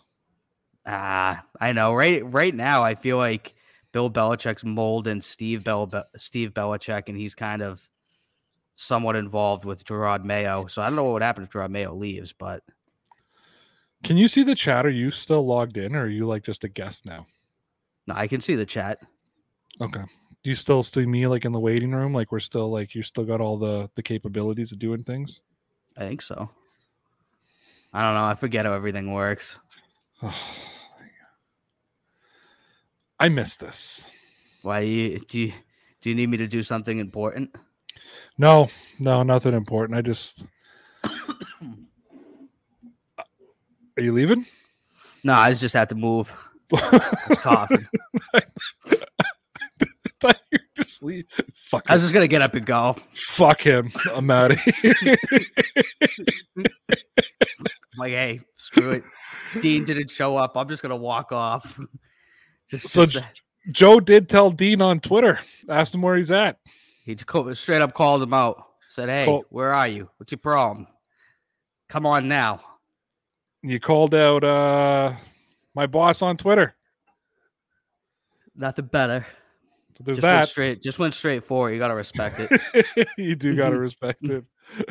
Ah, 0.86 1.44
I 1.60 1.72
know. 1.72 1.96
Right, 1.96 2.24
right 2.24 2.54
now, 2.54 2.84
I 2.84 2.94
feel 2.94 3.18
like 3.18 3.56
Bill 3.96 4.12
Belichick's 4.12 4.66
molding 4.66 5.22
Steve 5.22 5.64
Bel 5.64 5.89
Steve 6.18 6.54
Belichick, 6.54 7.04
and 7.08 7.18
he's 7.18 7.34
kind 7.34 7.62
of 7.62 7.88
somewhat 8.74 9.16
involved 9.16 9.64
with 9.64 9.86
Gerard 9.86 10.26
Mayo. 10.26 10.68
So 10.68 10.82
I 10.82 10.88
don't 10.88 10.98
know 10.98 11.06
what 11.06 11.14
would 11.14 11.22
happen 11.22 11.46
if 11.46 11.50
Gerard 11.50 11.72
Mayo 11.72 11.96
leaves, 11.96 12.34
but 12.34 12.62
Can 14.04 14.18
you 14.18 14.28
see 14.28 14.43
the 14.43 14.54
chat? 14.54 14.86
Are 14.86 14.89
you 14.89 15.12
still 15.12 15.46
logged 15.46 15.78
in, 15.78 15.96
or 15.96 16.02
are 16.02 16.10
you 16.10 16.26
like 16.26 16.43
just 16.43 16.66
a 16.66 16.68
guest 16.68 17.06
now? 17.06 17.26
no, 18.06 18.16
I 18.16 18.28
can 18.28 18.41
see 18.41 18.56
the 18.56 18.66
chat. 18.66 19.00
Okay. 19.80 20.04
Do 20.43 20.50
you 20.50 20.56
still 20.56 20.84
see 20.84 21.06
me 21.06 21.26
like 21.28 21.46
in 21.46 21.54
the 21.54 21.60
waiting 21.62 21.93
room? 21.93 22.14
Like 22.14 22.34
we're 22.34 22.41
still 22.41 22.70
like 22.70 22.96
you 22.96 23.02
still 23.02 23.24
got 23.24 23.39
all 23.39 23.58
the 23.58 23.89
the 23.96 24.04
capabilities 24.04 24.74
of 24.74 24.80
doing 24.80 25.04
things? 25.04 25.41
I 25.96 26.02
think 26.02 26.22
so. 26.22 26.50
I 27.93 28.02
don't 28.02 28.16
know. 28.16 28.26
I 28.26 28.36
forget 28.36 28.66
how 28.66 28.74
everything 28.74 29.14
works. 29.14 29.58
I 33.20 33.30
missed 33.30 33.59
this. 33.59 34.09
Why 34.61 34.82
do 34.82 34.88
you 34.88 35.20
do 35.20 35.39
you, 35.39 35.54
do 36.01 36.09
you 36.09 36.16
need 36.16 36.29
me 36.29 36.37
to 36.37 36.47
do 36.47 36.63
something 36.63 37.00
important? 37.00 37.55
No, 38.37 38.67
no, 39.00 39.24
nothing 39.24 39.54
important. 39.54 39.97
I 39.97 40.01
just. 40.01 40.46
Are 43.97 44.04
you 44.04 44.12
leaving? 44.12 44.46
No, 45.24 45.33
I 45.33 45.54
just 45.54 45.74
have 45.74 45.87
to 45.89 45.96
move. 45.96 46.33
I 46.74 47.67
thought 50.20 50.42
you 50.51 50.59
were 50.59 50.83
just 50.83 51.04
leave. 51.04 51.25
Fuck 51.54 51.83
I 51.87 51.93
was 51.93 52.01
him. 52.01 52.05
just 52.05 52.13
gonna 52.13 52.28
get 52.28 52.42
up 52.42 52.54
and 52.55 52.66
go. 52.66 52.96
Fuck 53.12 53.62
him. 53.62 53.92
I'm 54.13 54.29
out 54.29 54.51
of 54.51 54.59
here. 54.59 54.96
I'm 56.58 56.66
like, 57.97 58.12
hey, 58.12 58.42
screw 58.58 58.92
it. 58.92 59.04
Dean 59.62 59.86
didn't 59.86 60.12
show 60.12 60.36
up. 60.37 60.58
I'm 60.58 60.67
just 60.67 60.82
gonna 60.82 60.97
walk 60.97 61.32
off. 61.32 61.79
Just, 62.70 62.89
So 62.89 63.05
just- 63.05 63.25
Joe 63.71 64.00
did 64.00 64.29
tell 64.29 64.51
Dean 64.51 64.82
on 64.82 65.00
Twitter, 65.00 65.39
asked 65.70 65.96
him 65.96 66.01
where 66.01 66.16
he's 66.17 66.32
at. 66.32 66.59
he 67.04 67.16
straight 67.54 67.82
up 67.82 67.93
called 67.93 68.21
him 68.21 68.33
out. 68.33 68.63
Said, 68.89 69.09
hey, 69.09 69.25
Call- 69.25 69.46
where 69.50 69.74
are 69.74 69.87
you? 69.87 70.09
What's 70.17 70.32
your 70.32 70.39
problem? 70.39 70.87
Come 71.89 72.05
on 72.05 72.28
now. 72.28 72.62
You 73.62 73.79
called 73.79 74.13
out 74.16 74.43
uh 74.43 75.16
my 75.74 75.87
boss 75.87 76.21
on 76.21 76.37
Twitter. 76.37 76.75
Nothing 78.55 78.86
better. 78.86 79.25
So 79.97 80.04
there's 80.04 80.17
Just 80.20 80.28
went 80.28 80.47
straight. 80.50 80.82
Just 80.82 81.00
went 81.00 81.13
straight 81.13 81.43
for 81.43 81.70
it. 81.70 81.74
You 81.74 81.79
gotta 81.79 81.96
respect 81.96 82.37
it. 82.39 83.08
you 83.17 83.36
do 83.36 83.55
gotta 83.55 83.78
respect 83.78 84.24
it. 84.24 84.46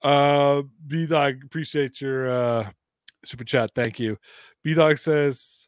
Uh 0.00 0.62
B 0.86 1.06
Dog, 1.06 1.42
appreciate 1.44 2.00
your 2.00 2.30
uh 2.30 2.70
super 3.24 3.42
chat. 3.44 3.70
Thank 3.74 3.98
you. 3.98 4.16
B 4.62 4.74
Dog 4.74 4.96
says, 4.98 5.67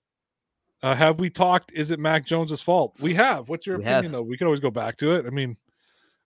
uh, 0.82 0.94
have 0.94 1.20
we 1.20 1.30
talked? 1.30 1.72
Is 1.72 1.90
it 1.90 1.98
Mac 1.98 2.24
Jones's 2.26 2.62
fault? 2.62 2.94
We 3.00 3.14
have. 3.14 3.48
What's 3.48 3.66
your 3.66 3.78
We 3.78 3.84
opinion 3.84 4.04
have. 4.04 4.12
though? 4.12 4.22
We 4.22 4.36
can 4.36 4.46
always 4.46 4.60
go 4.60 4.70
back 4.70 4.96
to 4.98 5.12
it. 5.12 5.26
I 5.26 5.30
mean, 5.30 5.56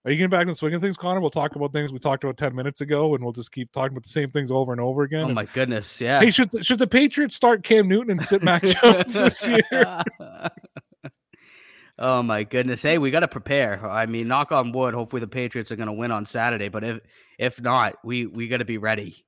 Are 0.05 0.11
you 0.11 0.17
getting 0.19 0.31
back 0.31 0.43
in 0.43 0.49
the 0.49 0.55
swing 0.55 0.75
of 0.75 0.83
things, 0.83 0.97
Connor? 0.97 1.21
We'll 1.21 1.31
talk 1.31 1.57
about 1.57 1.73
things 1.73 1.91
we 1.93 1.99
talked 1.99 2.25
about 2.25 2.37
10 2.37 2.55
minutes 2.55 2.81
ago 2.83 3.15
and 3.15 3.25
we'll 3.25 3.33
just 3.33 3.51
keep 3.53 3.73
talking 3.73 3.93
about 3.93 4.03
the 4.05 4.11
same 4.11 4.31
things 4.31 4.51
over 4.51 4.71
and 4.73 4.81
over 4.81 5.03
again. 5.03 5.23
Oh 5.25 5.29
my 5.35 5.47
goodness, 5.47 6.01
yeah. 6.01 6.21
Hey, 6.21 6.31
should, 6.31 6.51
should 6.65 6.79
the 6.79 6.87
Patriots 6.87 7.35
start 7.35 7.65
Cam 7.65 7.89
Newton 7.89 8.11
and 8.11 8.23
sit 8.23 8.43
Mac 8.43 8.63
Jones 8.63 9.15
this 9.15 9.49
year? 9.73 10.03
oh 11.99 12.23
my 12.23 12.45
goodness. 12.45 12.83
Hey, 12.83 12.99
we 12.99 13.11
got 13.11 13.21
to 13.21 13.29
prepare. 13.29 13.85
I 13.89 14.07
mean, 14.07 14.29
knock 14.29 14.53
on 14.53 14.73
wood. 14.73 14.95
Hopefully, 14.95 15.21
the 15.21 15.27
Patriots 15.27 15.73
are 15.73 15.77
going 15.77 15.87
to 15.87 15.93
win 15.93 16.11
on 16.11 16.27
Saturday. 16.27 16.69
But 16.69 16.85
if 16.85 17.01
if 17.39 17.61
not, 17.61 17.95
we 18.05 18.27
we 18.27 18.49
got 18.49 18.59
to 18.59 18.65
be 18.65 18.79
ready. 18.79 19.25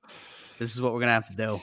This 0.59 0.73
is 0.75 0.81
what 0.81 0.93
we're 0.93 0.99
gonna 1.01 1.13
have 1.13 1.29
to 1.29 1.35
do. 1.35 1.61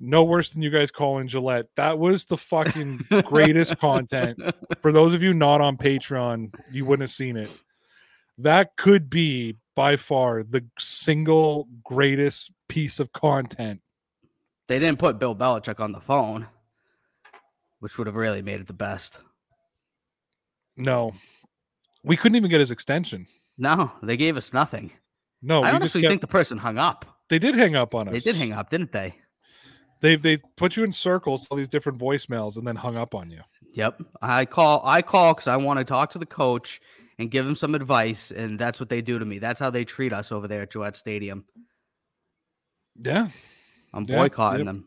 No 0.00 0.22
worse 0.22 0.52
than 0.52 0.62
you 0.62 0.70
guys 0.70 0.90
calling 0.90 1.26
Gillette. 1.26 1.66
That 1.76 1.98
was 1.98 2.24
the 2.26 2.36
fucking 2.36 3.06
greatest 3.24 3.78
content. 3.78 4.38
For 4.80 4.92
those 4.92 5.12
of 5.14 5.22
you 5.22 5.34
not 5.34 5.60
on 5.60 5.76
Patreon, 5.76 6.54
you 6.70 6.84
wouldn't 6.84 7.08
have 7.08 7.14
seen 7.14 7.36
it. 7.36 7.50
That 8.38 8.76
could 8.76 9.10
be 9.10 9.56
by 9.74 9.96
far 9.96 10.44
the 10.44 10.64
single 10.78 11.66
greatest 11.82 12.52
piece 12.68 13.00
of 13.00 13.12
content. 13.12 13.80
They 14.68 14.78
didn't 14.78 15.00
put 15.00 15.18
Bill 15.18 15.34
Belichick 15.34 15.80
on 15.80 15.90
the 15.92 16.00
phone, 16.00 16.46
which 17.80 17.98
would 17.98 18.06
have 18.06 18.14
really 18.16 18.42
made 18.42 18.60
it 18.60 18.66
the 18.68 18.72
best. 18.72 19.18
No, 20.76 21.14
we 22.04 22.16
couldn't 22.16 22.36
even 22.36 22.50
get 22.50 22.60
his 22.60 22.70
extension. 22.70 23.26
No, 23.56 23.90
they 24.02 24.16
gave 24.16 24.36
us 24.36 24.52
nothing. 24.52 24.92
No, 25.42 25.56
I 25.56 25.60
we 25.60 25.64
just 25.66 25.74
honestly 25.74 26.00
kept- 26.02 26.10
think 26.10 26.20
the 26.20 26.26
person 26.28 26.58
hung 26.58 26.78
up. 26.78 27.04
they 27.28 27.40
did 27.40 27.56
hang 27.56 27.74
up 27.74 27.94
on 27.96 28.06
us. 28.08 28.12
They 28.14 28.20
did 28.20 28.36
hang 28.36 28.52
up, 28.52 28.70
didn't 28.70 28.92
they? 28.92 29.16
They 30.00 30.16
they 30.16 30.38
put 30.56 30.76
you 30.76 30.84
in 30.84 30.92
circles, 30.92 31.46
all 31.50 31.56
these 31.56 31.68
different 31.68 31.98
voicemails, 31.98 32.56
and 32.56 32.66
then 32.66 32.76
hung 32.76 32.96
up 32.96 33.14
on 33.14 33.30
you. 33.30 33.40
Yep. 33.74 34.00
I 34.22 34.44
call 34.44 34.80
I 34.84 35.02
call 35.02 35.34
because 35.34 35.48
I 35.48 35.56
want 35.56 35.78
to 35.78 35.84
talk 35.84 36.10
to 36.10 36.18
the 36.18 36.26
coach 36.26 36.80
and 37.18 37.30
give 37.30 37.46
him 37.46 37.56
some 37.56 37.74
advice, 37.74 38.30
and 38.30 38.58
that's 38.58 38.78
what 38.78 38.88
they 38.88 39.02
do 39.02 39.18
to 39.18 39.24
me. 39.24 39.38
That's 39.38 39.60
how 39.60 39.70
they 39.70 39.84
treat 39.84 40.12
us 40.12 40.30
over 40.30 40.46
there 40.46 40.62
at 40.62 40.70
Gillette 40.70 40.96
Stadium. 40.96 41.44
Yeah, 43.00 43.28
I'm 43.92 44.04
Yeah, 44.06 44.16
boycotting 44.16 44.60
yep. 44.60 44.66
them. 44.66 44.86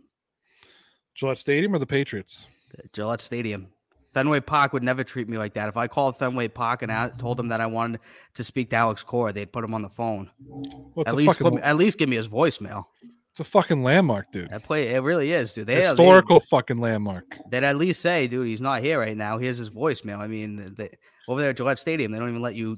Gillette 1.15 1.37
Stadium 1.37 1.75
or 1.75 1.79
the 1.79 1.85
Patriots. 1.85 2.47
Gillette 2.93 3.21
Stadium. 3.21 3.67
Fenway 4.13 4.41
Park 4.41 4.73
would 4.73 4.83
never 4.83 5.05
treat 5.05 5.29
me 5.29 5.37
like 5.37 5.53
that. 5.53 5.69
If 5.69 5.77
I 5.77 5.87
called 5.87 6.17
Fenway 6.17 6.49
Park 6.49 6.81
and 6.81 6.91
I 6.91 7.09
told 7.09 7.37
them 7.37 7.47
that 7.49 7.61
I 7.61 7.65
wanted 7.67 8.01
to 8.33 8.43
speak 8.43 8.69
to 8.71 8.75
Alex 8.75 9.03
Cora, 9.03 9.31
they'd 9.31 9.51
put 9.51 9.63
him 9.63 9.73
on 9.73 9.81
the 9.81 9.89
phone. 9.89 10.29
Well, 10.45 11.05
At 11.07 11.15
least, 11.15 11.37
fucking, 11.39 11.55
me- 11.57 11.61
at 11.61 11.77
least 11.77 11.97
give 11.97 12.09
me 12.09 12.17
his 12.17 12.27
voicemail. 12.27 12.85
It's 13.31 13.39
a 13.39 13.43
fucking 13.45 13.81
landmark, 13.81 14.31
dude. 14.33 14.49
That 14.49 14.63
play, 14.63 14.93
it 14.93 14.99
really 15.01 15.31
is, 15.31 15.53
dude. 15.53 15.67
They 15.67 15.81
Historical 15.81 16.41
fucking 16.41 16.79
landmark. 16.79 17.23
They'd 17.49 17.63
at 17.63 17.77
least 17.77 18.01
say, 18.01 18.27
dude, 18.27 18.47
he's 18.47 18.59
not 18.59 18.81
here 18.83 18.99
right 18.99 19.15
now. 19.15 19.37
Here's 19.37 19.57
his 19.57 19.69
voicemail. 19.69 20.19
I 20.19 20.27
mean, 20.27 20.75
they, 20.77 20.89
over 21.29 21.39
there 21.39 21.51
at 21.51 21.57
Gillette 21.57 21.79
Stadium, 21.79 22.11
they 22.11 22.19
don't 22.19 22.27
even 22.29 22.41
let 22.41 22.55
you 22.55 22.77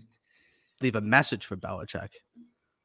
leave 0.80 0.96
a 0.96 1.02
message 1.02 1.46
for 1.48 1.58
Belichick. 1.58 2.10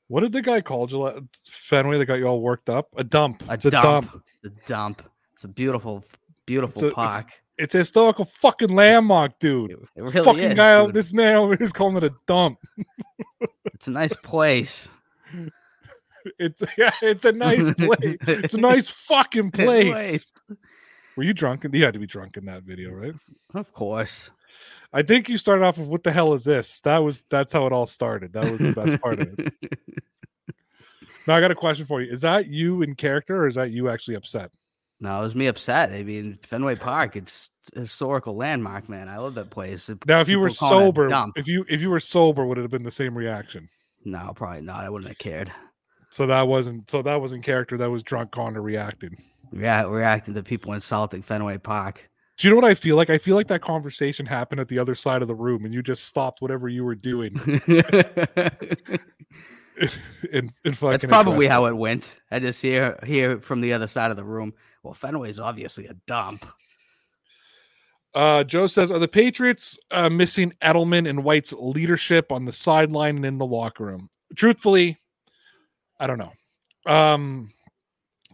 What 0.06 0.20
did 0.20 0.32
the 0.32 0.40
guy 0.40 0.62
call 0.62 0.86
Gillette 0.86 1.22
Fenway 1.50 1.98
that 1.98 2.06
got 2.06 2.14
you 2.14 2.26
all 2.26 2.40
worked 2.40 2.70
up? 2.70 2.88
A 2.96 3.04
dump. 3.04 3.42
A 3.50 3.52
it's 3.52 3.66
a 3.66 3.70
dump. 3.70 4.10
dump. 4.12 4.22
It's 4.42 4.54
a 4.54 4.66
dump. 4.66 5.02
It's 5.34 5.44
a 5.44 5.48
beautiful, 5.48 6.02
beautiful 6.46 6.82
It's 6.84 6.92
a- 6.92 6.94
park. 6.94 7.26
It's 7.58 7.74
a 7.74 7.78
historical 7.78 8.24
fucking 8.24 8.68
landmark, 8.70 9.40
dude. 9.40 9.72
It, 9.72 9.78
really 9.96 10.12
fucking 10.24 10.42
is. 10.52 10.54
guy, 10.54 10.86
dude. 10.86 10.94
this 10.94 11.12
man 11.12 11.34
over 11.34 11.56
here 11.56 11.64
is 11.64 11.72
calling 11.72 11.96
it 11.96 12.04
a 12.04 12.14
dump. 12.26 12.58
It's 13.74 13.86
a 13.86 13.92
nice 13.92 14.14
place. 14.16 14.88
It's 16.38 16.62
yeah, 16.78 16.92
it's 17.02 17.24
a 17.24 17.32
nice 17.32 17.72
place. 17.74 18.16
It's 18.26 18.54
a 18.54 18.60
nice 18.60 18.88
fucking 19.06 19.50
place. 19.50 20.32
Were 21.16 21.24
you 21.24 21.34
drunk? 21.34 21.66
You 21.70 21.84
had 21.84 21.94
to 21.94 22.00
be 22.00 22.06
drunk 22.06 22.36
in 22.36 22.44
that 22.46 22.62
video, 22.62 22.92
right? 22.92 23.14
Of 23.54 23.72
course. 23.72 24.30
I 24.92 25.02
think 25.02 25.28
you 25.28 25.36
started 25.36 25.64
off 25.64 25.78
with 25.78 25.88
"What 25.88 26.04
the 26.04 26.12
hell 26.12 26.34
is 26.34 26.44
this?" 26.44 26.80
That 26.80 26.98
was 26.98 27.24
that's 27.30 27.52
how 27.52 27.66
it 27.66 27.72
all 27.72 27.86
started. 27.86 28.32
That 28.32 28.50
was 28.50 28.60
the 28.60 28.72
best 28.72 29.00
part 29.00 29.20
of 29.20 29.38
it. 29.38 29.52
Now 31.26 31.36
I 31.36 31.42
got 31.42 31.50
a 31.50 31.54
question 31.54 31.84
for 31.84 32.00
you: 32.00 32.10
Is 32.10 32.22
that 32.22 32.46
you 32.46 32.80
in 32.80 32.94
character, 32.94 33.42
or 33.42 33.46
is 33.48 33.56
that 33.56 33.70
you 33.70 33.90
actually 33.90 34.14
upset? 34.14 34.50
No, 34.98 35.20
it 35.20 35.24
was 35.24 35.34
me 35.34 35.46
upset. 35.46 35.92
I 35.92 36.02
mean, 36.02 36.38
Fenway 36.42 36.76
Park, 36.76 37.16
it's 37.16 37.50
historical 37.74 38.34
landmark, 38.34 38.88
man. 38.88 39.10
I 39.10 39.18
love 39.18 39.34
that 39.34 39.50
place. 39.50 39.90
Now, 40.06 40.22
if 40.22 40.28
you 40.30 40.40
were 40.40 40.48
People 40.48 40.68
calling 40.68 40.86
it 40.86 40.88
a 40.88 41.10
sober, 41.10 41.32
if 41.36 41.46
you 41.46 41.66
if 41.68 41.82
you 41.82 41.90
were 41.90 42.00
sober, 42.00 42.46
would 42.46 42.56
it 42.56 42.62
have 42.62 42.70
been 42.70 42.82
the 42.82 42.90
same 42.90 43.16
reaction? 43.16 43.68
No, 44.06 44.32
probably 44.34 44.62
not. 44.62 44.84
I 44.84 44.88
wouldn't 44.88 45.08
have 45.10 45.18
cared. 45.18 45.52
So 46.10 46.26
that 46.26 46.48
wasn't 46.48 46.88
so 46.90 47.02
that 47.02 47.20
wasn't 47.20 47.44
character. 47.44 47.76
That 47.76 47.90
was 47.90 48.02
drunk 48.02 48.30
Connor 48.30 48.62
reacting. 48.62 49.16
Yeah, 49.52 49.82
reacting 49.82 50.34
to 50.34 50.42
people 50.42 50.72
insulting 50.72 51.22
Fenway 51.22 51.58
Park. 51.58 52.08
Do 52.38 52.46
you 52.46 52.54
know 52.54 52.60
what 52.60 52.70
I 52.70 52.74
feel 52.74 52.96
like? 52.96 53.10
I 53.10 53.18
feel 53.18 53.34
like 53.34 53.48
that 53.48 53.62
conversation 53.62 54.24
happened 54.24 54.60
at 54.60 54.68
the 54.68 54.78
other 54.78 54.94
side 54.94 55.22
of 55.22 55.28
the 55.28 55.34
room, 55.34 55.64
and 55.64 55.74
you 55.74 55.82
just 55.82 56.04
stopped 56.04 56.40
whatever 56.40 56.68
you 56.68 56.84
were 56.84 56.94
doing. 56.94 57.36
and, 60.32 60.52
and 60.64 60.78
fucking 60.78 60.90
That's 60.90 61.04
probably 61.04 61.48
how 61.48 61.66
it 61.66 61.76
went. 61.76 62.20
I 62.30 62.38
just 62.38 62.62
hear 62.62 62.96
hear 63.04 63.40
from 63.40 63.60
the 63.60 63.72
other 63.72 63.88
side 63.88 64.10
of 64.10 64.16
the 64.16 64.24
room. 64.24 64.54
Well, 64.82 64.94
Fenway's 64.94 65.40
obviously 65.40 65.86
a 65.86 65.94
dump. 66.06 66.46
Uh, 68.14 68.44
Joe 68.44 68.66
says, 68.66 68.90
"Are 68.90 68.98
the 69.00 69.08
Patriots 69.08 69.78
uh, 69.90 70.08
missing 70.08 70.52
Edelman 70.62 71.08
and 71.08 71.24
White's 71.24 71.52
leadership 71.52 72.30
on 72.30 72.44
the 72.44 72.52
sideline 72.52 73.16
and 73.16 73.26
in 73.26 73.38
the 73.38 73.46
locker 73.46 73.84
room?" 73.84 74.10
Truthfully, 74.36 74.98
I 75.98 76.06
don't 76.06 76.18
know. 76.18 76.32
Um, 76.86 77.50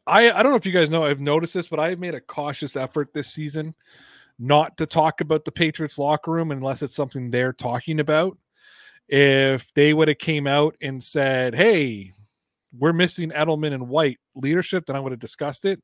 I 0.06 0.30
I 0.30 0.42
don't 0.42 0.52
know 0.52 0.56
if 0.56 0.66
you 0.66 0.72
guys 0.72 0.90
know. 0.90 1.04
I've 1.04 1.20
noticed 1.20 1.54
this, 1.54 1.68
but 1.68 1.80
I've 1.80 1.98
made 1.98 2.14
a 2.14 2.20
cautious 2.20 2.76
effort 2.76 3.12
this 3.12 3.28
season 3.28 3.74
not 4.38 4.76
to 4.76 4.86
talk 4.86 5.20
about 5.20 5.44
the 5.44 5.52
Patriots 5.52 5.98
locker 5.98 6.30
room 6.30 6.50
unless 6.50 6.82
it's 6.82 6.94
something 6.94 7.30
they're 7.30 7.52
talking 7.52 8.00
about. 8.00 8.36
If 9.08 9.72
they 9.74 9.94
would 9.94 10.08
have 10.08 10.18
came 10.18 10.46
out 10.46 10.76
and 10.80 11.02
said, 11.02 11.54
"Hey, 11.54 12.12
we're 12.76 12.92
missing 12.92 13.30
Edelman 13.30 13.74
and 13.74 13.88
White 13.88 14.18
leadership," 14.34 14.86
then 14.86 14.96
I 14.96 15.00
would 15.00 15.12
have 15.12 15.20
discussed 15.20 15.64
it. 15.64 15.82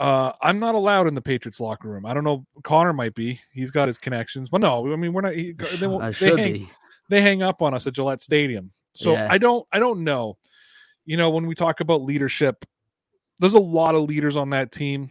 Uh, 0.00 0.32
I'm 0.40 0.58
not 0.58 0.74
allowed 0.74 1.06
in 1.06 1.14
the 1.14 1.22
Patriots 1.22 1.60
locker 1.60 1.88
room. 1.88 2.04
I 2.04 2.14
don't 2.14 2.24
know. 2.24 2.44
Connor 2.64 2.92
might 2.92 3.14
be. 3.14 3.40
He's 3.52 3.70
got 3.70 3.86
his 3.86 3.98
connections. 3.98 4.48
But 4.50 4.60
no, 4.60 4.92
I 4.92 4.96
mean 4.96 5.12
we're 5.12 5.20
not. 5.20 5.34
He, 5.34 5.52
they, 5.52 6.10
they 6.10 6.36
hang, 6.36 6.52
be. 6.52 6.70
they 7.08 7.22
hang 7.22 7.42
up 7.42 7.62
on 7.62 7.74
us 7.74 7.86
at 7.86 7.92
Gillette 7.92 8.20
Stadium. 8.20 8.72
So 8.94 9.12
Yeah. 9.12 9.28
I 9.30 9.38
don't. 9.38 9.66
I 9.72 9.78
don't 9.78 10.02
know. 10.02 10.36
You 11.04 11.16
know, 11.16 11.30
when 11.30 11.46
we 11.46 11.54
talk 11.54 11.80
about 11.80 12.02
leadership, 12.02 12.64
there's 13.38 13.54
a 13.54 13.58
lot 13.58 13.94
of 13.94 14.04
leaders 14.04 14.36
on 14.36 14.50
that 14.50 14.72
team, 14.72 15.10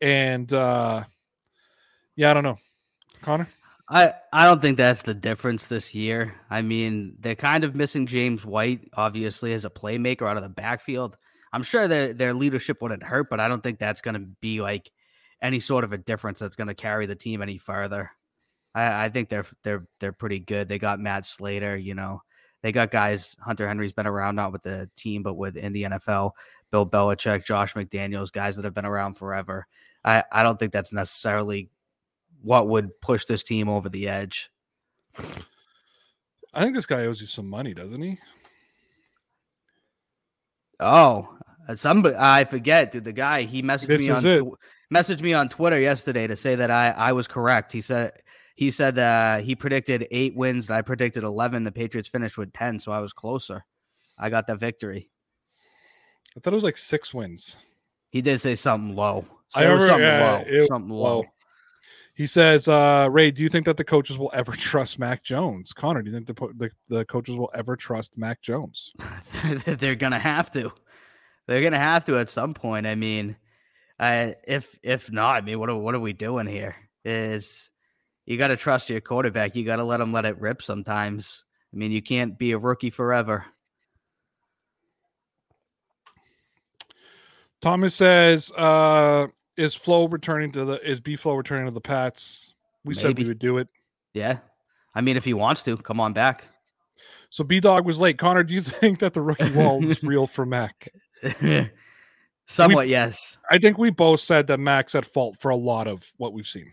and 0.00 0.52
uh 0.52 1.04
yeah, 2.16 2.30
I 2.30 2.34
don't 2.34 2.44
know. 2.44 2.58
Connor, 3.22 3.48
I, 3.88 4.14
I 4.32 4.44
don't 4.44 4.60
think 4.60 4.76
that's 4.76 5.02
the 5.02 5.14
difference 5.14 5.66
this 5.66 5.94
year. 5.94 6.34
I 6.50 6.62
mean, 6.62 7.16
they're 7.20 7.34
kind 7.34 7.64
of 7.64 7.74
missing 7.74 8.06
James 8.06 8.44
White, 8.44 8.88
obviously, 8.94 9.52
as 9.52 9.64
a 9.64 9.70
playmaker 9.70 10.28
out 10.28 10.36
of 10.36 10.42
the 10.42 10.48
backfield. 10.48 11.16
I'm 11.52 11.62
sure 11.62 11.86
their 11.88 12.14
their 12.14 12.34
leadership 12.34 12.80
wouldn't 12.80 13.02
hurt, 13.02 13.28
but 13.28 13.40
I 13.40 13.48
don't 13.48 13.62
think 13.62 13.78
that's 13.78 14.00
going 14.00 14.14
to 14.14 14.26
be 14.40 14.60
like 14.60 14.90
any 15.42 15.60
sort 15.60 15.84
of 15.84 15.92
a 15.92 15.98
difference 15.98 16.38
that's 16.38 16.56
going 16.56 16.68
to 16.68 16.74
carry 16.74 17.06
the 17.06 17.14
team 17.14 17.42
any 17.42 17.58
further. 17.58 18.10
I, 18.74 19.04
I 19.04 19.08
think 19.10 19.28
they're 19.28 19.46
they're 19.62 19.86
they're 20.00 20.12
pretty 20.12 20.38
good. 20.38 20.68
They 20.68 20.78
got 20.78 21.00
Matt 21.00 21.26
Slater, 21.26 21.76
you 21.76 21.94
know, 21.94 22.22
they 22.62 22.72
got 22.72 22.90
guys. 22.90 23.36
Hunter 23.40 23.66
Henry's 23.66 23.92
been 23.92 24.06
around 24.06 24.36
not 24.36 24.52
with 24.52 24.62
the 24.62 24.88
team, 24.96 25.22
but 25.22 25.34
with 25.34 25.56
in 25.56 25.72
the 25.72 25.84
NFL. 25.84 26.32
Bill 26.70 26.86
Belichick, 26.86 27.44
Josh 27.44 27.74
McDaniels, 27.74 28.32
guys 28.32 28.56
that 28.56 28.64
have 28.64 28.74
been 28.74 28.86
around 28.86 29.14
forever. 29.14 29.66
I, 30.04 30.24
I 30.32 30.42
don't 30.42 30.58
think 30.58 30.72
that's 30.72 30.92
necessarily 30.92 31.68
what 32.42 32.68
would 32.68 33.00
push 33.00 33.24
this 33.24 33.42
team 33.42 33.68
over 33.68 33.88
the 33.88 34.08
edge. 34.08 34.50
I 36.54 36.62
think 36.62 36.74
this 36.74 36.86
guy 36.86 37.02
owes 37.02 37.20
you 37.20 37.26
some 37.26 37.48
money, 37.48 37.74
doesn't 37.74 38.00
he? 38.00 38.18
Oh, 40.80 41.36
somebody 41.76 42.16
I 42.18 42.44
forget, 42.44 42.90
dude. 42.90 43.04
The 43.04 43.12
guy 43.12 43.42
he 43.42 43.62
messaged 43.62 43.86
This 43.88 44.02
me 44.02 44.10
on 44.10 44.22
tw- 44.22 44.58
messaged 44.92 45.20
me 45.20 45.32
on 45.32 45.48
Twitter 45.48 45.78
yesterday 45.78 46.26
to 46.26 46.36
say 46.36 46.56
that 46.56 46.70
I 46.70 46.90
I 46.90 47.12
was 47.12 47.28
correct. 47.28 47.72
He 47.72 47.80
said 47.80 48.12
he 48.54 48.70
said 48.70 48.98
uh, 48.98 49.38
he 49.38 49.54
predicted 49.54 50.06
eight 50.10 50.34
wins 50.34 50.68
and 50.68 50.76
I 50.76 50.82
predicted 50.82 51.24
eleven. 51.24 51.64
The 51.64 51.72
Patriots 51.72 52.08
finished 52.08 52.36
with 52.38 52.52
ten, 52.52 52.78
so 52.78 52.92
I 52.92 52.98
was 53.00 53.12
closer. 53.12 53.64
I 54.18 54.30
got 54.30 54.46
the 54.46 54.56
victory. 54.56 55.08
I 56.36 56.40
thought 56.40 56.52
it 56.52 56.56
was 56.56 56.64
like 56.64 56.76
six 56.76 57.12
wins. 57.12 57.56
He 58.10 58.22
did 58.22 58.40
say 58.40 58.54
something 58.54 58.94
low. 58.94 59.24
So 59.48 59.60
I 59.60 59.64
remember- 59.64 59.86
something 59.86 60.06
yeah, 60.06 60.32
low. 60.32 60.44
it 60.46 60.68
something 60.68 60.90
low. 60.90 61.02
low. 61.20 61.24
He 62.14 62.26
says, 62.26 62.68
uh, 62.68 63.08
Ray, 63.10 63.30
do 63.30 63.42
you 63.42 63.48
think 63.48 63.64
that 63.64 63.78
the 63.78 63.84
coaches 63.84 64.18
will 64.18 64.30
ever 64.34 64.52
trust 64.56 64.98
Mac 64.98 65.24
Jones? 65.24 65.72
Connor, 65.72 66.02
do 66.02 66.10
you 66.10 66.16
think 66.20 66.26
the, 66.26 66.48
the, 66.56 66.70
the 66.94 67.04
coaches 67.06 67.36
will 67.36 67.50
ever 67.54 67.74
trust 67.74 68.18
Mac 68.18 68.42
Jones? 68.42 68.92
They're 69.66 69.94
gonna 69.94 70.18
have 70.18 70.50
to. 70.52 70.72
They're 71.46 71.62
gonna 71.62 71.78
have 71.78 72.04
to 72.06 72.18
at 72.18 72.28
some 72.30 72.52
point. 72.54 72.86
I 72.86 72.94
mean, 72.94 73.36
uh, 73.98 74.32
if 74.46 74.78
if 74.82 75.10
not, 75.10 75.36
I 75.36 75.40
mean, 75.40 75.58
what 75.58 75.70
are 75.70 75.76
what 75.76 75.94
are 75.94 76.00
we 76.00 76.12
doing 76.12 76.46
here? 76.46 76.76
Is 77.04 77.70
you 78.26 78.38
got 78.38 78.48
to 78.48 78.56
trust 78.56 78.90
your 78.90 79.00
quarterback. 79.00 79.56
You 79.56 79.64
got 79.64 79.76
to 79.76 79.84
let 79.84 80.00
him 80.00 80.12
let 80.12 80.24
it 80.24 80.40
rip 80.40 80.62
sometimes. 80.62 81.44
I 81.72 81.76
mean, 81.76 81.90
you 81.90 82.02
can't 82.02 82.38
be 82.38 82.52
a 82.52 82.58
rookie 82.58 82.90
forever. 82.90 83.46
Thomas 87.60 87.94
says, 87.94 88.50
uh, 88.52 89.28
is 89.56 89.74
Flo 89.74 90.08
returning 90.08 90.52
to 90.52 90.64
the 90.64 90.88
is 90.88 91.00
B 91.00 91.16
Flow 91.16 91.34
returning 91.34 91.66
to 91.66 91.72
the 91.72 91.80
Pats? 91.80 92.54
We 92.84 92.94
said 92.94 93.16
we 93.16 93.24
would 93.24 93.38
do 93.38 93.58
it. 93.58 93.68
Yeah, 94.12 94.38
I 94.94 95.00
mean, 95.00 95.16
if 95.16 95.24
he 95.24 95.34
wants 95.34 95.62
to, 95.64 95.76
come 95.76 96.00
on 96.00 96.12
back. 96.12 96.44
So 97.30 97.44
B 97.44 97.60
Dog 97.60 97.86
was 97.86 98.00
late. 98.00 98.18
Connor, 98.18 98.42
do 98.42 98.52
you 98.52 98.60
think 98.60 98.98
that 98.98 99.12
the 99.12 99.22
rookie 99.22 99.52
wall 99.52 99.82
is 99.84 100.02
real 100.02 100.26
for 100.26 100.44
Mac? 100.44 100.88
Somewhat, 102.46 102.88
yes. 102.88 103.38
I 103.50 103.58
think 103.58 103.78
we 103.78 103.90
both 103.90 104.20
said 104.20 104.48
that 104.48 104.58
Mac's 104.58 104.94
at 104.94 105.06
fault 105.06 105.36
for 105.40 105.50
a 105.50 105.56
lot 105.56 105.86
of 105.86 106.12
what 106.16 106.32
we've 106.32 106.46
seen. 106.46 106.72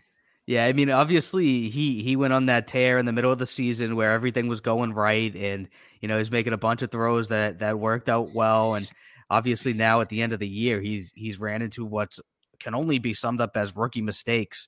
Yeah, 0.50 0.64
I 0.64 0.72
mean, 0.72 0.90
obviously 0.90 1.68
he 1.68 2.02
he 2.02 2.16
went 2.16 2.32
on 2.32 2.46
that 2.46 2.66
tear 2.66 2.98
in 2.98 3.06
the 3.06 3.12
middle 3.12 3.30
of 3.30 3.38
the 3.38 3.46
season 3.46 3.94
where 3.94 4.10
everything 4.10 4.48
was 4.48 4.58
going 4.58 4.92
right, 4.94 5.32
and 5.36 5.68
you 6.00 6.08
know 6.08 6.18
he's 6.18 6.32
making 6.32 6.52
a 6.52 6.58
bunch 6.58 6.82
of 6.82 6.90
throws 6.90 7.28
that 7.28 7.60
that 7.60 7.78
worked 7.78 8.08
out 8.08 8.34
well, 8.34 8.74
and 8.74 8.90
obviously 9.30 9.74
now 9.74 10.00
at 10.00 10.08
the 10.08 10.20
end 10.20 10.32
of 10.32 10.40
the 10.40 10.48
year 10.48 10.80
he's 10.80 11.12
he's 11.14 11.38
ran 11.38 11.62
into 11.62 11.84
what 11.84 12.18
can 12.58 12.74
only 12.74 12.98
be 12.98 13.14
summed 13.14 13.40
up 13.40 13.56
as 13.56 13.76
rookie 13.76 14.02
mistakes, 14.02 14.66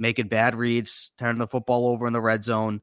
making 0.00 0.26
bad 0.26 0.56
reads, 0.56 1.12
turning 1.16 1.38
the 1.38 1.46
football 1.46 1.86
over 1.86 2.08
in 2.08 2.12
the 2.12 2.20
red 2.20 2.42
zone. 2.44 2.80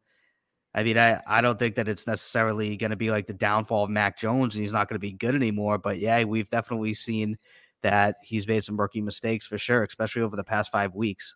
I 0.73 0.83
mean, 0.83 0.97
I, 0.97 1.21
I 1.27 1.41
don't 1.41 1.59
think 1.59 1.75
that 1.75 1.89
it's 1.89 2.07
necessarily 2.07 2.77
going 2.77 2.91
to 2.91 2.95
be 2.95 3.11
like 3.11 3.25
the 3.27 3.33
downfall 3.33 3.83
of 3.83 3.89
Mac 3.89 4.17
Jones 4.17 4.55
and 4.55 4.61
he's 4.61 4.71
not 4.71 4.87
going 4.87 4.95
to 4.95 4.99
be 4.99 5.11
good 5.11 5.35
anymore. 5.35 5.79
But 5.79 5.99
yeah, 5.99 6.23
we've 6.23 6.49
definitely 6.49 6.93
seen 6.93 7.37
that 7.81 8.15
he's 8.23 8.47
made 8.47 8.63
some 8.63 8.79
rookie 8.79 9.01
mistakes 9.01 9.45
for 9.45 9.57
sure, 9.57 9.83
especially 9.83 10.21
over 10.21 10.37
the 10.37 10.45
past 10.45 10.71
five 10.71 10.95
weeks. 10.95 11.35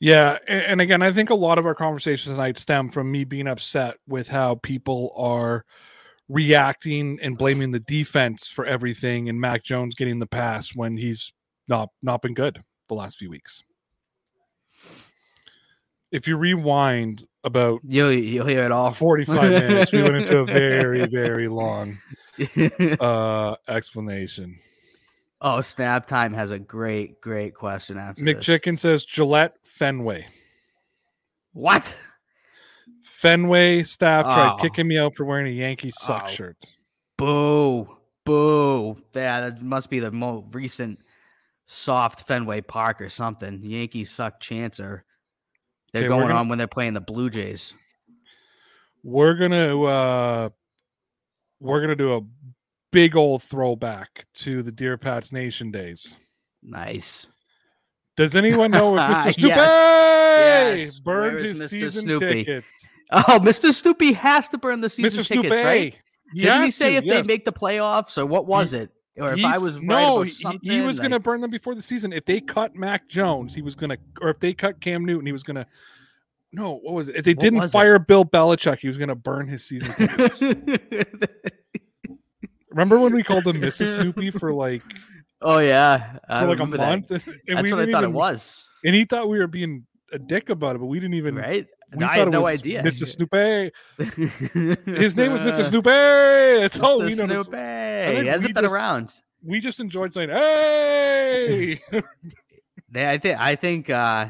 Yeah, 0.00 0.38
and, 0.46 0.80
again, 0.80 1.02
I 1.02 1.10
think 1.10 1.30
a 1.30 1.34
lot 1.34 1.58
of 1.58 1.66
our 1.66 1.74
conversations 1.74 2.32
tonight 2.32 2.56
stem 2.56 2.88
from 2.88 3.10
me 3.10 3.24
being 3.24 3.48
upset 3.48 3.96
with 4.06 4.28
how 4.28 4.54
people 4.56 5.12
are 5.16 5.64
reacting 6.28 7.18
and 7.20 7.36
blaming 7.36 7.72
the 7.72 7.80
defense 7.80 8.48
for 8.48 8.64
everything, 8.64 9.28
and 9.28 9.40
Mac 9.40 9.64
Jones 9.64 9.96
getting 9.96 10.20
the 10.20 10.26
pass 10.26 10.70
when 10.74 10.96
he's 10.96 11.32
not 11.66 11.88
not 12.02 12.22
been 12.22 12.34
good 12.34 12.62
the 12.88 12.94
last 12.94 13.16
few 13.16 13.28
weeks. 13.28 13.62
If 16.12 16.28
you 16.28 16.36
rewind 16.36 17.24
about 17.42 17.80
you'll 17.84 18.12
you'll 18.12 18.46
hear 18.46 18.64
it 18.64 18.72
all. 18.72 18.92
Forty 18.92 19.24
five 19.24 19.50
minutes, 19.50 19.92
we 19.92 20.02
went 20.02 20.16
into 20.16 20.38
a 20.38 20.44
very 20.46 21.06
very 21.06 21.48
long 21.48 21.98
uh, 23.00 23.56
explanation. 23.66 24.60
Oh, 25.40 25.60
Snap 25.60 26.06
Time 26.06 26.32
has 26.32 26.50
a 26.50 26.58
great, 26.58 27.20
great 27.20 27.54
question 27.54 27.96
after 27.96 28.22
McChicken 28.22 28.72
this. 28.72 28.82
says 28.82 29.04
Gillette 29.04 29.54
Fenway. 29.62 30.26
What? 31.52 32.00
Fenway 33.02 33.84
staff 33.84 34.24
oh. 34.28 34.34
tried 34.34 34.58
kicking 34.60 34.88
me 34.88 34.98
out 34.98 35.16
for 35.16 35.24
wearing 35.24 35.46
a 35.46 35.50
Yankee 35.50 35.92
suck 35.92 36.24
oh. 36.26 36.30
shirt. 36.30 36.56
Boo. 37.16 37.88
Boo. 38.24 38.96
Yeah, 39.14 39.40
that 39.48 39.62
must 39.62 39.90
be 39.90 40.00
the 40.00 40.10
most 40.10 40.54
recent 40.54 41.00
soft 41.64 42.26
Fenway 42.26 42.60
Park 42.60 43.00
or 43.00 43.08
something. 43.08 43.60
Yankees 43.62 44.10
suck 44.10 44.40
chancer. 44.40 45.02
They're 45.92 46.02
okay, 46.02 46.08
going 46.08 46.28
gonna, 46.28 46.34
on 46.34 46.48
when 46.48 46.58
they're 46.58 46.66
playing 46.66 46.94
the 46.94 47.00
Blue 47.00 47.30
Jays. 47.30 47.74
We're 49.02 49.34
gonna 49.34 49.82
uh 49.82 50.48
we're 51.60 51.80
gonna 51.80 51.96
do 51.96 52.14
a 52.14 52.20
big 52.90 53.16
old 53.16 53.42
throwback 53.42 54.26
to 54.34 54.62
the 54.62 54.72
Dear 54.72 54.96
Pats 54.96 55.32
Nation 55.32 55.70
days. 55.70 56.14
Nice. 56.62 57.28
Does 58.16 58.34
anyone 58.34 58.70
know 58.70 58.94
if 58.94 59.00
Mr. 59.00 59.32
Snoopy 59.34 59.48
yes. 59.48 60.78
yes. 60.78 61.00
burned 61.00 61.44
his 61.44 61.60
Mr. 61.60 61.68
season 61.68 62.02
Snoopy? 62.02 62.44
tickets? 62.44 62.66
Oh, 63.12 63.40
Mr. 63.40 63.72
Snoopy 63.72 64.12
has 64.14 64.48
to 64.50 64.58
burn 64.58 64.80
the 64.80 64.90
season 64.90 65.22
Mr. 65.22 65.28
tickets, 65.28 65.48
Snoopy. 65.48 65.62
right? 65.62 65.96
He 66.34 66.42
Didn't 66.42 66.64
he 66.64 66.70
say 66.70 66.92
to, 66.92 66.96
if 66.96 67.04
yes. 67.04 67.14
they 67.14 67.22
make 67.22 67.44
the 67.44 67.52
playoffs 67.52 68.18
or 68.18 68.26
what 68.26 68.46
was 68.46 68.72
he, 68.72 68.78
it? 68.78 68.90
Or 69.18 69.32
if 69.32 69.44
I 69.44 69.58
was 69.58 69.76
right 69.76 69.84
no, 69.84 70.22
he, 70.22 70.58
he, 70.62 70.80
was 70.80 70.98
like... 70.98 71.04
going 71.04 71.12
to 71.12 71.20
burn 71.20 71.40
them 71.40 71.50
before 71.50 71.74
the 71.74 71.82
season. 71.82 72.12
If 72.12 72.24
they 72.24 72.40
cut 72.40 72.76
Mac 72.76 73.08
Jones, 73.08 73.54
he 73.54 73.62
was 73.62 73.74
going 73.74 73.90
to, 73.90 73.98
or 74.20 74.30
if 74.30 74.38
they 74.38 74.54
cut 74.54 74.80
Cam 74.80 75.04
Newton, 75.04 75.26
he 75.26 75.32
was 75.32 75.42
going 75.42 75.56
to. 75.56 75.66
No, 76.52 76.76
what 76.76 76.94
was 76.94 77.08
it? 77.08 77.16
If 77.16 77.24
they 77.24 77.34
didn't 77.34 77.68
fire 77.68 77.96
it? 77.96 78.06
Bill 78.06 78.24
Belichick, 78.24 78.78
he 78.78 78.88
was 78.88 78.96
going 78.96 79.08
to 79.08 79.14
burn 79.14 79.48
his 79.48 79.64
season 79.64 79.92
tickets. 79.96 80.40
Remember 82.78 83.00
when 83.00 83.12
we 83.12 83.24
called 83.24 83.44
him 83.44 83.56
Mrs. 83.60 83.94
Snoopy 83.94 84.30
for 84.30 84.52
like? 84.52 84.82
Oh 85.42 85.58
yeah, 85.58 86.18
I 86.28 86.40
for 86.40 86.46
like 86.46 86.60
a 86.60 86.66
month. 86.66 87.08
That. 87.08 87.26
And 87.26 87.56
That's 87.56 87.62
we 87.64 87.72
what 87.72 87.80
I 87.80 87.90
thought 87.90 88.04
even, 88.04 88.10
it 88.10 88.12
was. 88.12 88.68
And 88.84 88.94
he 88.94 89.04
thought 89.04 89.28
we 89.28 89.38
were 89.40 89.48
being 89.48 89.84
a 90.12 90.18
dick 90.18 90.48
about 90.48 90.76
it, 90.76 90.78
but 90.78 90.86
we 90.86 91.00
didn't 91.00 91.14
even. 91.14 91.34
Right. 91.34 91.66
We 91.96 92.04
I 92.04 92.18
had 92.18 92.30
no 92.30 92.46
idea. 92.46 92.84
Mrs. 92.84 93.06
Snoopy. 93.16 93.72
His 94.92 95.16
name 95.16 95.32
was 95.32 95.40
Mr. 95.40 95.64
Snoopy. 95.68 96.60
That's 96.60 96.78
all 96.78 97.00
we 97.00 97.16
know. 97.16 97.26
Snoopy. 97.26 98.20
He 98.20 98.26
hasn't 98.28 98.54
been 98.54 98.62
just, 98.62 98.72
around. 98.72 99.12
We 99.42 99.58
just 99.58 99.80
enjoyed 99.80 100.12
saying, 100.12 100.28
"Hey." 100.28 101.82
they, 102.90 103.10
I 103.10 103.18
think, 103.18 103.40
I 103.40 103.56
think, 103.56 103.90
uh, 103.90 104.28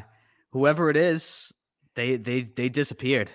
whoever 0.53 0.89
it 0.89 0.97
is, 0.97 1.53
they, 1.93 2.15
they, 2.15 2.41
they 2.41 2.69
disappeared. 2.69 3.29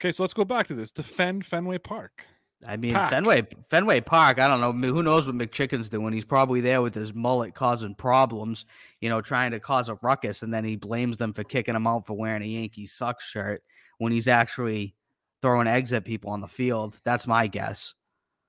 Okay, 0.00 0.12
so 0.12 0.22
let's 0.22 0.34
go 0.34 0.44
back 0.44 0.68
to 0.68 0.74
this. 0.74 0.92
Defend 0.92 1.44
Fenway 1.46 1.78
Park. 1.78 2.24
I 2.66 2.76
mean, 2.76 2.94
Pack. 2.94 3.10
Fenway 3.10 3.46
Fenway 3.68 4.00
Park. 4.00 4.38
I 4.38 4.48
don't 4.48 4.60
know. 4.60 4.72
Who 4.72 5.02
knows 5.02 5.26
what 5.26 5.36
McChicken's 5.36 5.88
doing? 5.88 6.12
He's 6.12 6.24
probably 6.24 6.60
there 6.60 6.82
with 6.82 6.94
his 6.94 7.14
mullet 7.14 7.54
causing 7.54 7.94
problems. 7.94 8.66
You 9.00 9.08
know, 9.08 9.20
trying 9.20 9.52
to 9.52 9.60
cause 9.60 9.88
a 9.88 9.98
ruckus, 10.02 10.42
and 10.42 10.52
then 10.52 10.64
he 10.64 10.76
blames 10.76 11.16
them 11.16 11.32
for 11.32 11.44
kicking 11.44 11.76
him 11.76 11.86
out 11.86 12.06
for 12.06 12.14
wearing 12.14 12.42
a 12.42 12.46
Yankee 12.46 12.86
sucks 12.86 13.24
shirt 13.24 13.62
when 13.98 14.12
he's 14.12 14.28
actually 14.28 14.94
throwing 15.42 15.66
eggs 15.68 15.92
at 15.92 16.04
people 16.04 16.30
on 16.30 16.40
the 16.40 16.48
field. 16.48 16.98
That's 17.04 17.26
my 17.26 17.46
guess. 17.46 17.94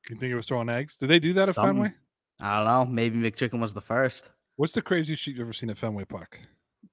You 0.09 0.15
think 0.15 0.29
he 0.29 0.33
was 0.33 0.45
throwing 0.45 0.69
eggs? 0.69 0.95
Did 0.95 1.09
they 1.09 1.19
do 1.19 1.33
that 1.33 1.53
Some, 1.53 1.65
at 1.65 1.73
Fenway? 1.73 1.93
I 2.41 2.57
don't 2.57 2.67
know. 2.67 2.85
Maybe 2.85 3.17
McChicken 3.17 3.59
was 3.59 3.73
the 3.73 3.81
first. 3.81 4.31
What's 4.55 4.73
the 4.73 4.81
craziest 4.81 5.21
shit 5.21 5.35
you've 5.35 5.41
ever 5.41 5.53
seen 5.53 5.69
at 5.69 5.77
Fenway 5.77 6.05
Park? 6.05 6.39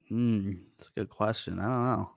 Hmm, 0.09 0.53
that's 0.77 0.89
a 0.89 1.01
good 1.01 1.09
question. 1.09 1.59
I 1.59 1.63
don't 1.63 1.83
know. 1.85 2.11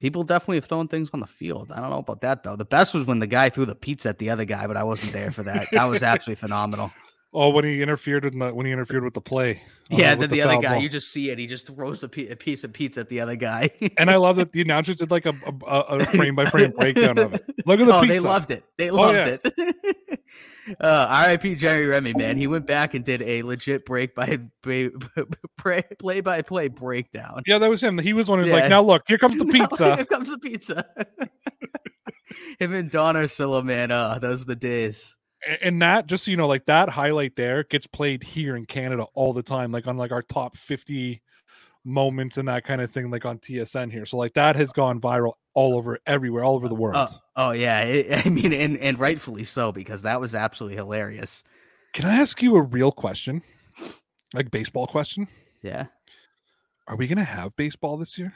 People 0.00 0.22
definitely 0.22 0.58
have 0.58 0.66
thrown 0.66 0.86
things 0.86 1.10
on 1.12 1.20
the 1.20 1.26
field. 1.26 1.72
I 1.72 1.80
don't 1.80 1.90
know 1.90 1.98
about 1.98 2.20
that 2.20 2.44
though. 2.44 2.56
The 2.56 2.64
best 2.64 2.94
was 2.94 3.04
when 3.04 3.18
the 3.18 3.26
guy 3.26 3.48
threw 3.48 3.66
the 3.66 3.74
pizza 3.74 4.10
at 4.10 4.18
the 4.18 4.30
other 4.30 4.44
guy, 4.44 4.66
but 4.66 4.76
I 4.76 4.84
wasn't 4.84 5.12
there 5.12 5.32
for 5.32 5.42
that. 5.42 5.68
That 5.72 5.84
was 5.84 6.02
absolutely 6.02 6.40
phenomenal. 6.40 6.92
Oh, 7.32 7.50
when 7.50 7.64
he 7.66 7.82
interfered 7.82 8.24
with 8.24 8.38
the 8.38 8.54
when 8.54 8.64
he 8.64 8.72
interfered 8.72 9.04
with 9.04 9.12
the 9.12 9.20
play. 9.20 9.62
Uh, 9.92 9.96
yeah, 9.98 10.14
then 10.14 10.30
the, 10.30 10.36
the 10.36 10.42
other 10.42 10.62
guy, 10.62 10.74
ball. 10.74 10.82
you 10.82 10.88
just 10.88 11.12
see 11.12 11.30
it. 11.30 11.38
He 11.38 11.46
just 11.46 11.66
throws 11.66 12.02
a, 12.02 12.08
piece 12.08 12.64
of 12.64 12.72
pizza 12.72 13.00
at 13.00 13.10
the 13.10 13.20
other 13.20 13.36
guy. 13.36 13.70
and 13.98 14.10
I 14.10 14.16
love 14.16 14.36
that 14.36 14.52
the 14.52 14.62
announcers 14.62 14.96
did 14.96 15.10
like 15.10 15.26
a, 15.26 15.34
a, 15.66 15.80
a 15.80 16.06
frame 16.06 16.34
by 16.34 16.46
frame 16.46 16.70
breakdown 16.70 17.18
of 17.18 17.34
it. 17.34 17.44
Look 17.66 17.80
at 17.80 17.86
the 17.86 17.94
oh, 17.94 18.00
pizza. 18.00 18.14
They 18.14 18.20
loved 18.20 18.50
it. 18.50 18.64
They 18.78 18.90
oh, 18.90 18.94
loved 18.94 19.14
oh, 19.14 19.38
yeah. 19.58 19.74
it. 20.08 20.20
Uh, 20.80 21.26
RIP 21.28 21.58
Jerry 21.58 21.86
Remy, 21.86 22.14
man. 22.14 22.36
He 22.36 22.46
went 22.46 22.66
back 22.66 22.94
and 22.94 23.04
did 23.04 23.22
a 23.22 23.42
legit 23.42 23.84
break 23.84 24.14
by 24.14 24.38
play, 24.62 26.20
by 26.20 26.42
play 26.42 26.68
breakdown. 26.68 27.42
Yeah, 27.46 27.58
that 27.58 27.70
was 27.70 27.82
him. 27.82 27.98
He 27.98 28.12
was 28.12 28.28
one 28.28 28.38
who's 28.38 28.48
yeah. 28.48 28.56
like, 28.56 28.70
now 28.70 28.82
look, 28.82 29.02
here 29.06 29.18
comes 29.18 29.36
the 29.36 29.44
pizza. 29.46 29.96
here 29.96 30.04
comes 30.04 30.28
the 30.28 30.38
pizza. 30.38 30.86
him 32.58 32.74
and 32.74 32.90
Don 32.90 33.14
Orsillo, 33.14 33.64
man. 33.64 33.90
Uh, 33.90 34.18
those 34.18 34.42
are 34.42 34.46
the 34.46 34.56
days. 34.56 35.16
And 35.62 35.80
that, 35.82 36.06
just 36.06 36.24
so 36.24 36.30
you 36.30 36.36
know, 36.36 36.48
like 36.48 36.66
that 36.66 36.88
highlight 36.88 37.36
there 37.36 37.62
gets 37.62 37.86
played 37.86 38.24
here 38.24 38.56
in 38.56 38.66
Canada 38.66 39.06
all 39.14 39.32
the 39.32 39.42
time, 39.42 39.70
like 39.70 39.86
on 39.86 39.96
like 39.96 40.10
our 40.10 40.22
top 40.22 40.56
50 40.56 41.22
moments 41.88 42.38
and 42.38 42.46
that 42.48 42.64
kind 42.64 42.80
of 42.80 42.90
thing, 42.90 43.10
like 43.10 43.24
on 43.24 43.38
TSN 43.38 43.90
here. 43.90 44.06
So 44.06 44.16
like 44.16 44.34
that 44.34 44.56
has 44.56 44.72
gone 44.72 45.00
viral 45.00 45.32
all 45.54 45.76
over 45.76 45.98
everywhere, 46.06 46.44
all 46.44 46.54
over 46.54 46.68
the 46.68 46.74
world. 46.74 46.96
Oh, 46.96 47.18
oh 47.36 47.50
yeah, 47.52 47.80
it, 47.80 48.26
I 48.26 48.28
mean, 48.28 48.52
and 48.52 48.76
and 48.78 48.98
rightfully 48.98 49.44
so 49.44 49.72
because 49.72 50.02
that 50.02 50.20
was 50.20 50.34
absolutely 50.34 50.76
hilarious. 50.76 51.44
Can 51.94 52.06
I 52.06 52.20
ask 52.20 52.42
you 52.42 52.56
a 52.56 52.62
real 52.62 52.92
question, 52.92 53.42
like 54.34 54.50
baseball 54.50 54.86
question? 54.86 55.26
Yeah. 55.62 55.86
Are 56.86 56.96
we 56.96 57.06
gonna 57.06 57.24
have 57.24 57.56
baseball 57.56 57.96
this 57.96 58.18
year? 58.18 58.34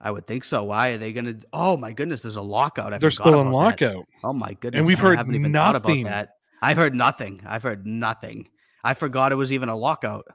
I 0.00 0.10
would 0.10 0.26
think 0.26 0.44
so. 0.44 0.64
Why 0.64 0.90
are 0.90 0.98
they 0.98 1.12
gonna? 1.12 1.36
Oh 1.52 1.76
my 1.76 1.92
goodness, 1.92 2.22
there's 2.22 2.36
a 2.36 2.42
lockout. 2.42 2.92
I 2.92 2.98
They're 2.98 3.10
still 3.10 3.40
in 3.40 3.50
lockout. 3.50 3.94
That. 3.94 4.24
Oh 4.24 4.32
my 4.32 4.54
goodness, 4.54 4.78
and 4.78 4.86
we've 4.86 4.98
I 4.98 5.16
heard 5.16 5.28
nothing. 5.28 6.04
that. 6.04 6.36
I've 6.60 6.76
heard 6.76 6.94
nothing. 6.94 7.40
I've 7.44 7.62
heard 7.62 7.86
nothing. 7.86 8.48
I 8.84 8.94
forgot 8.94 9.32
it 9.32 9.36
was 9.36 9.52
even 9.52 9.68
a 9.68 9.76
lockout. 9.76 10.26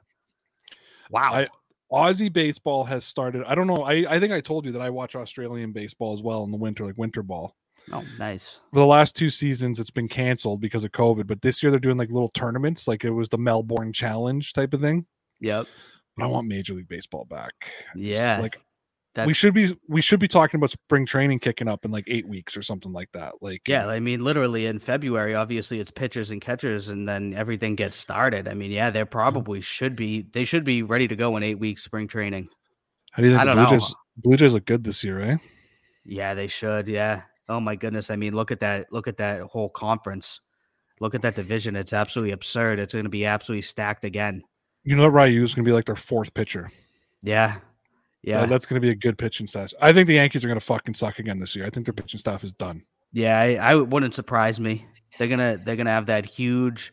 Wow. 1.10 1.32
I, 1.32 1.48
Aussie 1.92 2.32
baseball 2.32 2.84
has 2.84 3.04
started. 3.04 3.44
I 3.46 3.54
don't 3.54 3.66
know. 3.66 3.82
I, 3.84 4.04
I 4.08 4.20
think 4.20 4.32
I 4.32 4.40
told 4.40 4.66
you 4.66 4.72
that 4.72 4.82
I 4.82 4.90
watch 4.90 5.16
Australian 5.16 5.72
baseball 5.72 6.12
as 6.14 6.22
well 6.22 6.44
in 6.44 6.50
the 6.50 6.56
winter, 6.56 6.84
like 6.84 6.98
winter 6.98 7.22
ball. 7.22 7.54
Oh, 7.92 8.04
nice. 8.18 8.60
For 8.72 8.80
the 8.80 8.86
last 8.86 9.16
two 9.16 9.30
seasons, 9.30 9.80
it's 9.80 9.90
been 9.90 10.08
canceled 10.08 10.60
because 10.60 10.84
of 10.84 10.92
COVID. 10.92 11.26
But 11.26 11.40
this 11.40 11.62
year, 11.62 11.70
they're 11.70 11.80
doing 11.80 11.96
like 11.96 12.10
little 12.10 12.28
tournaments, 12.30 12.86
like 12.86 13.04
it 13.04 13.10
was 13.10 13.30
the 13.30 13.38
Melbourne 13.38 13.92
Challenge 13.92 14.52
type 14.52 14.74
of 14.74 14.80
thing. 14.80 15.06
Yep. 15.40 15.66
But 16.16 16.24
I 16.24 16.26
want 16.26 16.48
Major 16.48 16.74
League 16.74 16.88
Baseball 16.88 17.24
back. 17.24 17.54
Yeah. 17.94 18.36
Just, 18.36 18.42
like 18.42 18.60
that's... 19.18 19.26
we 19.26 19.34
should 19.34 19.52
be 19.52 19.76
we 19.88 20.00
should 20.00 20.20
be 20.20 20.28
talking 20.28 20.58
about 20.58 20.70
spring 20.70 21.04
training 21.04 21.40
kicking 21.40 21.66
up 21.66 21.84
in 21.84 21.90
like 21.90 22.04
eight 22.06 22.26
weeks 22.28 22.56
or 22.56 22.62
something 22.62 22.92
like 22.92 23.10
that. 23.12 23.34
Like 23.40 23.62
yeah, 23.66 23.88
I 23.88 23.98
mean 23.98 24.22
literally 24.22 24.66
in 24.66 24.78
February, 24.78 25.34
obviously 25.34 25.80
it's 25.80 25.90
pitchers 25.90 26.30
and 26.30 26.40
catchers, 26.40 26.88
and 26.88 27.08
then 27.08 27.34
everything 27.34 27.74
gets 27.74 27.96
started. 27.96 28.46
I 28.46 28.54
mean, 28.54 28.70
yeah, 28.70 28.90
they 28.90 29.04
probably 29.04 29.60
should 29.60 29.96
be 29.96 30.22
they 30.22 30.44
should 30.44 30.64
be 30.64 30.82
ready 30.82 31.08
to 31.08 31.16
go 31.16 31.36
in 31.36 31.42
eight 31.42 31.58
weeks 31.58 31.82
spring 31.82 32.06
training. 32.06 32.48
How 33.10 33.22
do 33.22 33.28
you 33.28 33.36
think 33.36 33.48
the 33.48 33.56
Blue 33.56 33.66
Jays, 33.66 33.94
Blue 34.16 34.36
Jays 34.36 34.54
look 34.54 34.64
good 34.64 34.84
this 34.84 35.02
year, 35.02 35.20
eh? 35.20 35.36
Yeah, 36.04 36.34
they 36.34 36.46
should. 36.46 36.86
Yeah. 36.86 37.22
Oh 37.48 37.58
my 37.58 37.74
goodness. 37.74 38.10
I 38.10 38.16
mean, 38.16 38.34
look 38.34 38.52
at 38.52 38.60
that. 38.60 38.86
Look 38.92 39.08
at 39.08 39.16
that 39.16 39.42
whole 39.42 39.68
conference. 39.68 40.40
Look 41.00 41.14
at 41.14 41.22
that 41.22 41.34
division. 41.34 41.76
It's 41.76 41.92
absolutely 41.92 42.32
absurd. 42.32 42.78
It's 42.78 42.94
going 42.94 43.04
to 43.04 43.10
be 43.10 43.24
absolutely 43.24 43.62
stacked 43.62 44.04
again. 44.04 44.42
You 44.84 44.96
know, 44.96 45.02
that 45.02 45.10
Ryu 45.10 45.42
is 45.42 45.54
going 45.54 45.64
to 45.64 45.68
be 45.68 45.74
like 45.74 45.84
their 45.86 45.96
fourth 45.96 46.32
pitcher. 46.34 46.70
Yeah, 47.22 47.56
Yeah, 48.28 48.46
that's 48.46 48.66
going 48.66 48.80
to 48.80 48.84
be 48.84 48.90
a 48.90 48.94
good 48.94 49.16
pitching 49.18 49.46
staff. 49.46 49.72
I 49.80 49.92
think 49.92 50.06
the 50.06 50.14
Yankees 50.14 50.44
are 50.44 50.48
going 50.48 50.60
to 50.60 50.64
fucking 50.64 50.94
suck 50.94 51.18
again 51.18 51.38
this 51.38 51.54
year. 51.56 51.66
I 51.66 51.70
think 51.70 51.86
their 51.86 51.92
pitching 51.94 52.18
staff 52.18 52.44
is 52.44 52.52
done. 52.52 52.82
yeah, 53.12 53.38
I, 53.38 53.54
I 53.54 53.74
wouldn't 53.74 54.14
surprise 54.14 54.60
me. 54.60 54.86
They're 55.18 55.28
gonna 55.28 55.58
they're 55.64 55.76
gonna 55.76 55.90
have 55.90 56.06
that 56.06 56.26
huge, 56.26 56.92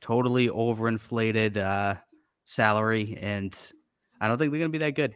totally 0.00 0.48
overinflated 0.48 1.56
uh, 1.56 1.96
salary, 2.44 3.18
and 3.20 3.52
I 4.20 4.28
don't 4.28 4.38
think 4.38 4.52
they're 4.52 4.60
gonna 4.60 4.70
be 4.70 4.78
that 4.78 4.94
good. 4.94 5.12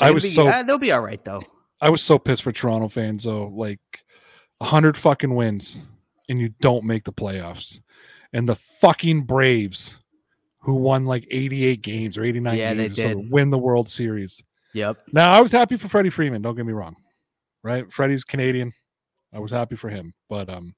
They're 0.00 0.08
I 0.08 0.10
was 0.12 0.22
be, 0.22 0.28
so 0.30 0.48
uh, 0.48 0.62
they'll 0.62 0.78
be 0.78 0.92
all 0.92 1.00
right 1.00 1.22
though. 1.24 1.42
I 1.80 1.90
was 1.90 2.02
so 2.02 2.18
pissed 2.18 2.42
for 2.42 2.52
Toronto 2.52 2.88
fans 2.88 3.24
though. 3.24 3.48
Like 3.48 3.80
a 4.60 4.64
hundred 4.64 4.96
fucking 4.96 5.34
wins 5.34 5.84
and 6.28 6.38
you 6.38 6.50
don't 6.60 6.84
make 6.84 7.04
the 7.04 7.12
playoffs, 7.12 7.80
and 8.32 8.48
the 8.48 8.54
fucking 8.54 9.22
Braves, 9.22 9.98
who 10.60 10.74
won 10.74 11.04
like 11.04 11.26
eighty 11.30 11.64
eight 11.66 11.82
games 11.82 12.16
or 12.16 12.24
eighty 12.24 12.40
nine 12.40 12.56
Yeah, 12.56 12.74
they 12.74 12.88
games, 12.88 12.98
or 13.00 13.14
did. 13.14 13.30
win 13.30 13.50
the 13.50 13.58
World 13.58 13.88
Series. 13.88 14.42
Yep. 14.74 14.98
Now 15.12 15.32
I 15.32 15.40
was 15.40 15.52
happy 15.52 15.76
for 15.76 15.88
Freddie 15.88 16.10
Freeman. 16.10 16.42
Don't 16.42 16.54
get 16.54 16.66
me 16.66 16.72
wrong, 16.72 16.96
right? 17.62 17.90
Freddie's 17.92 18.24
Canadian. 18.24 18.72
I 19.32 19.38
was 19.38 19.50
happy 19.50 19.76
for 19.76 19.88
him, 19.88 20.14
but 20.28 20.48
um, 20.48 20.74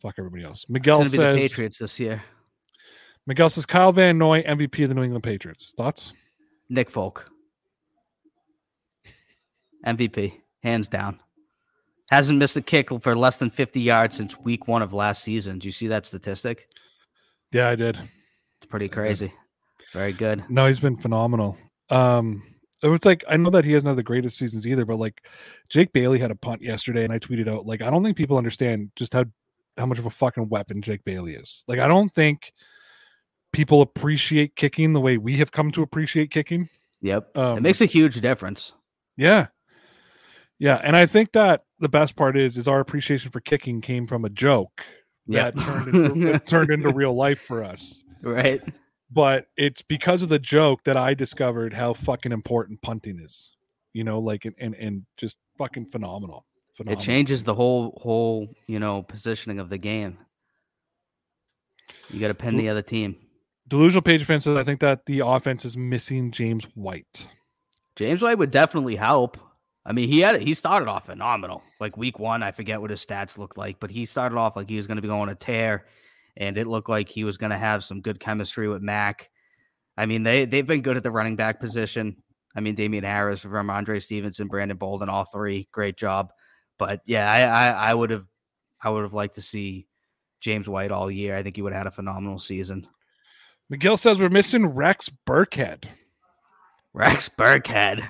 fuck 0.00 0.14
everybody 0.18 0.44
else. 0.44 0.66
Miguel 0.68 0.98
gonna 0.98 1.10
be 1.10 1.16
the 1.16 1.22
says. 1.22 1.40
Patriots 1.40 1.78
this 1.78 2.00
year. 2.00 2.22
Miguel 3.26 3.50
says 3.50 3.66
Kyle 3.66 3.92
Van 3.92 4.18
Noy 4.18 4.42
MVP 4.42 4.82
of 4.82 4.88
the 4.88 4.94
New 4.94 5.04
England 5.04 5.22
Patriots. 5.22 5.72
Thoughts? 5.76 6.12
Nick 6.68 6.90
Folk. 6.90 7.30
MVP, 9.86 10.40
hands 10.62 10.88
down. 10.88 11.20
Hasn't 12.10 12.38
missed 12.38 12.56
a 12.56 12.62
kick 12.62 12.90
for 13.00 13.14
less 13.14 13.38
than 13.38 13.50
50 13.50 13.80
yards 13.80 14.16
since 14.16 14.38
week 14.38 14.68
one 14.68 14.82
of 14.82 14.92
last 14.92 15.22
season. 15.22 15.58
Do 15.58 15.68
you 15.68 15.72
see 15.72 15.88
that 15.88 16.06
statistic? 16.06 16.68
Yeah, 17.52 17.68
I 17.68 17.74
did. 17.74 17.96
It's 17.96 18.68
pretty 18.68 18.88
crazy. 18.88 19.32
Very 19.92 20.12
good. 20.12 20.44
No, 20.48 20.66
he's 20.66 20.80
been 20.80 20.96
phenomenal. 20.96 21.56
Um, 21.90 22.42
it 22.82 22.88
was 22.88 23.04
like 23.04 23.24
I 23.28 23.36
know 23.36 23.50
that 23.50 23.64
he 23.64 23.72
hasn't 23.72 23.88
had 23.88 23.96
the 23.96 24.02
greatest 24.02 24.38
seasons 24.38 24.66
either, 24.66 24.84
but 24.84 24.98
like 24.98 25.24
Jake 25.68 25.92
Bailey 25.92 26.18
had 26.18 26.30
a 26.30 26.36
punt 26.36 26.62
yesterday, 26.62 27.04
and 27.04 27.12
I 27.12 27.18
tweeted 27.18 27.48
out 27.48 27.66
like 27.66 27.82
I 27.82 27.90
don't 27.90 28.02
think 28.02 28.16
people 28.16 28.36
understand 28.38 28.90
just 28.96 29.12
how 29.14 29.24
how 29.78 29.86
much 29.86 29.98
of 29.98 30.06
a 30.06 30.10
fucking 30.10 30.48
weapon 30.48 30.82
Jake 30.82 31.04
Bailey 31.04 31.34
is. 31.34 31.64
Like 31.68 31.78
I 31.78 31.88
don't 31.88 32.12
think 32.14 32.52
people 33.52 33.82
appreciate 33.82 34.56
kicking 34.56 34.92
the 34.92 35.00
way 35.00 35.18
we 35.18 35.36
have 35.38 35.52
come 35.52 35.70
to 35.72 35.82
appreciate 35.82 36.30
kicking. 36.30 36.68
Yep. 37.02 37.36
Um, 37.36 37.58
it 37.58 37.62
makes 37.62 37.80
a 37.80 37.86
huge 37.86 38.20
difference. 38.20 38.72
Yeah. 39.16 39.48
Yeah, 40.58 40.80
and 40.82 40.94
I 40.94 41.06
think 41.06 41.32
that 41.32 41.64
the 41.80 41.88
best 41.88 42.14
part 42.14 42.36
is 42.36 42.56
is 42.56 42.68
our 42.68 42.78
appreciation 42.80 43.30
for 43.32 43.40
kicking 43.40 43.80
came 43.80 44.06
from 44.06 44.24
a 44.24 44.30
joke 44.30 44.84
Yep. 45.26 45.54
that 45.56 45.64
turned 45.64 45.88
into, 45.88 46.26
that 46.32 46.46
turned 46.46 46.70
into 46.70 46.92
real 46.92 47.14
life 47.14 47.40
for 47.40 47.64
us. 47.64 48.02
right. 48.22 48.62
But 49.12 49.46
it's 49.56 49.82
because 49.82 50.22
of 50.22 50.28
the 50.28 50.38
joke 50.38 50.84
that 50.84 50.96
I 50.96 51.14
discovered 51.14 51.74
how 51.74 51.92
fucking 51.92 52.32
important 52.32 52.80
punting 52.82 53.20
is. 53.20 53.50
You 53.92 54.04
know, 54.04 54.20
like 54.20 54.44
and 54.46 54.54
and, 54.58 54.74
and 54.76 55.02
just 55.16 55.38
fucking 55.58 55.86
phenomenal. 55.86 56.46
It 56.70 56.76
Phenomenal. 56.76 57.04
changes 57.04 57.44
the 57.44 57.54
whole 57.54 57.98
whole, 58.00 58.48
you 58.66 58.78
know, 58.78 59.02
positioning 59.02 59.58
of 59.58 59.68
the 59.68 59.76
game. 59.78 60.16
You 62.08 62.20
got 62.20 62.28
to 62.28 62.34
pin 62.34 62.56
the 62.56 62.70
other 62.70 62.80
team. 62.82 63.16
Delusional 63.68 64.02
Page 64.02 64.24
fan 64.24 64.40
says 64.40 64.56
I 64.56 64.64
think 64.64 64.80
that 64.80 65.04
the 65.06 65.20
offense 65.20 65.64
is 65.64 65.76
missing 65.76 66.30
James 66.30 66.64
White. 66.74 67.28
James 67.96 68.22
White 68.22 68.38
would 68.38 68.50
definitely 68.50 68.96
help. 68.96 69.36
I 69.84 69.92
mean, 69.92 70.08
he 70.08 70.20
had 70.20 70.40
he 70.40 70.54
started 70.54 70.88
off 70.88 71.06
phenomenal. 71.06 71.62
Like 71.80 71.96
week 71.96 72.18
one, 72.18 72.42
I 72.42 72.52
forget 72.52 72.80
what 72.80 72.90
his 72.90 73.04
stats 73.04 73.36
looked 73.36 73.58
like, 73.58 73.78
but 73.80 73.90
he 73.90 74.06
started 74.06 74.36
off 74.38 74.56
like 74.56 74.70
he 74.70 74.76
was 74.76 74.86
going 74.86 74.96
to 74.96 75.02
be 75.02 75.08
going 75.08 75.28
a 75.28 75.34
tear, 75.34 75.86
and 76.36 76.56
it 76.56 76.66
looked 76.66 76.88
like 76.88 77.08
he 77.08 77.24
was 77.24 77.36
going 77.36 77.50
to 77.50 77.58
have 77.58 77.84
some 77.84 78.00
good 78.00 78.20
chemistry 78.20 78.68
with 78.68 78.82
Mac. 78.82 79.30
I 79.96 80.06
mean, 80.06 80.22
they 80.22 80.44
they've 80.44 80.66
been 80.66 80.82
good 80.82 80.96
at 80.96 81.02
the 81.02 81.10
running 81.10 81.36
back 81.36 81.60
position. 81.60 82.22
I 82.54 82.60
mean, 82.60 82.74
Damien 82.74 83.04
Harris, 83.04 83.44
Rhamondre 83.44 84.02
Stevenson, 84.02 84.48
Brandon 84.48 84.76
Bolden, 84.76 85.08
all 85.08 85.24
three, 85.24 85.68
great 85.72 85.96
job. 85.96 86.32
But 86.78 87.00
yeah, 87.04 87.30
I 87.30 87.42
I, 87.42 87.90
I 87.90 87.94
would 87.94 88.10
have 88.10 88.26
I 88.82 88.90
would 88.90 89.02
have 89.02 89.14
liked 89.14 89.34
to 89.34 89.42
see 89.42 89.86
James 90.40 90.68
White 90.68 90.90
all 90.90 91.10
year. 91.10 91.36
I 91.36 91.42
think 91.42 91.56
he 91.56 91.62
would 91.62 91.72
have 91.72 91.80
had 91.80 91.86
a 91.86 91.92
phenomenal 91.92 92.38
season. 92.38 92.86
McGill 93.72 93.98
says 93.98 94.20
we're 94.20 94.28
missing 94.28 94.66
Rex 94.66 95.10
Burkhead. 95.26 95.84
Rex 96.92 97.28
Burkhead. 97.28 98.06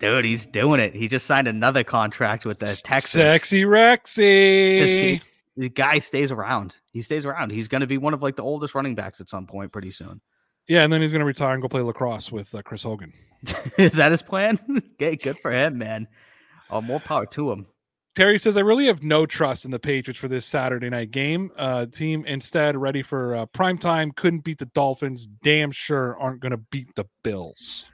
Dude, 0.00 0.24
he's 0.24 0.46
doing 0.46 0.80
it. 0.80 0.94
He 0.94 1.08
just 1.08 1.26
signed 1.26 1.48
another 1.48 1.84
contract 1.84 2.44
with 2.44 2.60
the 2.60 2.66
Texans. 2.66 3.22
Sexy 3.22 3.62
Rexy. 3.62 5.20
The 5.58 5.68
guy 5.68 5.98
stays 5.98 6.30
around. 6.30 6.76
He 6.92 7.02
stays 7.02 7.26
around. 7.26 7.50
He's 7.50 7.68
going 7.68 7.80
to 7.80 7.86
be 7.86 7.98
one 7.98 8.14
of 8.14 8.22
like 8.22 8.36
the 8.36 8.44
oldest 8.44 8.74
running 8.74 8.94
backs 8.94 9.20
at 9.20 9.28
some 9.28 9.46
point 9.46 9.72
pretty 9.72 9.90
soon. 9.90 10.20
Yeah, 10.68 10.82
and 10.82 10.92
then 10.92 11.00
he's 11.00 11.12
gonna 11.12 11.24
retire 11.24 11.54
and 11.54 11.62
go 11.62 11.68
play 11.68 11.80
lacrosse 11.80 12.30
with 12.30 12.54
uh, 12.54 12.60
Chris 12.60 12.82
Hogan. 12.82 13.14
Is 13.78 13.94
that 13.94 14.12
his 14.12 14.20
plan? 14.20 14.58
okay, 14.94 15.16
good 15.16 15.38
for 15.38 15.50
him, 15.50 15.78
man. 15.78 16.06
Oh, 16.68 16.82
more 16.82 17.00
power 17.00 17.24
to 17.24 17.50
him. 17.50 17.66
Terry 18.14 18.38
says, 18.38 18.56
I 18.56 18.60
really 18.60 18.86
have 18.86 19.02
no 19.02 19.24
trust 19.24 19.64
in 19.64 19.70
the 19.70 19.78
Patriots 19.78 20.18
for 20.18 20.28
this 20.28 20.44
Saturday 20.44 20.90
night 20.90 21.10
game. 21.10 21.50
Uh, 21.56 21.86
team 21.86 22.24
instead 22.26 22.76
ready 22.76 23.00
for 23.00 23.34
uh, 23.34 23.46
prime 23.46 23.78
time. 23.78 24.10
Couldn't 24.10 24.40
beat 24.40 24.58
the 24.58 24.66
Dolphins. 24.66 25.26
Damn 25.26 25.70
sure 25.70 26.18
aren't 26.20 26.40
going 26.40 26.50
to 26.50 26.58
beat 26.58 26.94
the 26.96 27.06
Bills. 27.22 27.86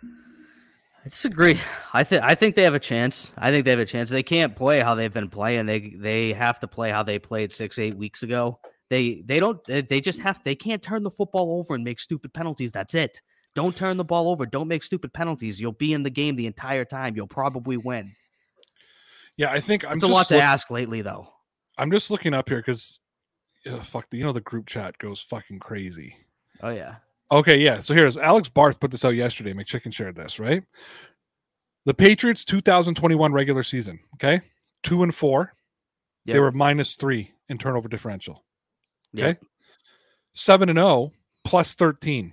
I 1.05 1.09
disagree. 1.09 1.61
I 1.93 2.03
think 2.03 2.23
I 2.23 2.35
think 2.35 2.57
they 2.57 2.63
have 2.63 2.75
a 2.75 2.79
chance. 2.81 3.35
I 3.37 3.51
think 3.51 3.67
they 3.67 3.73
have 3.73 3.81
a 3.81 3.85
chance. 3.85 4.09
They 4.09 4.23
can't 4.23 4.57
play 4.57 4.81
how 4.81 4.95
they've 4.95 5.13
been 5.13 5.29
playing. 5.29 5.67
They 5.67 5.95
they 5.99 6.33
have 6.33 6.61
to 6.61 6.69
play 6.69 6.91
how 6.91 7.03
they 7.03 7.19
played 7.19 7.53
six 7.53 7.79
eight 7.79 7.97
weeks 7.97 8.23
ago. 8.23 8.59
They 8.89 9.23
they 9.25 9.39
don't. 9.39 9.63
They, 9.67 10.01
just 10.01 10.21
have. 10.21 10.43
They 10.45 10.55
can't 10.55 10.83
turn 10.83 11.03
the 11.03 11.11
football 11.11 11.59
over 11.59 11.75
and 11.75 11.85
make 11.85 12.01
stupid 12.01 12.33
penalties. 12.33 12.73
That's 12.73 12.95
it. 12.95 13.21
Don't 13.55 13.77
turn 13.77 13.99
the 13.99 14.05
ball 14.05 14.31
over. 14.31 14.47
Don't 14.47 14.69
make 14.69 14.83
stupid 14.83 15.13
penalties. 15.13 15.61
You'll 15.61 15.73
be 15.73 15.93
in 15.93 16.03
the 16.03 16.11
game 16.11 16.37
the 16.37 16.47
entire 16.47 16.85
time. 16.85 17.17
You'll 17.17 17.27
probably 17.27 17.77
win. 17.77 18.13
Yeah, 19.37 19.51
I 19.51 19.61
think 19.61 19.85
I'm 19.85 19.95
It's 19.97 20.05
a 20.05 20.09
lot 20.09 20.27
to 20.29 20.35
look- 20.35 20.43
ask 20.43 20.71
lately, 20.71 21.03
though. 21.03 21.29
I'm 21.77 21.91
just 21.91 22.11
looking 22.11 22.35
up 22.35 22.49
here 22.49 22.59
because 22.59 23.01
fuck, 23.83 24.09
the, 24.11 24.19
you 24.19 24.25
know 24.25 24.33
the 24.33 24.41
group 24.41 24.67
chat 24.67 24.97
goes 24.99 25.21
fucking 25.21 25.59
crazy. 25.59 26.17
Oh 26.63 26.71
yeah. 26.71 26.97
Okay, 27.33 27.59
yeah. 27.59 27.81
So 27.81 27.95
here's 27.95 28.17
Alex 28.17 28.49
Barth 28.49 28.79
put 28.79 28.91
this 28.91 29.05
out 29.05 29.15
yesterday. 29.15 29.53
McChicken 29.53 29.93
shared 29.93 30.15
this, 30.17 30.39
right? 30.39 30.63
The 31.87 31.95
Patriots 31.95 32.45
2021 32.45 33.33
regular 33.33 33.63
season, 33.63 33.99
okay? 34.15 34.41
Two 34.83 35.03
and 35.03 35.15
four. 35.15 35.55
They 36.27 36.39
were 36.39 36.53
minus 36.53 36.97
three 36.97 37.33
in 37.49 37.59
turnover 37.59 37.89
differential. 37.89 38.45
Yep. 39.13 39.37
Okay. 39.37 39.47
Seven 40.33 40.69
and 40.69 40.79
oh 40.79 41.13
plus 41.45 41.75
13 41.75 42.33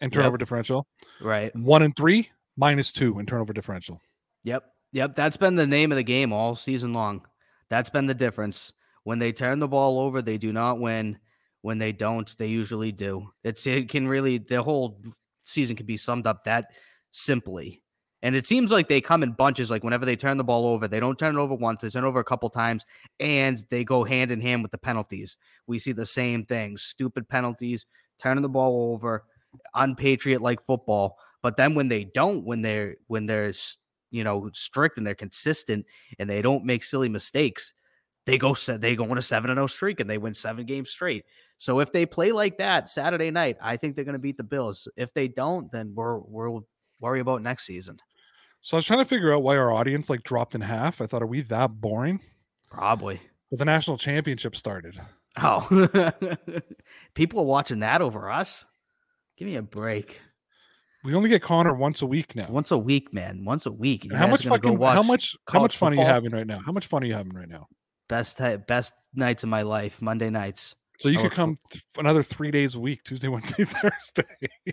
in 0.00 0.10
turnover 0.10 0.34
Yep. 0.34 0.38
differential. 0.40 0.86
Right. 1.20 1.54
One 1.54 1.82
and 1.82 1.94
three 1.94 2.28
minus 2.56 2.92
two 2.92 3.18
in 3.20 3.26
turnover 3.26 3.52
differential. 3.52 4.00
Yep. 4.42 4.64
Yep. 4.92 5.14
That's 5.14 5.36
been 5.36 5.54
the 5.54 5.66
name 5.66 5.92
of 5.92 5.96
the 5.96 6.02
game 6.02 6.32
all 6.32 6.56
season 6.56 6.92
long. 6.92 7.24
That's 7.70 7.90
been 7.90 8.06
the 8.06 8.14
difference. 8.14 8.72
When 9.04 9.18
they 9.20 9.32
turn 9.32 9.58
the 9.60 9.68
ball 9.68 10.00
over, 10.00 10.20
they 10.20 10.38
do 10.38 10.52
not 10.52 10.80
win. 10.80 11.18
When 11.64 11.78
they 11.78 11.92
don't, 11.92 12.28
they 12.36 12.48
usually 12.48 12.92
do. 12.92 13.30
It's 13.42 13.66
it 13.66 13.88
can 13.88 14.06
really 14.06 14.36
the 14.36 14.62
whole 14.62 15.00
season 15.46 15.76
can 15.76 15.86
be 15.86 15.96
summed 15.96 16.26
up 16.26 16.44
that 16.44 16.66
simply. 17.10 17.82
And 18.20 18.36
it 18.36 18.46
seems 18.46 18.70
like 18.70 18.86
they 18.86 19.00
come 19.00 19.22
in 19.22 19.32
bunches. 19.32 19.70
Like 19.70 19.82
whenever 19.82 20.04
they 20.04 20.14
turn 20.14 20.36
the 20.36 20.44
ball 20.44 20.66
over, 20.66 20.86
they 20.88 21.00
don't 21.00 21.18
turn 21.18 21.38
it 21.38 21.40
over 21.40 21.54
once, 21.54 21.80
they 21.80 21.88
turn 21.88 22.04
over 22.04 22.20
a 22.20 22.24
couple 22.24 22.50
times, 22.50 22.84
and 23.18 23.64
they 23.70 23.82
go 23.82 24.04
hand 24.04 24.30
in 24.30 24.42
hand 24.42 24.60
with 24.60 24.72
the 24.72 24.78
penalties. 24.78 25.38
We 25.66 25.78
see 25.78 25.92
the 25.92 26.04
same 26.04 26.44
thing: 26.44 26.76
stupid 26.76 27.30
penalties, 27.30 27.86
turning 28.18 28.42
the 28.42 28.50
ball 28.50 28.92
over, 28.92 29.24
unpatriot 29.74 30.42
like 30.42 30.60
football. 30.60 31.16
But 31.42 31.56
then 31.56 31.74
when 31.74 31.88
they 31.88 32.04
don't, 32.04 32.44
when 32.44 32.60
they're 32.60 32.96
when 33.06 33.24
they're 33.24 33.54
you 34.10 34.22
know 34.22 34.50
strict 34.52 34.98
and 34.98 35.06
they're 35.06 35.14
consistent 35.14 35.86
and 36.18 36.28
they 36.28 36.42
don't 36.42 36.66
make 36.66 36.84
silly 36.84 37.08
mistakes, 37.08 37.72
they 38.26 38.36
go 38.36 38.54
they 38.54 38.96
go 38.96 39.10
on 39.10 39.16
a 39.16 39.22
seven 39.22 39.48
and 39.48 39.56
zero 39.56 39.66
streak 39.66 40.00
and 40.00 40.10
they 40.10 40.18
win 40.18 40.34
seven 40.34 40.66
games 40.66 40.90
straight. 40.90 41.24
So 41.58 41.80
if 41.80 41.92
they 41.92 42.06
play 42.06 42.32
like 42.32 42.58
that 42.58 42.90
Saturday 42.90 43.30
night, 43.30 43.56
I 43.62 43.76
think 43.76 43.94
they're 43.94 44.04
going 44.04 44.14
to 44.14 44.18
beat 44.18 44.36
the 44.36 44.42
Bills. 44.42 44.88
If 44.96 45.14
they 45.14 45.28
don't, 45.28 45.70
then 45.72 45.92
we're 45.94 46.18
we'll 46.18 46.66
worry 47.00 47.20
about 47.20 47.42
next 47.42 47.66
season. 47.66 47.98
So 48.60 48.76
I 48.76 48.78
was 48.78 48.86
trying 48.86 49.00
to 49.00 49.04
figure 49.04 49.34
out 49.34 49.42
why 49.42 49.56
our 49.56 49.70
audience 49.70 50.08
like 50.08 50.22
dropped 50.22 50.54
in 50.54 50.60
half. 50.62 51.00
I 51.00 51.06
thought, 51.06 51.22
are 51.22 51.26
we 51.26 51.42
that 51.42 51.80
boring? 51.80 52.20
Probably. 52.70 53.20
But 53.50 53.58
the 53.58 53.66
national 53.66 53.98
championship 53.98 54.56
started. 54.56 54.98
Oh, 55.40 55.68
people 57.14 57.40
are 57.40 57.46
watching 57.46 57.80
that 57.80 58.00
over 58.00 58.30
us. 58.30 58.64
Give 59.36 59.46
me 59.46 59.56
a 59.56 59.62
break. 59.62 60.20
We 61.04 61.14
only 61.14 61.28
get 61.28 61.42
Connor 61.42 61.74
once 61.74 62.00
a 62.00 62.06
week 62.06 62.34
now. 62.34 62.46
Once 62.48 62.70
a 62.70 62.78
week, 62.78 63.12
man. 63.12 63.44
Once 63.44 63.66
a 63.66 63.70
week. 63.70 64.10
How 64.10 64.26
much 64.26 64.46
are 64.46 64.58
gonna 64.58 64.60
go 64.60 64.84
fucking 64.84 64.94
how 64.94 65.02
much 65.02 65.36
how 65.46 65.60
much 65.60 65.76
fun 65.76 65.92
are 65.92 65.96
you 65.96 66.06
having 66.06 66.32
right 66.32 66.46
now? 66.46 66.60
How 66.64 66.72
much 66.72 66.86
fun 66.86 67.02
are 67.02 67.06
you 67.06 67.14
having 67.14 67.34
right 67.34 67.48
now? 67.48 67.66
Best 68.08 68.40
best 68.66 68.94
nights 69.14 69.42
of 69.42 69.50
my 69.50 69.62
life. 69.62 70.00
Monday 70.00 70.30
nights. 70.30 70.74
So 70.98 71.08
you 71.08 71.18
I 71.18 71.22
could 71.22 71.32
come 71.32 71.58
th- 71.70 71.84
another 71.98 72.22
three 72.22 72.50
days 72.50 72.74
a 72.74 72.80
week, 72.80 73.02
Tuesday, 73.02 73.28
Wednesday, 73.28 73.64
Thursday. 73.64 74.24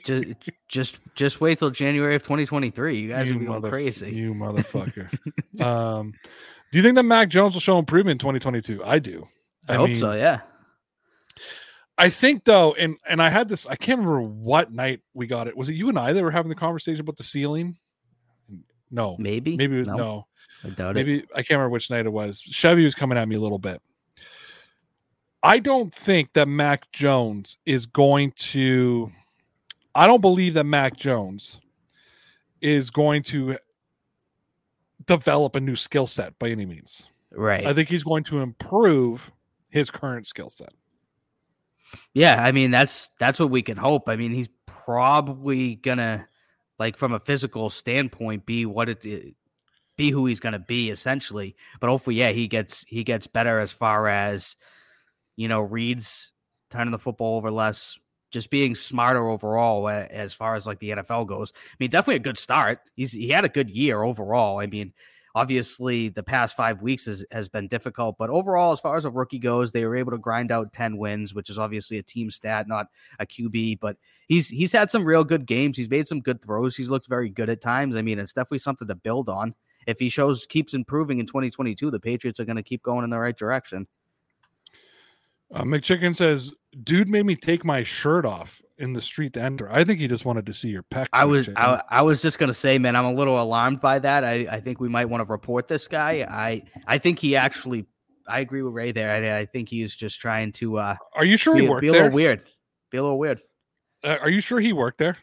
just 0.04 0.34
just 0.68 1.00
just 1.16 1.42
wait 1.42 1.60
till 1.60 1.72
January 1.72 2.16
of 2.16 2.24
2023. 2.24 3.00
You 3.00 3.10
guys 3.10 3.28
You 3.28 3.36
are 3.36 3.40
be 3.40 3.46
going 3.46 3.62
crazy. 3.64 4.12
You 4.12 4.34
motherfucker. 4.34 5.10
um, 5.62 6.14
do 6.72 6.78
you 6.78 6.84
think 6.84 6.96
that 6.96 7.04
Mac 7.04 7.30
Jones 7.30 7.54
will 7.54 7.62
show 7.62 7.78
improvement 7.78 8.14
in 8.14 8.20
2022? 8.20 8.84
I 8.84 9.00
do. 9.00 9.28
I, 9.68 9.76
hope 9.76 9.90
mean, 9.90 9.98
so. 9.98 10.14
Yeah. 10.14 10.42
I 11.98 12.10
think 12.10 12.46
though, 12.46 12.74
and 12.74 12.98
and 13.08 13.22
I 13.22 13.30
had 13.30 13.48
this. 13.48 13.68
I 13.68 13.76
can't 13.76 14.00
remember 14.00 14.22
what 14.22 14.72
night 14.72 15.02
we 15.14 15.28
got 15.28 15.48
it. 15.48 15.58
Was 15.58 15.70
it 15.70 15.76
you 15.76 15.90
and 15.90 16.00
I 16.00 16.14
that 16.14 16.24
were 16.24 16.32
having 16.32 16.50
the 16.50 16.56
conversation 16.56 17.02
about 17.02 17.18
the 17.18 17.24
ceiling? 17.24 17.78
No, 18.90 19.16
Maybe. 19.18 19.56
maybe 19.56 19.76
it 19.78 19.80
was 19.80 19.88
No, 19.88 19.96
no. 19.96 20.28
I 20.64 20.70
doubt 20.70 20.92
it. 20.92 21.06
Maybe 21.06 21.24
I 21.34 21.38
can't 21.38 21.52
remember 21.52 21.70
which 21.70 21.90
night 21.90 22.06
it 22.06 22.12
was. 22.12 22.40
Chevy 22.42 22.84
was 22.84 22.94
coming 22.94 23.18
at 23.18 23.28
me 23.28 23.36
a 23.36 23.40
little 23.40 23.60
bit. 23.60 23.82
I 25.44 25.60
don't 25.60 25.94
think 25.94 26.34
that 26.34 26.48
Mac 26.48 26.92
Jones 26.92 27.58
is 27.66 27.86
going 27.86 28.32
to. 28.32 29.12
I 29.96 30.08
don't 30.08 30.22
believe 30.22 30.54
that 30.54 30.66
Mac 30.66 30.96
Jones 30.96 31.60
is 32.62 32.90
going 32.90 33.24
to 33.24 33.58
develop 35.06 35.56
a 35.56 35.60
new 35.60 35.76
skill 35.76 36.08
set 36.08 36.38
by 36.40 36.50
any 36.50 36.66
means. 36.66 37.08
Right. 37.32 37.66
I 37.66 37.74
think 37.74 37.90
he's 37.90 38.04
going 38.04 38.24
to 38.26 38.40
improve 38.40 39.32
his 39.70 39.90
current 39.90 40.28
skill 40.28 40.50
set. 40.50 40.74
Yeah, 42.14 42.42
I 42.42 42.52
mean 42.52 42.72
that's 42.72 43.12
that's 43.20 43.40
what 43.40 43.50
we 43.50 43.62
can 43.62 43.78
hope. 43.78 44.08
I 44.08 44.16
mean, 44.16 44.32
he's 44.32 44.50
probably 44.66 45.76
gonna 45.76 46.28
like 46.80 46.98
from 46.98 47.14
a 47.14 47.20
physical 47.20 47.70
standpoint 47.70 48.46
be 48.46 48.66
what 48.66 48.90
it 48.90 49.06
be 49.98 50.10
who 50.10 50.26
he's 50.26 50.40
gonna 50.40 50.60
be 50.60 50.90
essentially. 50.90 51.56
But 51.80 51.90
hopefully, 51.90 52.16
yeah, 52.16 52.32
he 52.32 52.48
gets 52.48 52.86
he 52.88 53.04
gets 53.04 53.28
better 53.28 53.60
as 53.60 53.72
far 53.72 54.08
as 54.08 54.56
you 55.42 55.48
know 55.48 55.62
reads 55.62 56.32
turning 56.70 56.92
the 56.92 57.00
football 57.00 57.36
over 57.36 57.50
less, 57.50 57.98
just 58.30 58.52
being 58.52 58.76
smarter 58.76 59.28
overall 59.28 59.90
as 59.90 60.34
far 60.34 60.56
as 60.56 60.68
like 60.68 60.80
the 60.80 60.92
NFL 60.92 61.28
goes. 61.28 61.52
I 61.56 61.76
mean, 61.80 61.90
definitely 61.90 62.18
a 62.18 62.20
good 62.20 62.38
start. 62.38 62.80
He's 62.96 63.12
he 63.12 63.30
had 63.30 63.44
a 63.44 63.50
good 63.50 63.70
year 63.70 64.04
overall. 64.04 64.60
I 64.60 64.68
mean, 64.68 64.94
obviously 65.34 66.10
the 66.10 66.22
past 66.22 66.56
five 66.56 66.84
weeks 66.84 67.08
has, 67.08 67.26
has 67.32 67.50
been 67.50 67.68
difficult, 67.68 68.18
but 68.20 68.30
overall, 68.30 68.72
as 68.72 68.80
far 68.80 68.98
as 68.98 69.06
a 69.06 69.10
rookie 69.10 69.40
goes, 69.40 69.72
they 69.72 69.84
were 69.84 69.96
able 69.96 70.12
to 70.12 70.20
grind 70.20 70.52
out 70.52 70.74
10 70.74 70.96
wins, 70.98 71.34
which 71.34 71.50
is 71.50 71.58
obviously 71.58 71.98
a 71.98 72.04
team 72.04 72.30
stat, 72.30 72.68
not 72.68 72.86
a 73.18 73.26
QB, 73.26 73.80
but 73.80 73.98
he's 74.28 74.48
he's 74.48 74.74
had 74.74 74.92
some 74.92 75.06
real 75.06 75.24
good 75.24 75.48
games. 75.48 75.76
He's 75.76 75.90
made 75.90 76.08
some 76.08 76.22
good 76.22 76.44
throws. 76.44 76.76
He's 76.76 76.90
looked 76.90 77.08
very 77.08 77.30
good 77.30 77.50
at 77.50 77.62
times. 77.62 77.96
I 77.96 78.04
mean, 78.04 78.20
it's 78.20 78.34
definitely 78.34 78.60
something 78.60 78.88
to 78.88 78.96
build 78.96 79.28
on. 79.28 79.56
If 79.88 79.98
he 79.98 80.10
shows 80.10 80.46
keeps 80.46 80.76
improving 80.76 81.18
in 81.18 81.26
2022, 81.26 81.90
the 81.90 82.00
Patriots 82.00 82.40
are 82.40 82.46
going 82.46 82.58
to 82.58 82.64
keep 82.64 82.84
going 82.84 83.04
in 83.04 83.10
the 83.10 83.20
right 83.20 83.36
direction. 83.36 83.88
Uh, 85.54 85.64
McChicken 85.64 86.16
says, 86.16 86.54
"Dude 86.84 87.10
made 87.10 87.26
me 87.26 87.36
take 87.36 87.66
my 87.66 87.84
shirt 87.84 88.26
off 88.26 88.62
in 88.78 88.94
the 88.94 89.02
street 89.02 89.34
to 89.34 89.42
enter. 89.42 89.72
I 89.72 89.84
think 89.84 90.00
he 90.00 90.08
just 90.08 90.26
wanted 90.26 90.46
to 90.46 90.54
see 90.54 90.70
your 90.70 90.84
pecs." 90.84 91.08
I 91.14 91.26
was 91.26 91.50
I, 91.56 91.82
I 91.90 92.02
was 92.02 92.22
just 92.22 92.40
gonna 92.40 92.54
say, 92.54 92.78
man, 92.80 92.96
I'm 92.96 93.06
a 93.06 93.14
little 93.14 93.42
alarmed 93.42 93.82
by 93.82 94.00
that. 94.00 94.24
I, 94.24 94.48
I 94.50 94.60
think 94.60 94.80
we 94.80 94.88
might 94.90 95.06
want 95.06 95.26
to 95.26 95.32
report 95.32 95.68
this 95.68 95.88
guy. 95.88 96.26
I 96.30 96.64
I 96.88 96.98
think 96.98 97.20
he 97.20 97.36
actually 97.36 97.86
I 98.28 98.40
agree 98.40 98.62
with 98.62 98.74
Ray 98.74 98.92
there. 98.92 99.12
I, 99.12 99.40
I 99.40 99.46
think 99.46 99.68
he's 99.70 99.96
just 99.96 100.22
trying 100.22 100.54
to 100.54 100.78
uh 100.78 100.96
Are 101.16 101.26
you 101.26 101.38
sure 101.38 101.56
he 101.56 101.62
be, 101.62 101.68
worked 101.68 101.82
be 101.82 101.90
a 101.90 101.92
there? 101.92 102.04
little 102.04 102.16
weird. 102.16 102.44
Be 102.90 102.98
a 102.98 103.04
little 103.04 103.20
weird. 103.20 103.42
Uh, 104.04 104.18
are 104.22 104.30
you 104.30 104.42
sure 104.42 104.60
he 104.60 104.74
worked 104.74 104.98
there? 104.98 105.18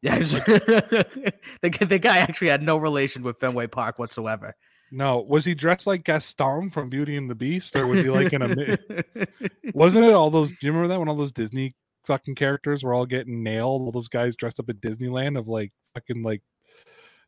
Yeah, 0.00 0.18
the, 0.18 1.32
the 1.62 1.98
guy 1.98 2.18
actually 2.18 2.48
had 2.48 2.62
no 2.62 2.76
relation 2.76 3.22
with 3.22 3.40
Fenway 3.40 3.66
Park 3.66 3.98
whatsoever. 3.98 4.54
No. 4.90 5.18
Was 5.18 5.44
he 5.44 5.54
dressed 5.54 5.86
like 5.86 6.04
Gaston 6.04 6.70
from 6.70 6.88
Beauty 6.88 7.16
and 7.16 7.30
the 7.30 7.34
Beast, 7.34 7.76
or 7.76 7.86
was 7.86 8.02
he 8.02 8.10
like 8.10 8.32
in 8.32 8.42
a? 8.42 8.48
Wasn't 9.74 10.04
it 10.04 10.12
all 10.12 10.30
those? 10.30 10.50
Do 10.50 10.56
you 10.62 10.72
remember 10.72 10.88
that 10.88 10.98
when 10.98 11.08
all 11.08 11.16
those 11.16 11.32
Disney 11.32 11.74
fucking 12.06 12.34
characters 12.34 12.82
were 12.82 12.94
all 12.94 13.06
getting 13.06 13.42
nailed? 13.42 13.82
All 13.82 13.92
those 13.92 14.08
guys 14.08 14.36
dressed 14.36 14.60
up 14.60 14.68
at 14.68 14.80
Disneyland 14.80 15.38
of 15.38 15.48
like 15.48 15.72
fucking 15.94 16.22
like 16.22 16.42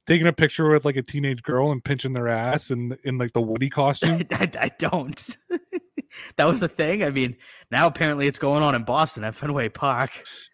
taking 0.07 0.27
a 0.27 0.33
picture 0.33 0.69
with 0.71 0.85
like 0.85 0.97
a 0.97 1.03
teenage 1.03 1.43
girl 1.43 1.71
and 1.71 1.85
pinching 1.85 2.13
their 2.13 2.29
ass 2.29 2.71
in 2.71 2.97
in 3.05 3.19
like 3.19 3.33
the 3.33 3.41
Woody 3.41 3.71
costume. 3.71 4.27
I, 4.31 4.51
I 4.59 4.71
don't. 4.79 5.37
that 6.37 6.47
was 6.47 6.63
a 6.63 6.69
thing. 6.69 7.05
I 7.05 7.11
mean, 7.11 7.37
now 7.71 7.87
apparently 7.87 8.27
it's 8.27 8.39
going 8.39 8.63
on 8.63 8.75
in 8.75 8.85
Boston 8.85 9.25
at 9.25 9.35
Fenway 9.35 9.69
Park. 9.69 10.11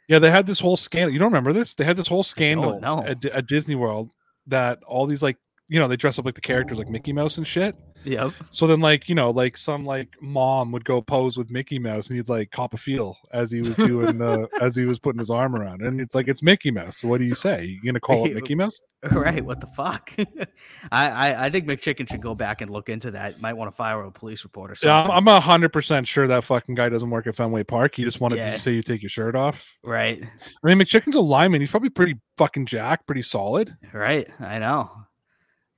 Yeah, 0.08 0.18
they 0.18 0.30
had 0.30 0.46
this 0.46 0.60
whole 0.60 0.76
scandal. 0.76 1.12
You 1.12 1.18
don't 1.18 1.32
remember 1.32 1.52
this? 1.52 1.74
They 1.74 1.84
had 1.84 1.96
this 1.96 2.08
whole 2.08 2.22
scandal 2.22 2.78
no. 2.80 3.02
at, 3.02 3.24
at 3.24 3.46
Disney 3.46 3.74
World 3.74 4.10
that 4.46 4.78
all 4.86 5.06
these 5.06 5.22
like 5.22 5.36
you 5.68 5.78
know 5.80 5.88
they 5.88 5.96
dress 5.96 6.18
up 6.18 6.24
like 6.24 6.34
the 6.34 6.40
characters 6.40 6.78
like 6.78 6.88
Mickey 6.88 7.12
Mouse 7.12 7.38
and 7.38 7.46
shit. 7.46 7.74
Yep. 8.04 8.34
So 8.50 8.68
then 8.68 8.78
like 8.78 9.08
you 9.08 9.16
know 9.16 9.30
like 9.30 9.56
some 9.56 9.84
like 9.84 10.08
mom 10.20 10.70
would 10.70 10.84
go 10.84 11.02
pose 11.02 11.36
with 11.36 11.50
Mickey 11.50 11.80
Mouse 11.80 12.06
and 12.06 12.16
he'd 12.16 12.28
like 12.28 12.52
cop 12.52 12.72
a 12.72 12.76
feel 12.76 13.16
as 13.32 13.50
he 13.50 13.58
was 13.58 13.74
doing 13.76 14.22
uh, 14.22 14.46
as 14.60 14.76
he 14.76 14.84
was 14.84 15.00
putting 15.00 15.18
his 15.18 15.28
arm 15.30 15.56
around 15.56 15.82
and 15.82 16.00
it's 16.00 16.14
like 16.14 16.28
it's 16.28 16.40
Mickey 16.42 16.70
Mouse. 16.70 16.98
So 16.98 17.08
what 17.08 17.18
do 17.18 17.24
you 17.26 17.34
say? 17.34 17.64
You 17.64 17.80
gonna 17.84 17.98
call 17.98 18.26
it 18.26 18.34
Mickey 18.36 18.54
Mouse? 18.54 18.78
Right. 19.10 19.44
What 19.44 19.60
the 19.60 19.66
fuck? 19.76 20.12
I, 20.92 21.10
I 21.10 21.46
I 21.46 21.50
think 21.50 21.66
McChicken 21.66 22.08
should 22.08 22.22
go 22.22 22.34
back 22.36 22.60
and 22.60 22.70
look 22.70 22.88
into 22.88 23.10
that. 23.12 23.40
Might 23.40 23.54
want 23.54 23.70
to 23.70 23.76
fire 23.76 24.00
a 24.04 24.12
police 24.12 24.44
report 24.44 24.70
or 24.70 24.74
Yeah, 24.74 25.02
something. 25.02 25.10
I'm- 25.12 25.28
I'm 25.28 25.36
a 25.36 25.40
hundred 25.40 25.72
percent 25.72 26.06
sure 26.06 26.28
that 26.28 26.44
fucking 26.44 26.76
guy 26.76 26.88
doesn't 26.88 27.10
work 27.10 27.26
at 27.26 27.34
Fenway 27.34 27.64
Park. 27.64 27.96
He 27.96 28.04
just 28.04 28.20
wanted 28.20 28.36
Yeah. 28.36 28.52
to 28.52 28.58
say 28.60 28.72
you 28.72 28.82
take 28.82 29.02
your 29.02 29.08
shirt 29.10 29.34
off. 29.34 29.76
right. 29.84 30.22
I 30.22 30.66
mean, 30.68 30.78
McChicken's 30.78 31.16
a 31.16 31.20
lineman. 31.20 31.60
He's 31.60 31.70
probably 31.70 31.90
pretty 31.90 32.14
fucking 32.38 32.66
jack 32.66 33.04
pretty 33.06 33.22
solid. 33.22 33.74
Right. 33.92 34.28
I 34.38 34.58
know. 34.60 34.90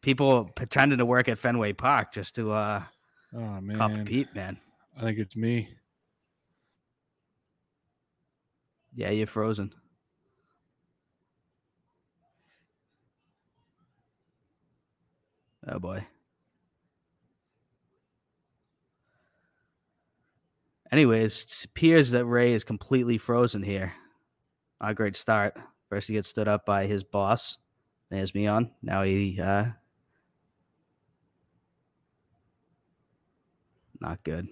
People 0.01 0.45
pretending 0.55 0.99
to 0.99 1.07
work 1.07 1.29
at 1.29 1.39
Fenway 1.39 1.73
Park 1.73 2.13
just 2.13 2.35
to 2.37 2.53
uh 2.53 2.83
Oh 3.35 3.61
man, 3.61 4.07
Pete, 4.07 4.35
man. 4.35 4.59
I 4.97 5.03
think 5.03 5.19
it's 5.19 5.37
me. 5.37 5.69
Yeah, 8.95 9.11
you're 9.11 9.27
frozen. 9.27 9.73
Oh 15.67 15.79
boy. 15.79 16.07
Anyways, 20.91 21.45
it 21.45 21.65
appears 21.67 22.13
that 22.13 22.25
Ray 22.25 22.55
is 22.55 22.65
completely 22.65 23.19
frozen 23.19 23.63
here. 23.63 23.93
A 24.81 24.95
great 24.95 25.17
start. 25.17 25.55
First, 25.91 26.09
he 26.09 26.15
gets 26.15 26.31
stood 26.31 26.49
up 26.49 26.65
by 26.65 26.87
his 26.87 27.05
boss. 27.05 27.59
There's 28.11 28.35
me 28.35 28.47
on. 28.47 28.71
Now 28.83 29.03
he, 29.03 29.39
uh, 29.39 29.67
not 34.01 34.23
good. 34.25 34.49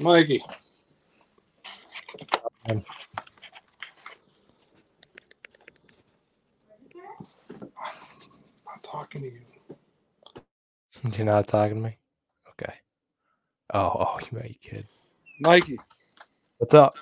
Mikey. 0.00 0.42
Um, 2.68 2.82
I'm 8.72 8.80
talking 8.82 9.22
to 9.22 9.26
you. 9.28 9.40
You're 11.16 11.26
not 11.26 11.46
talking 11.48 11.76
to 11.76 11.82
me? 11.82 11.98
Okay. 12.50 12.74
Oh, 13.74 13.92
oh, 13.98 14.18
you 14.20 14.38
my 14.38 14.54
kid. 14.62 14.86
Mikey. 15.40 15.78
What's 16.58 16.74
up? 16.74 16.94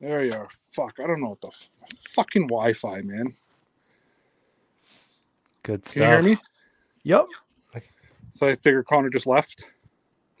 There 0.00 0.24
you 0.24 0.34
are. 0.34 0.48
Fuck. 0.72 0.96
I 1.02 1.06
don't 1.06 1.20
know 1.20 1.30
what 1.30 1.40
the 1.40 1.48
f- 1.48 1.70
fucking 2.10 2.48
Wi 2.48 2.72
Fi, 2.74 3.00
man. 3.02 3.34
Good 5.62 5.86
Can 5.92 6.02
stuff. 6.02 6.02
you 6.02 6.08
hear 6.08 6.22
me? 6.22 6.38
Yep. 7.04 7.26
So 8.34 8.46
I 8.46 8.56
figure 8.56 8.82
Connor 8.82 9.10
just 9.10 9.26
left. 9.26 9.64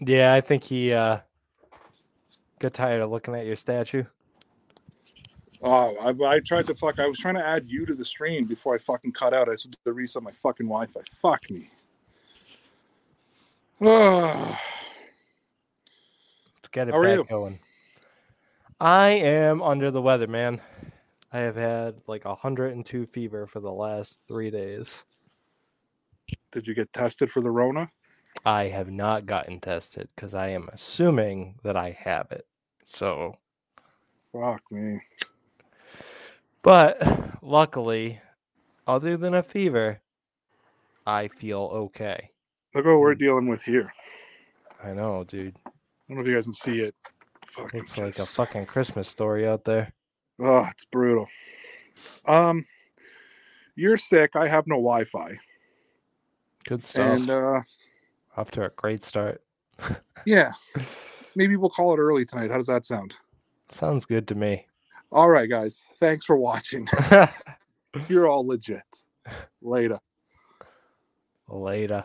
Yeah, 0.00 0.32
I 0.34 0.40
think 0.40 0.62
he 0.64 0.92
uh 0.92 1.18
got 2.60 2.74
tired 2.74 3.02
of 3.02 3.10
looking 3.10 3.34
at 3.34 3.46
your 3.46 3.56
statue. 3.56 4.04
Oh, 5.62 5.96
I, 5.96 6.34
I 6.36 6.40
tried 6.40 6.66
to 6.68 6.74
fuck. 6.74 6.98
I 6.98 7.06
was 7.06 7.18
trying 7.18 7.34
to 7.34 7.44
add 7.44 7.64
you 7.66 7.84
to 7.86 7.94
the 7.94 8.04
stream 8.04 8.46
before 8.46 8.74
I 8.74 8.78
fucking 8.78 9.12
cut 9.12 9.34
out. 9.34 9.48
I 9.48 9.56
said 9.56 9.74
to 9.84 9.92
reset 9.92 10.22
my 10.22 10.30
fucking 10.30 10.66
Wi 10.66 10.86
Fi. 10.86 11.00
Fuck 11.20 11.50
me. 11.50 11.70
Oh, 13.80 14.58
Let's 16.56 16.68
get 16.70 16.88
it 16.88 16.94
How 16.94 17.00
are 17.00 17.04
back 17.04 17.16
you? 17.16 17.24
going. 17.24 17.58
I 18.80 19.08
am 19.08 19.62
under 19.62 19.90
the 19.90 20.02
weather, 20.02 20.26
man. 20.28 20.60
I 21.32 21.38
have 21.40 21.56
had 21.56 21.96
like 22.06 22.24
102 22.24 23.06
fever 23.06 23.46
for 23.46 23.60
the 23.60 23.72
last 23.72 24.20
three 24.28 24.50
days. 24.50 24.88
did 26.52 26.66
you 26.66 26.74
get 26.74 26.92
tested 26.92 27.30
for 27.30 27.40
the 27.40 27.50
Rona? 27.50 27.90
I 28.44 28.64
have 28.64 28.90
not 28.90 29.26
gotten 29.26 29.60
tested 29.60 30.08
because 30.14 30.34
I 30.34 30.48
am 30.48 30.68
assuming 30.72 31.56
that 31.64 31.76
I 31.76 31.96
have 31.98 32.30
it. 32.30 32.46
So, 32.90 33.36
Fuck 34.32 34.62
me. 34.72 34.98
but 36.62 37.42
luckily, 37.42 38.20
other 38.86 39.16
than 39.16 39.34
a 39.34 39.42
fever, 39.42 40.00
I 41.06 41.28
feel 41.28 41.70
okay. 41.72 42.30
Look 42.74 42.86
what 42.86 42.98
we're 43.00 43.14
dealing 43.14 43.46
with 43.48 43.62
here. 43.62 43.92
I 44.82 44.92
know, 44.94 45.24
dude. 45.24 45.56
I 45.66 45.70
don't 46.08 46.16
know 46.16 46.20
if 46.22 46.26
you 46.28 46.34
guys 46.34 46.44
can 46.44 46.54
see 46.54 46.80
it. 46.80 46.94
Fucking 47.48 47.80
It's 47.82 47.96
like 47.98 48.18
a 48.18 48.26
fucking 48.26 48.66
Christmas 48.66 49.08
story 49.08 49.46
out 49.46 49.64
there. 49.64 49.92
Oh, 50.40 50.66
it's 50.70 50.84
brutal. 50.86 51.26
Um, 52.26 52.64
you're 53.76 53.96
sick. 53.98 54.34
I 54.34 54.48
have 54.48 54.66
no 54.66 54.76
Wi-Fi, 54.76 55.36
Good 56.66 56.84
stuff. 56.84 57.20
and 57.20 57.30
uh, 57.30 57.60
Up 58.36 58.50
to 58.52 58.64
a 58.64 58.70
great 58.70 59.02
start. 59.02 59.42
yeah, 60.26 60.52
maybe 61.38 61.56
we'll 61.56 61.70
call 61.70 61.94
it 61.94 61.98
early 61.98 62.26
tonight. 62.26 62.50
How 62.50 62.58
does 62.58 62.66
that 62.66 62.84
sound? 62.84 63.14
Sounds 63.70 64.04
good 64.04 64.26
to 64.28 64.34
me. 64.34 64.66
All 65.12 65.30
right, 65.30 65.48
guys. 65.48 65.86
Thanks 66.00 66.26
for 66.26 66.36
watching. 66.36 66.86
You're 68.08 68.28
all 68.28 68.46
legit. 68.46 68.82
Later. 69.62 70.00
Later. 71.48 72.04